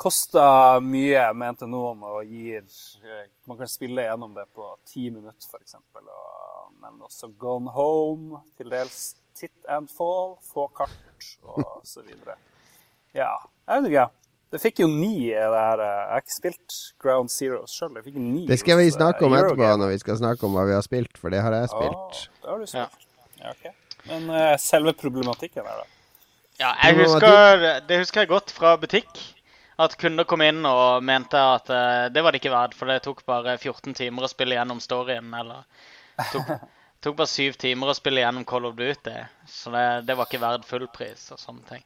koster 0.00 0.80
mye, 0.84 1.26
mente 1.36 1.68
noen, 1.68 2.04
og 2.06 2.24
gir 2.24 2.62
eh, 2.62 3.26
Man 3.44 3.58
kan 3.58 3.68
spille 3.68 4.06
gjennom 4.06 4.32
det 4.36 4.46
på 4.56 4.68
ti 4.88 5.10
minutter, 5.10 5.44
f.eks. 5.50 5.76
Og 5.76 6.76
men 6.80 7.02
også 7.04 7.28
Gone 7.38 7.72
Home, 7.74 8.40
til 8.56 8.70
dels 8.72 9.16
Tit 9.36 9.68
and 9.68 9.90
Fall, 9.92 10.38
få 10.44 10.66
kart, 10.76 10.96
og 11.44 11.82
så 11.84 12.02
videre. 12.06 12.36
Ja, 13.16 13.34
jeg 13.66 13.82
vet 13.82 13.90
ikke. 13.90 14.08
Det 14.50 14.58
fikk 14.58 14.80
jo 14.82 14.88
ni 14.90 15.28
det 15.30 15.38
her. 15.46 15.78
eh, 15.84 15.98
Jeg 16.00 16.10
har 16.10 16.22
ikke 16.24 16.34
spilt 16.36 16.78
Ground 17.02 17.30
Zero 17.30 17.60
sjøl. 17.70 17.92
Det 17.94 18.02
fikk 18.08 18.16
ni 18.18 18.46
Det 18.48 18.58
skal 18.58 18.80
vi 18.80 18.88
eh, 18.88 18.94
snakke 18.96 19.24
om 19.28 19.36
etterpå, 19.38 19.68
når 19.78 19.92
vi 19.94 19.98
skal 20.02 20.18
snakke 20.18 20.46
om 20.48 20.56
hva 20.58 20.64
vi 20.66 20.74
har 20.74 20.82
spilt, 20.86 21.18
for 21.20 21.30
det 21.30 21.42
har 21.44 21.54
jeg 21.54 21.70
spilt. 21.70 21.94
Åh, 21.94 22.24
det 22.42 22.50
har 22.50 22.58
du 22.64 22.66
spilt. 22.72 23.06
Ja. 23.40 23.52
ok. 23.52 23.68
Men 24.10 24.26
uh, 24.32 24.56
selve 24.58 24.94
problematikken 24.98 25.66
her, 25.68 25.82
da? 25.84 25.86
Ja, 26.60 26.70
jeg 26.82 26.98
husker, 26.98 27.62
det 27.88 27.98
husker 28.02 28.20
jeg 28.24 28.28
godt 28.32 28.50
fra 28.52 28.74
butikk. 28.80 29.20
At 29.80 29.94
kunder 29.96 30.26
kom 30.28 30.42
inn 30.44 30.64
og 30.68 31.04
mente 31.08 31.38
at 31.40 31.70
uh, 31.72 32.08
det 32.12 32.20
var 32.24 32.34
det 32.34 32.40
ikke 32.42 32.52
verdt, 32.52 32.74
for 32.76 32.90
det 32.90 32.98
tok 33.06 33.22
bare 33.28 33.54
14 33.56 33.94
timer 33.96 34.26
å 34.26 34.28
spille 34.32 34.58
gjennom 34.58 34.80
storyen. 34.82 35.30
Eller 35.38 35.62
tok, 36.34 36.50
tok 37.06 37.16
bare 37.22 37.30
syv 37.32 37.56
timer 37.60 37.92
å 37.92 37.96
spille 37.96 38.20
gjennom 38.24 38.44
Call 38.48 38.66
of 38.68 38.74
Duty. 38.76 39.14
Så 39.48 39.72
det, 39.72 39.86
det 40.10 40.18
var 40.18 40.28
ikke 40.28 40.42
verdt 40.42 40.66
full 40.68 40.84
pris 40.92 41.30
og 41.32 41.40
sånne 41.40 41.64
ting. 41.70 41.84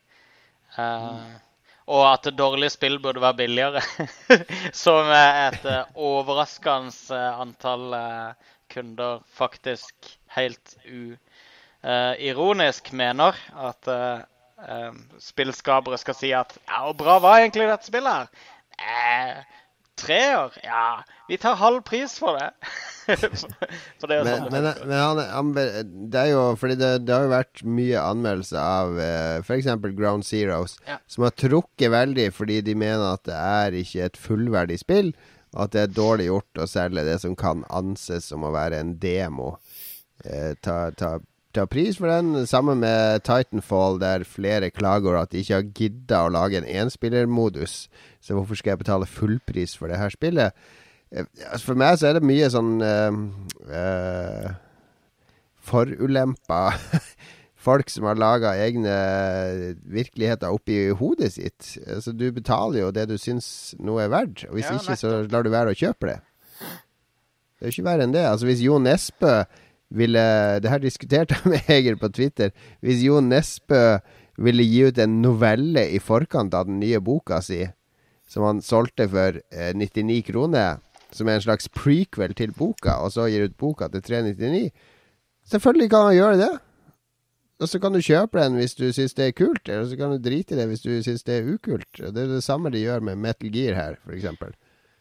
Eh, 0.78 1.36
og 1.86 2.04
at 2.08 2.28
dårlige 2.38 2.72
spill 2.72 2.98
burde 3.02 3.20
være 3.20 3.36
billigere. 3.42 3.82
Som 4.84 5.10
et 5.12 5.64
eh, 5.68 5.90
overraskende 5.94 6.94
eh, 7.16 7.40
antall 7.44 7.92
eh, 7.98 8.52
kunder 8.72 9.20
faktisk 9.36 10.14
helt 10.34 10.76
uironisk 11.84 12.92
mener 12.96 13.36
at 13.68 13.88
spillskapere 15.22 15.98
skal 16.00 16.16
si 16.16 16.30
at 16.34 16.56
Ja, 16.64 16.80
hvor 16.86 16.96
bra 16.98 17.18
var 17.22 17.42
egentlig 17.42 17.68
dette 17.68 17.86
spillet 17.86 18.12
her? 18.16 19.44
Eh, 19.94 20.02
treer? 20.02 20.52
Ja, 20.64 21.04
vi 21.28 21.36
tar 21.38 21.54
halv 21.56 21.82
pris 21.82 22.18
for 22.18 22.38
det. 22.38 22.50
for 24.00 24.08
det 24.08 24.24
Men, 24.24 24.46
sånn 24.46 24.52
men, 24.52 24.68
men 24.86 24.96
han, 24.98 25.18
han, 25.28 25.50
det 26.08 26.20
er 26.22 26.30
jo 26.30 26.44
Fordi 26.56 26.76
det, 26.80 26.88
det 27.04 27.12
har 27.12 27.26
jo 27.26 27.32
vært 27.34 27.60
mye 27.68 28.00
anmeldelser 28.00 28.58
av 28.60 28.96
uh, 28.96 29.42
f.eks. 29.44 29.68
Ground 29.96 30.24
Zeroes, 30.24 30.78
Ja. 30.88 30.98
som 31.06 31.26
har 31.26 31.34
trukket 31.36 31.92
veldig 31.92 32.30
fordi 32.34 32.60
de 32.64 32.74
mener 32.74 33.14
at 33.14 33.24
det 33.28 33.36
er 33.36 33.76
ikke 33.82 34.08
et 34.08 34.16
fullverdig 34.20 34.80
spill, 34.80 35.12
og 35.54 35.66
at 35.66 35.74
det 35.76 35.82
er 35.84 35.94
dårlig 35.96 36.30
gjort 36.30 36.64
å 36.64 36.66
selge 36.70 37.04
det 37.06 37.20
som 37.22 37.36
kan 37.38 37.62
anses 37.70 38.26
som 38.32 38.42
å 38.44 38.52
være 38.54 38.80
en 38.82 38.96
demo. 38.98 39.54
Eh, 40.24 40.54
ta, 40.64 40.88
ta, 40.96 41.18
ta 41.54 41.66
pris 41.70 41.98
for 42.00 42.10
den. 42.10 42.46
Sammen 42.50 42.82
med 42.82 43.24
Titanfall, 43.26 44.00
der 44.02 44.26
flere 44.28 44.70
klager 44.74 45.18
at 45.20 45.32
de 45.32 45.42
ikke 45.42 45.58
har 45.60 45.68
gidda 45.76 46.24
å 46.24 46.32
lage 46.34 46.60
en 46.60 46.68
enspillermodus. 46.82 47.84
Så 48.24 48.36
hvorfor 48.36 48.58
skal 48.58 48.74
jeg 48.74 48.84
betale 48.84 49.10
fullpris 49.10 49.76
for 49.78 49.92
det 49.92 50.00
her 50.00 50.12
spillet? 50.14 50.56
Eh, 51.14 51.26
altså 51.50 51.70
For 51.70 51.78
meg 51.78 51.98
så 52.00 52.10
er 52.10 52.18
det 52.18 52.26
mye 52.26 52.50
sånn 52.50 52.74
uh, 52.82 53.18
uh, 53.70 54.52
Forulempa 55.64 56.62
Folk 57.64 57.88
som 57.88 58.04
har 58.04 58.18
laga 58.20 58.50
egne 58.60 58.94
virkeligheter 59.88 60.52
oppi 60.52 60.90
hodet 60.92 61.30
sitt. 61.38 61.70
Altså, 61.88 62.12
du 62.12 62.26
betaler 62.36 62.82
jo 62.82 62.90
det 62.92 63.06
du 63.08 63.14
syns 63.16 63.46
noe 63.80 64.02
er 64.04 64.10
verdt, 64.12 64.42
og 64.50 64.58
hvis 64.58 64.68
Ja, 64.68 64.76
ikke, 64.76 64.96
så 65.00 65.12
lar 65.32 65.46
du 65.46 65.48
være 65.48 65.72
å 65.72 65.78
kjøpe 65.78 66.10
det. 66.10 66.18
Det 66.60 67.64
er 67.64 67.70
jo 67.70 67.72
ikke 67.78 67.86
verre 67.86 68.04
enn 68.04 68.12
det. 68.12 68.26
Altså, 68.28 68.50
hvis 68.50 68.60
Jo 68.60 68.76
Nesbø 68.84 69.32
ville 69.90 70.60
Det 70.60 70.70
her 70.70 70.82
diskuterte 70.82 71.34
jeg 71.38 71.50
med 71.50 71.66
Heger 71.68 71.96
på 71.96 72.08
Twitter. 72.08 72.50
Hvis 72.80 73.04
Jo 73.04 73.20
Nesbø 73.20 73.98
ville 74.36 74.66
gi 74.66 74.84
ut 74.88 74.98
en 74.98 75.20
novelle 75.22 75.86
i 75.94 76.00
forkant 76.02 76.54
av 76.54 76.66
den 76.66 76.80
nye 76.80 77.00
boka 77.00 77.40
si, 77.44 77.62
som 78.26 78.42
han 78.42 78.62
solgte 78.64 79.06
for 79.08 79.38
eh, 79.52 79.70
99 79.74 80.24
kroner, 80.26 80.80
som 81.14 81.28
er 81.28 81.38
en 81.38 81.44
slags 81.44 81.68
prequel 81.70 82.34
til 82.34 82.52
boka, 82.56 82.98
og 83.04 83.12
så 83.14 83.28
gir 83.30 83.46
ut 83.46 83.56
boka 83.56 83.88
til 83.92 84.02
399 84.02 84.70
Selvfølgelig 85.44 85.90
kan 85.92 86.06
han 86.08 86.14
gjøre 86.16 86.36
det. 86.40 86.52
Og 87.60 87.68
så 87.68 87.78
kan 87.78 87.92
du 87.92 88.00
kjøpe 88.00 88.40
den 88.40 88.56
hvis 88.58 88.74
du 88.74 88.86
syns 88.96 89.14
det 89.14 89.26
er 89.28 89.34
kult, 89.36 89.68
eller 89.68 89.84
så 89.86 89.96
kan 90.00 90.14
du 90.14 90.18
drite 90.18 90.54
i 90.54 90.58
det 90.58 90.64
hvis 90.70 90.82
du 90.82 90.90
syns 91.04 91.22
det 91.28 91.36
er 91.36 91.50
ukult. 91.52 92.00
Det 92.00 92.22
er 92.22 92.32
det 92.32 92.42
samme 92.44 92.72
de 92.72 92.80
gjør 92.80 93.04
med 93.04 93.20
Metal 93.20 93.52
Gear 93.52 93.76
her, 93.76 93.98
f.eks. 94.08 94.24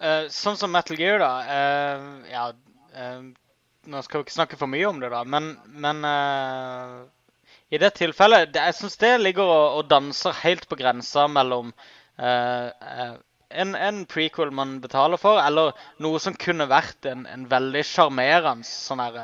Uh, 0.04 0.28
sånn 0.28 0.60
som 0.60 0.74
Metal 0.76 1.00
Gear, 1.00 1.24
da. 1.24 1.32
Uh, 1.48 2.28
ja 2.28 2.46
eh, 2.94 3.24
Nå 3.92 4.00
skal 4.06 4.22
vi 4.22 4.28
ikke 4.28 4.38
snakke 4.38 4.60
for 4.60 4.72
mye 4.72 4.88
om 4.88 5.02
det, 5.02 5.10
da, 5.12 5.24
men, 5.28 5.54
men 5.68 6.06
uh, 6.08 7.04
i 7.74 7.80
det 7.82 7.96
tilfellet 7.98 8.54
det, 8.54 8.62
Jeg 8.70 8.78
syns 8.78 9.00
det 9.02 9.14
ligger 9.20 9.50
og, 9.50 9.80
og 9.80 9.90
danser 9.92 10.36
helt 10.44 10.68
på 10.70 10.78
grensa 10.80 11.28
mellom 11.32 11.74
uh, 12.22 13.16
en, 13.54 13.74
en 13.76 14.04
prequel 14.10 14.54
man 14.56 14.78
betaler 14.82 15.20
for, 15.22 15.42
eller 15.42 15.74
noe 16.02 16.22
som 16.22 16.38
kunne 16.40 16.70
vært 16.70 17.10
en, 17.10 17.26
en 17.30 17.44
veldig 17.50 17.84
sjarmerende 17.86 18.66
sånn 18.66 19.04
her 19.04 19.18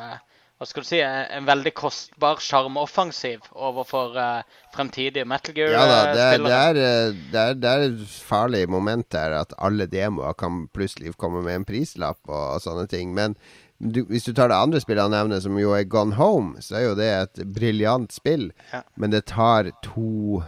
Hva 0.59 0.67
skal 0.67 0.83
du 0.83 0.89
si? 0.89 0.99
En, 0.99 1.47
veldig 1.47 1.73
kostbar 1.77 2.43
sjarmoffensiv 2.43 3.47
overfor 3.55 4.19
uh, 4.19 4.59
fremtidige 4.75 5.23
Metal 5.29 5.55
Ja 5.55 5.85
da, 5.87 6.01
det 6.11 6.25
er, 6.25 6.35
det, 6.35 6.51
Gear-spillere. 6.51 7.07
er, 7.45 7.55
det, 7.63 7.71
er, 7.71 8.19
farlig 8.27 8.65
moment 8.69 9.07
der 9.15 9.39
at 9.39 9.55
alle 9.57 9.87
demoer 9.87 10.35
kan 10.37 10.65
plutselig 10.75 11.15
komme 11.17 11.45
med 11.47 11.61
en 11.61 11.69
prislapp 11.69 12.19
og, 12.27 12.43
og 12.59 12.63
sånne 12.65 12.85
ting. 12.91 13.15
Men 13.15 13.39
du, 13.79 14.03
hvis 14.09 14.27
du 14.27 14.33
tar 14.35 14.51
det 14.51 14.59
andre 14.59 14.81
spillet 14.83 15.07
han 15.07 15.15
nevner, 15.15 15.39
som 15.43 15.55
jo 15.59 15.71
er 15.75 15.87
Gone 15.87 16.17
Home, 16.19 16.59
så 16.63 16.79
er 16.79 16.87
jo 16.89 16.95
det 16.99 17.09
et 17.15 17.43
briljant 17.55 18.11
spill. 18.11 18.49
Ja. 18.73 18.83
Men 18.99 19.15
det 19.15 19.29
tar 19.31 19.71
to 19.85 20.43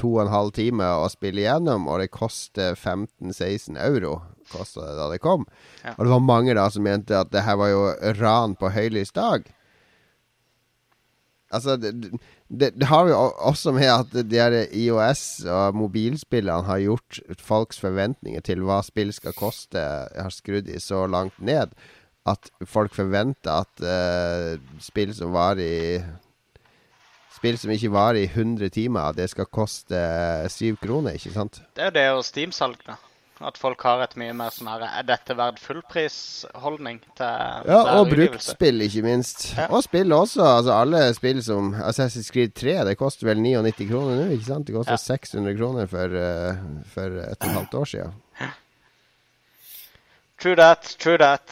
to 0.00 0.08
og 0.16 0.24
en 0.24 0.32
halv 0.32 0.54
time 0.56 0.86
å 0.98 1.08
spille 1.12 1.44
igjennom, 1.44 1.88
og 1.90 2.00
det 2.02 2.12
koster 2.14 2.74
15-16 2.74 3.78
euro. 3.78 4.16
Kosta 4.50 4.88
det 4.88 4.96
da 4.98 5.10
det 5.12 5.20
kom. 5.24 5.46
Ja. 5.84 5.94
Og 5.96 6.04
det 6.04 6.14
var 6.14 6.24
mange 6.24 6.56
da 6.56 6.68
som 6.72 6.86
mente 6.86 7.16
at 7.18 7.30
det 7.32 7.44
her 7.46 7.60
var 7.60 7.70
jo 7.70 7.84
ran 8.18 8.56
på 8.58 8.72
høylys 8.74 9.14
dag. 9.14 9.46
Altså, 11.54 11.76
det, 11.78 11.92
det, 12.50 12.72
det 12.74 12.88
har 12.90 13.06
jo 13.06 13.18
også 13.46 13.76
med 13.76 13.90
at 13.92 14.16
de 14.26 14.40
her 14.40 14.56
IOS 14.74 15.44
og 15.46 15.76
mobilspillene 15.78 16.66
har 16.66 16.82
gjort 16.82 17.20
folks 17.38 17.78
forventninger 17.78 18.42
til 18.42 18.64
hva 18.66 18.80
spill 18.82 19.14
skal 19.14 19.36
koste, 19.38 19.78
har 19.78 20.34
skrudd 20.34 20.66
i 20.66 20.82
så 20.82 21.04
langt 21.06 21.38
ned 21.38 21.76
at 22.26 22.50
folk 22.64 22.94
forventer 22.96 23.50
at 23.52 23.84
uh, 23.84 24.60
spill 24.80 25.14
som 25.16 25.34
var 25.34 25.60
i 25.60 26.02
Spill 27.34 27.58
som 27.60 27.72
ikke 27.74 27.90
varer 27.92 28.22
i 28.22 28.28
100 28.30 28.70
timer, 28.72 29.12
det 29.12 29.26
skal 29.28 29.44
koste 29.52 29.98
syv 30.48 30.78
kroner, 30.80 31.18
ikke 31.18 31.32
sant? 31.34 31.58
Det 31.76 31.82
er 31.82 31.90
jo 31.90 31.94
det 31.96 32.04
og 32.14 32.22
Steam-salg, 32.24 32.78
da. 32.86 32.94
At 33.44 33.58
folk 33.58 33.82
har 33.82 34.00
et 34.04 34.14
mye 34.16 34.32
mer 34.32 34.52
sånn 34.54 34.68
her 34.70 34.84
Er 34.86 35.06
dette 35.08 35.34
verdt 35.36 35.58
fullprisholdning 35.58 37.00
til 37.18 37.66
Ja, 37.66 37.80
og 37.98 38.08
bruktspill, 38.12 38.84
ikke 38.86 39.02
minst. 39.04 39.48
Ja. 39.58 39.66
Og 39.74 39.82
spill 39.84 40.14
også. 40.14 40.44
Altså 40.46 40.76
Alle 40.78 41.02
spill 41.18 41.42
som 41.42 41.72
Assassin's 41.74 42.30
Creed 42.32 42.54
3, 42.54 42.76
det 42.88 42.96
koster 42.96 43.28
vel 43.28 43.42
99 43.42 43.88
kroner 43.90 44.22
nå, 44.22 44.28
ikke 44.38 44.48
sant? 44.52 44.68
Det 44.70 44.76
koster 44.78 44.94
Ja. 44.94 45.02
600 45.02 45.58
kroner 45.58 45.90
for, 45.90 46.16
eh, 46.22 46.64
for 46.94 47.20
et 47.26 47.42
og 47.42 47.48
et 47.50 47.56
halvt 47.58 47.74
år 47.82 47.90
siden. 47.92 48.14
True 50.38 50.56
that, 50.56 50.96
true 50.98 51.18
that. 51.18 51.50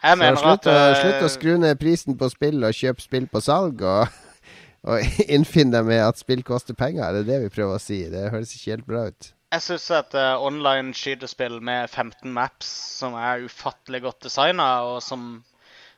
Jeg 0.00 0.16
mener 0.16 0.38
slutt, 0.40 0.64
at 0.64 0.94
eh, 0.94 1.00
slutt 1.02 1.26
å 1.26 1.30
skru 1.32 1.50
ned 1.60 1.80
prisen 1.80 2.16
på 2.20 2.30
spill 2.32 2.64
og 2.64 2.76
kjøp 2.76 3.02
spill 3.04 3.26
på 3.28 3.42
salg, 3.44 3.82
og, 3.84 4.08
og 4.88 5.26
innfinn 5.26 5.74
deg 5.74 5.84
med 5.88 6.00
at 6.06 6.20
spill 6.20 6.44
koster 6.46 6.76
penger. 6.78 7.12
Det 7.12 7.24
er 7.24 7.28
det 7.28 7.38
vi 7.44 7.52
prøver 7.52 7.76
å 7.76 7.82
si. 7.82 8.00
Det 8.12 8.30
høres 8.32 8.54
ikke 8.56 8.76
helt 8.76 8.88
bra 8.88 9.04
ut. 9.10 9.32
Jeg 9.50 9.64
syns 9.66 9.88
at 9.92 10.14
uh, 10.14 10.38
online 10.46 10.94
skytespill 10.94 11.58
med 11.66 11.90
15 11.90 12.30
maps 12.32 12.70
som 13.00 13.16
er 13.18 13.44
ufattelig 13.44 14.04
godt 14.04 14.28
designa, 14.28 14.68
og 14.86 15.00
som, 15.04 15.42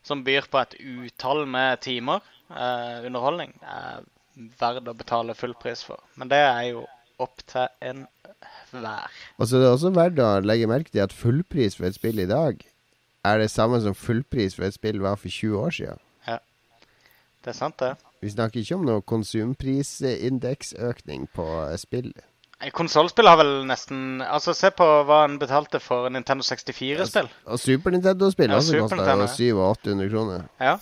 som 0.03 0.24
byr 0.24 0.49
på 0.51 0.62
et 0.62 0.79
utall 0.81 1.45
med 1.47 1.85
timer 1.85 2.24
uh, 2.49 3.05
underholdning, 3.05 3.53
er 3.62 4.03
verdt 4.59 4.89
å 4.89 4.97
betale 4.97 5.37
full 5.37 5.55
pris 5.61 5.85
for. 5.85 6.01
Men 6.16 6.33
det 6.33 6.41
er 6.41 6.65
jo 6.73 6.87
opp 7.23 7.45
til 7.47 7.69
enhver. 7.85 9.20
Og 9.37 9.47
så 9.47 9.59
er 9.59 9.66
det 9.66 9.73
også 9.77 9.93
verdt 9.95 10.24
å 10.24 10.33
legge 10.43 10.70
merke 10.70 10.91
til 10.91 11.05
at 11.05 11.15
fullpris 11.15 11.77
for 11.77 11.87
et 11.87 12.01
spill 12.01 12.24
i 12.24 12.31
dag 12.31 12.65
er 13.24 13.39
det 13.39 13.51
samme 13.51 13.81
som 13.82 13.94
fullpris 13.94 14.55
for 14.57 14.65
et 14.66 14.74
spill 14.74 15.01
var 15.03 15.16
for 15.20 15.28
20 15.28 15.59
år 15.59 15.70
siden. 15.70 15.99
Ja. 16.28 16.36
Det 17.44 17.51
er 17.55 17.59
sant, 17.59 17.81
det. 17.81 17.97
Vi 18.23 18.31
snakker 18.31 18.61
ikke 18.61 18.74
om 18.78 18.85
noe 18.86 19.01
konsumprisindeksøkning 19.03 21.28
på 21.35 21.47
eh, 21.65 21.77
spill. 21.81 22.12
Konsollspill 22.70 23.27
har 23.27 23.36
vel 23.40 23.65
nesten 23.66 24.23
Altså, 24.23 24.53
se 24.55 24.70
på 24.70 24.86
hva 25.09 25.24
en 25.27 25.39
betalte 25.40 25.81
for 25.82 26.07
Nintendo 26.15 26.43
64-spill. 26.47 27.27
Og 27.51 27.59
Super 27.59 27.90
Nintendo-spill 27.90 28.51
Ja, 28.53 28.57
også 28.61 28.77
ja. 28.77 28.86
700-800 28.86 30.11
kroner. 30.12 30.47
Ja. 30.62 30.77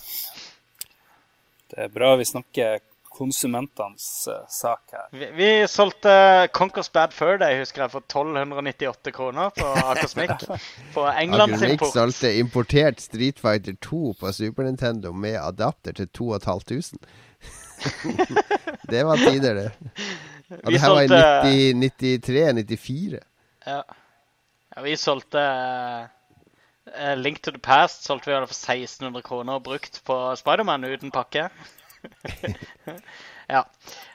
Det 1.71 1.79
er 1.87 1.91
bra 1.93 2.15
vi 2.19 2.25
snakker 2.27 2.81
konsumentenes 3.11 4.27
eh, 4.27 4.47
sak 4.49 4.93
her. 4.95 5.07
Vi, 5.11 5.27
vi 5.35 5.67
solgte 5.67 6.47
Conquers 6.53 6.91
Bad 6.91 7.13
Fur 7.13 7.37
Day, 7.37 7.59
husker 7.59 7.83
jeg, 7.83 7.91
for 7.91 8.05
1298 8.07 9.11
kroner 9.15 9.51
på 9.57 9.67
Akosmik. 9.91 10.31
På 10.95 11.05
Englands 11.09 11.61
import. 11.61 11.71
import. 11.71 11.93
solgte 11.93 12.31
importert 12.39 13.01
Street 13.01 13.39
Fighter 13.39 13.75
2 13.81 14.15
på 14.19 14.31
Super 14.33 14.63
Nintendo 14.63 15.11
med 15.11 15.37
adapter 15.41 15.91
til 15.91 16.07
2500. 16.09 16.99
det 18.91 19.03
var 19.05 19.17
tider, 19.17 19.53
det. 19.53 19.71
Og 20.63 20.71
Vi 20.71 20.73
det 20.73 20.81
her 20.81 20.89
var 20.89 21.47
i 21.47 21.73
93-94. 21.73 23.19
Ja. 23.65 23.81
ja, 24.75 24.81
vi 24.81 24.95
solgte 24.95 25.41
eh, 26.97 27.17
Link 27.17 27.41
to 27.41 27.51
the 27.51 27.59
Past 27.59 28.03
solgte 28.03 28.31
vi 28.31 28.39
for 28.39 28.55
1600 28.55 29.21
kroner 29.21 29.59
brukt 29.59 30.01
på 30.05 30.17
Spiderman 30.35 30.83
uten 30.83 31.11
pakke. 31.11 31.49
Ja. 33.49 33.63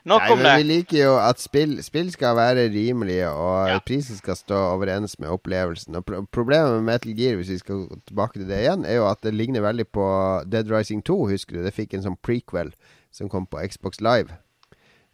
Nok 0.06 0.22
Nei, 0.22 0.30
om 0.32 0.42
det. 0.44 0.52
vi 0.56 0.66
liker 0.68 0.98
jo 1.00 1.14
at 1.18 1.40
spill, 1.42 1.76
spill 1.84 2.10
skal 2.14 2.36
være 2.38 2.68
rimelige, 2.72 3.28
og 3.30 3.68
Ja. 3.68 3.78
prisen 3.84 4.16
skal 4.16 4.36
stå 4.38 4.54
overens 4.74 5.18
med 5.18 5.28
opplevelsen. 5.34 5.96
Og 5.98 6.04
pro 6.06 6.22
Problemet 6.32 6.72
med 6.78 6.86
Metal 6.92 7.14
Gear, 7.18 7.36
hvis 7.36 7.48
vi 7.50 7.58
skal 7.58 7.74
gå 7.88 8.00
tilbake 8.06 8.38
til 8.38 8.48
det 8.48 8.60
igjen, 8.64 8.84
er 8.86 8.96
jo 9.00 9.08
at 9.10 9.20
det 9.22 9.34
ligner 9.34 9.60
veldig 9.64 9.88
på 9.92 10.06
Dead 10.50 10.70
Rising 10.70 11.02
2, 11.04 11.18
husker 11.28 11.56
du? 11.58 11.62
Det 11.64 11.74
fikk 11.74 11.94
en 11.94 12.02
sånn 12.06 12.18
prequel 12.22 12.72
som 13.12 13.28
kom 13.28 13.46
på 13.46 13.60
Xbox 13.68 14.00
Live, 14.00 14.30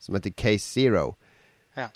som 0.00 0.14
heter 0.14 0.30
Case 0.36 0.66
Zero. 0.66 1.16
Ja. 1.76 1.88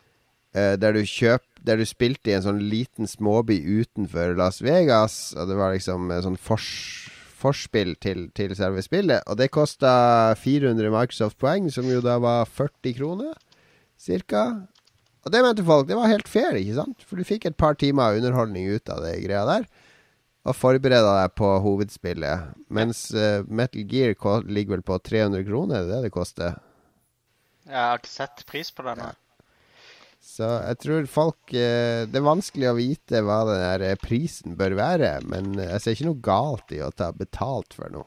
Eh, 0.55 0.77
der 0.77 0.93
du 0.93 1.03
kjøp 1.05 1.43
Der 1.67 1.77
du 1.77 1.85
spilte 1.85 2.31
i 2.31 2.35
en 2.37 2.43
sånn 2.45 2.61
liten 2.71 3.07
småby 3.11 3.57
utenfor 3.59 4.37
Las 4.39 4.61
Vegas, 4.63 5.35
og 5.37 5.49
det 5.49 5.57
var 5.59 5.73
liksom 5.75 6.13
en 6.15 6.23
sånn 6.23 6.37
fors 6.39 7.11
forspill 7.37 7.95
til, 8.03 8.29
til 8.37 8.55
selve 8.57 8.83
spillet. 8.85 9.25
Og 9.27 9.39
det 9.41 9.53
kosta 9.55 10.35
400 10.41 10.93
Microsoft-poeng, 10.95 11.69
som 11.73 11.89
jo 11.91 12.03
da 12.05 12.17
var 12.23 12.49
40 12.49 12.97
kroner, 12.99 13.35
cirka. 14.01 14.47
Og 15.27 15.33
det 15.35 15.43
mente 15.43 15.67
folk, 15.67 15.89
det 15.89 15.99
var 15.99 16.13
helt 16.13 16.31
fair, 16.31 16.57
ikke 16.59 16.79
sant? 16.79 17.03
For 17.05 17.19
du 17.19 17.27
fikk 17.27 17.49
et 17.49 17.59
par 17.59 17.77
timer 17.79 18.19
underholdning 18.21 18.71
ut 18.71 18.93
av 18.93 19.03
det 19.05 19.19
greia 19.25 19.45
der. 19.49 19.67
Og 20.47 20.55
forbereda 20.55 21.17
deg 21.25 21.35
på 21.35 21.49
hovedspillet. 21.65 22.53
Mens 22.71 23.09
uh, 23.17 23.43
Metal 23.51 23.83
Gear 23.91 24.15
ligger 24.47 24.77
vel 24.77 24.87
på 24.87 24.99
300 25.03 25.43
kroner, 25.49 25.83
det 25.83 25.97
er 25.97 26.05
det 26.05 26.11
det 26.11 26.15
koster. 26.15 26.61
Jeg 27.67 27.81
har 27.83 27.99
ikke 27.99 28.13
sett 28.13 28.45
pris 28.47 28.71
på 28.71 28.87
den. 28.87 29.03
nå. 29.03 29.26
Så 30.27 30.43
jeg 30.43 30.81
tror 30.83 31.07
folk 31.09 31.53
eh, 31.55 32.03
Det 32.11 32.19
er 32.19 32.25
vanskelig 32.27 32.67
å 32.69 32.75
vite 32.77 33.23
hva 33.25 33.45
den 33.47 33.61
der 33.63 33.81
eh, 33.93 34.01
prisen 34.01 34.57
bør 34.59 34.73
være, 34.79 35.21
men 35.31 35.55
jeg 35.61 35.81
ser 35.83 35.93
ikke 35.95 36.09
noe 36.09 36.25
galt 36.27 36.73
i 36.75 36.81
å 36.83 36.91
ta 36.91 37.13
betalt 37.15 37.75
for 37.79 37.87
noe. 37.95 38.07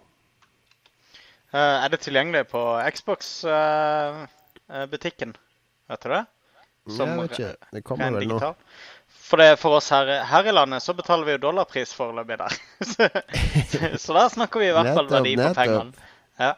Uh, 1.49 1.81
er 1.81 1.89
det 1.89 1.99
tilgjengelig 2.03 2.43
på 2.51 2.61
Xbox-butikken? 2.93 5.31
Vet 5.89 6.01
du 6.03 6.09
det? 6.13 6.23
Som 6.93 7.07
jeg 7.09 7.17
vet 7.21 7.31
ikke. 7.39 7.53
Det 7.73 7.81
kommer 7.87 8.09
vel 8.19 8.27
nå. 8.29 8.37
For, 9.09 9.35
det, 9.41 9.49
for 9.61 9.71
oss 9.79 9.87
her, 9.93 10.05
her 10.29 10.43
i 10.49 10.53
landet 10.53 10.79
så 10.85 10.91
betaler 10.97 11.25
vi 11.25 11.31
jo 11.37 11.43
dollarpris 11.47 11.91
foreløpig 11.97 12.37
der. 12.43 12.53
så, 12.91 13.01
så 13.97 14.09
der 14.17 14.27
snakker 14.35 14.57
vi 14.61 14.65
i 14.69 14.75
hvert 14.75 14.95
fall 14.97 15.09
verdi 15.09 15.33
på 15.39 15.49
pengene. 15.57 15.91
Ja. 16.37 16.53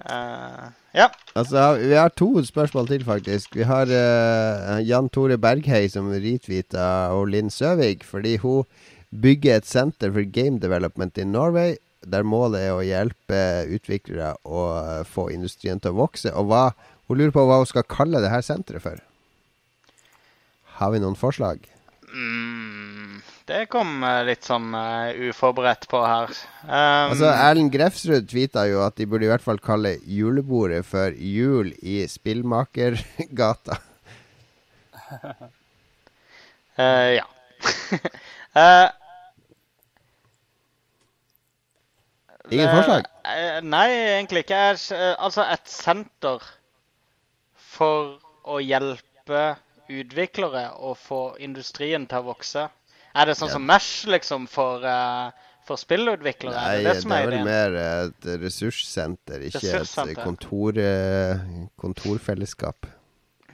Eh, 0.00 0.68
ja. 0.96 1.08
Altså, 1.36 1.74
vi 1.80 1.94
har 1.94 2.12
to 2.16 2.30
spørsmål 2.44 2.88
til, 2.88 3.04
faktisk. 3.04 3.56
Vi 3.56 3.66
har 3.68 3.90
uh, 3.90 4.80
Jan 4.86 5.10
Tore 5.12 5.38
Berghei 5.38 5.88
som 5.92 6.10
ritvita 6.10 7.12
og 7.14 7.28
Linn 7.34 7.50
Søvik, 7.50 8.04
fordi 8.04 8.36
hun 8.42 8.64
bygger 9.10 9.60
et 9.60 9.66
senter 9.66 10.12
for 10.14 10.26
game 10.26 10.60
development 10.62 11.18
i 11.18 11.24
Norway, 11.24 11.76
der 12.06 12.24
målet 12.24 12.64
er 12.64 12.76
å 12.76 12.84
hjelpe 12.86 13.40
utviklere 13.74 14.32
å 14.48 14.62
eh, 14.78 15.02
få 15.04 15.26
industrien 15.34 15.80
til 15.82 15.92
å 15.92 16.00
vokse. 16.00 16.32
Og 16.32 16.48
hva, 16.48 16.62
hun 17.10 17.20
lurer 17.20 17.34
på 17.34 17.44
hva 17.44 17.58
hun 17.60 17.68
skal 17.68 17.88
kalle 17.90 18.22
det 18.22 18.30
her 18.32 18.44
senteret 18.46 18.84
for. 18.86 19.02
Har 20.78 20.94
vi 20.94 21.02
noen 21.02 21.18
forslag? 21.18 21.66
Mm, 22.08 22.59
det 23.50 23.64
kom 23.72 24.04
eh, 24.06 24.22
litt 24.28 24.46
sånn 24.46 24.70
uh, 24.76 25.10
uforberedt 25.30 25.88
på 25.90 26.00
her. 26.06 26.30
Um, 26.62 27.10
Altså, 27.10 27.30
Erlend 27.32 27.72
Grefsrud 27.74 28.28
tvita 28.30 28.66
jo 28.70 28.84
at 28.84 28.96
de 29.00 29.08
burde 29.10 29.26
i 29.26 29.30
hvert 29.30 29.44
fall 29.44 29.58
kalle 29.62 29.96
julebordet 30.06 30.84
for 30.86 31.10
Jul 31.16 31.72
i 31.82 32.04
Spillmakergata. 32.10 33.80
uh, 36.78 37.10
ja. 37.18 37.26
uh, 38.54 38.88
Ingen 42.50 42.70
forslag? 42.74 43.06
Nei, 43.62 43.88
egentlig 44.16 44.40
ikke. 44.42 44.58
Altså 45.22 45.44
et 45.46 45.70
senter 45.70 46.42
for 47.54 48.16
å 48.42 48.58
hjelpe 48.58 49.42
utviklere 49.90 50.64
og 50.82 50.96
få 50.98 51.20
industrien 51.42 52.08
til 52.10 52.24
å 52.24 52.30
vokse. 52.32 52.64
Er 53.14 53.26
det 53.26 53.36
sånn 53.38 53.50
som 53.50 53.64
Mesh, 53.66 54.06
liksom, 54.10 54.46
for, 54.50 54.84
uh, 54.86 55.30
for 55.66 55.80
spillutviklere? 55.80 56.54
Nei, 56.54 56.70
er 56.70 56.78
det 56.78 56.86
det 56.86 56.94
det 56.94 57.02
som 57.02 57.14
er 57.16 57.24
er 57.24 57.32
vel 57.32 57.46
mer 57.48 57.78
et 57.82 58.28
ressurssenter, 58.44 59.46
ikke 59.50 59.82
et 59.82 60.20
kontor, 60.22 60.78
eh, 60.78 61.44
kontorfellesskap. 61.80 62.90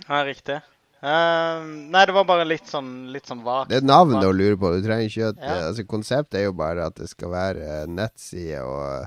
Ja, 0.07 0.23
riktig. 0.27 0.61
Uh, 1.07 1.61
nei, 1.93 2.03
det 2.09 2.15
var 2.17 2.25
bare 2.27 2.47
litt 2.49 2.69
sånn, 2.71 3.13
litt 3.13 3.29
sånn 3.29 3.43
vagt. 3.45 3.69
Det 3.71 3.83
er 3.83 3.87
navnet 3.87 4.25
å 4.25 4.33
lure 4.33 4.57
på. 4.59 4.73
Du 4.75 4.85
trenger 4.85 5.11
ikke 5.11 5.29
at, 5.29 5.41
Ja. 5.41 5.57
altså, 5.69 5.85
Konseptet 5.87 6.41
er 6.41 6.45
jo 6.49 6.53
bare 6.57 6.87
at 6.89 6.97
det 6.97 7.09
skal 7.11 7.31
være 7.31 7.87
nettside 7.87 8.63
og, 8.65 9.07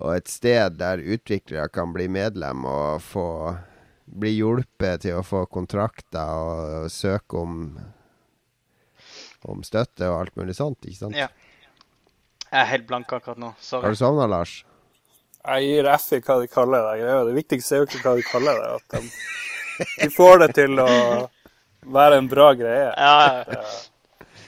og 0.00 0.14
et 0.16 0.28
sted 0.28 0.78
der 0.80 0.98
utviklere 0.98 1.68
kan 1.72 1.92
bli 1.92 2.08
medlem 2.08 2.64
og 2.64 3.04
få 3.04 3.28
bli 4.06 4.36
hjulpet 4.38 5.02
til 5.04 5.18
å 5.20 5.26
få 5.26 5.44
kontrakter 5.50 6.24
og 6.24 6.90
søke 6.90 7.38
om 7.42 7.78
om 9.50 9.62
støtte 9.66 10.08
og 10.10 10.20
alt 10.24 10.36
mulig 10.38 10.56
sånt, 10.58 10.84
ikke 10.86 11.00
sant? 11.06 11.18
Ja. 11.18 11.28
Jeg 12.46 12.60
er 12.62 12.68
helt 12.70 12.86
blank 12.88 13.10
akkurat 13.12 13.40
nå. 13.40 13.52
Har 13.72 13.90
du 13.90 13.98
sovna, 13.98 14.28
Lars? 14.30 14.60
Jeg 15.46 15.66
gir 15.66 15.88
F 15.94 16.06
i 16.16 16.20
hva 16.20 16.38
de 16.42 16.48
kaller 16.50 16.86
det. 16.86 16.94
greia. 17.02 17.24
Det 17.28 17.34
viktigste 17.36 17.74
er 17.74 17.82
jo 17.82 17.88
ikke 17.88 18.02
hva 18.04 18.14
de 18.18 18.24
kaller 18.26 18.62
det. 18.62 18.70
At 18.78 18.96
de, 18.96 19.10
de 20.02 20.08
får 20.14 20.40
det 20.42 20.48
til 20.58 20.80
å 20.82 20.88
være 21.96 22.22
en 22.22 22.30
bra 22.30 22.48
greie. 22.58 22.88
Ja, 22.96 23.44
ja. 23.50 23.66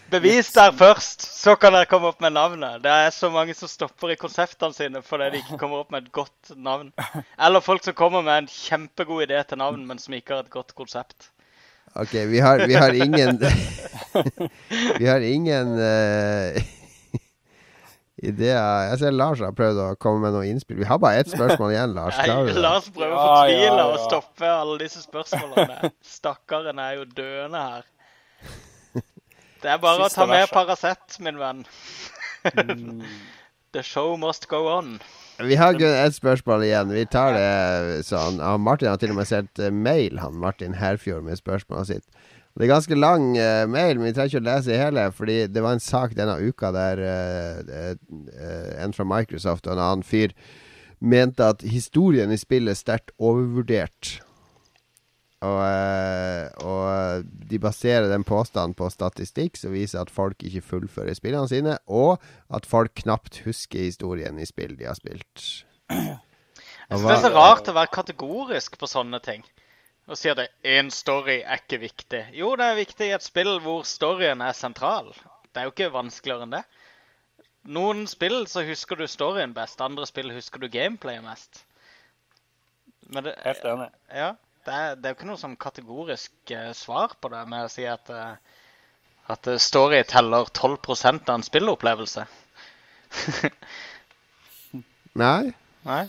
Bevis 0.08 0.48
der 0.56 0.72
først, 0.72 1.26
så 1.36 1.52
kan 1.60 1.74
dere 1.76 1.86
komme 1.86 2.08
opp 2.08 2.22
med 2.24 2.32
navnet. 2.32 2.80
Det 2.80 2.88
er 2.88 3.10
så 3.12 3.28
mange 3.30 3.52
som 3.54 3.68
stopper 3.68 4.14
i 4.14 4.16
konseptene 4.16 4.72
sine 4.72 5.02
fordi 5.04 5.26
de 5.34 5.42
ikke 5.42 5.58
kommer 5.60 5.82
opp 5.82 5.90
med 5.92 6.06
et 6.06 6.14
godt 6.16 6.54
navn. 6.56 6.88
Eller 7.36 7.64
folk 7.64 7.84
som 7.84 7.96
kommer 7.98 8.24
med 8.24 8.44
en 8.44 8.48
kjempegod 8.48 9.26
idé 9.26 9.42
til 9.44 9.60
navn, 9.60 9.84
men 9.84 10.00
som 10.00 10.16
ikke 10.16 10.32
har 10.34 10.46
et 10.46 10.54
godt 10.54 10.72
konsept. 10.78 11.28
OK, 11.94 12.12
vi 12.12 12.40
har, 12.40 12.66
vi 12.66 12.74
har 12.74 12.94
ingen 12.94 13.38
Vi 14.98 15.08
har 15.08 15.20
ingen 15.20 15.78
uh, 15.78 16.62
ideer. 18.28 18.88
Jeg 18.90 18.98
ser 19.02 19.14
Lars 19.14 19.42
har 19.44 19.54
prøvd 19.56 19.82
å 19.82 19.88
komme 20.00 20.26
med 20.26 20.36
noe 20.36 20.48
innspill. 20.48 20.78
Vi 20.80 20.88
har 20.88 21.00
bare 21.02 21.22
ett 21.22 21.30
spørsmål 21.32 21.74
igjen, 21.74 21.94
Lars. 21.96 22.18
Nei. 22.22 22.56
Lars 22.58 22.90
prøver 22.94 23.14
å 23.16 23.36
Ja, 23.52 23.86
og 23.86 24.00
stoppe 24.06 24.48
alle 24.48 24.78
disse 24.82 25.02
spørsmålene. 25.04 25.92
Stakkaren 26.04 26.82
er 26.82 26.98
jo 27.00 27.08
døende 27.12 27.64
her. 27.70 27.88
Det 29.58 29.72
er 29.72 29.80
bare 29.82 30.06
å 30.06 30.10
ta 30.12 30.26
med. 30.30 30.46
Paracet, 30.54 31.18
min 31.24 31.38
venn. 31.40 31.64
Mm. 32.54 33.02
The 33.74 33.82
show 33.82 34.16
must 34.16 34.46
go 34.48 34.68
on. 34.70 35.00
Vi 35.38 35.54
har 35.54 35.76
et 35.78 36.14
spørsmål 36.16 36.64
igjen. 36.66 36.90
Vi 36.90 37.04
tar 37.06 37.36
det 37.36 38.02
sånn. 38.08 38.40
Martin 38.58 38.90
har 38.90 38.98
til 38.98 39.12
og 39.14 39.20
med 39.20 39.28
sendt 39.30 39.60
eh, 39.62 39.70
mail, 39.70 40.18
han 40.18 40.34
Martin 40.42 40.74
Herfjord, 40.74 41.22
med 41.28 41.38
spørsmålet 41.38 41.92
sitt. 41.92 42.22
Det 42.58 42.66
er 42.66 42.72
ganske 42.72 42.96
lang 42.98 43.36
uh, 43.38 43.62
mail, 43.70 44.00
men 44.00 44.08
vi 44.08 44.14
trenger 44.16 44.32
ikke 44.32 44.40
å 44.42 44.46
lese 44.48 44.78
hele. 44.80 45.04
Fordi 45.14 45.36
det 45.46 45.62
var 45.62 45.76
en 45.76 45.84
sak 45.84 46.16
denne 46.18 46.34
uka 46.42 46.72
der 46.74 47.02
uh, 47.06 47.92
uh, 47.94 48.72
en 48.82 48.96
fra 48.96 49.06
Microsoft 49.06 49.68
og 49.68 49.76
en 49.76 49.84
annen 49.84 50.02
fyr 50.02 50.34
mente 50.98 51.46
at 51.46 51.62
historien 51.62 52.34
i 52.34 52.40
spillet 52.40 52.74
er 52.74 52.80
sterkt 52.80 53.14
overvurdert. 53.22 54.16
Og, 55.38 55.58
eh, 55.62 56.48
og 56.66 57.26
de 57.50 57.58
baserer 57.62 58.08
den 58.10 58.24
påstanden 58.26 58.74
på 58.74 58.88
statistikk 58.90 59.58
som 59.58 59.70
viser 59.70 60.00
at 60.02 60.10
folk 60.10 60.42
ikke 60.42 60.64
fullfører 60.66 61.14
spillene 61.14 61.50
sine, 61.50 61.76
og 61.86 62.18
at 62.50 62.66
folk 62.66 62.96
knapt 63.04 63.44
husker 63.46 63.84
historien 63.86 64.40
i 64.42 64.48
spill 64.48 64.74
de 64.78 64.88
har 64.88 64.98
spilt. 64.98 65.44
Jeg 65.88 66.98
synes 66.98 67.06
det 67.06 67.14
er 67.20 67.24
så 67.28 67.34
rart 67.36 67.70
å 67.70 67.76
være 67.76 67.92
kategorisk 67.94 68.78
på 68.80 68.90
sånne 68.90 69.20
ting. 69.22 69.46
Og 70.08 70.16
si 70.16 70.30
at 70.32 70.40
én 70.64 70.88
story 70.90 71.42
er 71.44 71.60
ikke 71.60 71.82
viktig. 71.84 72.22
Jo, 72.34 72.54
det 72.56 72.64
er 72.64 72.78
viktig 72.80 73.10
i 73.10 73.14
et 73.14 73.24
spill 73.24 73.58
hvor 73.60 73.84
storyen 73.86 74.40
er 74.42 74.56
sentral. 74.56 75.12
Det 75.52 75.60
er 75.60 75.68
jo 75.68 75.74
ikke 75.74 75.92
vanskeligere 75.92 76.48
enn 76.48 76.56
det. 76.56 76.64
Noen 77.68 78.06
spill 78.08 78.46
så 78.48 78.64
husker 78.64 78.96
du 78.96 79.04
storyen 79.10 79.52
best, 79.54 79.82
andre 79.84 80.06
spill 80.08 80.32
husker 80.32 80.62
du 80.62 80.70
gameplayet 80.72 81.22
mest. 81.26 81.62
Men 83.12 83.28
det, 83.28 83.36
Helt 83.44 83.66
enig. 83.68 83.90
ja, 84.08 84.32
det 84.66 84.74
er, 84.74 84.96
det 84.96 85.06
er 85.06 85.12
jo 85.12 85.18
ikke 85.18 85.30
noe 85.30 85.40
sånn 85.40 85.58
kategorisk 85.60 86.52
eh, 86.54 86.70
svar 86.76 87.14
på 87.20 87.30
det 87.32 87.42
med 87.50 87.66
å 87.66 87.72
si 87.72 87.86
at, 87.88 88.10
eh, 88.12 88.62
at 89.34 89.50
eh, 89.50 89.60
story 89.62 90.02
teller 90.08 90.50
12% 90.50 91.28
av 91.28 91.38
en 91.38 91.46
spillopplevelse. 91.46 92.26
Nei? 95.22 95.52
Nei. 95.88 96.04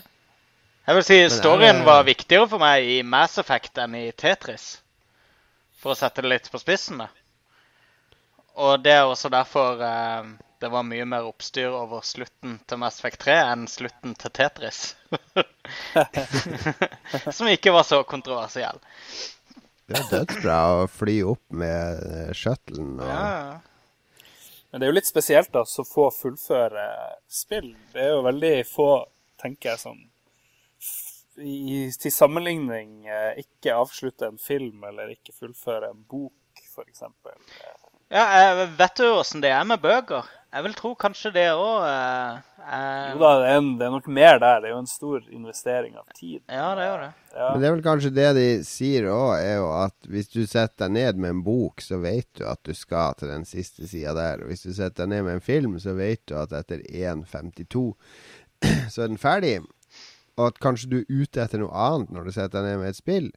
Jeg 0.86 0.96
vil 0.96 1.06
si 1.06 1.18
storyen 1.30 1.84
var 1.86 2.06
viktigere 2.08 2.48
for 2.50 2.62
meg 2.62 2.88
i 2.88 3.00
Mass 3.06 3.38
Effect 3.38 3.78
enn 3.78 3.94
i 3.98 4.08
Tetris. 4.10 4.80
For 5.80 5.94
å 5.94 5.98
sette 5.98 6.24
det 6.24 6.32
litt 6.32 6.50
på 6.52 6.60
spissen, 6.60 7.00
da. 7.00 7.08
Og 8.60 8.82
det 8.84 8.96
er 8.98 9.08
også 9.08 9.30
derfor 9.32 9.80
eh, 9.86 10.32
det 10.60 10.68
var 10.68 10.84
mye 10.84 11.06
mer 11.08 11.24
oppstyr 11.24 11.72
over 11.72 12.02
slutten 12.04 12.58
til 12.68 12.80
Mass 12.82 12.98
Effect 13.00 13.22
3 13.24 13.36
enn 13.54 13.62
slutten 13.70 14.12
til 14.20 14.32
Tetris. 14.36 14.80
Som 17.36 17.48
ikke 17.48 17.72
var 17.72 17.86
så 17.88 18.02
kontroversiell. 18.04 18.76
Det 19.88 19.96
er 19.96 20.10
dødsbra 20.10 20.58
å 20.82 20.84
fly 20.92 21.14
opp 21.32 21.56
med 21.62 22.02
eh, 22.04 22.32
shuttlen 22.36 22.98
og 23.00 23.08
Ja, 23.08 23.24
ja. 23.40 24.26
Men 24.70 24.82
det 24.82 24.86
er 24.86 24.92
jo 24.92 24.98
litt 25.00 25.08
spesielt 25.08 25.48
da, 25.50 25.64
så 25.66 25.82
få 25.82 26.04
fullføre 26.14 26.84
spill. 27.26 27.72
Det 27.90 28.04
er 28.04 28.12
jo 28.12 28.20
veldig 28.22 28.52
få, 28.68 28.90
tenker 29.42 29.72
jeg, 29.72 29.80
som 29.82 29.96
i, 31.40 31.88
til 31.90 32.14
sammenligning 32.14 33.08
eh, 33.08 33.40
ikke 33.42 33.80
avslutte 33.80 34.28
en 34.28 34.38
film 34.38 34.84
eller 34.86 35.10
ikke 35.16 35.34
fullføre 35.34 35.90
en 35.90 36.04
bok, 36.04 36.36
eksempel. 36.80 37.34
ja 38.08 38.22
jeg 38.40 38.68
vet 38.78 38.94
du 38.96 39.08
åssen 39.10 39.42
det 39.42 39.50
er 39.52 39.66
med 39.68 39.82
bøker? 39.82 40.28
Jeg 40.50 40.66
vil 40.66 40.72
tro 40.74 40.90
kanskje 40.98 41.30
det 41.30 41.46
òg 41.54 41.84
eh, 41.86 42.38
er 42.66 43.12
Jo 43.12 43.20
da, 43.22 43.30
det 43.38 43.50
er, 43.52 43.58
en, 43.60 43.68
det 43.78 43.86
er 43.86 43.92
nok 43.94 44.08
mer 44.10 44.40
der. 44.42 44.58
Det 44.62 44.68
er 44.68 44.72
jo 44.74 44.80
en 44.82 44.90
stor 44.90 45.22
investering 45.30 45.94
av 45.98 46.08
tid. 46.16 46.40
Ja, 46.50 46.72
det 46.74 46.88
gjør 46.88 47.04
det. 47.04 47.10
Ja. 47.36 47.46
Men 47.46 47.62
det 47.62 47.68
er 47.68 47.74
vel 47.76 47.84
kanskje 47.84 48.12
det 48.16 48.26
de 48.34 48.46
sier 48.66 49.06
òg, 49.12 49.30
er 49.38 49.60
jo 49.60 49.68
at 49.78 50.10
hvis 50.10 50.32
du 50.32 50.40
setter 50.42 50.88
deg 50.88 50.96
ned 50.96 51.22
med 51.22 51.36
en 51.36 51.44
bok, 51.46 51.84
så 51.84 52.00
vet 52.02 52.26
du 52.38 52.44
at 52.50 52.62
du 52.66 52.74
skal 52.74 53.14
til 53.20 53.30
den 53.30 53.46
siste 53.46 53.86
sida 53.90 54.16
der. 54.18 54.42
Og 54.42 54.50
hvis 54.50 54.66
du 54.66 54.72
setter 54.74 55.04
deg 55.04 55.14
ned 55.14 55.26
med 55.28 55.38
en 55.38 55.46
film, 55.52 55.78
så 55.82 55.94
vet 55.98 56.24
du 56.26 56.34
at 56.40 56.54
etter 56.58 56.82
1.52 56.82 57.86
så 58.92 59.06
er 59.06 59.14
den 59.14 59.22
ferdig. 59.22 59.60
Og 60.34 60.48
at 60.50 60.62
kanskje 60.62 60.90
du 60.90 61.00
er 61.04 61.10
ute 61.22 61.44
etter 61.44 61.62
noe 61.62 61.70
annet 61.74 62.10
når 62.10 62.26
du 62.26 62.34
setter 62.34 62.58
deg 62.58 62.72
ned 62.72 62.82
med 62.82 62.90
et 62.90 62.98
spill. 62.98 63.30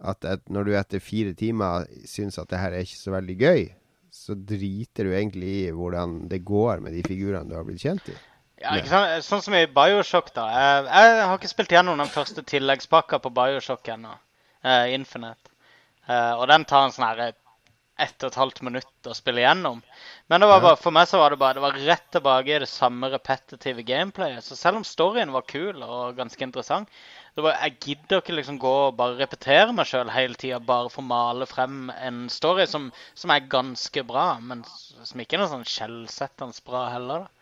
At 0.00 0.24
et, 0.28 0.48
når 0.52 0.64
du 0.64 0.76
etter 0.76 1.04
fire 1.04 1.36
timer 1.36 1.84
syns 2.08 2.40
at 2.40 2.48
det 2.48 2.64
her 2.64 2.72
er 2.72 2.84
ikke 2.84 3.00
så 3.00 3.12
veldig 3.12 3.36
gøy, 3.44 3.68
så 4.16 4.34
driter 4.38 5.06
du 5.08 5.12
egentlig 5.14 5.52
i 5.66 5.74
hvordan 5.76 6.18
det 6.30 6.42
går 6.48 6.82
med 6.84 6.96
de 6.96 7.04
figurene 7.06 7.48
du 7.50 7.56
har 7.58 7.66
blitt 7.68 7.84
kjent 7.84 8.08
i. 8.12 8.16
Ja, 8.62 8.72
ikke 8.78 8.88
sant? 8.88 9.24
Sånn 9.26 9.42
som 9.44 9.54
i 9.58 9.66
Bioshock, 9.68 10.30
da. 10.36 10.46
Jeg, 10.48 10.84
jeg 10.88 11.24
har 11.28 11.36
ikke 11.36 11.50
spilt 11.52 11.74
gjennom 11.76 12.00
den 12.00 12.08
første 12.12 12.44
tilleggspakka 12.48 13.20
på 13.22 13.32
Bioshock 13.36 13.90
ennå. 13.92 14.14
eh, 14.64 14.94
Infinite. 14.96 15.52
Eh, 16.08 16.32
og 16.38 16.46
den 16.48 16.64
tar 16.64 16.86
en 16.86 16.94
sånn 16.94 17.04
her 17.10 17.34
ett 17.96 18.24
og 18.24 18.28
et 18.28 18.38
halvt 18.40 18.62
minutt 18.66 19.08
å 19.08 19.14
spille 19.16 19.40
gjennom. 19.44 19.78
Men 20.28 20.42
det 20.42 20.48
var 20.50 20.64
bare, 20.64 20.80
for 20.80 20.92
meg 20.92 21.08
så 21.08 21.20
var 21.20 21.32
det 21.32 21.40
bare 21.40 21.56
det 21.56 21.64
var 21.64 21.78
rett 21.86 22.08
tilbake 22.12 22.56
i 22.56 22.58
det 22.64 22.68
samme 22.68 23.08
repetitive 23.12 23.84
gameplayet. 23.88 24.44
Så 24.44 24.56
selv 24.58 24.80
om 24.80 24.84
storyen 24.84 25.32
var 25.32 25.46
kul 25.48 25.80
og 25.80 26.16
ganske 26.18 26.44
interessant, 26.44 26.90
det 27.36 27.44
var, 27.44 27.58
jeg 27.60 27.76
gidder 27.84 28.22
ikke 28.22 28.34
liksom 28.38 28.58
gå 28.60 28.72
og 28.86 28.94
bare 28.96 29.18
repetere 29.18 29.74
meg 29.76 29.88
sjøl 29.90 30.08
hele 30.14 30.38
tida 30.40 30.56
bare 30.64 30.88
for 30.88 31.02
å 31.04 31.08
male 31.10 31.44
frem 31.48 31.90
en 31.92 32.26
story 32.32 32.64
som, 32.70 32.88
som 33.12 33.32
er 33.34 33.50
ganske 33.52 34.04
bra, 34.08 34.38
men 34.40 34.62
som 34.66 35.20
ikke 35.20 35.36
er 35.36 35.42
noe 35.44 35.52
sånn 35.52 35.66
skjellsettende 35.68 36.64
bra 36.64 36.86
heller. 36.94 37.26
da. 37.26 37.36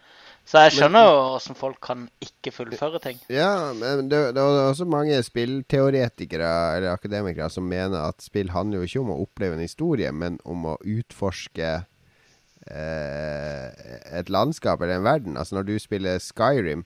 Så 0.44 0.60
jeg 0.66 0.74
skjønner 0.76 1.06
jo 1.06 1.12
hvordan 1.16 1.56
folk 1.56 1.78
kan 1.86 2.02
ikke 2.26 2.52
fullføre 2.52 3.00
ting. 3.00 3.22
Ja, 3.32 3.70
men 3.78 4.10
det, 4.10 4.18
det 4.36 4.42
er 4.42 4.66
også 4.66 4.84
mange 4.84 5.22
spillteoretikere 5.24 6.50
eller 6.76 6.90
akademikere 6.92 7.48
som 7.52 7.70
mener 7.70 8.10
at 8.10 8.20
spill 8.24 8.52
handler 8.52 8.82
jo 8.82 8.90
ikke 8.90 9.04
om 9.06 9.14
å 9.14 9.22
oppleve 9.22 9.56
en 9.56 9.64
historie, 9.64 10.10
men 10.12 10.36
om 10.44 10.66
å 10.74 10.76
utforske 10.82 11.70
eh, 12.66 13.88
et 14.20 14.28
landskap 14.28 14.84
eller 14.84 14.98
en 14.98 15.08
verden. 15.08 15.40
Altså 15.40 15.56
når 15.56 15.70
du 15.70 15.74
spiller 15.80 16.20
Skyrim, 16.20 16.84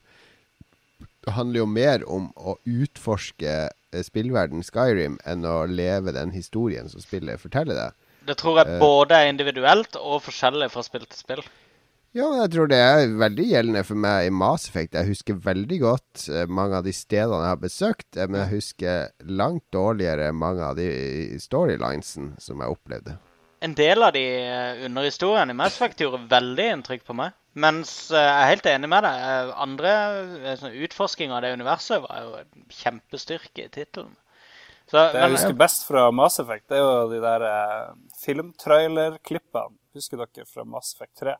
handler 1.37 1.63
jo 1.63 1.69
mer 1.71 2.05
om 2.09 2.31
å 2.37 2.57
utforske 2.65 3.55
eh, 3.69 4.03
spillverden 4.05 4.65
Skyrim 4.67 5.19
enn 5.29 5.47
å 5.49 5.63
leve 5.67 6.15
den 6.17 6.35
historien 6.35 6.89
som 6.89 7.03
spillet 7.05 7.41
forteller 7.41 7.79
deg. 7.79 7.97
Det 8.29 8.37
tror 8.37 8.59
jeg 8.61 8.75
Eh. 8.75 8.79
både 8.83 9.17
er 9.17 9.31
individuelt 9.31 9.97
og 9.97 10.23
forskjellig 10.27 10.71
fra 10.71 10.83
spill 10.85 11.07
til 11.07 11.19
spill. 11.19 11.43
Ja, 12.17 12.27
jeg 12.43 12.51
tror 12.55 12.69
det 12.69 12.79
er 12.81 13.11
veldig 13.21 13.45
gjeldende 13.51 13.85
for 13.85 13.95
meg 14.01 14.27
i 14.27 14.31
Mass 14.33 14.67
Effect. 14.69 14.95
Jeg 14.97 15.11
husker 15.11 15.35
veldig 15.45 15.79
godt 15.81 16.29
eh, 16.33 16.47
mange 16.49 16.81
av 16.81 16.85
de 16.85 16.93
stedene 16.93 17.43
jeg 17.45 17.53
har 17.53 17.63
besøkt, 17.63 18.09
men 18.17 18.41
jeg 18.43 18.55
husker 18.57 19.11
langt 19.29 19.65
dårligere 19.73 20.33
mange 20.33 20.65
av 20.65 20.77
de 20.77 20.89
storylinesene 21.41 22.41
som 22.41 22.61
jeg 22.65 22.75
opplevde. 22.75 23.19
En 23.61 23.75
del 23.75 24.03
av 24.07 24.13
de 24.15 24.25
underhistoriene 24.87 25.51
i 25.51 25.59
Mass 25.59 25.75
Effect 25.77 26.01
gjorde 26.01 26.21
veldig 26.31 26.67
inntrykk 26.77 27.05
på 27.09 27.17
meg. 27.19 27.33
Mens 27.59 27.91
eh, 28.13 28.21
jeg 28.23 28.45
er 28.45 28.51
helt 28.53 28.69
enig 28.71 28.89
med 28.93 29.05
deg. 29.07 29.25
eh, 29.33 29.51
Andre 29.65 29.93
eh, 30.45 30.55
sånn 30.61 30.77
utforsking 30.87 31.33
av 31.35 31.43
det 31.45 31.55
universet 31.59 32.03
var 32.05 32.23
jo 32.25 32.35
en 32.43 32.67
kjempestyrke 32.81 33.67
i 33.67 33.73
tittelen. 33.75 34.15
Det 34.89 35.03
jeg 35.13 35.33
husker 35.35 35.57
best 35.61 35.83
fra 35.85 36.07
Mass 36.17 36.39
Effect, 36.41 36.65
det 36.71 36.79
er 36.79 36.85
jo 36.87 37.09
de 37.11 37.19
der 37.21 37.45
eh, 37.49 37.91
filmtrailerklippene. 38.23 39.77
Husker 39.99 40.21
dere 40.23 40.47
fra 40.49 40.65
Mass 40.65 40.95
Effect 40.95 41.19
3? 41.25 41.35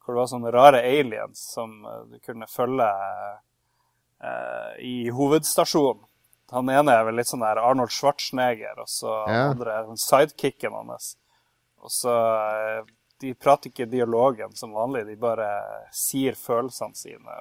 Hvor 0.00 0.16
det 0.16 0.20
var 0.22 0.28
sånne 0.32 0.50
rare 0.54 0.80
aliens 0.88 1.40
som 1.54 1.74
du 2.10 2.16
kunne 2.24 2.48
følge 2.50 2.88
eh, 4.24 4.72
i 4.84 4.94
hovedstasjonen. 5.14 6.06
Han 6.50 6.70
ene 6.72 6.94
er 6.96 7.04
vel 7.06 7.14
litt 7.20 7.30
sånn 7.30 7.44
der 7.44 7.60
Arnold 7.62 7.92
Schwarzenegger, 7.94 8.80
og 8.82 8.88
så 8.90 9.12
Ja. 9.30 9.42
andre 9.52 9.76
er 9.76 9.90
sidekicken 10.02 10.74
hans. 10.74 11.12
Og 11.78 11.92
så 11.94 12.10
eh, 12.10 12.80
De 13.20 13.34
prater 13.36 13.72
ikke 13.72 13.86
dialogen 13.90 14.54
som 14.56 14.72
vanlig, 14.72 15.04
de 15.08 15.16
bare 15.20 15.48
sier 15.92 16.36
følelsene 16.38 16.96
sine. 16.96 17.34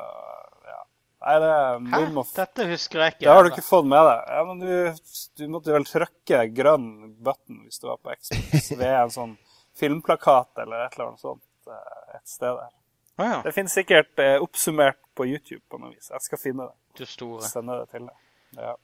Ja. 0.67 0.79
Nei, 1.19 1.35
det 1.43 1.51
hæ? 1.91 2.01
må 2.15 2.23
Dette 2.35 2.65
husker 2.69 3.03
jeg 3.03 3.15
ikke. 3.15 3.23
det 3.25 3.31
har 3.33 3.43
du 3.43 3.51
ikke 3.51 3.65
fått 3.65 3.87
med 3.91 4.05
deg. 4.07 4.33
Ja, 4.35 4.41
men 4.47 4.59
du, 4.63 5.13
du 5.39 5.45
måtte 5.51 5.75
vel 5.75 5.87
trykke 5.87 6.41
grønn 6.55 6.89
button 7.23 7.63
hvis 7.65 7.79
du 7.79 7.87
var 7.89 7.99
på 8.03 8.15
Xbox 8.15 8.71
ved 8.81 8.95
en 8.95 9.15
sånn 9.15 9.37
filmplakat 9.79 10.63
eller 10.63 10.85
et 10.85 10.97
eller 10.97 11.11
annet 11.11 11.23
sånt 11.23 11.71
eh, 11.71 12.19
et 12.19 12.27
sted 12.27 12.55
der. 12.55 12.75
Ah, 13.19 13.31
ja. 13.33 13.39
Det 13.43 13.51
finnes 13.55 13.75
sikkert 13.75 14.19
eh, 14.23 14.37
oppsummert 14.39 14.99
på 15.15 15.27
YouTube 15.27 15.63
på 15.71 15.79
noe 15.81 15.91
vis. 15.91 16.07
Jeg 16.11 16.23
skal 16.23 16.39
finne 16.39 16.69
det. 16.69 16.75
Du 16.99 17.05
store. 17.07 17.43
Sende 17.47 17.75
det 17.81 17.89
til 17.91 18.07
deg. 18.07 18.15
Ja. 18.55 18.75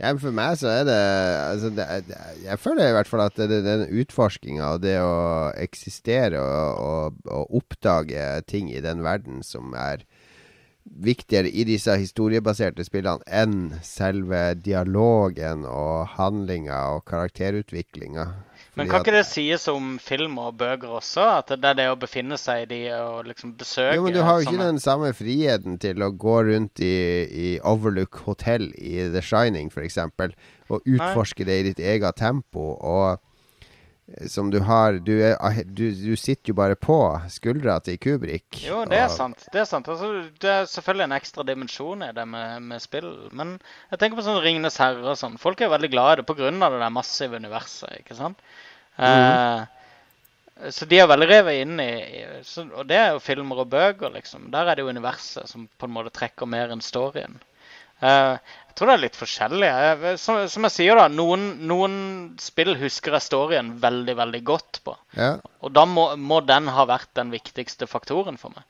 Ja, 0.00 0.10
for 0.18 0.34
meg 0.34 0.56
så 0.58 0.70
er 0.72 0.86
det, 0.88 0.98
altså 1.52 1.68
det 1.76 1.84
Jeg 2.42 2.58
føler 2.58 2.88
i 2.88 2.94
hvert 2.96 3.10
fall 3.10 3.22
at 3.26 3.36
det, 3.38 3.60
den 3.66 3.84
utforskinga 4.02 4.72
og 4.74 4.82
det 4.82 4.96
å 5.04 5.52
eksistere 5.60 6.40
og, 6.40 6.80
og, 6.82 7.20
og 7.28 7.60
oppdage 7.60 8.24
ting 8.50 8.72
i 8.72 8.82
den 8.82 9.04
verden 9.04 9.44
som 9.46 9.76
er 9.78 10.02
viktigere 10.82 11.50
i 11.50 11.64
disse 11.68 11.94
historiebaserte 11.94 12.84
spillene 12.86 13.22
enn 13.30 13.76
selve 13.86 14.56
dialogen 14.58 15.62
og 15.68 16.16
handlinga 16.16 16.80
og 16.96 17.04
karakterutviklinga. 17.06 18.26
Men 18.78 18.88
kan 18.88 19.02
ikke 19.02 19.12
det 19.12 19.26
sies 19.28 19.66
om 19.68 19.98
film 20.00 20.38
og 20.40 20.54
bøker 20.60 20.94
også? 20.96 21.24
At 21.42 21.50
det 21.52 21.68
er 21.72 21.76
det 21.76 21.88
å 21.92 21.98
befinne 22.00 22.38
seg 22.40 22.62
i 22.64 22.68
de 22.70 22.78
og 22.96 23.26
liksom 23.28 23.52
besøke 23.60 23.98
Jo, 23.98 24.06
men 24.06 24.16
du 24.16 24.22
har 24.24 24.38
jo 24.38 24.46
ikke 24.46 24.54
sånne... 24.54 24.68
den 24.70 24.80
samme 24.80 25.10
friheten 25.16 25.76
til 25.82 26.00
å 26.00 26.08
gå 26.24 26.38
rundt 26.48 26.80
i, 26.80 26.94
i 27.28 27.50
Overlook 27.68 28.22
Hotel 28.24 28.70
i 28.80 29.10
The 29.12 29.20
Shining, 29.24 29.68
f.eks., 29.68 30.00
og 30.72 30.88
utforske 30.88 31.44
det 31.44 31.58
i 31.58 31.66
ditt 31.68 31.84
eget 31.84 32.16
tempo. 32.16 32.70
Og 32.80 33.20
som 34.28 34.50
du 34.50 34.58
har 34.60 34.98
Du, 35.04 35.12
er, 35.22 35.36
ah, 35.40 35.54
du, 35.64 35.84
du 35.94 36.16
sitter 36.16 36.52
jo 36.52 36.54
bare 36.58 36.76
på 36.76 36.96
skuldra 37.32 37.78
til 37.84 37.98
Kubrik. 38.02 38.62
Jo, 38.66 38.84
det 38.88 38.98
er 38.98 39.08
og- 39.08 39.14
sant. 39.16 39.44
Det 39.52 39.60
er 39.62 39.68
sant. 39.68 39.88
Altså, 39.88 40.10
det 40.40 40.50
er 40.50 40.64
selvfølgelig 40.70 41.04
en 41.08 41.16
ekstra 41.18 41.44
dimensjon 41.48 42.02
i 42.08 42.12
det 42.12 42.26
med, 42.28 42.62
med 42.62 42.82
spill. 42.84 43.10
Men 43.32 43.58
jeg 43.90 43.98
tenker 44.02 44.18
på 44.20 44.24
sånn 44.26 44.42
Ringenes 44.44 44.76
herre 44.82 45.04
og 45.14 45.18
sånn. 45.20 45.38
Folk 45.42 45.60
er 45.60 45.72
veldig 45.72 45.90
glad 45.90 46.12
i 46.12 46.22
det 46.22 46.26
pga. 46.26 46.50
det 46.50 46.80
der 46.82 46.90
massive 46.90 47.36
universet, 47.36 48.00
ikke 48.00 48.16
sant? 48.18 48.38
Mhm. 48.98 49.06
Eh, 49.06 50.70
så 50.70 50.86
de 50.86 50.98
er 51.00 51.08
veldig 51.10 51.26
revet 51.30 51.62
inn 51.62 51.80
i, 51.80 52.24
så, 52.46 52.66
Og 52.76 52.86
det 52.86 52.96
er 52.96 53.12
jo 53.14 53.22
filmer 53.24 53.64
og 53.64 53.70
bøker, 53.72 54.12
liksom. 54.14 54.50
Der 54.52 54.68
er 54.68 54.76
det 54.76 54.84
jo 54.84 54.92
universet 54.92 55.48
som 55.48 55.68
på 55.78 55.88
en 55.88 55.94
måte 55.96 56.12
trekker 56.14 56.46
mer 56.46 56.70
enn 56.70 56.80
storyen. 56.84 57.40
Eh, 58.02 58.36
jeg 58.72 58.78
tror 58.78 58.88
det 58.88 58.92
er 58.94 59.00
litt 59.02 59.16
forskjellig. 59.20 59.70
Som, 60.16 60.38
som 60.48 60.64
jeg 60.64 60.72
sier, 60.72 60.96
da, 60.96 61.04
noen, 61.12 61.42
noen 61.68 61.96
spill 62.40 62.72
husker 62.80 63.18
jeg 63.18 63.26
storyen 63.26 63.74
veldig, 63.82 64.14
veldig 64.16 64.40
godt 64.48 64.78
på. 64.86 64.94
Ja. 65.12 65.34
Og 65.60 65.74
da 65.76 65.84
må, 65.84 66.06
må 66.16 66.38
den 66.48 66.70
ha 66.72 66.86
vært 66.88 67.10
den 67.18 67.34
viktigste 67.34 67.84
faktoren 67.90 68.40
for 68.40 68.56
meg. 68.56 68.64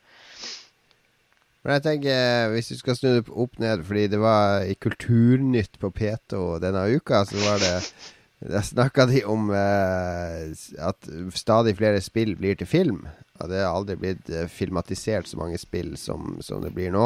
Men 1.63 1.77
jeg 1.77 1.85
tenker, 1.85 2.49
hvis 2.51 2.73
du 2.73 2.75
skal 2.81 2.97
snu 2.99 3.07
det 3.13 3.31
opp 3.31 3.55
ned, 3.63 3.85
fordi 3.87 4.09
det 4.11 4.19
var 4.19 4.67
i 4.67 4.75
Kulturnytt 4.75 5.79
på 5.79 5.93
P2 5.95 6.41
denne 6.59 6.83
uka, 6.91 7.23
så 7.29 7.39
var 7.45 7.63
det 7.63 7.77
Der 8.43 8.59
snakka 8.59 9.05
de 9.07 9.21
om 9.23 9.53
eh, 9.55 10.49
at 10.83 11.07
stadig 11.31 11.77
flere 11.79 12.01
spill 12.03 12.35
blir 12.35 12.57
til 12.59 12.67
film. 12.67 13.05
Og 13.39 13.47
det 13.47 13.61
har 13.63 13.71
aldri 13.71 13.95
blitt 13.95 14.27
eh, 14.27 14.49
filmatisert 14.51 15.31
så 15.31 15.39
mange 15.39 15.55
spill 15.61 15.93
som, 15.95 16.41
som 16.43 16.59
det 16.59 16.73
blir 16.75 16.91
nå. 16.91 17.05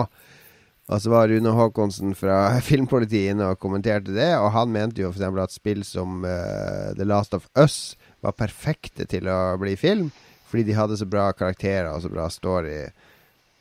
Og 0.87 1.01
så 1.03 1.11
var 1.11 1.27
Rune 1.27 1.51
Haakonsen 1.51 2.13
fra 2.15 2.37
Filmpolitiet 2.67 3.33
inne 3.33 3.49
og 3.51 3.59
kommenterte 3.59 4.13
det, 4.15 4.29
og 4.39 4.51
han 4.55 4.71
mente 4.71 5.01
jo 5.03 5.09
f.eks. 5.11 5.25
at 5.43 5.55
spill 5.55 5.83
som 5.87 6.21
uh, 6.23 6.93
The 6.95 7.03
Last 7.07 7.35
of 7.35 7.49
Us 7.59 7.97
var 8.23 8.37
perfekte 8.39 9.05
til 9.09 9.27
å 9.27 9.57
bli 9.59 9.75
film, 9.79 10.09
fordi 10.47 10.63
de 10.69 10.77
hadde 10.77 10.95
så 10.99 11.05
bra 11.09 11.27
karakterer 11.35 11.89
og 11.91 12.05
så 12.05 12.11
bra 12.13 12.29
story. 12.31 12.85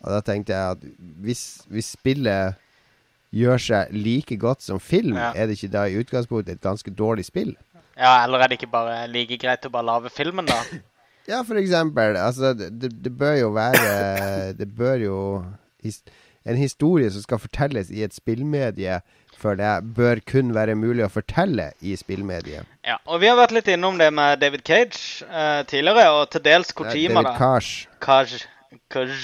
Og 0.05 0.13
da 0.15 0.21
tenkte 0.23 0.55
jeg 0.55 0.77
at 0.77 0.87
hvis, 1.27 1.43
hvis 1.73 1.91
spillet 1.97 2.55
gjør 3.35 3.59
seg 3.61 3.91
like 3.97 4.37
godt 4.39 4.63
som 4.63 4.79
film, 4.79 5.17
Ja. 5.19 5.33
er 5.35 5.49
det 5.51 5.59
ikke 5.59 5.73
da 5.75 5.87
i 5.91 5.99
utgangspunktet 5.99 6.55
et 6.61 6.63
ganske 6.63 6.95
dårlig 6.95 7.27
spill? 7.27 7.57
Ja, 7.99 8.23
Eller 8.23 8.45
er 8.45 8.49
det 8.53 8.61
ikke 8.61 8.71
bare 8.71 9.07
like 9.11 9.39
greit 9.41 9.67
å 9.67 9.73
bare 9.73 9.89
lage 9.89 10.13
filmen, 10.15 10.47
da? 10.47 10.61
Ja, 11.27 11.43
for 11.43 11.59
eksempel. 11.59 12.15
Altså, 12.23 12.53
det, 12.55 12.71
det 12.79 12.93
det 13.03 13.13
bør 13.19 13.35
jo 13.41 13.51
være 13.57 14.53
Det 14.61 14.69
bør 14.79 15.01
jo 15.03 15.19
En 16.47 16.59
historie 16.59 17.11
som 17.11 17.25
skal 17.25 17.41
fortelles 17.43 17.91
i 17.91 18.05
et 18.07 18.15
spillmedie, 18.15 19.01
føler 19.37 19.65
jeg 19.65 19.95
bør 19.97 20.23
kun 20.31 20.55
være 20.55 20.77
mulig 20.79 21.05
å 21.07 21.11
fortelle 21.13 21.73
i 21.83 21.97
spillmediet. 21.99 22.69
Ja, 22.87 23.01
og 23.05 23.21
Vi 23.21 23.29
har 23.31 23.37
vært 23.39 23.55
litt 23.57 23.69
innom 23.73 23.99
det 23.99 24.13
med 24.15 24.39
David 24.41 24.63
Cage 24.67 25.27
eh, 25.27 25.63
tidligere, 25.69 26.07
og 26.15 26.31
til 26.31 26.45
dels 26.47 26.73
Kojima. 26.77 27.25
David. 27.27 27.67
Kaj, 28.07 28.47
Kaj. 28.95 29.19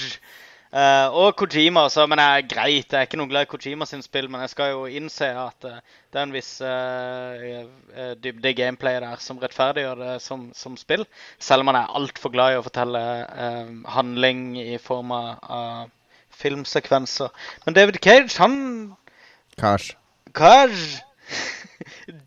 Eh, 0.73 1.15
og 1.15 1.35
Kojima 1.37 1.85
også, 1.87 2.05
men 2.09 2.19
det 2.19 2.27
er 2.27 2.45
greit. 2.49 2.91
Jeg 2.91 2.99
er 2.99 3.07
ikke 3.07 3.21
noe 3.21 3.29
glad 3.31 3.47
i 3.47 3.51
Kojima 3.53 3.87
sin 3.87 4.03
spill, 4.03 4.27
men 4.27 4.43
jeg 4.43 4.53
skal 4.53 4.73
jo 4.73 4.85
innse 4.89 5.31
at 5.37 5.67
eh, 5.69 5.81
det 6.11 6.19
er 6.19 6.27
en 6.27 6.35
viss 6.35 6.53
eh, 6.65 7.49
eh, 7.95 8.13
dybde 8.19 8.51
i 8.51 8.57
gameplayet 8.57 9.05
der 9.05 9.21
som 9.23 9.41
rettferdiggjør 9.41 10.01
det 10.01 10.15
som, 10.25 10.49
som 10.57 10.75
spill. 10.81 11.07
Selv 11.39 11.63
om 11.63 11.71
man 11.71 11.79
er 11.79 11.93
altfor 12.01 12.33
glad 12.33 12.55
i 12.55 12.61
å 12.61 12.65
fortelle 12.65 13.03
eh, 13.23 13.75
handling 13.95 14.47
i 14.59 14.79
form 14.81 15.13
av 15.15 15.91
filmsekvenser. 16.39 17.31
Men 17.65 17.77
David 17.77 18.01
Cage, 18.03 18.37
han 18.37 18.95
Cash. 19.57 19.95
Kaj 20.33 20.71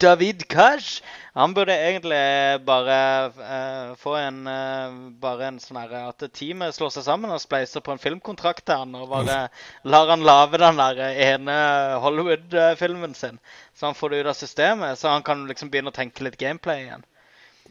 David 0.00 0.44
Kaj 0.48 1.02
Han 1.34 1.54
burde 1.54 1.74
egentlig 1.74 2.20
bare 2.66 2.98
uh, 3.38 3.96
få 3.98 4.14
en 4.16 4.46
uh, 4.46 4.94
Bare 5.20 5.48
en 5.48 5.58
sånn 5.62 5.80
herre 5.80 6.04
At 6.10 6.24
teamet 6.38 6.76
slår 6.76 6.92
seg 6.94 7.06
sammen 7.08 7.32
og 7.34 7.42
spleiser 7.42 7.84
på 7.84 7.94
en 7.94 8.02
filmkontrakt 8.02 8.66
til 8.66 8.82
han, 8.82 8.94
og 8.94 9.10
bare 9.10 9.38
lar 9.84 10.12
han 10.12 10.24
lage 10.26 10.60
den 10.62 10.80
der 10.80 11.02
ene 11.26 11.56
Hollywood-filmen 12.04 13.14
sin. 13.18 13.40
Så 13.74 13.90
han 13.90 13.98
får 13.98 14.12
det 14.12 14.22
ut 14.22 14.32
av 14.32 14.38
systemet, 14.38 14.98
så 15.00 15.12
han 15.12 15.26
kan 15.26 15.46
liksom 15.50 15.72
begynne 15.72 15.92
å 15.92 15.98
tenke 15.98 16.24
litt 16.24 16.38
gameplay 16.40 16.86
igjen. 16.86 17.04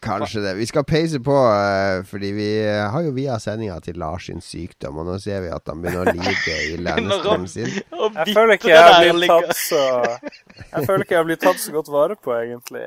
Kanskje 0.06 0.42
det. 0.42 0.54
Vi 0.54 0.66
skal 0.66 0.84
peise 0.84 1.20
på, 1.20 1.36
eh, 1.52 2.04
fordi 2.06 2.32
vi 2.32 2.50
eh, 2.62 2.92
har 2.92 3.02
jo 3.02 3.12
via 3.16 3.40
sendinga 3.42 3.80
til 3.82 3.98
Lars 3.98 4.28
sin 4.30 4.42
sykdom, 4.42 5.00
og 5.02 5.08
nå 5.10 5.18
ser 5.22 5.42
vi 5.42 5.50
at 5.54 5.66
han 5.72 5.82
begynner 5.82 6.12
å 6.12 6.14
lide 6.14 6.58
i 6.70 6.78
Lennstrøm 6.86 7.48
sin. 7.50 7.72
Jeg 7.74 8.36
føler 8.36 8.54
ikke 8.60 8.72
jeg 8.76 9.16
blir 9.18 9.34
tatt 9.34 9.58
så 9.58 9.82
Jeg 10.06 10.86
føler 10.86 11.06
ikke 11.08 11.18
jeg 11.18 11.30
blir 11.32 11.42
tatt 11.42 11.60
så 11.64 11.74
godt 11.74 11.92
vare 11.94 12.20
på, 12.22 12.36
egentlig. 12.38 12.86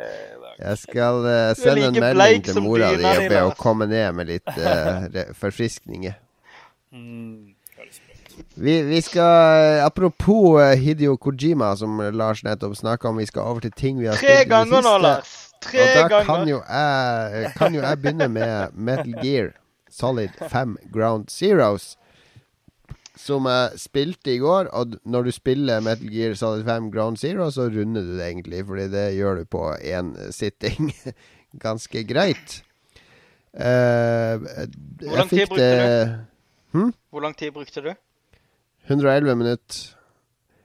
Jeg 0.58 0.80
skal 0.84 1.20
uh, 1.26 1.52
sende 1.58 1.90
en 1.90 2.00
melding 2.06 2.46
til 2.46 2.62
mora 2.62 2.94
di 2.94 3.04
og 3.04 3.22
be 3.26 3.34
henne 3.34 3.58
komme 3.58 3.90
ned 3.90 4.08
med 4.18 4.30
litt 4.30 4.56
uh, 4.62 5.34
forfriskninger. 5.38 6.14
Mm. 6.94 7.54
Vi, 8.54 8.78
vi 8.86 9.02
skal 9.02 9.82
Apropos 9.82 10.60
Hidio 10.62 10.78
Hideo 10.84 11.16
Kojima, 11.18 11.74
som 11.76 11.98
Lars 12.14 12.44
nettopp 12.46 12.78
snakka 12.78 13.10
om, 13.10 13.18
vi 13.18 13.26
skal 13.26 13.50
over 13.50 13.66
til 13.66 13.74
ting 13.74 13.98
vi 13.98 14.06
har 14.06 14.14
Tre 14.14 14.22
spilt 14.22 14.38
i 14.38 14.44
det 14.44 14.50
ganger 14.54 14.86
nå. 14.86 14.96
Lars. 15.02 15.47
Tre 15.62 15.80
Og 15.82 16.10
da 16.10 16.20
kan 16.24 16.48
jo, 16.48 16.60
jeg, 16.68 17.52
kan 17.56 17.74
jo 17.74 17.80
jeg 17.82 17.98
begynne 18.02 18.28
med 18.30 18.74
Metal 18.74 19.14
Gear 19.22 19.50
Solid 19.90 20.36
5 20.50 20.76
Ground 20.92 21.28
Zeros. 21.32 21.96
Som 23.18 23.48
jeg 23.50 23.80
spilte 23.82 24.34
i 24.36 24.38
går. 24.38 24.70
Og 24.72 24.94
når 25.04 25.28
du 25.28 25.32
spiller 25.34 25.82
Metal 25.82 26.10
Gear 26.12 26.36
Solid 26.38 26.64
5 26.64 26.90
Ground 26.94 27.18
Zero, 27.18 27.50
så 27.50 27.66
runder 27.66 28.06
du 28.06 28.14
det 28.18 28.28
egentlig. 28.28 28.64
Fordi 28.66 28.88
det 28.92 29.06
gjør 29.16 29.42
du 29.42 29.44
på 29.44 29.64
én 29.74 30.14
sitting. 30.32 30.92
Ganske 31.64 32.04
greit. 32.06 32.62
Uh, 33.58 34.38
Hvor 35.02 35.16
lang 35.16 35.30
tid 35.30 35.46
brukte 35.46 35.64
det 35.64 36.26
Hvor 37.10 37.20
lang 37.20 37.36
tid 37.36 37.50
brukte 37.50 37.80
du? 37.80 37.94
111 38.86 39.36
minutter. 39.36 39.97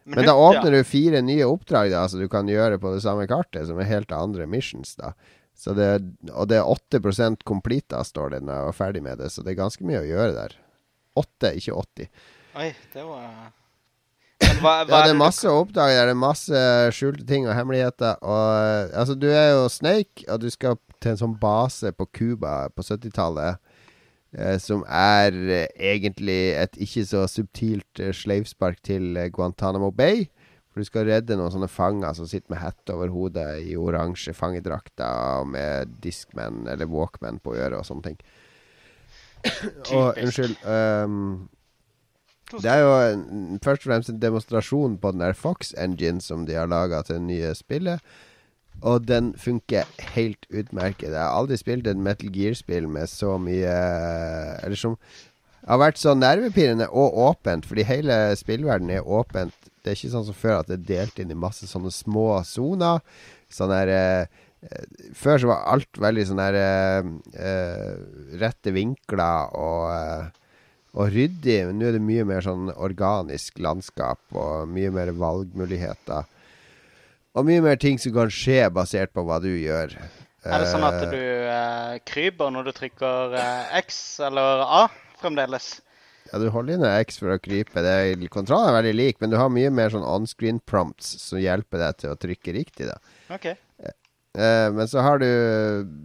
Men 0.04 0.28
da 0.28 0.34
åpner 0.36 0.74
du 0.76 0.82
fire 0.88 1.22
nye 1.24 1.46
oppdrag 1.48 1.92
da, 1.94 2.04
som 2.12 2.20
du 2.20 2.28
kan 2.32 2.50
gjøre 2.50 2.80
på 2.82 2.92
det 2.96 3.04
samme 3.06 3.24
kartet, 3.30 3.68
som 3.70 3.80
er 3.80 3.88
helt 3.88 4.12
andre 4.16 4.48
missions. 4.50 4.98
da 5.00 5.14
så 5.56 5.74
det, 5.78 5.90
Og 6.34 6.48
det 6.50 6.58
er 6.58 6.68
8% 6.68 7.44
da, 7.88 8.04
står 8.04 8.30
det 8.34 8.44
når 8.44 8.54
jeg 8.54 8.68
var 8.68 8.78
ferdig 8.78 9.04
med 9.04 9.20
det, 9.22 9.32
så 9.32 9.44
det 9.44 9.54
er 9.54 9.62
ganske 9.62 9.86
mye 9.86 10.02
å 10.02 10.08
gjøre 10.08 10.34
der. 10.36 10.56
8, 11.20 11.52
ikke 11.60 11.76
80. 11.78 12.08
Oi, 12.58 12.70
det 12.94 13.04
var 13.06 13.52
hva, 14.60 14.74
hva 14.84 14.98
Ja, 14.98 15.04
det 15.06 15.14
er 15.14 15.20
masse 15.20 15.50
å 15.50 15.62
oppdage 15.62 15.94
der. 15.94 16.10
Det 16.10 16.16
er 16.16 16.20
masse 16.20 16.64
skjulte 16.98 17.26
ting 17.30 17.46
og 17.48 17.56
hemmeligheter. 17.56 18.18
Og 18.26 18.98
altså, 18.98 19.16
du 19.16 19.30
er 19.30 19.54
jo 19.54 19.70
Snake, 19.72 20.26
og 20.28 20.42
du 20.44 20.50
skal 20.54 20.80
til 21.00 21.14
en 21.14 21.22
sånn 21.22 21.38
base 21.40 21.94
på 21.96 22.08
Cuba 22.12 22.56
på 22.74 22.86
70-tallet. 22.86 23.62
Eh, 24.38 24.58
som 24.62 24.84
er 24.90 25.36
eh, 25.48 25.68
egentlig 25.94 26.54
et 26.60 26.80
ikke 26.82 27.06
så 27.10 27.26
subtilt 27.32 28.02
eh, 28.02 28.14
sleivspark 28.16 28.82
til 28.84 29.18
Guantánamo 29.36 29.92
Bay. 29.96 30.26
For 30.74 30.82
du 30.82 30.90
skal 30.90 31.06
redde 31.06 31.38
noen 31.38 31.54
sånne 31.54 31.70
fanger 31.70 32.16
som 32.18 32.26
sitter 32.26 32.50
med 32.50 32.64
hette 32.64 32.96
over 32.96 33.12
hodet 33.14 33.60
i 33.62 33.76
oransje 33.78 34.34
fangedrakter 34.34 35.06
og 35.38 35.52
med 35.54 35.92
Discman 36.02 36.64
eller 36.66 36.90
Walkman 36.90 37.38
på 37.44 37.54
øret 37.54 37.78
og 37.78 37.86
sånne 37.86 38.08
ting. 38.08 38.18
og 39.94 40.18
unnskyld 40.18 40.56
um, 40.64 41.50
Det 42.56 42.70
er 42.72 42.80
jo 42.80 42.92
en, 42.96 43.60
først 43.62 43.84
og 43.84 43.92
fremst 43.92 44.10
en 44.10 44.22
demonstrasjon 44.24 44.98
på 44.98 45.12
den 45.14 45.22
der 45.22 45.38
Fox 45.38 45.76
Engine 45.78 46.24
som 46.26 46.48
de 46.50 46.58
har 46.58 46.72
laga 46.72 47.04
til 47.06 47.20
det 47.20 47.28
nye 47.28 47.54
spillet. 47.58 48.02
Og 48.84 49.06
den 49.08 49.32
funker 49.40 49.88
helt 50.14 50.48
utmerket. 50.52 51.14
Jeg 51.14 51.20
har 51.20 51.38
aldri 51.38 51.58
spilt 51.60 51.88
et 51.88 52.00
Metal 52.00 52.32
Gear-spill 52.34 52.90
med 52.92 53.08
så 53.08 53.38
mye 53.40 53.76
Eller 54.64 54.80
som 54.80 54.98
har 55.64 55.80
vært 55.80 56.02
så 56.02 56.12
nervepirrende 56.18 56.90
og 56.92 57.16
åpent, 57.24 57.64
fordi 57.64 57.86
hele 57.88 58.18
spillverdenen 58.36 58.98
er 58.98 59.06
åpent. 59.08 59.56
Det 59.80 59.94
er 59.94 59.96
ikke 59.96 60.12
sånn 60.12 60.26
som 60.28 60.36
før 60.36 60.58
at 60.58 60.68
det 60.68 60.82
er 60.82 60.90
delt 60.90 61.22
inn 61.24 61.32
i 61.32 61.40
masse 61.40 61.70
sånne 61.70 61.92
små 61.96 62.28
soner. 62.44 63.00
Sånn 63.48 63.72
der 63.72 63.92
eh, 63.94 64.42
eh, 64.68 64.86
Før 65.16 65.40
så 65.40 65.52
var 65.54 65.64
alt 65.72 66.02
veldig 66.04 66.26
sånn 66.28 66.42
der 66.44 66.60
eh, 66.60 67.12
eh, 67.48 67.94
rette 68.44 68.76
vinkler 68.76 69.56
og 69.56 69.88
eh, 69.96 70.32
og 70.94 71.10
ryddig. 71.14 71.58
Men 71.68 71.80
nå 71.80 71.90
er 71.90 71.98
det 71.98 72.06
mye 72.06 72.26
mer 72.28 72.46
sånn 72.46 72.70
organisk 72.74 73.60
landskap 73.64 74.38
og 74.38 74.70
mye 74.72 74.92
mer 74.94 75.14
valgmuligheter. 75.18 76.30
Og 77.34 77.48
mye 77.48 77.64
mer 77.66 77.80
ting 77.82 77.98
som 78.02 78.14
kan 78.14 78.30
skje 78.34 78.68
basert 78.74 79.14
på 79.16 79.24
hva 79.26 79.40
du 79.42 79.50
gjør. 79.50 79.96
Er 80.44 80.60
det 80.60 80.70
sånn 80.70 80.86
at 80.86 81.00
Eh, 81.02 81.10
du 81.10 81.24
eh, 81.50 81.96
kryper 82.06 82.52
når 82.54 82.68
du 82.68 82.72
trykker 82.76 83.34
eh, 83.40 83.78
X 83.80 84.20
eller 84.28 84.64
A 84.68 84.84
fremdeles? 85.22 85.80
Ja, 86.30 86.40
du 86.42 86.50
holder 86.54 86.78
inne 86.78 86.92
X 87.04 87.20
for 87.22 87.34
å 87.34 87.40
krype. 87.42 87.82
Det 87.86 87.94
er, 87.94 88.28
kontrollen 88.34 88.70
er 88.70 88.78
veldig 88.80 88.94
lik, 88.96 89.22
men 89.22 89.32
du 89.32 89.38
har 89.40 89.52
mye 89.54 89.72
mer 89.74 89.94
sånn 89.94 90.06
on-screen 90.06 90.60
prompts 90.66 91.16
som 91.24 91.42
hjelper 91.42 91.82
deg 91.82 92.02
til 92.04 92.14
å 92.14 92.20
trykke 92.20 92.56
riktig. 92.58 92.90
da. 92.92 92.98
OK. 93.34 93.54
Eh, 93.54 94.68
men 94.74 94.90
så 94.90 95.04
har 95.06 95.20
du 95.22 95.28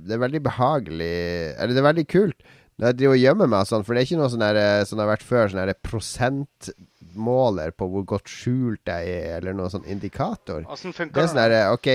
Det 0.05 0.13
er 0.13 0.21
veldig 0.21 0.43
behagelig 0.45 1.15
Eller 1.57 1.73
det 1.73 1.81
er 1.81 1.87
veldig 1.87 2.05
kult 2.13 2.43
når 2.79 2.93
jeg 2.93 2.97
driver 2.99 3.17
og 3.17 3.23
gjemmer 3.23 3.49
meg 3.51 3.63
og 3.65 3.69
sånn, 3.73 3.85
for 3.87 3.97
det 3.97 4.03
er 4.03 4.07
ikke 4.07 4.19
noe 4.21 4.31
sånn 4.31 4.45
eh, 4.47 4.83
som 4.87 5.01
det 5.01 5.03
har 5.03 5.11
vært 5.11 5.25
før, 5.27 5.49
sånn 5.51 5.59
der 5.65 5.73
prosentmåler 7.19 7.71
på 7.77 7.89
hvor 7.89 8.05
godt 8.07 8.29
skjult 8.29 8.87
jeg 8.87 9.09
er, 9.09 9.39
eller 9.39 9.55
noen 9.55 9.71
sånn 9.71 9.87
indikator. 9.87 10.65
Åssen 10.69 10.93
Det 10.93 11.17
er 11.17 11.27
sånn 11.29 11.37
der, 11.37 11.73
OK, 11.73 11.87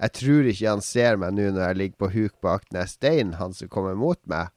jeg 0.00 0.12
tror 0.12 0.48
ikke 0.48 0.68
han 0.70 0.80
ser 0.82 1.16
meg 1.16 1.34
nå 1.34 1.50
når 1.52 1.66
jeg 1.68 1.76
ligger 1.76 1.98
på 1.98 2.10
huk 2.14 2.40
bak 2.40 2.64
den 2.70 2.86
steinen, 2.88 3.34
han 3.34 3.52
som 3.52 3.68
kommer 3.68 3.94
mot 3.94 4.18
meg. 4.26 4.48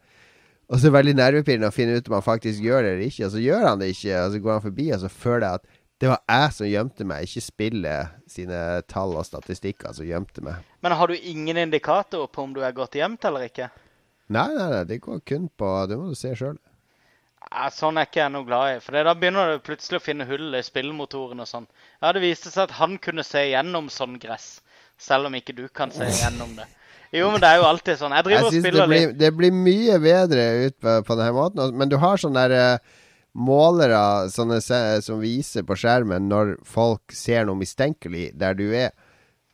Og 0.70 0.80
så 0.80 0.88
er 0.88 0.91
det 0.91 0.98
veldig 0.98 1.16
nervepirrende 1.20 1.70
å 1.70 1.76
finne 1.76 1.98
ut 1.98 2.08
om 2.08 2.16
han 2.16 2.24
faktisk 2.24 2.64
gjør 2.64 2.84
det 2.84 2.91
eller 2.94 3.08
ikke. 3.08 3.26
Og 3.28 3.32
så 3.34 3.41
gjør 3.44 3.66
han 3.68 3.80
det 3.80 3.90
ikke, 3.94 4.20
og 4.24 4.32
så 4.32 4.40
går 4.40 4.54
han 4.54 4.64
forbi, 4.64 4.91
og 4.94 5.02
så 5.02 5.10
føler 5.12 5.45
jeg 5.45 5.60
at 5.60 5.80
det 6.02 6.10
var 6.10 6.22
jeg 6.28 6.54
som 6.56 6.68
gjemte 6.68 7.06
meg, 7.08 7.28
ikke 7.28 7.44
spillet 7.44 8.16
sine 8.28 8.60
tall 8.91 9.14
og 9.16 9.28
statistikker 9.28 9.94
som 9.95 10.08
gjemte 10.08 10.44
meg. 10.44 10.64
Men 10.84 10.95
har 10.98 11.08
du 11.08 11.16
ingen 11.16 11.60
indikator 11.62 12.26
på 12.28 12.44
om 12.48 12.56
du 12.56 12.64
er 12.64 12.76
godt 12.76 12.98
gjemt 12.98 13.24
eller 13.28 13.45
ikke? 13.48 13.70
Nei, 14.34 14.50
nei, 14.56 14.68
nei, 14.72 14.84
det 14.88 15.02
går 15.04 15.20
kun 15.28 15.50
på 15.60 15.70
Det 15.91 16.00
må 16.00 16.10
du 16.10 16.18
se 16.18 16.32
sjøl. 16.36 16.58
Ja, 17.53 17.67
sånn 17.69 17.99
er 18.01 18.07
ikke 18.07 18.23
jeg 18.23 18.34
noe 18.34 18.47
glad 18.47 18.71
i. 18.71 18.77
For 18.81 18.97
da 19.05 19.13
begynner 19.13 19.51
du 19.53 19.59
plutselig 19.65 19.99
å 19.99 20.03
finne 20.03 20.25
hull 20.25 20.55
i 20.57 20.61
spillmotoren 20.65 21.43
og 21.43 21.49
sånn. 21.49 21.67
Ja, 22.01 22.11
det 22.15 22.23
viste 22.23 22.49
seg 22.49 22.63
at 22.65 22.80
han 22.80 22.97
kunne 22.97 23.25
se 23.27 23.43
gjennom 23.51 23.91
sånn 23.93 24.17
gress. 24.21 24.55
Selv 24.97 25.30
om 25.30 25.35
ikke 25.38 25.53
du 25.57 25.67
kan 25.69 25.93
se 25.93 26.07
gjennom 26.07 26.55
det. 26.57 26.65
Jo, 27.13 27.27
men 27.30 27.43
det 27.43 27.51
er 27.51 27.59
jo 27.61 27.67
alltid 27.69 27.99
sånn. 27.99 28.15
Jeg 28.17 28.25
driver 28.25 28.39
Jeg 28.39 28.49
og 28.49 28.53
spiller 28.57 28.80
det 28.80 28.89
blir, 28.89 29.05
litt. 29.05 29.17
det 29.21 29.31
blir 29.38 29.53
mye 29.53 29.99
bedre 30.01 30.45
ut 30.65 30.77
på, 30.81 30.97
på 31.05 31.17
denne 31.19 31.35
måten. 31.35 31.77
Men 31.77 31.91
du 31.91 31.99
har 32.01 32.17
sånne 32.17 32.47
der, 32.49 32.57
eh, 32.57 33.01
målere 33.34 34.30
sånne, 34.34 34.59
som 35.05 35.21
viser 35.21 35.65
på 35.65 35.77
skjermen 35.77 36.25
når 36.30 36.55
folk 36.65 37.13
ser 37.13 37.45
noe 37.45 37.59
mistenkelig 37.59 38.31
der 38.38 38.57
du 38.57 38.65
er. 38.73 38.93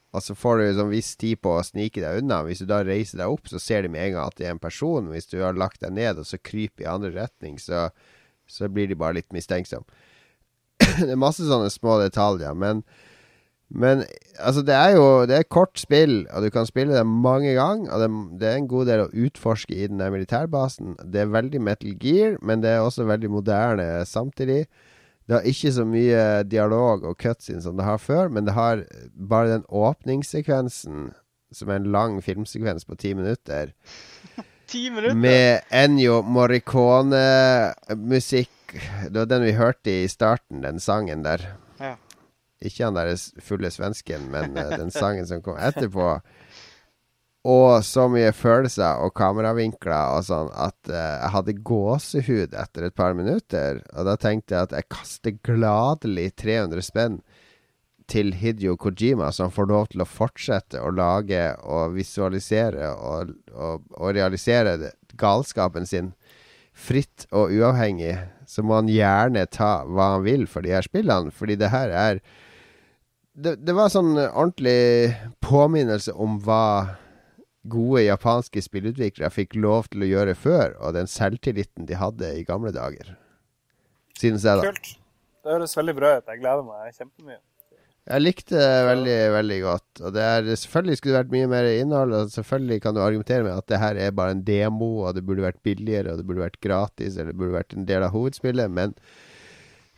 Og 0.09 0.23
så 0.25 0.33
får 0.33 0.57
du 0.57 0.67
sånn 0.73 0.93
viss 0.93 1.11
tid 1.21 1.41
på 1.43 1.51
å 1.53 1.65
snike 1.65 2.01
deg 2.01 2.23
unna. 2.23 2.41
Hvis 2.47 2.63
du 2.63 2.69
da 2.69 2.81
reiser 2.85 3.21
deg 3.21 3.33
opp, 3.35 3.49
så 3.51 3.61
ser 3.61 3.85
de 3.85 3.91
med 3.93 4.07
en 4.07 4.15
gang 4.15 4.31
at 4.31 4.39
det 4.39 4.47
er 4.47 4.55
en 4.55 4.61
person. 4.61 5.11
Hvis 5.13 5.29
du 5.29 5.37
har 5.43 5.57
lagt 5.57 5.83
deg 5.83 5.93
ned 5.93 6.21
og 6.21 6.25
så 6.25 6.41
kryper 6.41 6.85
i 6.87 6.89
andre 6.89 7.13
retning, 7.13 7.59
så, 7.61 7.89
så 8.49 8.71
blir 8.73 8.89
de 8.89 8.97
bare 8.97 9.19
litt 9.19 9.29
mistenksomme. 9.35 9.85
det 11.05 11.13
er 11.13 11.19
masse 11.19 11.45
sånne 11.45 11.69
små 11.73 11.99
detaljer, 12.01 12.57
men 12.57 12.83
men 13.69 13.99
altså, 14.41 14.63
det 14.65 14.73
er 14.73 14.95
jo 14.97 15.25
Det 15.29 15.35
er 15.37 15.43
kort 15.45 15.77
spill, 15.77 16.23
og 16.33 16.41
du 16.41 16.49
kan 16.49 16.65
spille 16.65 16.95
det 16.95 17.05
mange 17.05 17.53
ganger. 17.53 17.91
Og 17.93 18.01
det, 18.01 18.39
det 18.41 18.47
er 18.49 18.55
en 18.57 18.69
god 18.71 18.89
del 18.89 19.03
å 19.03 19.11
utforske 19.13 19.75
i 19.75 19.87
den 19.87 20.01
der 20.01 20.09
militærbasen. 20.09 20.95
Det 21.05 21.21
er 21.21 21.33
veldig 21.35 21.61
Metal 21.61 21.93
Gear, 22.01 22.39
men 22.41 22.63
det 22.63 22.71
er 22.73 22.81
også 22.81 23.05
veldig 23.05 23.29
moderne 23.29 23.85
samtidig. 24.09 24.63
Det 25.29 25.35
har 25.37 25.45
ikke 25.45 25.69
så 25.75 25.83
mye 25.85 26.21
dialog 26.49 27.03
og 27.05 27.13
cutscenes 27.21 27.61
som 27.67 27.77
det 27.77 27.85
har 27.85 27.99
før, 28.01 28.31
men 28.33 28.47
det 28.47 28.55
har 28.57 28.79
bare 29.13 29.51
den 29.51 29.65
åpningssekvensen, 29.69 31.11
som 31.53 31.69
er 31.69 31.77
en 31.77 31.91
lang 31.93 32.15
filmsekvens 32.25 32.81
på 32.89 32.97
ti 32.97 33.11
minutter, 33.13 33.69
Ti 34.69 34.89
minutter. 34.89 35.13
med 35.17 35.61
Ennio 35.69 36.21
Morricone-musikk. 36.25 38.49
Det 39.09 39.17
var 39.19 39.25
den 39.29 39.43
vi 39.45 39.51
hørte 39.57 39.91
i 40.03 40.07
starten, 40.09 40.61
den 40.65 40.79
sangen 40.81 41.23
der. 41.25 41.39
Ja. 41.79 41.95
Ikke 42.61 42.85
han 42.89 42.95
der 42.97 43.13
fulle 43.41 43.71
svensken, 43.71 44.31
men 44.33 44.57
eh, 44.57 44.77
den 44.77 44.91
sangen 44.91 45.27
som 45.29 45.41
kom 45.45 45.57
etterpå. 45.57 46.19
Og 47.49 47.81
så 47.87 48.05
mye 48.11 48.29
følelser 48.35 49.01
og 49.01 49.13
kameravinkler 49.17 50.17
og 50.17 50.25
sånn 50.27 50.49
at 50.53 50.91
eh, 50.91 51.13
jeg 51.23 51.33
hadde 51.35 51.59
gåsehud 51.65 52.55
etter 52.61 52.87
et 52.87 52.97
par 52.97 53.15
minutter. 53.17 53.81
Og 53.95 54.09
da 54.09 54.17
tenkte 54.19 54.55
jeg 54.55 54.67
at 54.67 54.75
jeg 54.75 54.89
kaster 54.91 55.37
gladelig 55.45 56.33
300 56.41 56.85
spenn 56.85 57.21
til 58.09 58.33
Hidio 58.37 58.75
Kojima, 58.77 59.29
som 59.31 59.53
får 59.53 59.69
lov 59.69 59.89
til 59.91 60.03
å 60.03 60.09
fortsette 60.09 60.81
å 60.81 60.91
lage 60.93 61.43
og 61.61 61.93
visualisere 61.97 62.89
og, 62.97 63.35
og, 63.53 63.85
og 63.97 64.13
realisere 64.17 64.93
galskapen 65.19 65.85
sin 65.89 66.13
fritt 66.79 67.27
og 67.35 67.53
uavhengig, 67.53 68.15
så 68.47 68.63
må 68.65 68.79
han 68.79 68.89
gjerne 68.91 69.45
ta 69.51 69.83
hva 69.85 70.15
han 70.15 70.25
vil 70.25 70.47
for 70.49 70.65
de 70.65 70.73
her 70.73 70.85
spillene. 70.85 71.33
Fordi 71.33 71.57
det 71.59 71.73
her 71.73 71.93
er 71.93 72.21
Det, 73.39 73.53
det 73.63 73.71
var 73.71 73.87
sånn 73.87 74.17
ordentlig 74.17 75.15
påminnelse 75.39 76.11
om 76.11 76.41
hva 76.43 76.97
gode 77.67 78.05
japanske 78.05 78.61
spillutviklere 78.63 79.31
fikk 79.33 79.57
lov 79.59 79.89
til 79.91 80.05
å 80.05 80.09
gjøre 80.09 80.35
før, 80.39 80.77
og 80.79 80.95
den 80.95 81.09
selvtilliten 81.11 81.89
de 81.89 81.99
hadde 81.99 82.31
i 82.37 82.45
gamle 82.47 82.71
dager. 82.75 83.15
Synes 84.19 84.47
jeg, 84.47 84.59
da. 84.59 84.71
Kult. 84.71 84.95
Det 85.39 85.55
høres 85.55 85.77
veldig 85.77 85.95
bra 85.95 86.17
ut. 86.17 86.27
Jeg 86.27 86.41
gleder 86.41 86.65
meg 86.67 86.95
kjempemye. 86.95 87.39
Jeg 88.09 88.23
likte 88.23 88.57
det 88.57 88.85
veldig, 88.87 89.17
veldig 89.35 89.57
godt. 89.61 90.01
Og 90.01 90.13
det 90.15 90.21
er, 90.25 90.47
selvfølgelig 90.57 90.97
skulle 90.97 91.13
det 91.13 91.19
vært 91.19 91.33
mye 91.35 91.49
mer 91.51 91.67
innhold. 91.69 92.15
Og 92.17 92.31
selvfølgelig 92.33 92.81
kan 92.83 92.95
du 92.95 93.01
argumentere 93.03 93.45
med 93.45 93.53
at 93.53 93.67
det 93.69 93.81
her 93.83 93.99
er 94.01 94.15
bare 94.17 94.33
en 94.35 94.45
demo, 94.45 94.89
og 95.05 95.13
det 95.15 95.25
burde 95.27 95.45
vært 95.45 95.61
billigere, 95.65 96.13
og 96.13 96.21
det 96.21 96.25
burde 96.27 96.45
vært 96.47 96.61
gratis, 96.63 97.17
eller 97.17 97.33
det 97.33 97.41
burde 97.41 97.59
vært 97.59 97.75
en 97.77 97.85
del 97.89 98.05
av 98.07 98.15
hovedspillet. 98.15 98.73
Men 98.73 98.95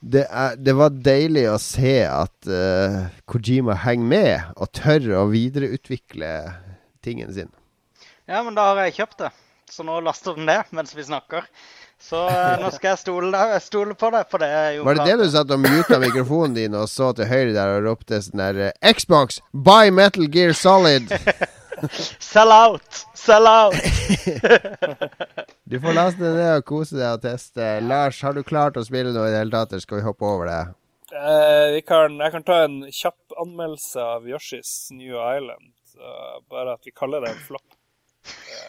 det, 0.01 0.25
er, 0.27 0.57
det 0.59 0.75
var 0.75 0.97
deilig 1.05 1.45
å 1.53 1.59
se 1.61 1.95
at 2.09 2.51
uh, 2.51 2.99
Kojima 3.31 3.77
henger 3.85 4.11
med, 4.11 4.51
og 4.57 4.73
tør 4.75 5.07
å 5.21 5.25
videreutvikle 5.31 6.33
tingen 7.03 7.33
sin. 7.33 7.51
Ja, 8.29 8.41
men 8.45 8.55
da 8.55 8.69
har 8.71 8.83
jeg 8.85 8.95
kjøpt 9.01 9.17
det. 9.25 9.31
Så 9.71 9.85
nå 9.87 9.99
laster 10.03 10.35
den 10.35 10.49
det 10.49 10.59
mens 10.75 10.91
vi 10.95 11.03
snakker. 11.07 11.45
Så 12.01 12.17
eh, 12.27 12.57
nå 12.59 12.71
skal 12.73 12.95
jeg 12.95 12.99
stole, 13.03 13.29
der- 13.31 13.59
stole 13.61 13.93
på 13.95 14.09
det, 14.11 14.23
for 14.31 14.41
det 14.41 14.49
Var 14.83 14.97
det 14.97 15.05
det 15.05 15.17
du 15.21 15.31
satt 15.31 15.51
og 15.53 15.59
muta 15.61 15.99
mikrofonen 16.01 16.55
din 16.57 16.73
og 16.75 16.87
så 16.89 17.11
til 17.13 17.29
høyre 17.29 17.53
der 17.53 17.75
og 17.77 17.85
ropte 17.85 18.17
sånn 18.25 18.41
der 18.41 18.59
eh, 18.71 18.93
Xbox, 18.97 19.37
buy 19.53 19.91
Metal 19.93 20.25
Gear 20.33 20.55
Solid! 20.57 21.13
Sell 22.31 22.51
out! 22.53 23.05
Sell 23.17 23.47
out! 23.49 23.77
Du 25.71 25.79
får 25.79 25.93
laste 25.95 26.19
det 26.19 26.31
ned 26.35 26.49
og 26.59 26.65
kose 26.67 26.97
deg 26.97 27.13
og 27.15 27.21
teste. 27.23 27.67
Lars, 27.87 28.17
har 28.25 28.33
du 28.35 28.41
klart 28.43 28.75
å 28.75 28.83
spille 28.83 29.13
noe 29.15 29.29
i 29.29 29.31
det 29.31 29.39
hele 29.39 29.53
tatt, 29.53 29.71
eller 29.71 29.83
skal 29.85 30.01
vi 30.01 30.07
hoppe 30.09 30.27
over 30.27 30.49
det? 30.49 30.57
Eh, 31.15 31.67
vi 31.77 31.81
kan, 31.87 32.17
jeg 32.19 32.33
kan 32.33 32.43
ta 32.47 32.57
en 32.65 32.75
kjapp 32.91 33.37
anmeldelse 33.39 34.03
av 34.17 34.27
Yoshis 34.27 34.73
New 34.91 35.15
Island. 35.15 35.71
Så 36.01 36.43
bare 36.49 36.73
at 36.73 36.87
vi 36.87 36.91
kaller 36.97 37.21
det 37.21 37.35
en 37.35 37.43
flopp. 37.45 37.75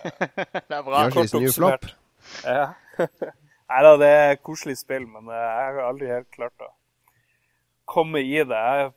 Det 0.68 0.76
er 0.76 0.82
bra. 0.84 1.06
Kort 1.14 1.34
oppsummert. 1.38 1.86
Ja. 2.44 2.66
Nei 3.72 3.78
da, 3.86 3.92
det 3.96 4.08
er 4.12 4.34
et 4.34 4.42
koselig 4.44 4.74
spill, 4.82 5.06
men 5.08 5.30
eh, 5.32 5.38
jeg 5.40 5.76
har 5.78 5.86
aldri 5.86 6.10
helt 6.10 6.28
klart 6.34 6.64
å 6.66 6.68
komme 7.88 8.20
i 8.20 8.42
det. 8.44 8.58
Jeg 8.76 8.90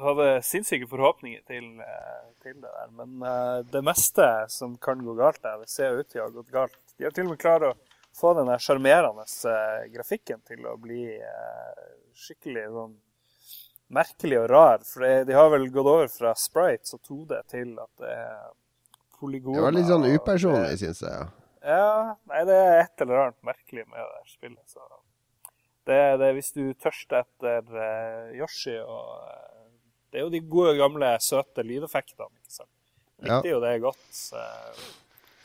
hadde 0.00 0.28
sinnssyke 0.46 0.88
forhåpninger 0.88 1.42
til, 1.50 1.66
eh, 1.84 2.22
til 2.40 2.56
det 2.62 2.70
der, 2.70 2.94
men 2.96 3.26
eh, 3.28 3.58
det 3.74 3.84
meste 3.84 4.28
som 4.54 4.78
kan 4.80 5.04
gå 5.04 5.18
galt 5.18 5.42
der, 5.44 5.60
det 5.60 5.68
ser 5.68 6.00
ut 6.00 6.08
til 6.08 6.22
å 6.22 6.30
ha 6.30 6.34
gått 6.38 6.54
galt. 6.54 6.78
De 6.96 7.04
har 7.04 7.12
til 7.12 7.28
og 7.28 7.34
med 7.34 7.42
klart 7.44 7.68
å 7.68 7.74
få 8.16 8.32
den 8.40 8.54
sjarmerende 8.56 9.28
eh, 9.52 9.84
grafikken 9.92 10.40
til 10.48 10.64
å 10.70 10.78
bli 10.80 11.02
eh, 11.18 11.84
skikkelig 12.24 12.70
sånn 12.72 12.96
merkelig 13.94 14.40
og 14.40 14.48
rar. 14.52 14.82
For 14.88 15.06
de 15.28 15.36
har 15.36 15.52
vel 15.52 15.68
gått 15.72 15.92
over 15.92 16.10
fra 16.12 16.34
sprites 16.38 16.96
og 16.96 17.02
2D 17.08 17.38
til 17.52 17.76
at 17.82 17.92
det 18.02 18.16
er 18.16 18.50
polygoner. 19.20 19.60
Det 19.60 19.66
var 19.68 19.76
litt 19.78 19.90
sånn 19.90 20.08
upersonlig, 20.10 20.74
syns 20.82 21.04
jeg. 21.06 21.14
ja. 21.22 21.30
Ja, 21.62 22.16
nei, 22.26 22.40
det 22.48 22.54
er 22.58 22.80
et 22.80 23.02
eller 23.04 23.20
annet 23.20 23.44
merkelig 23.46 23.84
med 23.86 24.02
det 24.02 24.32
spillet. 24.32 24.62
Så 24.66 24.82
det 25.86 25.98
er 26.08 26.16
det 26.18 26.32
hvis 26.34 26.50
du 26.56 26.64
tørster 26.74 27.22
etter 27.22 27.76
eh, 27.78 28.32
Yoshi 28.38 28.74
og 28.82 29.12
eh, 29.28 29.68
Det 30.10 30.20
er 30.20 30.26
jo 30.26 30.32
de 30.34 30.40
gode, 30.44 30.74
gamle, 30.76 31.12
søte 31.22 31.62
lydeffektene, 31.64 32.26
ikke 32.42 32.56
sant. 32.58 32.72
Ja. 33.22 33.38
Likte 33.38 33.52
jo 33.52 33.60
det 33.62 33.76
godt 33.84 34.18
eh, 34.36 34.82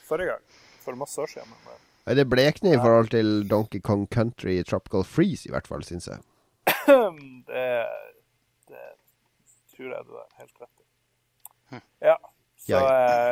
forrige 0.09 0.33
gang, 0.33 0.57
for 0.83 0.97
masse 0.99 1.21
år 1.21 1.29
siden. 1.31 1.53
Men 1.67 2.17
Det 2.17 2.25
blekner 2.29 2.73
i 2.73 2.81
forhold 2.81 3.13
til 3.13 3.47
Donkey 3.47 3.79
Kong 3.79 4.07
Country 4.09 4.57
Tropical 4.65 5.05
Freeze, 5.05 5.45
i 5.47 5.53
hvert 5.53 5.69
fall, 5.69 5.85
syns 5.85 6.09
jeg. 6.09 6.19
det, 6.87 7.45
det 7.47 8.06
tror 9.77 9.93
jeg 9.93 10.05
du 10.09 10.17
har 10.17 10.27
helt 10.41 10.61
rett 10.65 10.83
i. 11.77 11.81
Ja. 12.09 12.17
Så 12.57 12.73
Ja, 12.73 12.83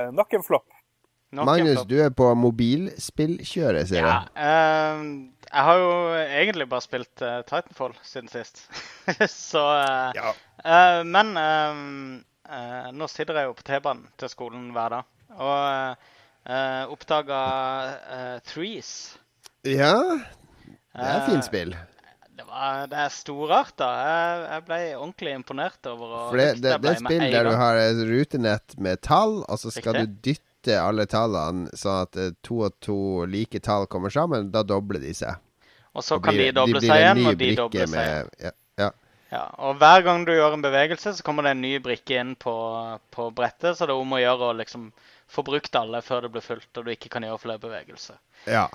eh, 0.05 0.11
nok 0.15 0.33
en 0.37 0.43
flopp. 0.45 0.67
Nok 1.35 1.47
Magnus, 1.49 1.81
du 1.89 1.95
er 1.99 2.11
på 2.15 2.29
mobilspillkjøret, 2.37 3.89
sier 3.89 4.05
Ja, 4.05 4.11
jeg. 4.21 4.29
eh, 4.37 5.01
jeg 5.49 5.63
har 5.67 5.79
jo 5.81 5.89
egentlig 6.21 6.67
bare 6.71 6.83
spilt 6.85 7.21
uh, 7.25 7.41
Titanfall 7.47 7.95
siden 8.05 8.29
sist. 8.31 8.61
Så 9.31 9.59
uh, 9.59 10.13
Ja. 10.15 10.31
eh, 10.63 11.01
Men 11.03 11.33
nå 12.95 13.07
sitter 13.09 13.39
jeg 13.41 13.49
jo 13.49 13.55
på 13.57 13.65
T-banen 13.65 14.05
til 14.21 14.29
skolen 14.31 14.69
hver 14.75 14.89
dag. 14.93 15.03
Og 15.35 15.97
uh, 16.47 16.83
oppdaga 16.93 17.41
uh, 18.05 18.39
Threes. 18.47 19.17
ja. 19.65 19.95
Det 20.95 21.03
er 21.03 21.17
et 21.17 21.25
fint 21.27 21.41
Eh, 21.43 21.47
spill. 21.49 21.73
Det, 22.35 22.43
var, 22.43 22.87
det 22.91 22.97
er 22.99 23.11
storart, 23.15 23.71
da. 23.79 23.89
Jeg, 23.95 24.39
jeg 24.49 24.63
ble 24.67 24.79
ordentlig 24.97 25.35
imponert 25.37 25.87
over 25.87 26.09
å 26.09 26.23
For 26.33 26.41
det, 26.41 26.49
det, 26.65 26.73
det 26.83 26.91
er 26.91 26.99
spill 26.99 27.23
der 27.31 27.47
du 27.47 27.53
har 27.55 27.79
et 27.79 28.01
rutenett 28.09 28.75
med 28.81 28.99
tall, 29.07 29.37
og 29.45 29.61
så 29.61 29.71
skal 29.71 30.01
Riktig. 30.01 30.09
du 30.09 30.29
dytte 30.31 30.75
alle 30.81 31.05
tallene 31.07 31.71
sånn 31.79 32.01
at 32.01 32.19
eh, 32.19 32.33
to 32.43 32.59
og 32.67 32.75
to 32.83 32.97
like 33.31 33.61
tall 33.63 33.87
kommer 33.87 34.11
sammen. 34.11 34.49
Da 34.51 34.65
dobler 34.67 34.99
de 34.99 35.13
seg. 35.15 35.39
Og 35.95 36.03
så 36.03 36.17
og 36.19 36.25
kan 36.25 36.35
blir 36.35 36.51
de 36.51 36.57
doble 36.57 36.81
blir 36.81 36.91
seg 36.91 37.03
igjen, 37.05 37.21
og 37.23 37.37
de 37.39 37.51
dobler 37.61 37.91
seg 37.93 38.33
igjen. 38.41 38.57
ja. 38.83 38.91
Ja, 39.35 39.45
og 39.67 39.79
hver 39.81 40.03
gang 40.05 40.25
du 40.27 40.33
gjør 40.35 40.53
en 40.55 40.63
bevegelse, 40.63 41.15
så 41.17 41.23
kommer 41.25 41.47
det 41.47 41.55
en 41.55 41.63
ny 41.63 41.77
brikke 41.83 42.19
inn 42.21 42.35
på, 42.39 42.53
på 43.11 43.29
brettet, 43.35 43.73
så 43.75 43.87
det 43.87 43.95
er 43.95 44.03
om 44.03 44.13
å 44.13 44.19
gjøre 44.21 44.51
å 44.51 44.57
liksom 44.59 44.91
få 45.31 45.43
brukt 45.47 45.75
alle 45.79 46.03
før 46.05 46.27
det 46.27 46.33
blir 46.35 46.45
fullt, 46.45 46.69
og 46.77 46.85
du 46.85 46.91
ikke 46.93 47.09
kan 47.15 47.25
gjøre 47.25 47.41
flere 47.47 47.63
bevegelser. 47.63 48.19
ja. 48.51 48.67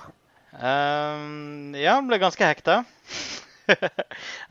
Um, 0.51 1.71
ja, 1.79 1.93
ble 2.03 2.17
ganske 2.19 2.43
hekta. 2.43 2.81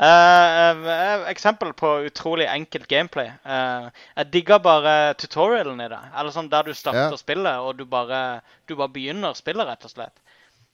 Eh, 0.01 1.28
eksempel 1.28 1.73
på 1.77 1.89
utrolig 2.09 2.47
enkelt 2.49 2.87
gameplay. 2.89 3.28
Uh, 3.45 3.91
jeg 4.16 4.31
digger 4.32 4.59
bare 4.65 5.15
tutorialen 5.20 5.81
i 5.85 5.89
det. 5.93 5.99
Eller 6.16 6.32
sånn 6.35 6.49
der 6.53 6.62
du 6.70 6.74
starter 6.74 7.12
Ja. 7.12 7.19
spillet, 7.20 7.61
og 7.61 7.77
du 7.77 7.85
bare, 7.85 8.41
du 8.66 8.74
bare 8.78 8.89
begynner 8.95 9.37
spillet, 9.37 9.66
rett 9.69 9.85
og 9.85 9.93
slett. 9.93 10.16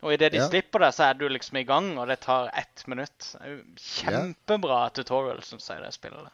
Og 0.04 0.12
idet 0.12 0.32
de 0.32 0.38
Ja. 0.38 0.46
slipper 0.48 0.84
det, 0.84 0.92
så 0.94 1.08
er 1.10 1.14
du 1.14 1.28
liksom 1.28 1.56
i 1.58 1.64
gang, 1.64 1.98
og 1.98 2.06
det 2.08 2.20
tar 2.20 2.50
ett 2.54 2.86
minutt. 2.86 3.34
Kjempebra 3.76 4.90
tutorial, 4.94 5.42
syns 5.42 5.68
jeg, 5.68 5.82
det 5.82 5.92
spillet. 5.96 6.30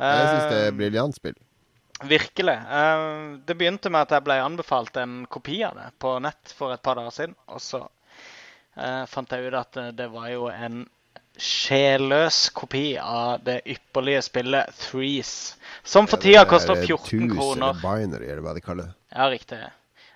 Jeg 0.00 0.28
syns 0.32 0.50
det 0.50 0.60
er 0.66 0.72
briljant 0.72 1.14
spill. 1.14 1.34
Virkelig. 2.00 2.56
Det 3.46 3.56
begynte 3.60 3.90
med 3.92 4.00
at 4.08 4.10
jeg 4.16 4.24
ble 4.24 4.40
anbefalt 4.40 4.96
en 4.96 5.26
kopi 5.26 5.62
av 5.62 5.74
det 5.76 5.90
på 6.00 6.18
nett 6.24 6.54
for 6.56 6.72
et 6.72 6.82
par 6.82 6.96
dager 6.96 7.10
siden. 7.12 7.36
Og 7.48 7.60
så 7.60 7.84
fant 9.06 9.30
jeg 9.30 9.46
ut 9.46 9.54
at 9.54 9.72
det, 9.76 9.96
det 9.96 10.08
var 10.10 10.30
jo 10.32 10.48
en 10.48 10.88
sjelløs 11.40 12.50
kopi 12.54 12.94
av 13.00 13.40
det 13.44 13.60
ypperlige 13.64 14.22
spillet 14.28 14.76
Threes. 14.84 15.34
Som 15.82 16.08
for 16.10 16.20
tida 16.20 16.44
koster 16.48 16.76
14 16.76 17.30
kroner. 17.32 17.80
Binary, 17.80 18.28
eller 18.28 18.44
hva 18.44 18.54
de 18.56 18.64
kaller 18.64 18.90
det. 18.90 18.96
Ja, 19.14 19.28
riktig. 19.32 19.60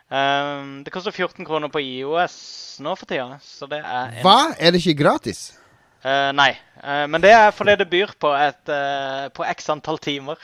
Um, 0.09 0.85
det 0.85 0.93
koster 0.93 1.11
14 1.11 1.47
kroner 1.49 1.73
på 1.73 1.81
IOS 1.81 2.37
nå 2.85 2.93
for 2.99 3.09
tida, 3.09 3.39
så 3.43 3.67
det 3.71 3.81
er 3.81 4.19
en 4.19 4.25
Hva? 4.25 4.39
Er 4.61 4.75
det 4.75 4.83
ikke 4.83 5.01
gratis? 5.01 5.47
Uh, 6.05 6.31
nei, 6.37 6.51
uh, 6.85 7.07
men 7.09 7.23
det 7.25 7.33
er 7.33 7.55
fordi 7.57 7.79
det 7.81 7.89
byr 7.89 8.13
på 8.21 8.31
et 8.37 8.69
uh, 8.69 9.31
på 9.33 9.47
x 9.49 9.71
antall 9.73 9.99
timer. 10.05 10.41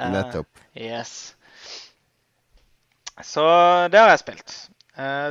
Nettopp. 0.00 0.48
Yes. 0.76 1.34
Så 3.24 3.44
det 3.92 4.00
har 4.00 4.08
jeg 4.14 4.22
spilt. 4.22 4.54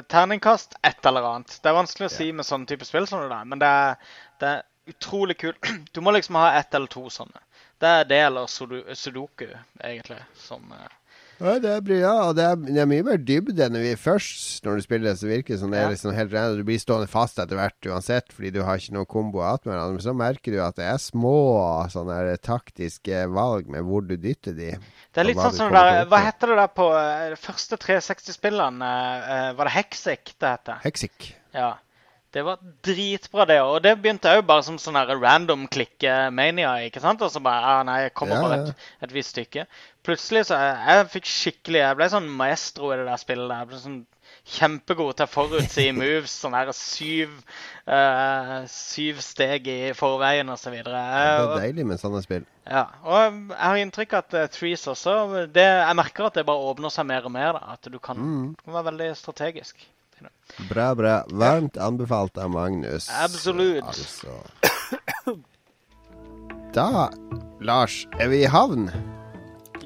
Terningkast 0.09 0.75
et 0.85 1.07
eller 1.09 1.25
annet. 1.25 1.55
Det 1.57 1.69
er 1.71 1.77
vanskelig 1.77 2.05
å 2.05 2.13
si 2.13 2.27
med 2.33 2.45
sånne 2.45 2.69
type 2.69 2.85
spill 2.85 3.07
som 3.09 3.23
det 3.23 3.31
der, 3.31 3.47
men 3.49 3.61
det 3.61 3.69
er, 3.69 4.13
det 4.41 4.51
er 4.51 4.61
utrolig 4.89 5.37
kult. 5.41 5.59
Du 5.93 6.01
må 6.01 6.13
liksom 6.15 6.37
ha 6.39 6.53
ett 6.59 6.73
eller 6.75 6.91
to 6.91 7.07
sånne. 7.13 7.41
Det 7.79 7.89
er 7.89 8.07
det 8.07 8.23
eller 8.27 8.47
sudoku, 8.95 9.47
egentlig, 9.79 10.19
som 10.35 10.73
eh, 10.75 10.95
Ja, 11.39 11.53
det 11.63 11.69
er, 11.71 11.83
bra, 11.87 12.09
og 12.27 12.33
det 12.35 12.43
er, 12.43 12.57
det 12.67 12.81
er 12.83 12.89
mye 12.91 13.05
mer 13.07 13.21
dybde 13.23 13.63
enn 13.63 13.77
vi 13.79 13.93
først 13.95 14.65
Når 14.65 14.75
du 14.75 14.83
spiller, 14.83 15.15
så 15.15 15.29
virker 15.29 15.53
det 15.53 15.59
som 15.61 15.71
det 15.71 15.79
er 15.79 15.93
liksom 15.93 16.11
helt 16.17 16.33
rent. 16.35 16.59
Du 16.59 16.65
blir 16.67 16.81
stående 16.83 17.07
fast 17.07 17.39
etter 17.39 17.55
hvert 17.55 17.87
uansett, 17.87 18.33
fordi 18.35 18.51
du 18.57 18.59
har 18.67 18.81
ikke 18.81 18.97
noe 18.97 19.07
kombo 19.07 19.39
attmed 19.47 19.71
hverandre. 19.71 19.95
Men 19.95 20.03
så 20.09 20.15
merker 20.19 20.57
du 20.57 20.59
at 20.65 20.75
det 20.81 20.89
er 20.91 20.99
små 20.99 21.37
sånne 21.93 22.35
taktiske 22.43 23.23
valg 23.31 23.71
med 23.71 23.87
hvor 23.87 24.03
du 24.03 24.17
dytter 24.19 24.57
de. 24.57 24.73
Det 25.15 25.23
er 25.23 25.29
litt 25.31 25.39
sånn 25.39 25.55
som 25.55 25.71
det 25.71 25.85
der 25.87 26.11
Hva 26.11 26.23
heter 26.27 26.51
det 26.51 26.59
der 26.59 26.73
på 26.81 26.89
eh, 26.99 27.27
de 27.31 27.39
første 27.39 27.79
360-spillene? 27.87 28.95
Eh, 29.37 29.51
var 29.55 29.71
det 29.71 29.77
Hexic 29.79 30.35
det 30.35 30.57
heter? 30.57 30.83
Hexic. 30.83 31.31
Ja. 31.55 31.77
Det 32.31 32.43
var 32.45 32.59
dritbra, 32.85 33.45
det 33.49 33.55
òg. 33.57 33.71
Og 33.75 33.83
det 33.83 33.95
begynte 34.03 34.29
òg 34.37 34.43
bare 34.45 34.61
som 34.67 34.75
sånn 34.77 34.99
random 35.21 35.63
klikke-mania. 35.73 36.75
ikke 36.85 37.01
sant? 37.01 37.21
Og 37.25 37.31
så 37.33 37.41
bare 37.41 37.63
ah, 37.65 37.83
Nei, 37.87 38.03
jeg 38.03 38.13
kommer 38.13 38.35
Ja, 38.37 38.41
bare 38.45 38.59
et, 38.69 38.85
et 39.07 39.13
visst 39.15 39.33
stykke. 39.33 39.65
Plutselig 40.05 40.45
så 40.45 40.59
jeg, 40.61 40.75
jeg 40.87 41.09
fikk 41.15 41.25
skikkelig 41.29 41.81
Jeg 41.81 41.97
ble 41.97 42.09
sånn 42.13 42.29
maestro 42.29 42.93
i 42.93 42.99
det 43.01 43.07
der 43.09 43.17
spillet. 43.17 43.55
Jeg 43.63 43.71
ble 43.73 43.81
sånn 43.81 43.99
Kjempegod 44.49 45.17
til 45.17 45.25
å 45.25 45.29
forutsi 45.33 45.87
moves. 45.97 46.31
Sånn 46.43 46.53
her 46.53 46.69
syv 46.77 47.33
uh, 47.89 48.61
Syv 48.69 49.19
steg 49.25 49.67
i 49.69 49.79
forveien 49.97 50.49
videre. 50.53 51.01
Det 51.01 51.19
Eh, 51.19 51.43
er 51.49 51.61
deilig 51.65 51.85
med 51.89 51.99
sånne 52.01 52.21
spill. 52.23 52.45
ja, 52.69 52.85
og 53.03 53.17
jeg 53.49 53.57
har 53.65 53.81
inntrykk 53.81 54.13
av 54.13 54.25
at 54.27 54.37
uh, 54.37 54.47
Threes 54.53 54.85
også 54.87 55.47
det, 55.49 55.65
Jeg 55.65 55.95
merker 55.97 56.29
at 56.29 56.37
det 56.37 56.45
bare 56.45 56.61
åpner 56.71 56.93
seg 56.93 57.05
mer 57.09 57.25
og 57.25 57.33
mer. 57.33 57.53
da, 57.57 57.73
At 57.73 57.89
du 57.91 57.97
kan, 57.99 58.17
Mm. 58.17 58.53
du 58.55 58.63
kan 58.69 58.73
være 58.77 58.91
veldig 58.93 59.15
strategisk. 59.17 59.75
Bra, 60.69 60.93
bra. 60.95 61.23
Varmt 61.29 61.77
anbefalt 61.77 62.37
av 62.37 62.49
Magnus. 62.51 63.09
Absolutt. 63.23 63.83
Altså. 63.83 65.37
Da, 66.73 67.09
Lars, 67.61 68.03
er 68.19 68.27
vi 68.31 68.43
i 68.43 68.49
havn? 68.49 68.89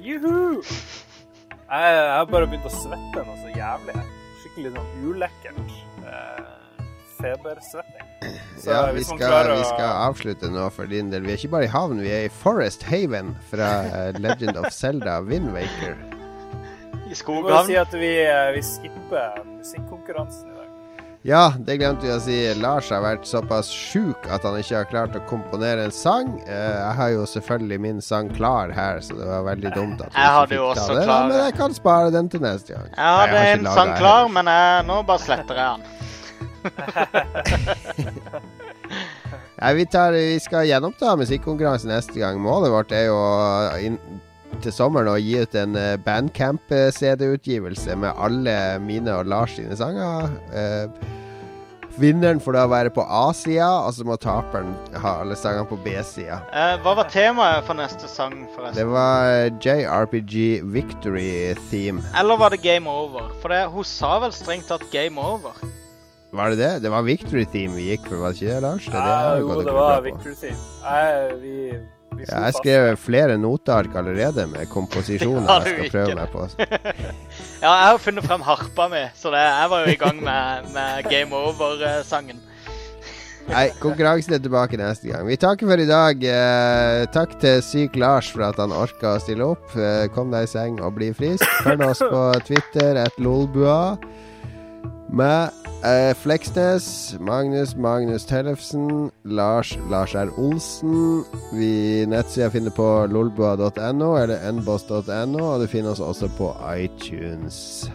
Juhu! 0.04 0.62
Jeg, 0.64 1.94
jeg 1.96 2.10
har 2.18 2.26
bare 2.30 2.48
begynt 2.52 2.68
å 2.70 2.74
svette 2.74 3.24
noe 3.24 3.38
så 3.40 3.54
jævlig. 3.56 3.96
Skikkelig 4.44 4.74
sånn 4.76 5.06
ulekkert. 5.10 5.78
Eh, 6.04 6.82
febersvetting. 7.22 8.10
Så 8.60 8.72
Ja, 8.76 8.82
vi 8.96 9.04
skal, 9.08 9.50
å- 9.54 9.56
vi 9.58 9.64
skal 9.70 9.90
avslutte 10.10 10.50
nå 10.52 10.68
for 10.76 10.86
din 10.92 11.10
del. 11.12 11.24
Vi 11.26 11.34
er 11.34 11.40
ikke 11.40 11.54
bare 11.56 11.66
i 11.70 11.72
havn, 11.74 12.02
vi 12.04 12.12
er 12.14 12.26
i 12.28 12.34
Forest 12.44 12.84
Haven 12.88 13.34
fra 13.50 13.72
eh, 13.88 14.20
Legend 14.20 14.58
of 14.62 14.70
Zelda 14.76 15.22
Windwaker. 15.26 15.96
I 17.14 17.16
Vi 17.22 17.30
må 17.46 17.50
jo 17.54 17.62
si 17.68 17.76
at 17.78 17.92
vi, 17.94 18.10
eh, 18.26 18.50
vi 18.56 18.62
skipper 18.66 19.44
musikkonkurransen 19.46 20.50
i 20.50 20.54
dag. 20.58 20.70
Ja, 21.24 21.54
det 21.56 21.78
glemte 21.80 22.04
vi 22.04 22.10
å 22.12 22.18
si. 22.20 22.36
Lars 22.60 22.90
har 22.92 23.00
vært 23.06 23.24
såpass 23.30 23.70
sjuk 23.72 24.26
at 24.34 24.44
han 24.44 24.58
ikke 24.60 24.76
har 24.82 24.86
klart 24.90 25.14
å 25.16 25.22
komponere 25.30 25.86
en 25.86 25.92
sang. 25.96 26.34
Eh, 26.44 26.74
jeg 26.82 26.94
har 26.98 27.10
jo 27.14 27.24
selvfølgelig 27.30 27.80
min 27.80 28.02
sang 28.04 28.28
klar 28.36 28.74
her, 28.76 29.00
så 29.00 29.16
det 29.16 29.24
var 29.30 29.44
veldig 29.48 29.72
dumt 29.78 30.02
at 30.04 30.12
vi 30.12 30.20
Jeg 30.20 30.26
ikke 30.26 30.34
hadde 30.36 30.50
fikk 30.50 30.58
jo 30.60 30.74
ta 30.74 30.82
også 30.82 30.94
det. 30.98 31.04
klar- 31.08 31.28
Men 31.30 31.38
jeg 31.46 31.54
kan 31.62 31.72
spare 31.74 32.12
den 32.12 32.28
til 32.30 32.40
neste 32.44 32.74
gang. 32.76 32.90
Jeg 32.92 33.00
hadde 33.20 33.32
Nei, 33.32 33.46
ikke 33.46 33.60
en 33.60 33.66
sang 33.78 33.88
jeg 33.94 33.98
klar, 34.02 34.28
men 34.36 34.46
jeg, 34.52 34.86
nå 34.92 34.98
bare 35.06 35.20
sletter 35.20 35.56
jeg 35.56 35.68
den. 35.78 35.84
ja, 39.62 39.74
vi, 39.74 39.86
tar, 39.86 40.12
vi 40.12 40.40
skal 40.40 40.66
gjenoppta 40.68 41.16
musikkonkurransen 41.20 41.90
neste 41.94 42.20
gang. 42.20 42.40
Målet 42.42 42.72
vårt 42.74 42.92
er 42.92 43.06
jo 43.08 43.16
å 43.16 43.72
til 44.62 44.74
sommeren 44.76 45.10
å 45.12 45.18
gi 45.20 45.40
ut 45.42 45.56
en 45.58 45.76
eh, 45.80 45.98
bandcamp-CD-utgivelse 46.06 47.96
med 48.00 48.14
alle 48.22 48.56
mine 48.84 49.18
og 49.18 49.30
Lars 49.32 49.56
sine 49.58 49.76
sanger. 49.80 50.30
Eh, 50.54 51.12
vinneren 52.02 52.42
får 52.42 52.56
da 52.58 52.64
være 52.72 52.94
på 52.94 53.04
A-sida, 53.06 53.68
og 53.86 53.94
så 53.98 54.06
må 54.08 54.18
taperen 54.22 54.74
ha 55.04 55.16
alle 55.24 55.38
sangene 55.40 55.66
på 55.70 55.78
B-sida. 55.86 56.40
Eh, 56.54 56.76
hva 56.86 56.96
var 57.00 57.10
temaet 57.14 57.66
for 57.68 57.78
neste 57.78 58.10
sang, 58.10 58.36
forresten? 58.56 58.80
Det 58.82 58.88
var 58.90 59.30
eh, 59.30 59.50
JRPG 59.64 60.64
Victory 60.74 61.54
Theme. 61.70 62.04
Eller 62.20 62.40
var 62.42 62.54
det 62.54 62.64
Game 62.66 62.90
Over? 62.90 63.32
For 63.42 63.54
det, 63.54 63.66
hun 63.74 63.88
sa 63.88 64.18
vel 64.24 64.36
strengt 64.36 64.70
tatt 64.72 64.86
Game 64.94 65.22
Over. 65.22 65.58
Var 66.34 66.50
det 66.50 66.58
det? 66.58 66.72
Det 66.82 66.90
var 66.90 67.04
Victory 67.06 67.44
Theme 67.46 67.78
vi 67.78 67.92
gikk 67.92 68.08
for, 68.10 68.24
var 68.24 68.34
det 68.34 68.42
ikke 68.42 68.54
det, 68.56 68.62
Lars? 68.66 68.86
Det 68.90 68.94
det 68.98 69.10
Ja, 69.12 69.36
jo, 69.38 69.60
det 69.62 69.76
var 69.76 70.02
Victory 70.02 70.34
Theme. 70.40 70.64
Nei, 70.82 71.36
vi, 71.44 71.58
Ja, 72.24 72.38
jeg 72.38 72.46
har 72.46 72.56
skrev 72.56 72.88
flere 73.04 73.36
noteark 73.42 73.96
allerede 74.00 74.48
med 74.52 74.70
komposisjoner 74.72 75.48
Ja, 75.52 75.60
jeg 75.68 75.76
skal 75.76 75.94
prøve 75.98 76.16
meg 76.22 76.32
på. 76.34 76.48
Ja, 77.64 77.70
jeg 77.72 77.92
har 77.92 78.00
funnet 78.04 78.26
frem 78.28 78.42
harpa 78.44 78.90
mi, 78.92 79.04
så 79.16 79.32
det, 79.32 79.44
jeg 79.44 79.70
var 79.72 79.86
jo 79.86 79.94
i 79.94 80.00
gang 80.02 80.18
med, 80.24 80.72
med 80.76 81.08
Game 81.12 81.36
Over-sangen. 81.38 82.42
Nei, 83.50 83.66
konkurransen 83.84 84.38
er 84.38 84.42
tilbake 84.44 84.78
neste 84.80 85.10
gang. 85.10 85.26
Vi 85.28 85.36
takker 85.40 85.68
for 85.68 85.82
i 85.84 85.88
dag. 85.88 86.22
Eh, 86.24 87.04
takk 87.12 87.36
til 87.42 87.60
Syk 87.66 87.98
Lars 88.00 88.30
for 88.32 88.46
at 88.48 88.60
han 88.62 88.72
orka 88.76 89.18
å 89.18 89.24
stille 89.24 89.48
opp. 89.56 89.74
Eh, 89.76 90.06
kom 90.16 90.32
deg 90.32 90.48
i 90.48 90.52
seng 90.52 90.80
og 90.80 90.96
bli 90.96 91.10
frisk. 91.16 91.44
Følg 91.66 91.84
oss 91.90 92.04
på 92.04 92.24
Twitter, 92.48 93.02
et 93.04 93.20
lolbua. 93.20 93.98
Med 95.14 95.63
eh, 95.84 96.14
Fleksnes, 96.16 97.18
Magnus 97.20 97.76
Magnus 97.76 98.26
Tellefsen, 98.26 99.12
Lars 99.24 99.78
Lars 99.90 100.16
R. 100.16 100.30
Olsen. 100.38 101.24
Vi 101.54 102.06
Nettsida 102.08 102.50
finner 102.50 102.72
på 102.72 102.88
lolbua.no 103.12 104.14
eller 104.18 104.52
nboss.no, 104.52 105.44
og 105.44 105.62
du 105.62 105.68
finner 105.68 105.94
oss 105.94 106.04
også 106.04 106.32
på 106.38 106.54
iTunes. 106.76 107.90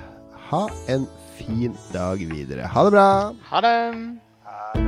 Ha 0.51 0.67
en 0.89 1.09
fin 1.39 1.77
dag 1.93 2.19
videre. 2.19 2.69
Ha 2.69 2.85
det 2.85 2.97
bra! 2.97 3.11
Ha 3.51 3.67
det! 3.67 4.88